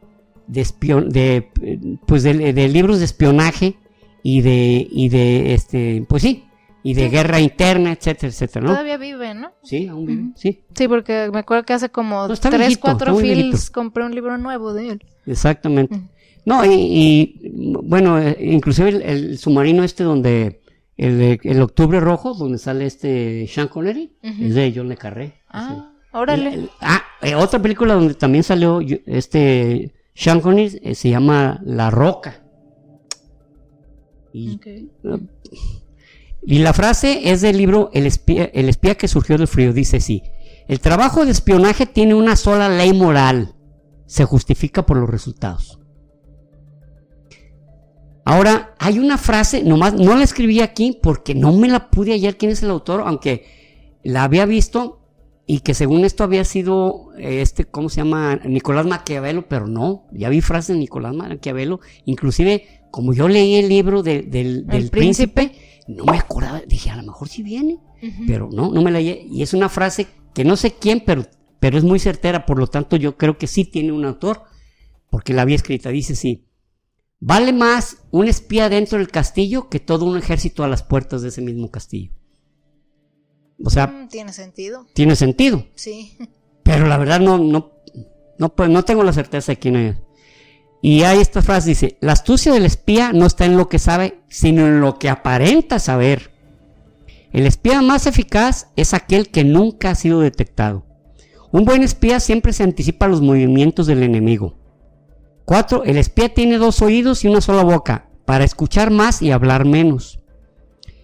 de 0.46 0.60
espion, 0.62 1.10
de, 1.10 1.48
pues 2.06 2.22
de, 2.22 2.52
de 2.52 2.68
libros 2.68 2.98
de 2.98 3.04
espionaje 3.04 3.76
y 4.22 4.40
de, 4.40 4.86
y 4.90 5.08
de, 5.08 5.54
este, 5.54 6.04
pues 6.08 6.22
sí, 6.22 6.44
y 6.82 6.94
de 6.94 7.04
Sí. 7.04 7.10
guerra 7.10 7.40
interna, 7.40 7.92
etcétera, 7.92 8.28
etcétera, 8.28 8.64
¿no? 8.66 8.70
Todavía 8.72 8.96
vive, 8.96 9.34
¿no? 9.34 9.52
Sí, 9.62 9.88
aún 9.88 10.06
vive, 10.06 10.24
sí. 10.36 10.64
Sí, 10.74 10.88
porque 10.88 11.30
me 11.32 11.40
acuerdo 11.40 11.64
que 11.64 11.72
hace 11.72 11.88
como 11.90 12.28
No, 12.28 12.36
tres, 12.36 12.56
viejito, 12.58 12.80
cuatro 12.80 13.16
films 13.16 13.70
compré 13.70 14.04
un 14.04 14.14
libro 14.14 14.38
nuevo 14.38 14.72
de 14.72 14.90
él. 14.90 15.04
Exactamente. 15.26 16.00
No, 16.44 16.64
y, 16.64 16.70
y, 16.72 17.52
bueno, 17.84 18.18
eh, 18.18 18.36
inclusive 18.40 18.88
el, 18.90 19.02
el 19.02 19.38
submarino 19.38 19.84
este 19.84 20.02
donde, 20.04 20.62
el, 20.96 21.38
el 21.42 21.60
Octubre 21.62 22.00
Rojo, 22.00 22.32
donde 22.34 22.58
sale 22.58 22.86
este 22.86 23.46
Sean 23.48 23.68
Connery, 23.68 24.16
es 24.22 24.54
de 24.54 24.72
John 24.74 24.88
Le 24.88 24.96
Carré. 24.96 25.34
Ah, 25.50 25.92
órale. 26.12 26.54
El- 26.54 26.70
ah, 26.80 27.02
eh, 27.22 27.34
otra 27.34 27.60
película 27.60 27.94
donde 27.94 28.14
también 28.14 28.44
salió 28.44 28.80
este 29.04 29.92
Sean 30.14 30.40
Connery 30.40 30.80
eh, 30.82 30.94
se 30.94 31.10
llama 31.10 31.60
La 31.64 31.90
Roca. 31.90 32.42
Y, 34.32 34.54
Ok. 34.54 34.66
Y 36.42 36.58
la 36.60 36.72
frase 36.72 37.30
es 37.30 37.40
del 37.40 37.56
libro 37.56 37.90
El 37.92 38.06
espía, 38.06 38.44
el 38.54 38.68
espía 38.68 38.94
que 38.96 39.08
surgió 39.08 39.36
del 39.38 39.48
frío. 39.48 39.72
Dice 39.72 40.00
sí. 40.00 40.22
El 40.66 40.80
trabajo 40.80 41.24
de 41.24 41.30
espionaje 41.32 41.86
tiene 41.86 42.14
una 42.14 42.36
sola 42.36 42.68
ley 42.68 42.92
moral. 42.92 43.54
Se 44.06 44.24
justifica 44.24 44.86
por 44.86 44.96
los 44.98 45.08
resultados. 45.10 45.78
Ahora, 48.24 48.74
hay 48.78 48.98
una 48.98 49.16
frase, 49.16 49.62
nomás 49.64 49.94
no 49.94 50.14
la 50.16 50.24
escribí 50.24 50.60
aquí 50.60 50.98
porque 51.02 51.34
no 51.34 51.52
me 51.56 51.68
la 51.68 51.90
pude 51.90 52.12
hallar 52.12 52.36
quién 52.36 52.50
es 52.52 52.62
el 52.62 52.70
autor, 52.70 53.02
aunque 53.06 53.98
la 54.04 54.24
había 54.24 54.44
visto 54.44 55.00
y 55.46 55.60
que 55.60 55.72
según 55.72 56.04
esto 56.04 56.24
había 56.24 56.44
sido 56.44 57.08
este, 57.18 57.64
¿cómo 57.64 57.88
se 57.88 58.02
llama? 58.02 58.36
Nicolás 58.44 58.84
Maquiavelo, 58.84 59.48
pero 59.48 59.66
no, 59.66 60.06
ya 60.12 60.28
vi 60.28 60.42
frases 60.42 60.74
de 60.76 60.80
Nicolás 60.80 61.14
Maquiavelo, 61.14 61.80
inclusive 62.04 62.66
como 62.90 63.14
yo 63.14 63.28
leí 63.28 63.54
el 63.56 63.68
libro 63.70 64.02
de- 64.02 64.22
del, 64.22 64.66
del 64.66 64.90
príncipe, 64.90 65.52
no 65.88 66.04
me 66.04 66.18
acordaba, 66.18 66.60
dije, 66.66 66.90
a 66.90 66.96
lo 66.96 67.02
mejor 67.02 67.28
sí 67.28 67.42
viene, 67.42 67.80
pero 68.26 68.48
no, 68.52 68.70
no 68.70 68.82
me 68.82 68.90
la 68.90 69.00
y 69.00 69.42
es 69.42 69.54
una 69.54 69.68
frase 69.68 70.06
que 70.34 70.44
no 70.44 70.56
sé 70.56 70.74
quién, 70.74 71.02
pero, 71.04 71.24
pero 71.58 71.78
es 71.78 71.84
muy 71.84 71.98
certera, 71.98 72.46
por 72.46 72.58
lo 72.58 72.66
tanto 72.68 72.96
yo 72.96 73.16
creo 73.16 73.38
que 73.38 73.46
sí 73.46 73.64
tiene 73.64 73.92
un 73.92 74.04
autor, 74.04 74.42
porque 75.10 75.32
la 75.32 75.42
había 75.42 75.56
escrita, 75.56 75.88
dice 75.90 76.14
sí, 76.14 76.44
vale 77.18 77.52
más 77.52 78.04
un 78.10 78.28
espía 78.28 78.68
dentro 78.68 78.98
del 78.98 79.08
castillo 79.08 79.68
que 79.68 79.80
todo 79.80 80.04
un 80.04 80.16
ejército 80.18 80.62
a 80.62 80.68
las 80.68 80.82
puertas 80.82 81.22
de 81.22 81.28
ese 81.28 81.40
mismo 81.42 81.70
castillo. 81.70 82.12
O 83.64 83.70
sea, 83.70 83.88
Mm, 83.88 84.08
tiene 84.08 84.32
sentido. 84.32 84.86
tiene 84.94 85.16
sentido. 85.16 85.64
Sí. 85.74 86.16
Pero 86.62 86.86
la 86.86 86.96
verdad 86.98 87.18
no, 87.18 87.38
no, 87.38 87.72
no, 88.38 88.54
pues 88.54 88.70
no 88.70 88.84
tengo 88.84 89.02
la 89.02 89.12
certeza 89.12 89.50
de 89.52 89.58
quién 89.58 89.74
es. 89.76 89.96
Y 90.80 91.02
hay 91.02 91.18
esta 91.18 91.42
frase, 91.42 91.70
dice, 91.70 91.98
la 92.00 92.12
astucia 92.12 92.52
del 92.52 92.64
espía 92.64 93.12
no 93.12 93.26
está 93.26 93.44
en 93.44 93.56
lo 93.56 93.68
que 93.68 93.78
sabe, 93.78 94.20
sino 94.28 94.66
en 94.66 94.80
lo 94.80 94.98
que 94.98 95.08
aparenta 95.08 95.78
saber. 95.78 96.30
El 97.32 97.46
espía 97.46 97.82
más 97.82 98.06
eficaz 98.06 98.68
es 98.76 98.94
aquel 98.94 99.28
que 99.28 99.44
nunca 99.44 99.90
ha 99.90 99.94
sido 99.94 100.20
detectado. 100.20 100.84
Un 101.50 101.64
buen 101.64 101.82
espía 101.82 102.20
siempre 102.20 102.52
se 102.52 102.62
anticipa 102.62 103.06
a 103.06 103.08
los 103.08 103.20
movimientos 103.20 103.86
del 103.86 104.02
enemigo. 104.02 104.56
4. 105.46 105.84
El 105.84 105.96
espía 105.96 106.32
tiene 106.32 106.58
dos 106.58 106.82
oídos 106.82 107.24
y 107.24 107.28
una 107.28 107.40
sola 107.40 107.64
boca, 107.64 108.08
para 108.24 108.44
escuchar 108.44 108.90
más 108.90 109.22
y 109.22 109.32
hablar 109.32 109.64
menos. 109.64 110.20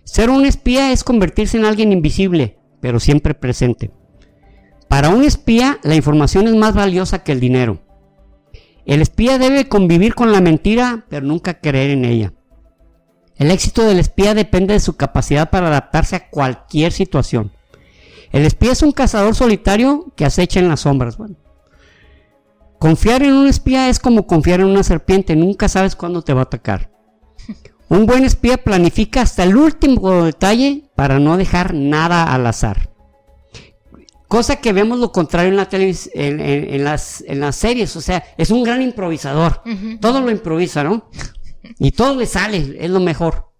Ser 0.04 0.28
un 0.28 0.44
espía 0.44 0.92
es 0.92 1.02
convertirse 1.02 1.56
en 1.56 1.64
alguien 1.64 1.92
invisible, 1.92 2.58
pero 2.80 3.00
siempre 3.00 3.34
presente. 3.34 3.90
Para 4.88 5.08
un 5.08 5.24
espía, 5.24 5.78
la 5.82 5.94
información 5.94 6.46
es 6.46 6.54
más 6.54 6.74
valiosa 6.74 7.24
que 7.24 7.32
el 7.32 7.40
dinero. 7.40 7.80
El 8.86 9.00
espía 9.00 9.38
debe 9.38 9.68
convivir 9.68 10.14
con 10.14 10.32
la 10.32 10.40
mentira, 10.40 11.04
pero 11.08 11.26
nunca 11.26 11.60
creer 11.60 11.90
en 11.90 12.04
ella. 12.04 12.32
El 13.36 13.50
éxito 13.50 13.84
del 13.84 13.98
espía 13.98 14.34
depende 14.34 14.74
de 14.74 14.80
su 14.80 14.96
capacidad 14.96 15.50
para 15.50 15.68
adaptarse 15.68 16.16
a 16.16 16.28
cualquier 16.28 16.92
situación. 16.92 17.52
El 18.30 18.44
espía 18.44 18.72
es 18.72 18.82
un 18.82 18.92
cazador 18.92 19.34
solitario 19.34 20.12
que 20.16 20.24
acecha 20.24 20.60
en 20.60 20.68
las 20.68 20.80
sombras. 20.80 21.16
Confiar 22.78 23.22
en 23.22 23.32
un 23.32 23.46
espía 23.46 23.88
es 23.88 23.98
como 23.98 24.26
confiar 24.26 24.60
en 24.60 24.66
una 24.66 24.82
serpiente, 24.82 25.34
nunca 25.36 25.68
sabes 25.68 25.96
cuándo 25.96 26.22
te 26.22 26.34
va 26.34 26.40
a 26.40 26.44
atacar. 26.44 26.90
Un 27.88 28.06
buen 28.06 28.24
espía 28.24 28.56
planifica 28.56 29.22
hasta 29.22 29.44
el 29.44 29.56
último 29.56 30.24
detalle 30.24 30.90
para 30.94 31.18
no 31.18 31.36
dejar 31.36 31.74
nada 31.74 32.32
al 32.32 32.46
azar. 32.46 32.93
Cosa 34.28 34.56
que 34.56 34.72
vemos 34.72 34.98
lo 34.98 35.12
contrario 35.12 35.50
en, 35.50 35.56
la 35.56 35.68
televis- 35.68 36.10
en, 36.14 36.40
en- 36.40 36.74
en 36.74 36.84
las, 36.84 37.22
en 37.26 37.40
las 37.40 37.56
series. 37.56 37.94
O 37.96 38.00
sea, 38.00 38.24
es 38.38 38.50
un 38.50 38.62
gran 38.64 38.82
improvisador. 38.82 39.62
Todo 40.00 40.20
lo 40.20 40.30
improvisa, 40.30 40.82
¿no? 40.84 41.08
Y 41.78 41.92
todo 41.92 42.16
le 42.16 42.26
sale, 42.26 42.76
es 42.80 42.90
lo 42.90 43.00
mejor. 43.00 43.52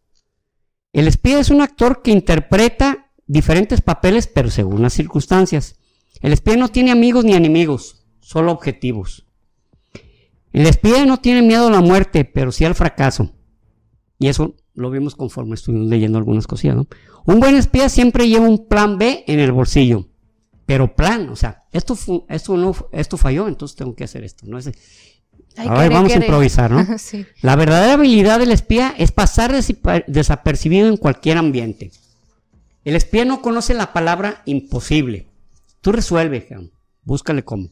El 0.93 1.09
espía 1.09 1.39
es 1.41 1.51
un 1.51 1.61
actor 1.61 2.03
que 2.03 2.11
interpreta 2.11 3.11
diferentes 3.27 3.81
papeles, 3.81 4.27
pero 4.27 4.51
según 4.51 4.82
las 4.82 4.93
circunstancias. 4.95 5.77
El 6.20 6.32
espía 6.32 6.57
no 6.57 6.69
tiene 6.69 6.91
amigos 6.93 7.24
ni 7.24 7.35
enemigos, 7.35 8.05
solo 8.20 8.53
objetivos. 8.53 9.27
El 10.53 10.66
espía 10.66 11.05
no 11.05 11.19
tiene 11.19 11.43
miedo 11.43 11.66
a 11.69 11.70
la 11.70 11.81
muerte, 11.81 12.24
pero 12.24 12.53
sí 12.53 12.65
al 12.65 12.74
fracaso. 12.74 13.32
Y 14.19 14.28
eso 14.28 14.55
lo 14.74 14.91
vimos 14.91 15.16
conforme 15.16 15.55
estuvimos 15.55 15.89
leyendo 15.89 16.19
algunas 16.19 16.47
cosillas, 16.47 16.77
¿no? 16.77 16.86
Un 17.27 17.41
buen 17.41 17.57
espía 17.57 17.89
siempre 17.89 18.28
lleva 18.28 18.47
un 18.47 18.69
plan 18.69 18.97
B 18.99 19.24
en 19.27 19.41
el 19.41 19.51
bolsillo. 19.53 20.09
Pero 20.66 20.95
plan, 20.97 21.28
o 21.28 21.36
sea, 21.36 21.62
esto, 21.73 21.97
esto, 22.28 22.57
no, 22.57 22.74
esto 22.93 23.16
falló, 23.16 23.49
entonces 23.49 23.77
tengo 23.77 23.95
que 23.95 24.05
hacer 24.05 24.24
esto. 24.24 24.47
¿no? 24.47 24.59
Es- 24.59 24.70
Ay, 25.57 25.69
a 25.69 25.74
ver, 25.74 25.93
vamos 25.93 26.12
a 26.12 26.16
improvisar, 26.16 26.70
¿no? 26.70 26.99
sí. 26.99 27.27
La 27.43 27.55
verdadera 27.55 27.93
habilidad 27.95 28.39
del 28.41 28.51
espía 28.51 28.95
es 28.99 29.12
pasar 29.12 29.55
desapercibido 30.07 30.89
en 30.89 30.97
cualquier 30.97 31.39
ambiente. 31.39 31.91
El 32.85 32.97
espía 32.97 33.24
no 33.24 33.41
conoce 33.41 33.73
la 33.74 33.93
palabra 33.93 34.43
imposible. 34.47 35.28
Tú 35.81 35.93
resuelve, 35.93 36.47
búscale 37.03 37.45
cómo. 37.45 37.69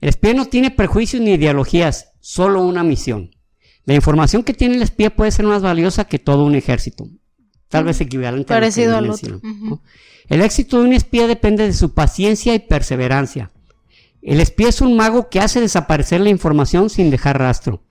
El 0.00 0.08
espía 0.08 0.34
no 0.34 0.46
tiene 0.46 0.70
prejuicios 0.70 1.22
ni 1.22 1.32
ideologías, 1.32 2.12
solo 2.20 2.62
una 2.62 2.82
misión. 2.82 3.30
La 3.84 3.94
información 3.94 4.42
que 4.42 4.54
tiene 4.54 4.76
el 4.76 4.82
espía 4.82 5.14
puede 5.14 5.30
ser 5.30 5.46
más 5.46 5.62
valiosa 5.62 6.04
que 6.06 6.18
todo 6.18 6.44
un 6.44 6.54
ejército. 6.54 7.08
Tal 7.68 7.84
vez 7.84 8.00
equivalente 8.00 8.46
Parecido 8.46 8.94
a 8.94 8.98
al 8.98 9.06
lo 9.06 9.16
que 9.16 9.26
otro. 9.26 9.40
menciono, 9.42 9.68
¿no? 9.70 9.82
El 10.28 10.42
éxito 10.42 10.78
de 10.78 10.88
un 10.88 10.92
espía 10.92 11.26
depende 11.26 11.64
de 11.66 11.72
su 11.72 11.94
paciencia 11.94 12.54
y 12.54 12.58
perseverancia. 12.58 13.50
El 14.22 14.40
espía 14.40 14.68
es 14.68 14.80
un 14.80 14.96
mago 14.96 15.30
que 15.30 15.40
hace 15.40 15.60
desaparecer 15.60 16.20
la 16.20 16.30
información 16.30 16.90
sin 16.90 17.10
dejar 17.10 17.38
rastro. 17.38 17.82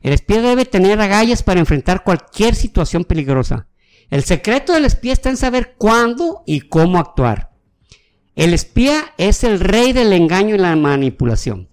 El 0.00 0.12
espía 0.12 0.40
debe 0.40 0.64
tener 0.64 1.00
agallas 1.00 1.42
para 1.42 1.60
enfrentar 1.60 2.02
cualquier 2.02 2.54
situación 2.54 3.04
peligrosa. 3.04 3.68
El 4.10 4.24
secreto 4.24 4.72
del 4.72 4.84
espía 4.84 5.12
está 5.12 5.30
en 5.30 5.36
saber 5.36 5.74
cuándo 5.78 6.42
y 6.46 6.60
cómo 6.60 6.98
actuar. 6.98 7.50
El 8.34 8.54
espía 8.54 9.12
es 9.18 9.44
el 9.44 9.60
rey 9.60 9.92
del 9.92 10.12
engaño 10.12 10.54
y 10.54 10.58
la 10.58 10.74
manipulación. 10.76 11.68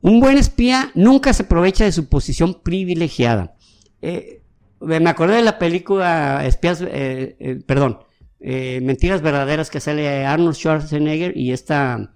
Un 0.00 0.20
buen 0.20 0.38
espía 0.38 0.90
nunca 0.94 1.32
se 1.32 1.44
aprovecha 1.44 1.84
de 1.84 1.92
su 1.92 2.08
posición 2.08 2.60
privilegiada. 2.62 3.54
Eh, 4.00 4.42
me 4.80 5.08
acordé 5.08 5.36
de 5.36 5.42
la 5.42 5.58
película 5.58 6.44
Espías, 6.44 6.80
eh, 6.80 7.36
eh, 7.38 7.60
perdón, 7.64 7.98
eh, 8.42 8.80
Mentiras 8.82 9.22
Verdaderas 9.22 9.70
que 9.70 9.80
sale 9.80 10.26
Arnold 10.26 10.54
Schwarzenegger 10.56 11.36
y 11.36 11.52
esta, 11.52 12.14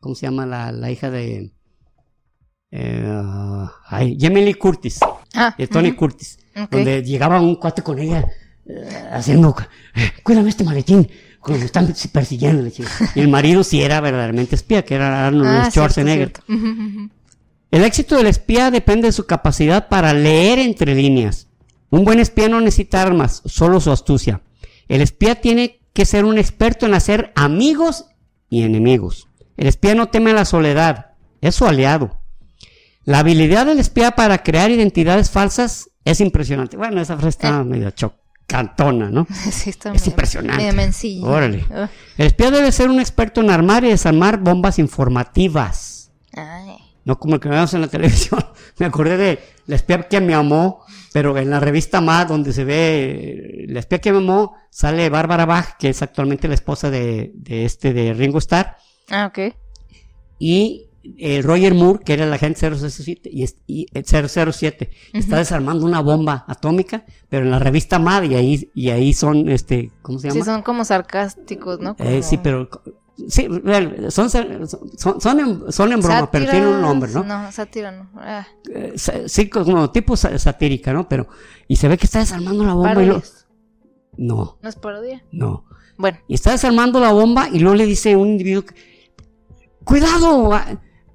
¿cómo 0.00 0.14
se 0.14 0.26
llama 0.26 0.46
la, 0.46 0.70
la 0.72 0.90
hija 0.90 1.10
de... 1.10 1.52
Eh, 2.70 3.22
ay, 3.88 4.16
Jamie 4.20 4.44
Lee 4.44 4.54
Curtis, 4.54 4.98
Ah, 5.34 5.54
de 5.56 5.66
Tony 5.66 5.88
ujú. 5.88 5.96
Curtis, 5.98 6.38
donde 6.70 7.02
llegaba 7.02 7.40
un 7.40 7.56
cuate 7.56 7.82
con 7.82 7.98
ella 7.98 8.24
eh, 8.66 9.08
haciendo, 9.12 9.54
eh, 9.94 10.10
cuídame 10.22 10.48
este 10.50 10.64
maletín, 10.64 11.08
como 11.40 11.58
me 11.58 11.64
están 11.66 11.92
persiguiendo. 12.12 12.62
la 12.62 12.70
chica". 12.70 12.88
Y 13.14 13.20
el 13.20 13.28
marido 13.28 13.62
sí 13.64 13.82
era 13.82 14.00
verdaderamente 14.00 14.54
espía, 14.54 14.84
que 14.84 14.94
era 14.94 15.26
Arnold 15.26 15.48
Ah, 15.48 15.70
Schwarzenegger. 15.70 16.32
cierto. 16.46 17.10
El 17.70 17.84
éxito 17.84 18.16
del 18.16 18.26
espía 18.26 18.70
depende 18.70 19.08
de 19.08 19.12
su 19.12 19.24
capacidad 19.26 19.88
para 19.88 20.12
leer 20.12 20.58
entre 20.58 20.94
líneas. 20.94 21.48
Un 21.90 22.04
buen 22.04 22.20
espía 22.20 22.48
no 22.48 22.60
necesita 22.60 23.02
armas, 23.02 23.42
solo 23.46 23.80
su 23.80 23.90
astucia. 23.90 24.42
El 24.88 25.00
espía 25.02 25.40
tiene 25.40 25.80
que 25.92 26.04
ser 26.06 26.24
un 26.24 26.38
experto 26.38 26.86
en 26.86 26.94
hacer 26.94 27.32
amigos 27.36 28.06
y 28.48 28.62
enemigos. 28.62 29.28
El 29.56 29.66
espía 29.66 29.94
no 29.94 30.08
teme 30.08 30.32
la 30.32 30.44
soledad, 30.44 31.12
es 31.40 31.54
su 31.54 31.66
aliado. 31.66 32.20
La 33.04 33.18
habilidad 33.20 33.66
del 33.66 33.78
espía 33.78 34.12
para 34.12 34.42
crear 34.42 34.70
identidades 34.70 35.30
falsas 35.30 35.90
es 36.04 36.20
impresionante. 36.20 36.76
Bueno, 36.76 37.00
esa 37.00 37.14
frase 37.16 37.28
está 37.30 37.64
medio 37.64 37.90
chocantona, 37.90 39.10
¿no? 39.10 39.26
Sí, 39.50 39.70
está 39.70 39.90
Es 39.90 40.02
medio- 40.02 40.10
impresionante. 40.12 40.72
medio. 40.72 41.24
Órale. 41.26 41.64
Ah. 41.70 41.88
El 42.16 42.26
espía 42.26 42.50
debe 42.50 42.70
ser 42.72 42.88
un 42.90 43.00
experto 43.00 43.40
en 43.40 43.50
armar 43.50 43.84
y 43.84 43.88
desarmar 43.88 44.38
bombas 44.38 44.78
informativas. 44.78 46.10
Ay. 46.34 46.76
No 47.04 47.18
como 47.18 47.34
el 47.34 47.40
que 47.40 47.48
vemos 47.48 47.74
en 47.74 47.80
la 47.80 47.88
televisión. 47.88 48.44
Me 48.82 48.88
acordé 48.88 49.16
de 49.16 49.38
La 49.66 49.76
espía 49.76 50.02
que 50.08 50.20
me 50.20 50.34
amó, 50.34 50.84
pero 51.12 51.38
en 51.38 51.50
la 51.50 51.60
revista 51.60 52.00
Más, 52.00 52.26
donde 52.28 52.52
se 52.52 52.64
ve 52.64 53.62
eh, 53.62 53.66
La 53.68 53.78
espía 53.80 54.00
que 54.00 54.10
me 54.12 54.18
amó, 54.18 54.54
sale 54.70 55.08
Bárbara 55.08 55.46
Bach, 55.46 55.76
que 55.78 55.88
es 55.90 56.02
actualmente 56.02 56.48
la 56.48 56.54
esposa 56.54 56.90
de, 56.90 57.30
de 57.34 57.64
este 57.64 57.92
de 57.92 58.12
Ringo 58.12 58.38
Starr, 58.38 58.76
Ah, 59.10 59.26
ok. 59.26 59.54
y 60.38 60.88
eh, 61.18 61.42
Roger 61.42 61.74
Moore, 61.74 62.00
que 62.04 62.12
era 62.12 62.24
el 62.24 62.32
agente 62.32 62.60
007, 62.60 63.28
y, 63.32 63.44
y, 63.66 63.86
eh, 63.92 64.02
007, 64.04 64.90
está 65.12 65.38
desarmando 65.38 65.84
una 65.84 66.00
bomba 66.00 66.44
atómica, 66.46 67.04
pero 67.28 67.44
en 67.44 67.50
la 67.50 67.58
revista 67.58 67.98
Mad, 67.98 68.22
y 68.24 68.34
ahí, 68.36 68.70
y 68.74 68.90
ahí 68.90 69.12
son, 69.12 69.48
este, 69.48 69.90
¿cómo 70.02 70.18
se 70.20 70.28
llama? 70.28 70.40
Sí, 70.40 70.44
son 70.46 70.62
como 70.62 70.84
sarcásticos, 70.84 71.80
¿no? 71.80 71.96
Eh, 71.98 72.22
sí, 72.22 72.38
pero 72.40 72.68
sí, 73.28 73.48
son, 74.10 74.30
son, 74.30 75.20
son, 75.20 75.40
en, 75.40 75.72
son 75.72 75.92
en 75.92 76.00
broma, 76.00 76.30
pero 76.30 76.50
tienen 76.50 76.68
un 76.68 76.80
nombre, 76.80 77.10
¿no? 77.12 77.22
No, 77.24 77.50
sátira 77.52 77.90
no. 77.92 78.08
Ah, 78.16 78.46
Eh, 78.72 78.94
sí, 79.26 79.48
como 79.50 79.90
tipo 79.90 80.16
sa- 80.16 80.38
satírica, 80.38 80.92
¿no? 80.92 81.08
Pero, 81.08 81.26
y 81.68 81.76
se 81.76 81.88
ve 81.88 81.98
que 81.98 82.06
está 82.06 82.18
desarmando 82.20 82.64
la 82.64 82.74
bomba 82.74 83.02
y 83.02 83.06
lo... 83.06 83.22
No, 84.16 84.58
¿No 84.62 84.68
es 84.68 84.76
parodia? 84.76 85.22
no. 85.32 85.64
Bueno, 85.98 86.18
Y 86.26 86.34
está 86.34 86.50
desarmando 86.52 86.98
la 87.00 87.12
bomba 87.12 87.48
y 87.52 87.58
luego 87.60 87.76
le 87.76 87.86
dice 87.86 88.16
un 88.16 88.28
individuo, 88.28 88.64
que, 88.64 88.74
cuidado, 89.84 90.50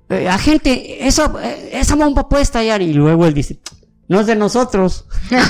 eh, 0.09 0.29
agente, 0.29 1.05
esa, 1.07 1.33
eh, 1.43 1.69
esa 1.73 1.95
bomba 1.95 2.29
puede 2.29 2.43
estallar. 2.43 2.81
Y 2.81 2.93
luego 2.93 3.25
él 3.25 3.33
dice, 3.33 3.59
no 4.07 4.21
es 4.21 4.27
de 4.27 4.35
nosotros. 4.35 5.05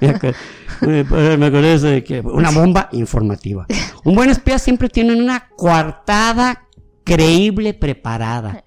me 0.82 1.04
me- 1.38 1.46
acordé 1.46 1.78
de 1.78 2.04
que 2.04 2.20
una 2.20 2.50
bomba 2.50 2.88
informativa. 2.92 3.66
Un 4.04 4.14
buen 4.14 4.30
espía 4.30 4.58
siempre 4.58 4.88
tiene 4.88 5.14
una 5.14 5.48
coartada 5.56 6.68
creíble 7.04 7.74
preparada. 7.74 8.64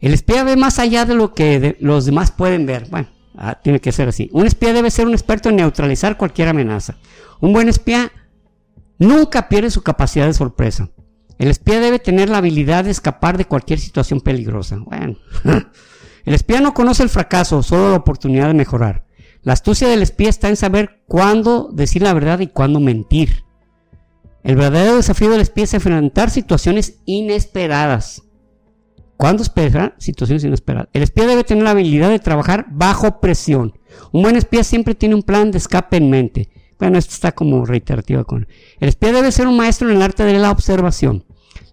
El 0.00 0.14
espía 0.14 0.44
ve 0.44 0.56
más 0.56 0.78
allá 0.78 1.04
de 1.04 1.14
lo 1.14 1.34
que 1.34 1.60
de- 1.60 1.76
los 1.80 2.06
demás 2.06 2.30
pueden 2.30 2.66
ver. 2.66 2.88
Bueno, 2.90 3.08
ah, 3.36 3.58
tiene 3.62 3.80
que 3.80 3.92
ser 3.92 4.08
así. 4.08 4.30
Un 4.32 4.46
espía 4.46 4.72
debe 4.72 4.90
ser 4.90 5.06
un 5.06 5.12
experto 5.12 5.48
en 5.50 5.56
neutralizar 5.56 6.16
cualquier 6.16 6.48
amenaza. 6.48 6.96
Un 7.40 7.52
buen 7.52 7.68
espía 7.68 8.10
nunca 8.98 9.48
pierde 9.48 9.70
su 9.70 9.82
capacidad 9.82 10.26
de 10.26 10.34
sorpresa. 10.34 10.90
El 11.38 11.48
espía 11.48 11.80
debe 11.80 11.98
tener 11.98 12.28
la 12.28 12.38
habilidad 12.38 12.84
de 12.84 12.90
escapar 12.90 13.38
de 13.38 13.46
cualquier 13.46 13.78
situación 13.78 14.20
peligrosa. 14.20 14.76
Bueno, 14.78 15.16
el 16.24 16.34
espía 16.34 16.60
no 16.60 16.74
conoce 16.74 17.02
el 17.02 17.08
fracaso, 17.08 17.62
solo 17.62 17.90
la 17.90 17.96
oportunidad 17.96 18.48
de 18.48 18.54
mejorar. 18.54 19.06
La 19.42 19.54
astucia 19.54 19.88
del 19.88 20.02
espía 20.02 20.28
está 20.28 20.48
en 20.48 20.56
saber 20.56 21.02
cuándo 21.06 21.70
decir 21.72 22.02
la 22.02 22.12
verdad 22.12 22.40
y 22.40 22.48
cuándo 22.48 22.78
mentir. 22.78 23.44
El 24.42 24.56
verdadero 24.56 24.96
desafío 24.96 25.30
del 25.30 25.40
espía 25.40 25.64
es 25.64 25.74
enfrentar 25.74 26.30
situaciones 26.30 27.00
inesperadas. 27.06 28.22
¿Cuándo 29.16 29.42
esperar? 29.42 29.94
Situaciones 29.98 30.44
inesperadas. 30.44 30.88
El 30.92 31.02
espía 31.02 31.26
debe 31.26 31.44
tener 31.44 31.64
la 31.64 31.70
habilidad 31.70 32.08
de 32.08 32.18
trabajar 32.18 32.66
bajo 32.70 33.20
presión. 33.20 33.78
Un 34.12 34.22
buen 34.22 34.36
espía 34.36 34.64
siempre 34.64 34.94
tiene 34.94 35.14
un 35.14 35.22
plan 35.22 35.50
de 35.50 35.58
escape 35.58 35.98
en 35.98 36.08
mente. 36.08 36.48
Bueno, 36.78 36.98
esto 36.98 37.12
está 37.12 37.32
como 37.32 37.66
reiterativa 37.66 38.24
con. 38.24 38.48
El 38.78 38.88
espía 38.88 39.12
debe 39.12 39.30
ser 39.30 39.46
un 39.46 39.56
maestro 39.56 39.90
en 39.90 39.96
el 39.96 40.02
arte 40.02 40.24
de 40.24 40.38
la 40.38 40.50
observación. 40.50 41.24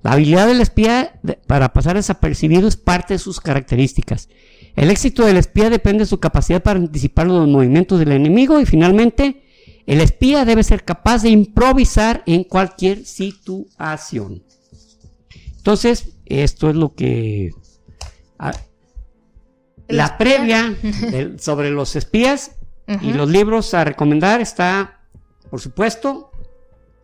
La 0.04 0.12
habilidad 0.12 0.48
del 0.48 0.62
espía 0.62 1.20
para 1.48 1.72
pasar 1.72 1.96
desapercibido 1.96 2.68
es 2.68 2.76
parte 2.76 3.14
de 3.14 3.20
sus 3.20 3.40
características. 3.40 4.30
El 4.78 4.92
éxito 4.92 5.26
del 5.26 5.38
espía 5.38 5.72
depende 5.72 6.04
de 6.04 6.06
su 6.06 6.20
capacidad 6.20 6.62
para 6.62 6.80
anticipar 6.80 7.26
los 7.26 7.48
movimientos 7.48 7.98
del 7.98 8.12
enemigo 8.12 8.60
y 8.60 8.66
finalmente 8.68 9.42
el 9.88 10.00
espía 10.02 10.46
debe 10.46 10.64
ser 10.64 10.86
capaz 10.86 11.24
de 11.24 11.30
improvisar 11.30 12.22
en 12.28 12.44
cualquier 12.44 13.04
situación. 13.04 14.44
Entonces, 15.56 16.10
esto 16.28 16.70
es 16.70 16.76
lo 16.76 16.94
que... 16.94 17.50
ah, 18.38 18.54
la 19.88 20.16
previa 20.20 20.78
sobre 21.40 21.72
los 21.72 21.96
espías 21.96 22.52
y 23.02 23.14
los 23.14 23.28
libros 23.28 23.74
a 23.74 23.84
recomendar 23.84 24.42
está, 24.42 25.02
por 25.50 25.60
supuesto, 25.60 26.30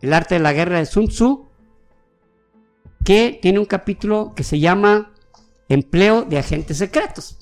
El 0.00 0.12
arte 0.12 0.36
de 0.36 0.40
la 0.40 0.52
guerra 0.52 0.78
de 0.78 0.86
Sun 0.86 1.08
Tzu, 1.08 1.48
que 3.04 3.36
tiene 3.42 3.58
un 3.58 3.64
capítulo 3.64 4.32
que 4.36 4.44
se 4.44 4.60
llama 4.60 5.12
Empleo 5.68 6.22
de 6.22 6.38
agentes 6.38 6.78
secretos. 6.78 7.38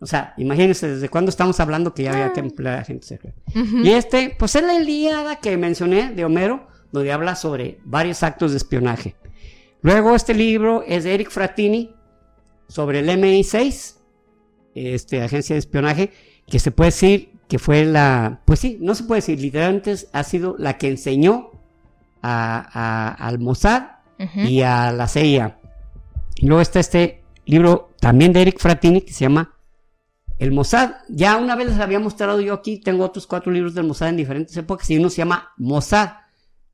O 0.00 0.06
sea, 0.06 0.34
imagínense 0.36 0.86
desde 0.88 1.08
cuándo 1.08 1.28
estamos 1.30 1.58
hablando 1.60 1.92
que 1.92 2.04
ya 2.04 2.12
había 2.12 2.32
que 2.32 2.40
emplear 2.40 2.78
agentes 2.78 3.08
secretos. 3.08 3.42
Ujú. 3.54 3.78
Y 3.78 3.90
este, 3.90 4.34
pues 4.38 4.54
es 4.54 4.62
la 4.62 4.74
Ilíada 4.74 5.36
que 5.36 5.56
mencioné 5.56 6.12
de 6.14 6.24
Homero, 6.24 6.68
donde 6.92 7.12
habla 7.12 7.34
sobre 7.34 7.80
varios 7.84 8.22
actos 8.22 8.52
de 8.52 8.58
espionaje. 8.58 9.16
Luego 9.82 10.14
este 10.14 10.34
libro 10.34 10.82
es 10.86 11.04
de 11.04 11.14
Eric 11.14 11.30
Frattini 11.30 11.94
sobre 12.68 13.00
el 13.00 13.08
MI6, 13.08 13.96
este, 14.74 15.22
agencia 15.22 15.54
de 15.54 15.58
espionaje, 15.60 16.12
que 16.46 16.58
se 16.58 16.70
puede 16.70 16.88
decir 16.88 17.32
que 17.48 17.58
fue 17.58 17.84
la, 17.84 18.40
pues 18.44 18.60
sí, 18.60 18.78
no 18.80 18.94
se 18.94 19.04
puede 19.04 19.18
decir, 19.20 19.40
literalmente 19.40 19.94
ha 20.12 20.22
sido 20.22 20.54
la 20.58 20.76
que 20.78 20.88
enseñó 20.88 21.50
a, 22.22 22.68
a- 22.72 23.26
al 23.26 23.38
Mossad 23.38 23.82
y 24.34 24.62
a 24.62 24.92
la 24.92 25.06
CIA. 25.08 25.58
Y 26.36 26.46
luego 26.46 26.60
está 26.60 26.78
este 26.80 27.22
libro 27.46 27.90
también 28.00 28.32
de 28.32 28.42
Eric 28.42 28.58
Frattini 28.58 29.00
que 29.00 29.12
se 29.12 29.20
llama 29.24 29.54
El 30.38 30.52
Mossad. 30.52 30.92
Ya 31.08 31.36
una 31.36 31.56
vez 31.56 31.68
les 31.68 31.78
había 31.80 31.98
mostrado 32.00 32.40
yo 32.40 32.54
aquí, 32.54 32.78
tengo 32.78 33.04
otros 33.04 33.26
cuatro 33.26 33.50
libros 33.52 33.74
del 33.74 33.86
Mossad 33.86 34.10
en 34.10 34.16
diferentes 34.16 34.56
épocas 34.56 34.88
y 34.90 34.96
uno 34.98 35.10
se 35.10 35.16
llama 35.18 35.50
Mossad 35.56 36.10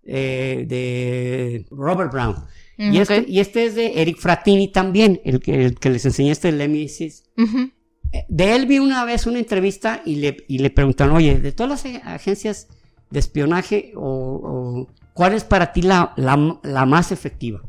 eh, 0.05 0.65
de 0.69 1.67
Robert 1.71 2.13
Brown. 2.13 2.37
Mm, 2.77 2.93
y, 2.93 2.99
este, 2.99 3.25
y 3.29 3.41
este 3.41 3.65
es 3.67 3.75
de 3.75 4.03
Eric 4.03 4.19
Frattini 4.19 4.69
también, 4.69 5.21
el 5.25 5.41
que, 5.41 5.65
el 5.65 5.79
que 5.79 5.91
les 5.91 6.05
enseñé 6.05 6.33
este 6.33 6.53
del 6.53 6.71
MI6. 6.71 7.23
Ujú. 7.39 7.71
Eh, 8.13 8.25
De 8.29 8.55
él 8.55 8.67
vi 8.67 8.79
una 8.81 9.05
vez 9.05 9.27
una 9.27 9.39
entrevista 9.39 10.03
y 10.05 10.17
le, 10.17 10.37
y 10.49 10.59
le 10.59 10.71
preguntaron, 10.71 11.17
oye, 11.17 11.39
de 11.39 11.53
todas 11.53 11.85
las 11.85 12.03
agencias 12.05 12.69
de 13.11 13.19
espionaje, 13.21 13.93
o, 13.97 14.03
o, 14.03 14.89
¿cuál 15.15 15.35
es 15.35 15.45
para 15.45 15.73
ti 15.73 15.83
la, 15.83 16.13
la- 16.17 16.59
la 16.65 16.85
más 16.85 17.13
efectiva? 17.13 17.63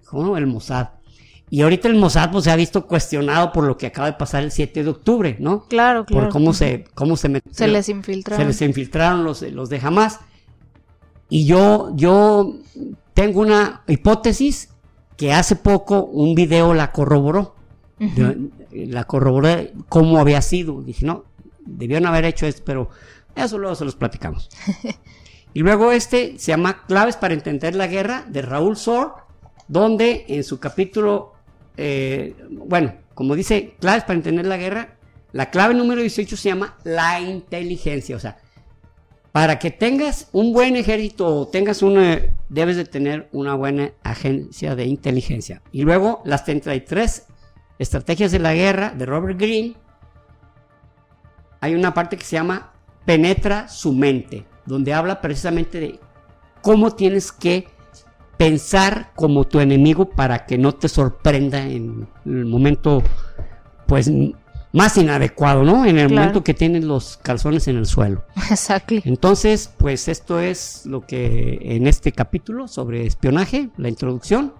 Dijo, 0.00 0.22
"No, 0.24 0.36
el 0.38 0.46
Mossad. 0.46 0.88
Y 1.48 1.62
ahorita 1.62 1.86
el 1.88 1.94
Mossad 1.94 2.32
pues, 2.32 2.44
se 2.44 2.50
ha 2.50 2.56
visto 2.56 2.86
cuestionado 2.86 3.52
por 3.52 3.64
lo 3.64 3.76
que 3.76 3.86
acaba 3.86 4.06
de 4.08 4.14
pasar 4.14 4.42
el 4.42 4.50
7 4.50 4.82
de 4.82 4.90
octubre, 4.90 5.36
¿no? 5.38 5.64
Claro, 5.64 6.04
claro. 6.04 6.24
Por 6.24 6.32
cómo 6.32 6.52
se, 6.52 6.84
cómo 6.94 7.16
se 7.16 7.28
metió- 7.28 7.52
Se 7.54 7.68
les 7.68 7.86
se 7.86 7.92
infiltraron. 7.92 8.46
les 8.48 8.60
infiltraron 8.62 9.22
los, 9.24 9.42
los 9.42 9.68
de 9.68 9.78
Hamas. 9.80 10.18
Y 11.28 11.46
yo, 11.46 11.90
yo 11.94 12.56
tengo 13.14 13.40
una 13.40 13.82
hipótesis 13.86 14.70
que 15.16 15.32
hace 15.32 15.56
poco 15.56 16.04
un 16.04 16.34
video 16.34 16.74
la 16.74 16.90
corroboró. 16.92 17.54
la 18.70 19.04
corroboré 19.04 19.72
cómo 19.88 20.18
había 20.18 20.42
sido. 20.42 20.82
Dije, 20.82 21.06
no, 21.06 21.24
debieron 21.64 22.06
haber 22.06 22.24
hecho 22.24 22.46
esto, 22.46 22.62
pero 22.64 22.90
eso 23.36 23.56
luego 23.58 23.74
se 23.76 23.84
los 23.84 23.94
platicamos. 23.96 24.50
y 25.54 25.60
luego 25.60 25.92
este 25.92 26.38
se 26.38 26.52
llama 26.52 26.84
Claves 26.86 27.16
para 27.16 27.34
entender 27.34 27.74
la 27.76 27.86
guerra 27.86 28.24
de 28.28 28.42
Raúl 28.42 28.76
Sor, 28.76 29.14
donde 29.68 30.26
en 30.28 30.44
su 30.44 30.58
capítulo, 30.60 31.32
eh, 31.76 32.34
bueno, 32.50 32.94
como 33.14 33.34
dice 33.34 33.74
Claves 33.80 34.04
para 34.04 34.14
entender 34.14 34.46
la 34.46 34.56
guerra, 34.56 34.96
la 35.32 35.50
clave 35.50 35.74
número 35.74 36.00
18 36.00 36.36
se 36.36 36.48
llama 36.48 36.76
la 36.84 37.20
inteligencia, 37.20 38.16
o 38.16 38.18
sea, 38.18 38.38
para 39.32 39.58
que 39.58 39.70
tengas 39.70 40.28
un 40.32 40.54
buen 40.54 40.76
ejército 40.76 41.26
o 41.26 41.48
tengas 41.48 41.82
una, 41.82 42.20
debes 42.48 42.76
de 42.76 42.86
tener 42.86 43.28
una 43.32 43.54
buena 43.54 43.92
agencia 44.02 44.74
de 44.74 44.86
inteligencia. 44.86 45.60
Y 45.72 45.82
luego 45.82 46.22
las 46.24 46.44
33 46.44 47.26
estrategias 47.78 48.32
de 48.32 48.38
la 48.38 48.54
guerra 48.54 48.94
de 48.96 49.04
Robert 49.04 49.38
Greene. 49.38 49.74
Hay 51.60 51.74
una 51.74 51.92
parte 51.92 52.16
que 52.16 52.24
se 52.24 52.36
llama 52.36 52.72
Penetra 53.04 53.68
su 53.68 53.92
mente, 53.92 54.46
donde 54.64 54.94
habla 54.94 55.20
precisamente 55.20 55.80
de 55.80 56.00
cómo 56.62 56.94
tienes 56.94 57.30
que 57.30 57.68
pensar 58.36 59.12
como 59.14 59.44
tu 59.44 59.60
enemigo 59.60 60.10
para 60.10 60.46
que 60.46 60.58
no 60.58 60.72
te 60.72 60.88
sorprenda 60.88 61.66
en 61.66 62.06
el 62.24 62.44
momento, 62.46 63.02
pues, 63.86 64.10
más 64.72 64.96
inadecuado, 64.98 65.62
¿no? 65.64 65.86
En 65.86 65.98
el 65.98 66.08
Claro. 66.08 66.20
momento 66.20 66.44
que 66.44 66.52
tienes 66.52 66.84
los 66.84 67.16
calzones 67.18 67.66
en 67.68 67.76
el 67.78 67.86
suelo. 67.86 68.24
Exactly. 68.50 69.00
Entonces, 69.06 69.70
pues 69.78 70.08
esto 70.08 70.38
es 70.40 70.84
lo 70.84 71.00
que 71.00 71.58
en 71.62 71.86
este 71.86 72.12
capítulo 72.12 72.68
sobre 72.68 73.06
espionaje, 73.06 73.70
la 73.78 73.88
introducción. 73.88 74.52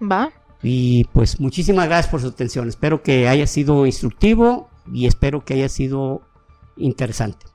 Va. 0.00 0.30
Y 0.62 1.04
pues 1.12 1.40
muchísimas 1.40 1.86
gracias 1.88 2.10
por 2.10 2.20
su 2.20 2.28
atención. 2.28 2.68
Espero 2.68 3.02
que 3.02 3.28
haya 3.28 3.46
sido 3.46 3.84
instructivo 3.86 4.68
y 4.92 5.06
espero 5.06 5.44
que 5.44 5.54
haya 5.54 5.68
sido 5.68 6.22
interesante. 6.76 7.46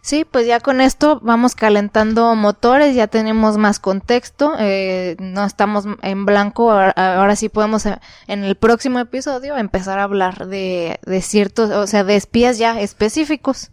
Sí, 0.00 0.24
pues 0.24 0.46
ya 0.46 0.60
con 0.60 0.80
esto 0.80 1.20
vamos 1.22 1.54
calentando 1.54 2.34
motores, 2.34 2.94
ya 2.94 3.06
tenemos 3.06 3.58
más 3.58 3.78
contexto, 3.78 4.54
eh, 4.58 5.16
no 5.18 5.44
estamos 5.44 5.84
en 6.02 6.26
blanco, 6.26 6.70
ahora, 6.70 7.36
sí 7.36 7.48
podemos 7.48 7.86
eh, 7.86 7.98
en 8.26 8.44
el 8.44 8.56
próximo 8.56 8.98
episodio 8.98 9.56
empezar 9.56 9.98
a 9.98 10.04
hablar 10.04 10.46
de, 10.46 10.98
de 11.04 11.22
ciertos, 11.22 11.70
o 11.70 11.86
sea, 11.86 12.04
de 12.04 12.16
espías 12.16 12.58
ya 12.58 12.80
específicos, 12.80 13.70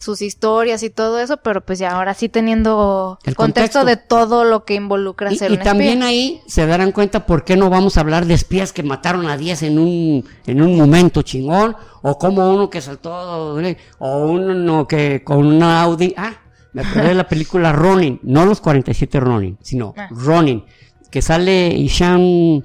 sus 0.00 0.22
historias 0.22 0.82
y 0.82 0.88
todo 0.90 1.18
eso, 1.20 1.36
pero 1.36 1.60
pues 1.60 1.78
ya 1.78 1.92
ahora 1.92 2.14
sí 2.14 2.28
teniendo 2.30 3.18
El 3.24 3.36
contexto, 3.36 3.80
contexto. 3.80 3.84
de 3.84 3.96
todo 4.08 4.44
lo 4.44 4.64
que 4.64 4.74
involucra 4.74 5.30
Y, 5.30 5.36
ser 5.36 5.50
y 5.52 5.54
un 5.58 5.60
también 5.62 5.98
espía. 5.98 6.06
ahí 6.08 6.40
se 6.46 6.66
darán 6.66 6.90
cuenta 6.92 7.26
por 7.26 7.44
qué 7.44 7.54
no 7.56 7.68
vamos 7.68 7.96
a 7.96 8.00
hablar 8.00 8.24
de 8.24 8.32
espías 8.34 8.72
que 8.72 8.82
mataron 8.82 9.26
a 9.28 9.36
10 9.36 9.62
en 9.64 9.78
un, 9.78 10.24
en 10.46 10.62
un 10.62 10.76
momento 10.78 11.20
chingón, 11.20 11.76
o 12.00 12.16
como 12.18 12.50
uno 12.54 12.70
que 12.70 12.80
saltó, 12.80 13.60
eh, 13.60 13.76
o 13.98 14.26
uno 14.26 14.88
que 14.88 15.22
con 15.22 15.44
una 15.46 15.82
Audi. 15.82 16.14
Ah, 16.16 16.32
me 16.72 16.80
acordé 16.82 17.08
de 17.08 17.14
la 17.14 17.28
película 17.28 17.70
Ronin, 17.72 18.20
no 18.22 18.46
los 18.46 18.60
47 18.62 19.20
Ronin, 19.20 19.58
sino 19.60 19.92
Ah. 19.98 20.08
Ronin, 20.10 20.64
que 21.10 21.20
sale 21.20 21.86
Sean, 21.90 22.64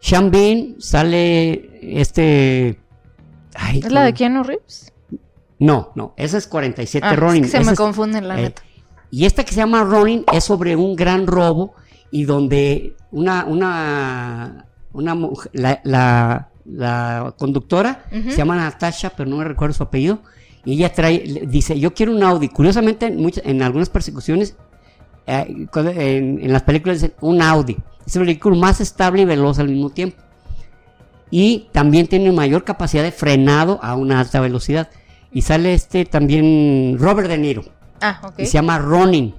Sean 0.00 0.30
Bean, 0.30 0.76
sale 0.78 1.78
este... 2.00 2.80
ay, 3.54 3.80
¿Es 3.84 3.92
la 3.92 4.04
de. 4.04 4.14
Keanu 4.14 4.44
Reeves? 4.44 4.92
No, 5.64 5.92
no, 5.94 6.12
esa 6.16 6.36
es 6.38 6.46
47 6.46 7.06
Ah, 7.06 7.12
es 7.14 7.18
Ronin. 7.18 7.42
que 7.42 7.48
se 7.48 7.56
esa 7.58 7.66
me 7.66 7.72
es- 7.72 7.78
confunden 7.78 8.28
la 8.28 8.38
eh, 8.38 8.42
neta. 8.42 8.62
y 9.10 9.24
esta 9.24 9.44
que 9.44 9.50
se 9.52 9.56
llama 9.58 9.82
Ronin 9.84 10.24
es 10.32 10.44
sobre 10.44 10.76
un 10.76 10.94
gran 10.96 11.26
robo 11.26 11.74
y 12.10 12.24
donde 12.24 12.96
una, 13.10 13.44
una, 13.46 14.66
una 14.92 15.14
mujer, 15.14 15.50
la, 15.54 15.80
la, 15.84 16.48
la 16.64 17.34
conductora 17.38 18.04
se 18.10 18.36
llama 18.36 18.56
Natasha, 18.56 19.10
pero 19.16 19.28
no 19.30 19.36
me 19.38 19.44
recuerdo 19.44 19.74
su 19.74 19.82
apellido, 19.82 20.20
y 20.64 20.74
ella 20.74 20.92
trae, 20.92 21.42
dice, 21.48 21.78
yo 21.78 21.92
quiero 21.92 22.12
un 22.12 22.22
Audi. 22.22 22.48
Curiosamente, 22.48 23.06
en, 23.06 23.16
muchas- 23.20 23.44
en 23.46 23.62
algunas 23.62 23.88
persecuciones, 23.90 24.56
eh, 25.26 25.66
en, 25.74 26.40
en 26.42 26.52
las 26.52 26.62
películas 26.62 27.00
dicen 27.00 27.14
un 27.20 27.42
Audi. 27.42 27.76
Es 28.06 28.14
el 28.16 28.24
vehículo 28.26 28.56
más 28.56 28.80
estable 28.80 29.22
y 29.22 29.24
veloz 29.24 29.58
al 29.58 29.68
mismo 29.68 29.90
tiempo. 29.90 30.22
Y 31.30 31.68
también 31.72 32.06
tiene 32.06 32.30
mayor 32.32 32.64
capacidad 32.64 33.02
de 33.02 33.12
frenado 33.12 33.78
a 33.82 33.94
una 33.96 34.20
alta 34.20 34.40
velocidad. 34.40 34.88
Y 35.34 35.42
sale 35.42 35.74
este 35.74 36.06
también 36.06 36.96
Robert 36.98 37.28
De 37.28 37.36
Niro. 37.36 37.64
Ah, 38.00 38.20
ok. 38.24 38.38
y 38.38 38.46
se 38.46 38.52
llama 38.52 38.78
Ronin 38.78 39.34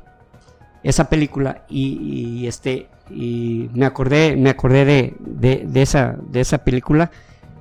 esa 0.83 1.09
película. 1.09 1.65
Y, 1.69 2.41
y, 2.41 2.47
este 2.47 2.89
y 3.09 3.69
me 3.73 3.85
acordé 3.85 4.35
me 4.35 4.49
acordé 4.49 4.85
de, 4.85 5.13
de, 5.19 5.65
de 5.67 5.81
esa 5.81 6.17
de 6.27 6.41
esa 6.41 6.63
película 6.63 7.11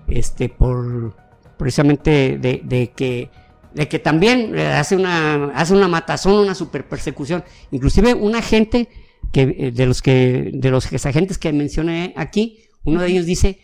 este 0.09 0.48
por 0.48 1.15
precisamente 1.59 2.39
de, 2.39 2.62
de 2.65 2.93
que 2.93 3.31
de 3.74 3.89
que 3.89 3.98
también 3.98 4.59
hace 4.59 4.97
una 4.97 5.51
hace 5.55 5.74
una 5.74 5.89
matazón 5.89 6.39
una 6.39 6.55
super 6.55 6.89
persecución 6.89 7.44
inclusive 7.70 8.15
un 8.15 8.36
agente 8.36 8.89
que 9.32 9.43
eh, 9.59 9.70
de 9.70 9.86
los 9.86 10.01
que 10.01 10.51
de 10.55 10.70
los 10.70 10.86
agentes 11.05 11.36
que 11.36 11.52
mencioné 11.52 12.15
aquí 12.16 12.65
uno 12.85 13.02
de 13.02 13.09
ellos 13.09 13.27
dice 13.27 13.61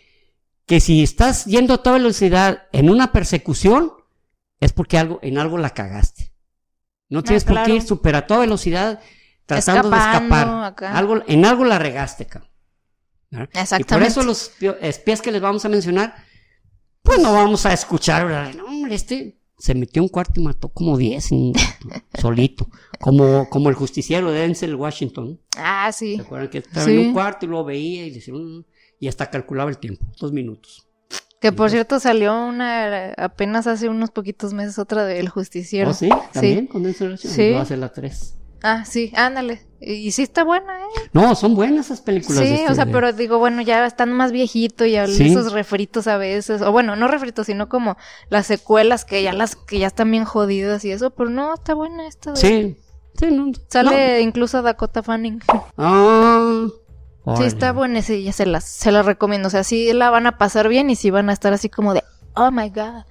que 0.67 0.79
si 0.79 1.01
estás 1.01 1.45
yendo 1.45 1.73
a 1.73 1.83
toda 1.83 1.97
velocidad 1.97 2.63
en 2.71 2.89
una 2.89 3.11
persecución 3.11 3.93
es 4.61 4.71
porque 4.71 4.97
algo 4.97 5.19
en 5.21 5.37
algo 5.37 5.57
la 5.57 5.71
cagaste 5.71 6.31
no 7.09 7.21
tienes 7.23 7.43
por 7.43 7.61
qué 7.63 7.71
Ah, 7.73 7.75
ir 7.75 7.81
super 7.81 8.15
a 8.15 8.25
toda 8.25 8.39
velocidad 8.39 9.01
tratando 9.45 9.89
Escapando, 9.89 9.97
de 9.97 10.27
escapar. 10.37 10.63
acá. 10.63 10.97
Algo, 10.97 11.21
en 11.27 11.43
algo 11.45 11.65
la 11.65 11.77
regaste, 11.77 12.25
cabrón. 12.25 12.49
¿verdad? 13.29 13.49
Y 13.49 13.51
por 13.53 13.61
Exactamente. 13.61 14.07
eso 14.09 14.23
los 14.23 14.49
espio- 14.57 14.77
espías 14.81 15.21
que 15.21 15.31
les 15.33 15.41
vamos 15.41 15.65
a 15.65 15.69
mencionar, 15.69 16.15
pues 17.01 17.19
no 17.19 17.33
vamos 17.33 17.65
a 17.65 17.73
escuchar, 17.73 18.25
¿verdad? 18.27 18.53
No, 18.53 18.63
hombre, 18.65 18.95
este 18.95 19.41
se 19.57 19.75
metió 19.75 20.01
un 20.01 20.07
cuarto 20.07 20.39
y 20.39 20.43
mató 20.43 20.69
como 20.69 20.97
10 20.97 21.31
en- 21.33 21.53
solito. 22.19 22.69
Como, 22.99 23.49
como 23.49 23.67
el 23.69 23.75
justiciero 23.75 24.31
de 24.31 24.39
Denzel 24.41 24.75
Washington. 24.75 25.39
Ah, 25.57 25.91
sí. 25.91 26.15
¿Se 26.15 26.21
acuerdan 26.21 26.49
que 26.49 26.59
estaba 26.59 26.85
Sí. 26.85 26.91
en 26.93 27.07
un 27.07 27.13
cuarto 27.13 27.45
y 27.45 27.49
lo 27.49 27.63
veía 27.65 28.05
y, 28.05 28.09
le 28.09 28.15
decía, 28.15 28.33
"Mm", 28.33 28.63
y 28.99 29.07
hasta 29.09 29.29
calculaba 29.29 29.69
el 29.69 29.79
tiempo, 29.79 30.05
dos 30.19 30.31
minutos. 30.31 30.87
Que 31.41 31.51
por 31.51 31.69
cierto 31.71 31.99
salió 31.99 32.39
una 32.45 33.13
apenas 33.17 33.65
hace 33.67 33.89
unos 33.89 34.11
poquitos 34.11 34.53
meses 34.53 34.77
otra 34.79 35.05
del 35.05 35.27
justiciero. 35.27 35.89
¿Oh, 35.89 35.93
sí? 35.93 36.07
¿También 36.31 36.67
con 36.67 36.83
Denzel 36.83 37.11
Washington? 37.11 37.35
Sí. 37.35 37.51
Va 37.51 37.61
a 37.61 37.65
ser 37.65 37.79
la 37.79 37.89
3. 37.91 38.35
Ah, 38.63 38.85
sí, 38.85 39.11
ándale. 39.15 39.63
Y 39.79 40.11
sí 40.11 40.21
está 40.21 40.43
buena, 40.43 40.71
¿eh? 40.81 41.09
No, 41.13 41.33
son 41.33 41.55
buenas 41.55 41.87
esas 41.87 42.01
películas. 42.01 42.43
Sí, 42.43 42.47
de 42.49 42.55
este- 42.57 42.71
o 42.71 42.75
sea, 42.75 42.85
de- 42.85 42.91
pero 42.91 43.11
digo, 43.11 43.39
bueno, 43.39 43.63
ya 43.63 43.83
están 43.87 44.13
más 44.13 44.31
viejito 44.31 44.85
y 44.85 44.91
Sí. 45.07 45.31
esos 45.31 45.51
refritos 45.51 46.05
a 46.05 46.17
veces, 46.17 46.61
o 46.61 46.71
bueno, 46.71 46.95
no 46.95 47.07
refritos, 47.07 47.47
sino 47.47 47.67
como 47.69 47.97
las 48.29 48.45
secuelas 48.45 49.03
que 49.03 49.23
ya 49.23 49.33
las 49.33 49.55
que 49.55 49.79
ya 49.79 49.87
están 49.87 50.11
bien 50.11 50.25
jodidas 50.25 50.85
y 50.85 50.91
eso, 50.91 51.09
pero 51.09 51.31
no, 51.31 51.55
está 51.55 51.73
buena 51.73 52.05
esta. 52.07 52.33
de- 52.33 52.37
Sí. 52.39 52.77
Sí, 53.19 53.25
no. 53.31 53.51
Sale 53.67 54.21
incluso 54.21 54.61
Dakota 54.61 55.01
Fanning. 55.01 55.41
no. 55.51 55.65
Ah. 55.77 56.67
Sí, 57.37 57.43
está 57.43 57.71
buena, 57.71 58.01
sí, 58.01 58.23
ya 58.23 58.33
se 58.33 58.45
las, 58.45 58.63
se 58.65 58.91
las 58.91 59.05
recomiendo. 59.05 59.47
O 59.47 59.51
sea, 59.51 59.63
sí 59.63 59.93
la 59.93 60.09
van 60.09 60.25
a 60.27 60.37
pasar 60.37 60.67
bien 60.67 60.89
y 60.89 60.95
sí 60.95 61.09
van 61.11 61.29
a 61.29 61.33
estar 61.33 61.53
así 61.53 61.69
como 61.69 61.93
de, 61.93 62.03
oh 62.33 62.49
my 62.51 62.69
god. 62.69 63.03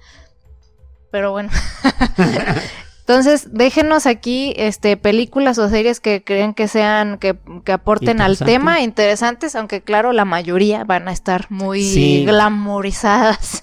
Pero 1.11 1.31
bueno. 1.31 1.49
Entonces, 3.01 3.49
déjenos 3.51 4.05
aquí 4.05 4.53
este 4.57 4.95
películas 4.95 5.57
o 5.57 5.67
series 5.69 5.99
que 5.99 6.23
creen 6.23 6.53
que 6.53 6.67
sean, 6.67 7.17
que, 7.17 7.35
que 7.65 7.71
aporten 7.71 8.21
al 8.21 8.37
tema, 8.37 8.81
interesantes, 8.81 9.55
aunque 9.55 9.81
claro, 9.81 10.13
la 10.13 10.23
mayoría 10.23 10.83
van 10.83 11.07
a 11.07 11.11
estar 11.11 11.47
muy 11.49 11.83
Sí. 11.83 12.23
glamorizadas. 12.25 13.61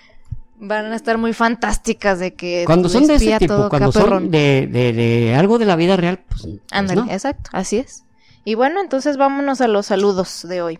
van 0.60 0.92
a 0.92 0.96
estar 0.96 1.18
muy 1.18 1.32
fantásticas 1.32 2.18
de 2.20 2.34
que 2.34 2.64
Cuando 2.66 2.88
son 2.88 3.06
de 3.06 3.14
ese 3.16 3.38
tipo, 3.38 3.68
cuando 3.68 3.90
son 3.92 4.30
de, 4.30 4.68
de, 4.70 4.92
de 4.92 5.34
algo 5.34 5.58
de 5.58 5.64
la 5.66 5.76
vida 5.76 5.96
real, 5.96 6.20
pues, 6.28 6.42
pues 6.42 6.54
Ándale, 6.70 7.02
no. 7.02 7.10
exacto, 7.12 7.50
así 7.52 7.78
es. 7.78 8.04
Y 8.44 8.54
bueno, 8.54 8.80
entonces 8.80 9.16
vámonos 9.16 9.60
a 9.60 9.68
los 9.68 9.86
saludos 9.86 10.46
de 10.48 10.62
hoy. 10.62 10.78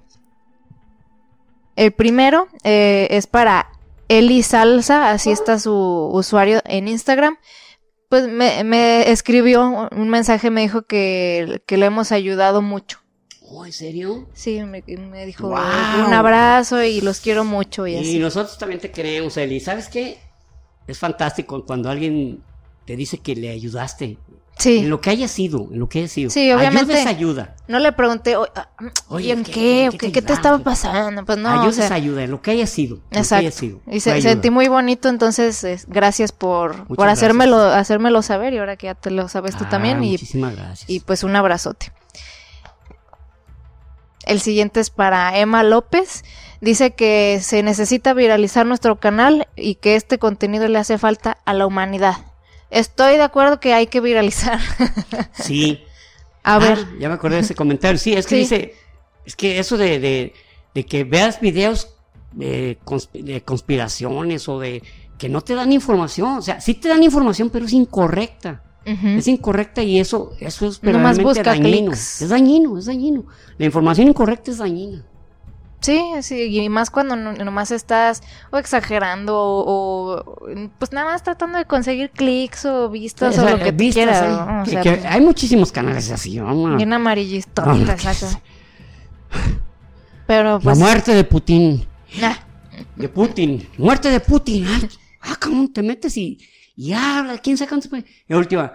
El 1.76 1.92
primero 1.92 2.48
eh, 2.62 3.08
es 3.10 3.26
para 3.26 3.68
Eli 4.08 4.42
Salsa, 4.42 5.10
así 5.10 5.30
está 5.30 5.58
su 5.58 5.72
usuario 6.12 6.60
en 6.66 6.88
Instagram. 6.88 7.36
Pues 8.08 8.28
me, 8.28 8.62
me 8.64 9.10
escribió 9.10 9.88
un 9.90 10.08
mensaje, 10.08 10.50
me 10.50 10.60
dijo 10.60 10.82
que, 10.82 11.62
que 11.66 11.76
le 11.78 11.86
hemos 11.86 12.12
ayudado 12.12 12.62
mucho. 12.62 12.98
Oh, 13.46 13.64
¿en 13.66 13.72
serio? 13.72 14.28
Sí, 14.34 14.60
me, 14.62 14.82
me 14.86 15.26
dijo 15.26 15.48
un 15.48 16.12
abrazo 16.12 16.82
y 16.82 17.00
los 17.00 17.20
quiero 17.20 17.44
mucho 17.44 17.86
y 17.86 17.94
Y 17.94 17.98
así. 17.98 18.18
nosotros 18.18 18.56
también 18.58 18.80
te 18.80 18.90
queremos, 18.90 19.36
Eli. 19.36 19.58
¿Sabes 19.60 19.88
qué? 19.88 20.18
Es 20.86 20.98
fantástico 20.98 21.64
cuando 21.64 21.88
alguien 21.90 22.42
te 22.84 22.94
dice 22.96 23.18
que 23.18 23.34
le 23.34 23.50
ayudaste. 23.50 24.18
En 24.64 24.88
lo 24.88 25.00
que 25.00 25.10
haya 25.10 25.26
sido, 25.26 25.68
en 25.72 25.80
lo 25.80 25.88
que 25.88 25.98
haya 25.98 26.08
sido. 26.08 26.30
Sí, 26.30 26.50
obviamente. 26.52 26.92
Ayuda 26.94 27.00
es 27.00 27.06
ayuda. 27.16 27.56
no 27.66 27.78
le 27.80 27.90
pregunté, 27.92 28.36
"O- 28.36 28.46
ah, 28.54 28.68
Oye, 29.08 29.28
¿y 29.28 29.30
en 29.32 29.42
¿qué- 29.42 29.50
qué? 29.52 29.88
qué 29.90 29.98
¿Qué, 29.98 30.06
te 30.06 30.12
qué 30.12 30.22
te 30.22 30.32
ayudaron? 30.32 30.36
estaba 30.36 30.58
pasando? 30.58 31.24
Pues 31.24 31.38
no, 31.38 31.48
ayuda 31.50 31.66
o 31.68 31.72
sea, 31.72 31.86
es 31.86 31.90
ayuda, 31.90 32.22
en 32.22 32.30
lo 32.30 32.40
que 32.40 32.52
haya 32.52 32.66
sido. 32.66 32.96
en 32.96 33.00
lo 33.02 33.08
que 33.10 33.18
haya 33.34 33.48
Exacto. 33.48 33.58
sido. 33.58 33.80
Y 33.90 34.00
se, 34.00 34.22
sentí 34.22 34.50
muy 34.50 34.68
bonito, 34.68 35.08
entonces 35.08 35.64
es- 35.64 35.86
gracias 35.88 36.30
por, 36.32 36.76
Muchas 36.76 36.96
por 36.96 37.08
hacérmelo, 37.08 37.56
gracias. 37.58 37.80
hacérmelo 37.80 38.22
saber 38.22 38.54
y 38.54 38.58
ahora 38.58 38.76
que 38.76 38.86
ya 38.86 38.94
te 38.94 39.10
lo 39.10 39.28
sabes 39.28 39.56
tú 39.56 39.64
Ah, 39.66 39.70
también 39.70 40.02
y, 40.04 40.12
Muchísimas 40.12 40.54
gracias. 40.54 40.88
y 40.88 41.00
pues 41.00 41.24
un 41.24 41.34
abrazote. 41.34 41.92
El 44.26 44.40
siguiente 44.40 44.80
es 44.80 44.90
para 44.90 45.36
Emma 45.38 45.62
López. 45.62 46.24
Dice 46.60 46.92
que 46.92 47.40
se 47.42 47.62
necesita 47.62 48.14
viralizar 48.14 48.64
nuestro 48.64 48.98
canal 48.98 49.48
y 49.56 49.74
que 49.74 49.96
este 49.96 50.18
contenido 50.18 50.66
le 50.68 50.78
hace 50.78 50.96
falta 50.96 51.36
a 51.44 51.52
la 51.52 51.66
humanidad. 51.66 52.16
Estoy 52.74 53.16
de 53.16 53.22
acuerdo 53.22 53.60
que 53.60 53.72
hay 53.72 53.86
que 53.86 54.00
viralizar. 54.00 54.58
Sí. 55.34 55.82
A 56.42 56.56
Ah, 56.56 56.58
ver. 56.58 56.78
Ya 56.98 57.08
me 57.08 57.14
acordé 57.14 57.36
de 57.36 57.42
ese 57.42 57.54
comentario. 57.54 57.98
Sí, 57.98 58.12
es 58.12 58.26
que 58.26 58.34
Sí. 58.34 58.40
dice, 58.42 58.74
es 59.24 59.34
que 59.36 59.58
eso 59.58 59.76
de, 59.78 59.98
de, 59.98 60.34
de 60.74 60.84
que 60.84 61.04
veas 61.04 61.40
videos 61.40 61.88
de, 62.32 62.78
consp- 62.84 63.12
de 63.22 63.42
conspiraciones 63.42 64.48
o 64.48 64.58
de 64.58 64.82
que 65.16 65.28
no 65.28 65.40
te 65.40 65.54
dan 65.54 65.72
información. 65.72 66.36
O 66.38 66.42
sea, 66.42 66.60
sí 66.60 66.74
te 66.74 66.88
dan 66.88 67.02
información, 67.02 67.48
pero 67.50 67.64
es 67.66 67.72
incorrecta. 67.72 68.62
Es 68.84 69.28
incorrecta 69.28 69.82
y 69.82 69.98
eso, 69.98 70.32
eso 70.40 70.66
es 70.66 70.78
verdaderamente 70.78 71.22
busca 71.24 71.42
dañino. 71.42 71.90
clics. 71.92 72.20
Es 72.20 72.28
dañino, 72.28 72.76
es 72.76 72.84
dañino. 72.84 73.24
La 73.56 73.64
información 73.64 74.08
incorrecta 74.08 74.50
es 74.50 74.58
dañina. 74.58 75.06
Sí, 75.84 76.00
sí, 76.22 76.42
y 76.58 76.68
más 76.68 76.90
cuando 76.90 77.14
no- 77.16 77.32
nomás 77.32 77.70
estás 77.70 78.22
o 78.50 78.56
exagerando 78.58 79.36
o, 79.38 80.16
o, 80.16 80.46
pues 80.78 80.92
nada 80.92 81.12
más 81.12 81.22
tratando 81.22 81.58
de 81.58 81.66
conseguir 81.66 82.10
clics 82.10 82.64
o 82.64 82.88
vistas 82.88 83.36
O 83.38 83.42
o 83.42 83.44
sea, 83.46 83.56
lo 83.58 83.62
que 83.62 83.72
vistas, 83.72 84.04
quieras. 84.04 84.28
¿no? 84.46 84.60
O 84.60 84.64
Que- 84.64 84.70
sea, 84.70 84.80
que 84.82 84.90
hay 85.06 85.20
muchísimos 85.20 85.70
canales 85.72 86.10
así. 86.10 86.36
¿no? 86.36 86.76
bien 86.76 86.92
amarillista, 86.92 87.66
No, 87.66 87.76
exacto. 87.92 88.26
Pero 90.26 90.54
La 90.54 90.58
pues 90.60 90.78
muerte 90.78 91.14
de 91.14 91.24
Putin. 91.24 91.84
nah, 92.20 92.34
De 92.96 93.08
Putin. 93.08 93.68
Muerte 93.78 94.08
de 94.10 94.20
Putin. 94.20 94.66
Ah, 94.66 94.80
ah, 95.20 95.36
¿cómo 95.40 95.70
te 95.70 95.82
metes 95.82 96.16
y, 96.16 96.38
y 96.76 96.92
habla? 96.92 97.38
¿Quién 97.38 97.56
saca? 97.58 97.76
Y 98.28 98.34
última. 98.34 98.72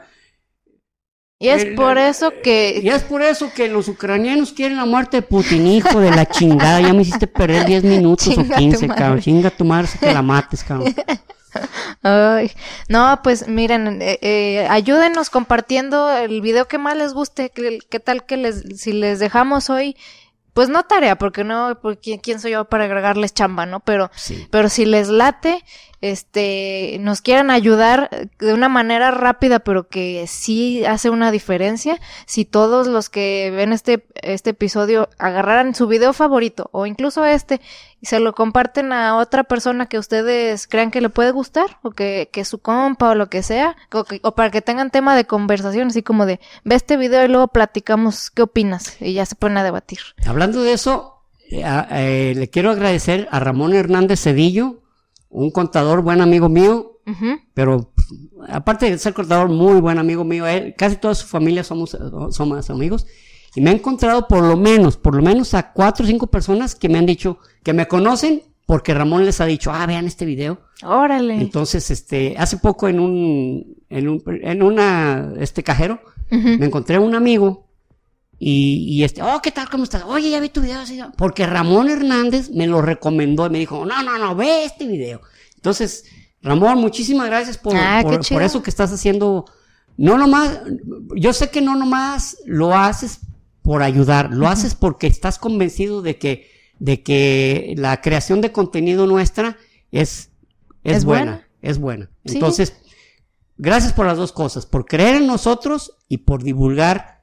Y 1.39 1.47
es 1.49 1.63
El- 1.63 1.75
por 1.75 1.97
eso 1.97 2.33
Y 2.37 2.41
que 2.41 2.77
es 2.89 3.03
por 3.03 3.21
eso 3.21 3.51
que 3.53 3.69
los 3.69 3.87
ucranianos 3.87 4.51
quieren 4.51 4.77
la 4.77 4.85
muerte 4.85 5.17
de 5.17 5.21
Putin, 5.23 5.65
hijo 5.67 5.99
de 5.99 6.11
la 6.11 6.25
chingada. 6.27 6.81
Ya 6.81 6.93
me 6.93 7.01
hiciste 7.03 7.27
perder 7.27 7.65
10 7.65 7.83
minutos 7.85 8.25
Chinga 8.25 8.41
o 8.41 8.45
tu 8.45 8.53
15, 8.55 8.87
madre. 8.87 8.99
cabrón. 9.01 9.21
Chinga 9.21 9.49
tu 9.49 9.65
madre, 9.65 9.87
si 9.87 9.97
que 9.97 10.13
la 10.13 10.21
mates, 10.21 10.63
cabrón. 10.63 10.93
Ay, 12.03 12.51
no, 12.87 13.19
pues 13.23 13.47
miren, 13.47 14.01
eh, 14.01 14.19
eh, 14.21 14.67
ayúdenos 14.69 15.29
compartiendo 15.29 16.11
el 16.15 16.41
video 16.41 16.67
que 16.67 16.77
más 16.77 16.95
les 16.95 17.13
guste. 17.13 17.49
¿Qué, 17.49 17.79
qué 17.89 17.99
tal 17.99 18.25
que 18.25 18.37
les, 18.37 18.63
si 18.79 18.93
les 18.93 19.19
dejamos 19.19 19.69
hoy, 19.69 19.97
pues 20.53 20.69
no 20.69 20.83
tarea, 20.83 21.17
porque 21.17 21.43
no, 21.43 21.77
porque 21.81 22.19
quién 22.21 22.39
soy 22.39 22.51
yo 22.51 22.65
para 22.65 22.85
agregarles 22.85 23.33
chamba, 23.33 23.65
¿no? 23.65 23.79
Pero, 23.79 24.11
Sí. 24.15 24.47
pero 24.51 24.69
si 24.69 24.85
les 24.85 25.07
late, 25.09 25.63
este, 26.01 26.97
nos 27.01 27.21
quieran 27.21 27.49
ayudar 27.51 28.09
de 28.39 28.53
una 28.53 28.69
manera 28.69 29.11
rápida, 29.11 29.59
pero 29.59 29.87
que 29.87 30.25
sí 30.27 30.85
hace 30.85 31.09
una 31.09 31.31
diferencia, 31.31 31.99
si 32.25 32.45
todos 32.45 32.87
los 32.87 33.09
que 33.09 33.51
ven 33.55 33.73
este, 33.73 34.05
este 34.21 34.51
episodio 34.51 35.09
agarraran 35.17 35.75
su 35.75 35.87
video 35.87 36.13
favorito, 36.13 36.69
o 36.71 36.85
incluso 36.85 37.25
este, 37.25 37.59
y 38.01 38.05
se 38.05 38.19
lo 38.19 38.33
comparten 38.33 38.93
a 38.93 39.17
otra 39.17 39.43
persona 39.43 39.87
que 39.87 39.99
ustedes 39.99 40.67
crean 40.67 40.89
que 40.91 41.01
le 41.01 41.09
puede 41.09 41.31
gustar, 41.31 41.79
o 41.81 41.91
que, 41.91 42.29
que 42.31 42.45
su 42.45 42.59
compa, 42.59 43.09
o 43.09 43.15
lo 43.15 43.29
que 43.29 43.43
sea, 43.43 43.75
o, 43.91 44.03
que- 44.05 44.19
o 44.23 44.35
para 44.35 44.51
que 44.51 44.61
tengan 44.61 44.91
tema 44.91 45.15
de 45.15 45.25
conversación, 45.25 45.89
así 45.89 46.01
como 46.01 46.25
de, 46.25 46.39
ve 46.63 46.75
este 46.75 46.95
video 46.97 47.25
y 47.25 47.27
luego 47.27 47.49
platicamos 47.49 48.29
qué 48.31 48.41
opinas, 48.43 48.95
y 49.01 49.13
ya 49.13 49.25
se 49.25 49.35
ponen 49.35 49.57
a 49.57 49.63
debatir. 49.63 49.99
Hablando 50.25 50.63
de 50.63 50.73
eso, 50.73 51.15
eh, 51.51 51.63
eh, 51.91 52.33
le 52.37 52.49
quiero 52.49 52.71
agradecer 52.71 53.27
a 53.31 53.39
Ramón 53.39 53.73
Hernández 53.73 54.21
Cedillo, 54.21 54.77
un 55.29 55.51
contador, 55.51 56.01
buen 56.01 56.21
amigo 56.21 56.49
mío, 56.49 56.99
pero 57.53 57.91
aparte 58.47 58.89
de 58.89 58.97
ser 58.97 59.13
contador, 59.13 59.49
muy 59.49 59.79
buen 59.79 59.97
amigo 59.97 60.23
mío, 60.23 60.45
él, 60.47 60.75
casi 60.77 60.97
toda 60.97 61.15
su 61.15 61.25
familia 61.25 61.63
somos, 61.63 61.97
somos 62.31 62.69
amigos, 62.69 63.05
y 63.55 63.61
me 63.61 63.71
he 63.71 63.73
encontrado 63.73 64.27
por 64.27 64.43
lo 64.43 64.57
menos, 64.57 64.97
por 64.97 65.15
lo 65.15 65.21
menos 65.21 65.53
a 65.53 65.71
cuatro 65.71 66.05
o 66.05 66.07
cinco 66.07 66.27
personas 66.27 66.75
que 66.75 66.89
me 66.89 66.97
han 66.97 67.05
dicho, 67.05 67.39
que 67.63 67.73
me 67.73 67.87
conocen, 67.87 68.43
porque 68.65 68.93
Ramón 68.93 69.25
les 69.25 69.41
ha 69.41 69.45
dicho, 69.45 69.71
ah, 69.71 69.85
vean 69.87 70.05
este 70.05 70.25
video. 70.25 70.59
Órale. 70.83 71.35
Entonces, 71.35 71.89
este, 71.89 72.35
hace 72.37 72.57
poco 72.57 72.87
en 72.87 72.99
un, 72.99 73.77
en 73.89 74.07
un, 74.07 74.23
en 74.43 74.61
una, 74.61 75.33
este 75.39 75.63
cajero, 75.63 75.99
me 76.29 76.65
encontré 76.65 76.99
un 76.99 77.15
amigo 77.15 77.68
y, 78.39 78.85
y 78.87 79.03
este, 79.03 79.21
oh, 79.21 79.41
¿qué 79.41 79.51
tal? 79.51 79.69
¿Cómo 79.69 79.83
estás? 79.83 80.03
Oye, 80.03 80.29
ya 80.29 80.39
vi 80.39 80.47
tu 80.49 80.61
video. 80.61 80.79
Porque 81.17 81.45
Ramón 81.45 81.89
Hernández 81.89 82.49
me 82.51 82.67
lo 82.67 82.81
recomendó 82.81 83.45
y 83.45 83.49
me 83.49 83.59
dijo, 83.59 83.85
no, 83.85 84.01
no, 84.01 84.17
no, 84.17 84.33
ve 84.35 84.63
este 84.63 84.87
video. 84.87 85.21
Entonces, 85.55 86.05
Ramón, 86.41 86.79
muchísimas 86.79 87.27
gracias 87.27 87.57
por, 87.57 87.75
Ah, 87.75 87.99
por, 88.01 88.25
por 88.27 88.41
eso 88.41 88.63
que 88.63 88.69
estás 88.69 88.93
haciendo. 88.93 89.45
No 89.97 90.17
nomás, 90.17 90.61
yo 91.17 91.33
sé 91.33 91.49
que 91.49 91.59
no 91.61 91.75
nomás 91.75 92.37
lo 92.45 92.73
haces 92.73 93.19
por 93.61 93.83
ayudar, 93.83 94.33
lo 94.33 94.47
haces 94.47 94.73
porque 94.73 95.07
estás 95.07 95.37
convencido 95.37 96.01
de 96.01 96.17
que, 96.17 96.49
de 96.79 97.03
que 97.03 97.73
la 97.77 97.99
creación 97.99 98.39
de 98.39 98.53
contenido 98.53 99.05
nuestra 99.05 99.57
es, 99.91 100.29
es, 100.85 100.97
Es 100.97 101.03
buena, 101.05 101.31
buena. 101.31 101.47
es 101.61 101.77
buena. 101.77 102.09
Sí. 102.25 102.35
Entonces, 102.35 102.73
gracias 103.57 103.91
por 103.91 104.05
las 104.05 104.15
dos 104.17 104.31
cosas, 104.31 104.65
por 104.65 104.85
creer 104.85 105.15
en 105.15 105.27
nosotros 105.27 105.97
y 106.07 106.19
por 106.19 106.41
divulgar 106.43 107.18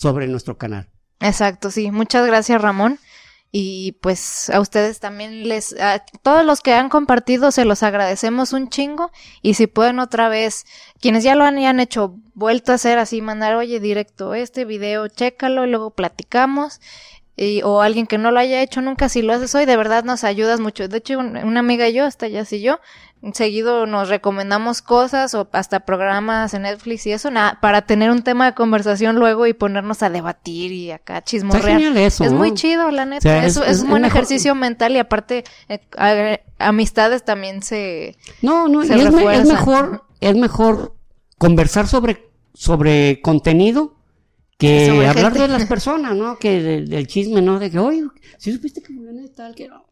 sobre 0.00 0.26
nuestro 0.28 0.56
canal. 0.56 0.88
Exacto, 1.20 1.70
sí. 1.70 1.90
Muchas 1.90 2.26
gracias, 2.26 2.60
Ramón. 2.60 2.98
Y 3.52 3.98
pues 4.00 4.48
a 4.48 4.60
ustedes 4.60 5.00
también 5.00 5.46
les, 5.46 5.78
a 5.78 6.04
todos 6.22 6.44
los 6.46 6.60
que 6.60 6.72
han 6.72 6.88
compartido 6.88 7.50
se 7.50 7.64
los 7.66 7.82
agradecemos 7.82 8.54
un 8.54 8.70
chingo. 8.70 9.10
Y 9.42 9.54
si 9.54 9.66
pueden 9.66 9.98
otra 9.98 10.30
vez, 10.30 10.64
quienes 11.00 11.22
ya 11.22 11.34
lo 11.34 11.44
han, 11.44 11.58
han 11.58 11.80
hecho, 11.80 12.14
vuelto 12.32 12.72
a 12.72 12.76
hacer 12.76 12.98
así, 12.98 13.20
mandar, 13.20 13.56
oye, 13.56 13.78
directo, 13.78 14.32
este 14.32 14.64
video, 14.64 15.08
chécalo 15.08 15.66
y 15.66 15.70
luego 15.70 15.90
platicamos. 15.90 16.80
Y, 17.42 17.62
o 17.62 17.80
alguien 17.80 18.06
que 18.06 18.18
no 18.18 18.30
lo 18.32 18.38
haya 18.38 18.60
hecho 18.60 18.82
nunca, 18.82 19.08
si 19.08 19.22
lo 19.22 19.32
haces 19.32 19.54
hoy, 19.54 19.64
de 19.64 19.74
verdad 19.78 20.04
nos 20.04 20.24
ayudas 20.24 20.60
mucho. 20.60 20.88
De 20.88 20.98
hecho, 20.98 21.18
un- 21.18 21.38
una 21.38 21.60
amiga 21.60 21.88
y 21.88 21.94
yo, 21.94 22.04
hasta 22.04 22.28
ya 22.28 22.44
y 22.50 22.60
yo, 22.60 22.80
seguido 23.32 23.86
nos 23.86 24.10
recomendamos 24.10 24.82
cosas 24.82 25.32
o 25.34 25.48
hasta 25.52 25.80
programas 25.80 26.52
en 26.52 26.62
Netflix 26.62 27.06
y 27.06 27.12
eso, 27.12 27.30
nada, 27.30 27.58
para 27.62 27.80
tener 27.86 28.10
un 28.10 28.22
tema 28.22 28.44
de 28.44 28.54
conversación 28.54 29.16
luego 29.16 29.46
y 29.46 29.54
ponernos 29.54 30.02
a 30.02 30.10
debatir 30.10 30.70
y 30.72 30.90
acá 30.90 31.22
chismorrear. 31.22 31.80
eso. 31.96 32.24
Es 32.24 32.32
¿no? 32.32 32.36
muy 32.38 32.52
chido, 32.52 32.90
la 32.90 33.06
neta. 33.06 33.20
O 33.20 33.22
sea, 33.22 33.46
es, 33.46 33.56
es- 33.56 33.62
es 33.62 33.68
es- 33.76 33.82
un 33.84 33.88
buen 33.90 34.02
mejor- 34.02 34.16
ejercicio 34.18 34.54
mental 34.54 34.92
y 34.92 34.98
aparte 34.98 35.44
eh, 35.70 35.80
a- 35.96 36.66
amistades 36.68 37.24
también 37.24 37.62
se... 37.62 38.16
No, 38.42 38.68
no, 38.68 38.84
y 38.84 38.90
es, 38.90 39.10
me- 39.12 39.34
es 39.34 39.46
mejor, 39.46 40.04
es 40.20 40.36
mejor 40.36 40.94
conversar 41.38 41.86
sobre, 41.88 42.28
sobre 42.52 43.22
contenido 43.22 43.94
que 44.60 45.06
hablar 45.06 45.32
gente. 45.32 45.40
de 45.40 45.48
las 45.48 45.66
personas, 45.66 46.16
¿no? 46.16 46.38
Que 46.38 46.62
de- 46.62 46.82
del 46.82 47.06
chisme, 47.06 47.42
¿no? 47.42 47.58
De 47.58 47.70
que, 47.70 47.78
oye, 47.78 48.04
si 48.38 48.52
supiste 48.52 48.80
que 48.82 48.94
fulano 48.94 49.22
de 49.22 49.28
tal, 49.28 49.54
que 49.54 49.68
no. 49.68 49.84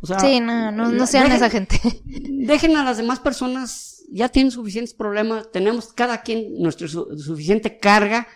O 0.00 0.06
sea, 0.06 0.18
sí, 0.20 0.40
no, 0.40 0.72
no, 0.72 0.90
no 0.90 1.06
sean 1.06 1.28
dejen- 1.28 1.34
esa 1.36 1.50
gente. 1.50 1.80
Dejen 2.04 2.76
a 2.76 2.84
las 2.84 2.96
demás 2.96 3.20
personas, 3.20 4.02
ya 4.10 4.28
tienen 4.30 4.50
suficientes 4.50 4.94
problemas, 4.94 5.50
tenemos 5.52 5.92
cada 5.92 6.22
quien 6.22 6.60
nuestra 6.62 6.88
su- 6.88 7.16
suficiente 7.18 7.78
carga 7.78 8.26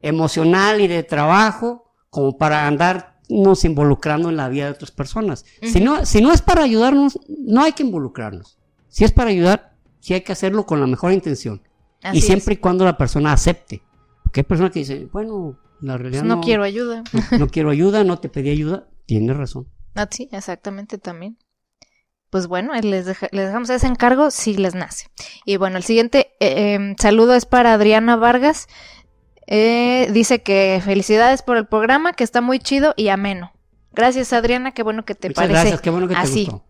emocional 0.00 0.80
y 0.80 0.86
de 0.88 1.02
trabajo 1.02 1.90
como 2.10 2.36
para 2.38 2.66
andarnos 2.66 3.64
involucrando 3.64 4.28
en 4.30 4.36
la 4.36 4.48
vida 4.48 4.66
de 4.66 4.72
otras 4.72 4.90
personas. 4.90 5.44
si, 5.62 5.80
no, 5.80 6.04
si 6.06 6.20
no 6.20 6.32
es 6.32 6.42
para 6.42 6.62
ayudarnos, 6.62 7.18
no 7.28 7.62
hay 7.62 7.72
que 7.72 7.82
involucrarnos. 7.82 8.58
Si 8.88 9.04
es 9.04 9.12
para 9.12 9.30
ayudar, 9.30 9.74
sí 10.00 10.14
hay 10.14 10.20
que 10.22 10.32
hacerlo 10.32 10.66
con 10.66 10.80
la 10.80 10.86
mejor 10.86 11.12
intención. 11.12 11.62
Así 12.02 12.16
y 12.16 12.20
es. 12.20 12.26
siempre 12.26 12.54
y 12.54 12.58
cuando 12.58 12.84
la 12.84 12.96
persona 12.96 13.32
acepte. 13.32 13.82
Porque 14.28 14.40
hay 14.40 14.44
personas 14.44 14.72
que 14.72 14.80
dicen, 14.80 15.08
bueno, 15.10 15.58
la 15.80 15.96
realidad 15.96 16.22
no, 16.22 16.36
no, 16.36 16.40
quiero 16.42 16.62
ayuda. 16.62 17.02
no, 17.32 17.38
no 17.38 17.46
quiero 17.48 17.70
ayuda, 17.70 18.04
no 18.04 18.18
te 18.18 18.28
pedí 18.28 18.50
ayuda. 18.50 18.86
Tienes 19.06 19.34
razón. 19.34 19.68
Ah, 19.94 20.06
sí, 20.10 20.28
exactamente 20.32 20.98
también. 20.98 21.38
Pues 22.28 22.46
bueno, 22.46 22.74
les, 22.74 23.06
deja- 23.06 23.28
les 23.32 23.46
dejamos 23.46 23.70
ese 23.70 23.86
encargo 23.86 24.30
si 24.30 24.54
les 24.54 24.74
nace. 24.74 25.06
Y 25.46 25.56
bueno, 25.56 25.78
el 25.78 25.82
siguiente 25.82 26.32
eh, 26.40 26.74
em, 26.74 26.94
saludo 27.00 27.32
es 27.32 27.46
para 27.46 27.72
Adriana 27.72 28.16
Vargas. 28.16 28.66
Eh, 29.46 30.10
dice 30.12 30.42
que 30.42 30.82
felicidades 30.84 31.40
por 31.40 31.56
el 31.56 31.66
programa, 31.66 32.12
que 32.12 32.22
está 32.24 32.42
muy 32.42 32.58
chido 32.58 32.92
y 32.98 33.08
ameno. 33.08 33.52
Gracias 33.92 34.34
Adriana, 34.34 34.72
qué 34.72 34.82
bueno 34.82 35.06
que 35.06 35.14
te 35.14 35.28
Muchas 35.28 35.36
parece. 35.42 35.52
gracias, 35.54 35.80
qué 35.80 35.88
bueno 35.88 36.06
que 36.06 36.14
te 36.14 36.20
así. 36.20 36.44
gustó. 36.44 36.66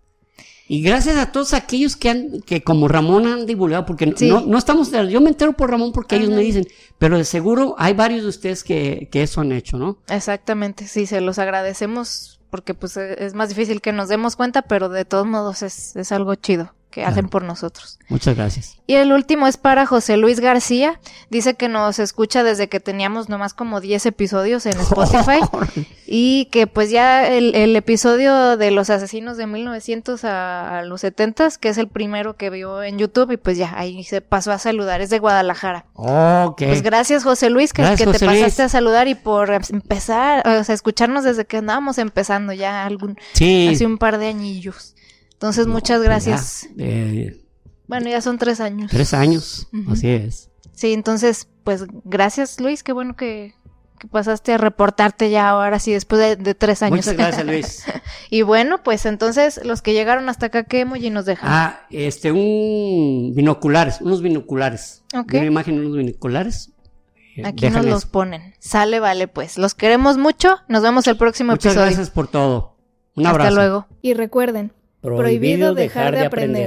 Y 0.71 0.83
gracias 0.83 1.17
a 1.17 1.33
todos 1.33 1.55
aquellos 1.55 1.97
que 1.97 2.11
han, 2.11 2.41
que 2.43 2.63
como 2.63 2.89
Ramón 2.89 3.27
han 3.27 3.47
divulgado, 3.47 3.87
porque 3.87 4.07
no- 4.07 4.17
Sí. 4.17 4.29
no, 4.29 4.43
no 4.43 4.59
estamos, 4.59 4.91
yo 5.09 5.21
me 5.23 5.31
entero 5.31 5.55
por 5.55 5.71
Ramón 5.71 5.93
porque 5.93 6.17
ellos 6.17 6.29
me 6.31 6.43
dicen, 6.43 6.67
pero 6.99 7.17
de 7.17 7.25
seguro 7.25 7.75
hay 7.79 7.95
varios 7.95 8.23
de 8.23 8.29
ustedes 8.29 8.63
que, 8.65 9.09
que 9.11 9.23
eso 9.23 9.41
han 9.41 9.53
hecho, 9.53 9.79
¿no? 9.79 9.97
Exactamente, 10.09 10.87
sí, 10.87 11.07
se 11.07 11.21
los 11.23 11.39
agradecemos 11.39 12.39
porque 12.51 12.75
pues 12.75 12.97
e- 12.99 13.25
es 13.25 13.33
más 13.35 13.49
difícil 13.49 13.81
que 13.81 13.93
nos 13.93 14.09
demos 14.09 14.37
cuenta, 14.37 14.63
pero 14.63 14.89
de 14.91 15.05
todos 15.07 15.27
modos 15.27 15.63
es, 15.63 15.97
es 15.97 16.13
algo 16.13 16.35
chido. 16.35 16.75
Que 16.91 17.05
hacen 17.05 17.29
por 17.29 17.43
nosotros. 17.43 17.99
Muchas 18.09 18.37
gracias. 18.37 18.79
Y 18.87 18.95
el 18.95 19.13
último 19.13 19.47
es 19.47 19.57
para 19.59 19.85
José 19.85 20.17
Luis 20.17 20.41
García. 20.41 20.99
Dice 21.29 21.55
que 21.55 21.69
nos 21.69 21.99
escucha 21.99 22.43
desde 22.43 22.69
que 22.69 22.81
teníamos 22.81 23.29
nomás 23.29 23.53
como 23.53 23.81
10 23.81 24.07
episodios 24.07 24.65
en 24.67 24.79
Spotify. 24.81 25.41
y 26.07 26.47
que 26.47 26.67
pues 26.67 26.91
ya 26.91 27.27
el, 27.29 27.55
el 27.55 27.77
episodio 27.77 28.57
de 28.57 28.71
los 28.71 28.89
asesinos 28.89 29.37
de 29.37 29.47
1900 29.47 30.25
a, 30.25 30.79
a 30.79 30.83
los 30.83 31.03
70, 31.03 31.51
que 31.61 31.69
es 31.69 31.79
el 31.79 31.89
primero 31.89 32.37
que 32.37 32.49
vio 32.51 32.83
en 32.83 32.99
YouTube, 32.99 33.33
y 33.33 33.37
pues 33.37 33.59
ya 33.59 33.75
ahí 33.77 34.03
se 34.05 34.21
pasó 34.23 34.53
a 34.53 34.59
saludar. 34.59 35.01
Es 35.03 35.11
de 35.11 35.19
Guadalajara. 35.19 35.85
Ok. 35.95 36.63
Pues 36.67 36.83
gracias 36.83 37.25
José 37.25 37.51
Luis 37.51 37.73
que, 37.73 37.83
Gracias, 37.83 38.11
que 38.11 38.19
te 38.19 38.27
Luis. 38.27 38.41
pasaste 38.41 38.63
a 38.63 38.69
saludar 38.69 39.09
y 39.09 39.15
por 39.15 39.51
empezar, 39.53 40.47
o 40.49 40.65
sea, 40.65 40.75
escucharnos 40.75 41.25
desde 41.25 41.45
que 41.45 41.59
andábamos 41.59 41.99
empezando 41.99 42.53
ya 42.53 42.87
algún, 42.87 43.19
sí. 43.35 43.69
hace 43.69 43.85
un 43.85 43.99
par 43.99 44.19
de 44.19 44.29
añillos. 44.29 44.95
Entonces, 45.39 45.67
No, 45.67 45.75
muchas 45.75 45.99
pues 45.99 46.09
gracias. 46.09 46.69
eh, 46.79 47.41
Bueno, 47.87 48.11
ya 48.11 48.21
son 48.21 48.39
tres 48.39 48.61
años. 48.61 48.91
tres 48.91 49.15
años. 49.15 49.69
Así 49.91 50.09
es. 50.09 50.51
Sí, 50.75 50.93
entonces, 50.93 51.49
pues 51.65 51.85
gracias 52.05 52.61
Luis, 52.61 52.83
qué 52.83 52.93
bueno 52.93 53.15
que, 53.17 53.55
que 53.99 54.07
pasaste 54.09 54.53
a 54.55 54.59
reportarte 54.59 55.31
ya 55.31 55.49
ahora 55.51 55.79
sí, 55.79 55.93
después 55.93 56.21
de, 56.21 56.37
de 56.37 56.55
tres 56.55 56.83
años. 56.83 56.99
Muchas 56.99 57.17
gracias, 57.17 57.47
Luis. 57.47 57.85
y 58.31 58.43
bueno, 58.43 58.83
pues 58.83 59.07
entonces, 59.07 59.61
los 59.65 59.81
que 59.83 59.93
llegaron 59.93 60.29
hasta 60.29 60.47
acá, 60.47 60.65
¿qué 60.65 60.81
emoji 60.81 61.11
nos 61.11 61.25
dejan? 61.25 61.49
Ah, 61.53 61.81
este, 61.91 62.31
un 62.33 63.33
binoculares, 63.35 64.01
unos 64.01 64.23
binoculares. 64.23 65.03
Ok. 65.17 65.35
Una 65.35 65.45
imagen, 65.47 65.79
unos 65.81 65.97
binoculares. 65.97 66.71
Eh, 67.37 67.43
Aquí 67.47 67.71
nos 67.71 67.85
los 67.87 68.03
eso. 68.03 68.11
ponen. 68.11 68.55
Sale, 68.59 68.99
vale, 69.01 69.29
pues. 69.29 69.57
Los 69.59 69.75
queremos 69.75 70.17
mucho. 70.19 70.57
Nos 70.69 70.83
vemos 70.83 71.07
el 71.07 71.17
próximo 71.17 71.53
Muchas 71.53 71.73
episodio. 71.73 71.87
gracias 71.87 72.11
por 72.11 72.27
todo. 72.29 72.77
Un 73.15 73.27
Hasta 73.27 73.31
abrazo. 73.39 73.55
luego. 73.57 73.87
Y 74.03 74.15
recuerden, 74.15 74.73
prohibido 75.01 75.75
dejar 75.75 76.15
de 76.15 76.27
aprender. 76.27 76.67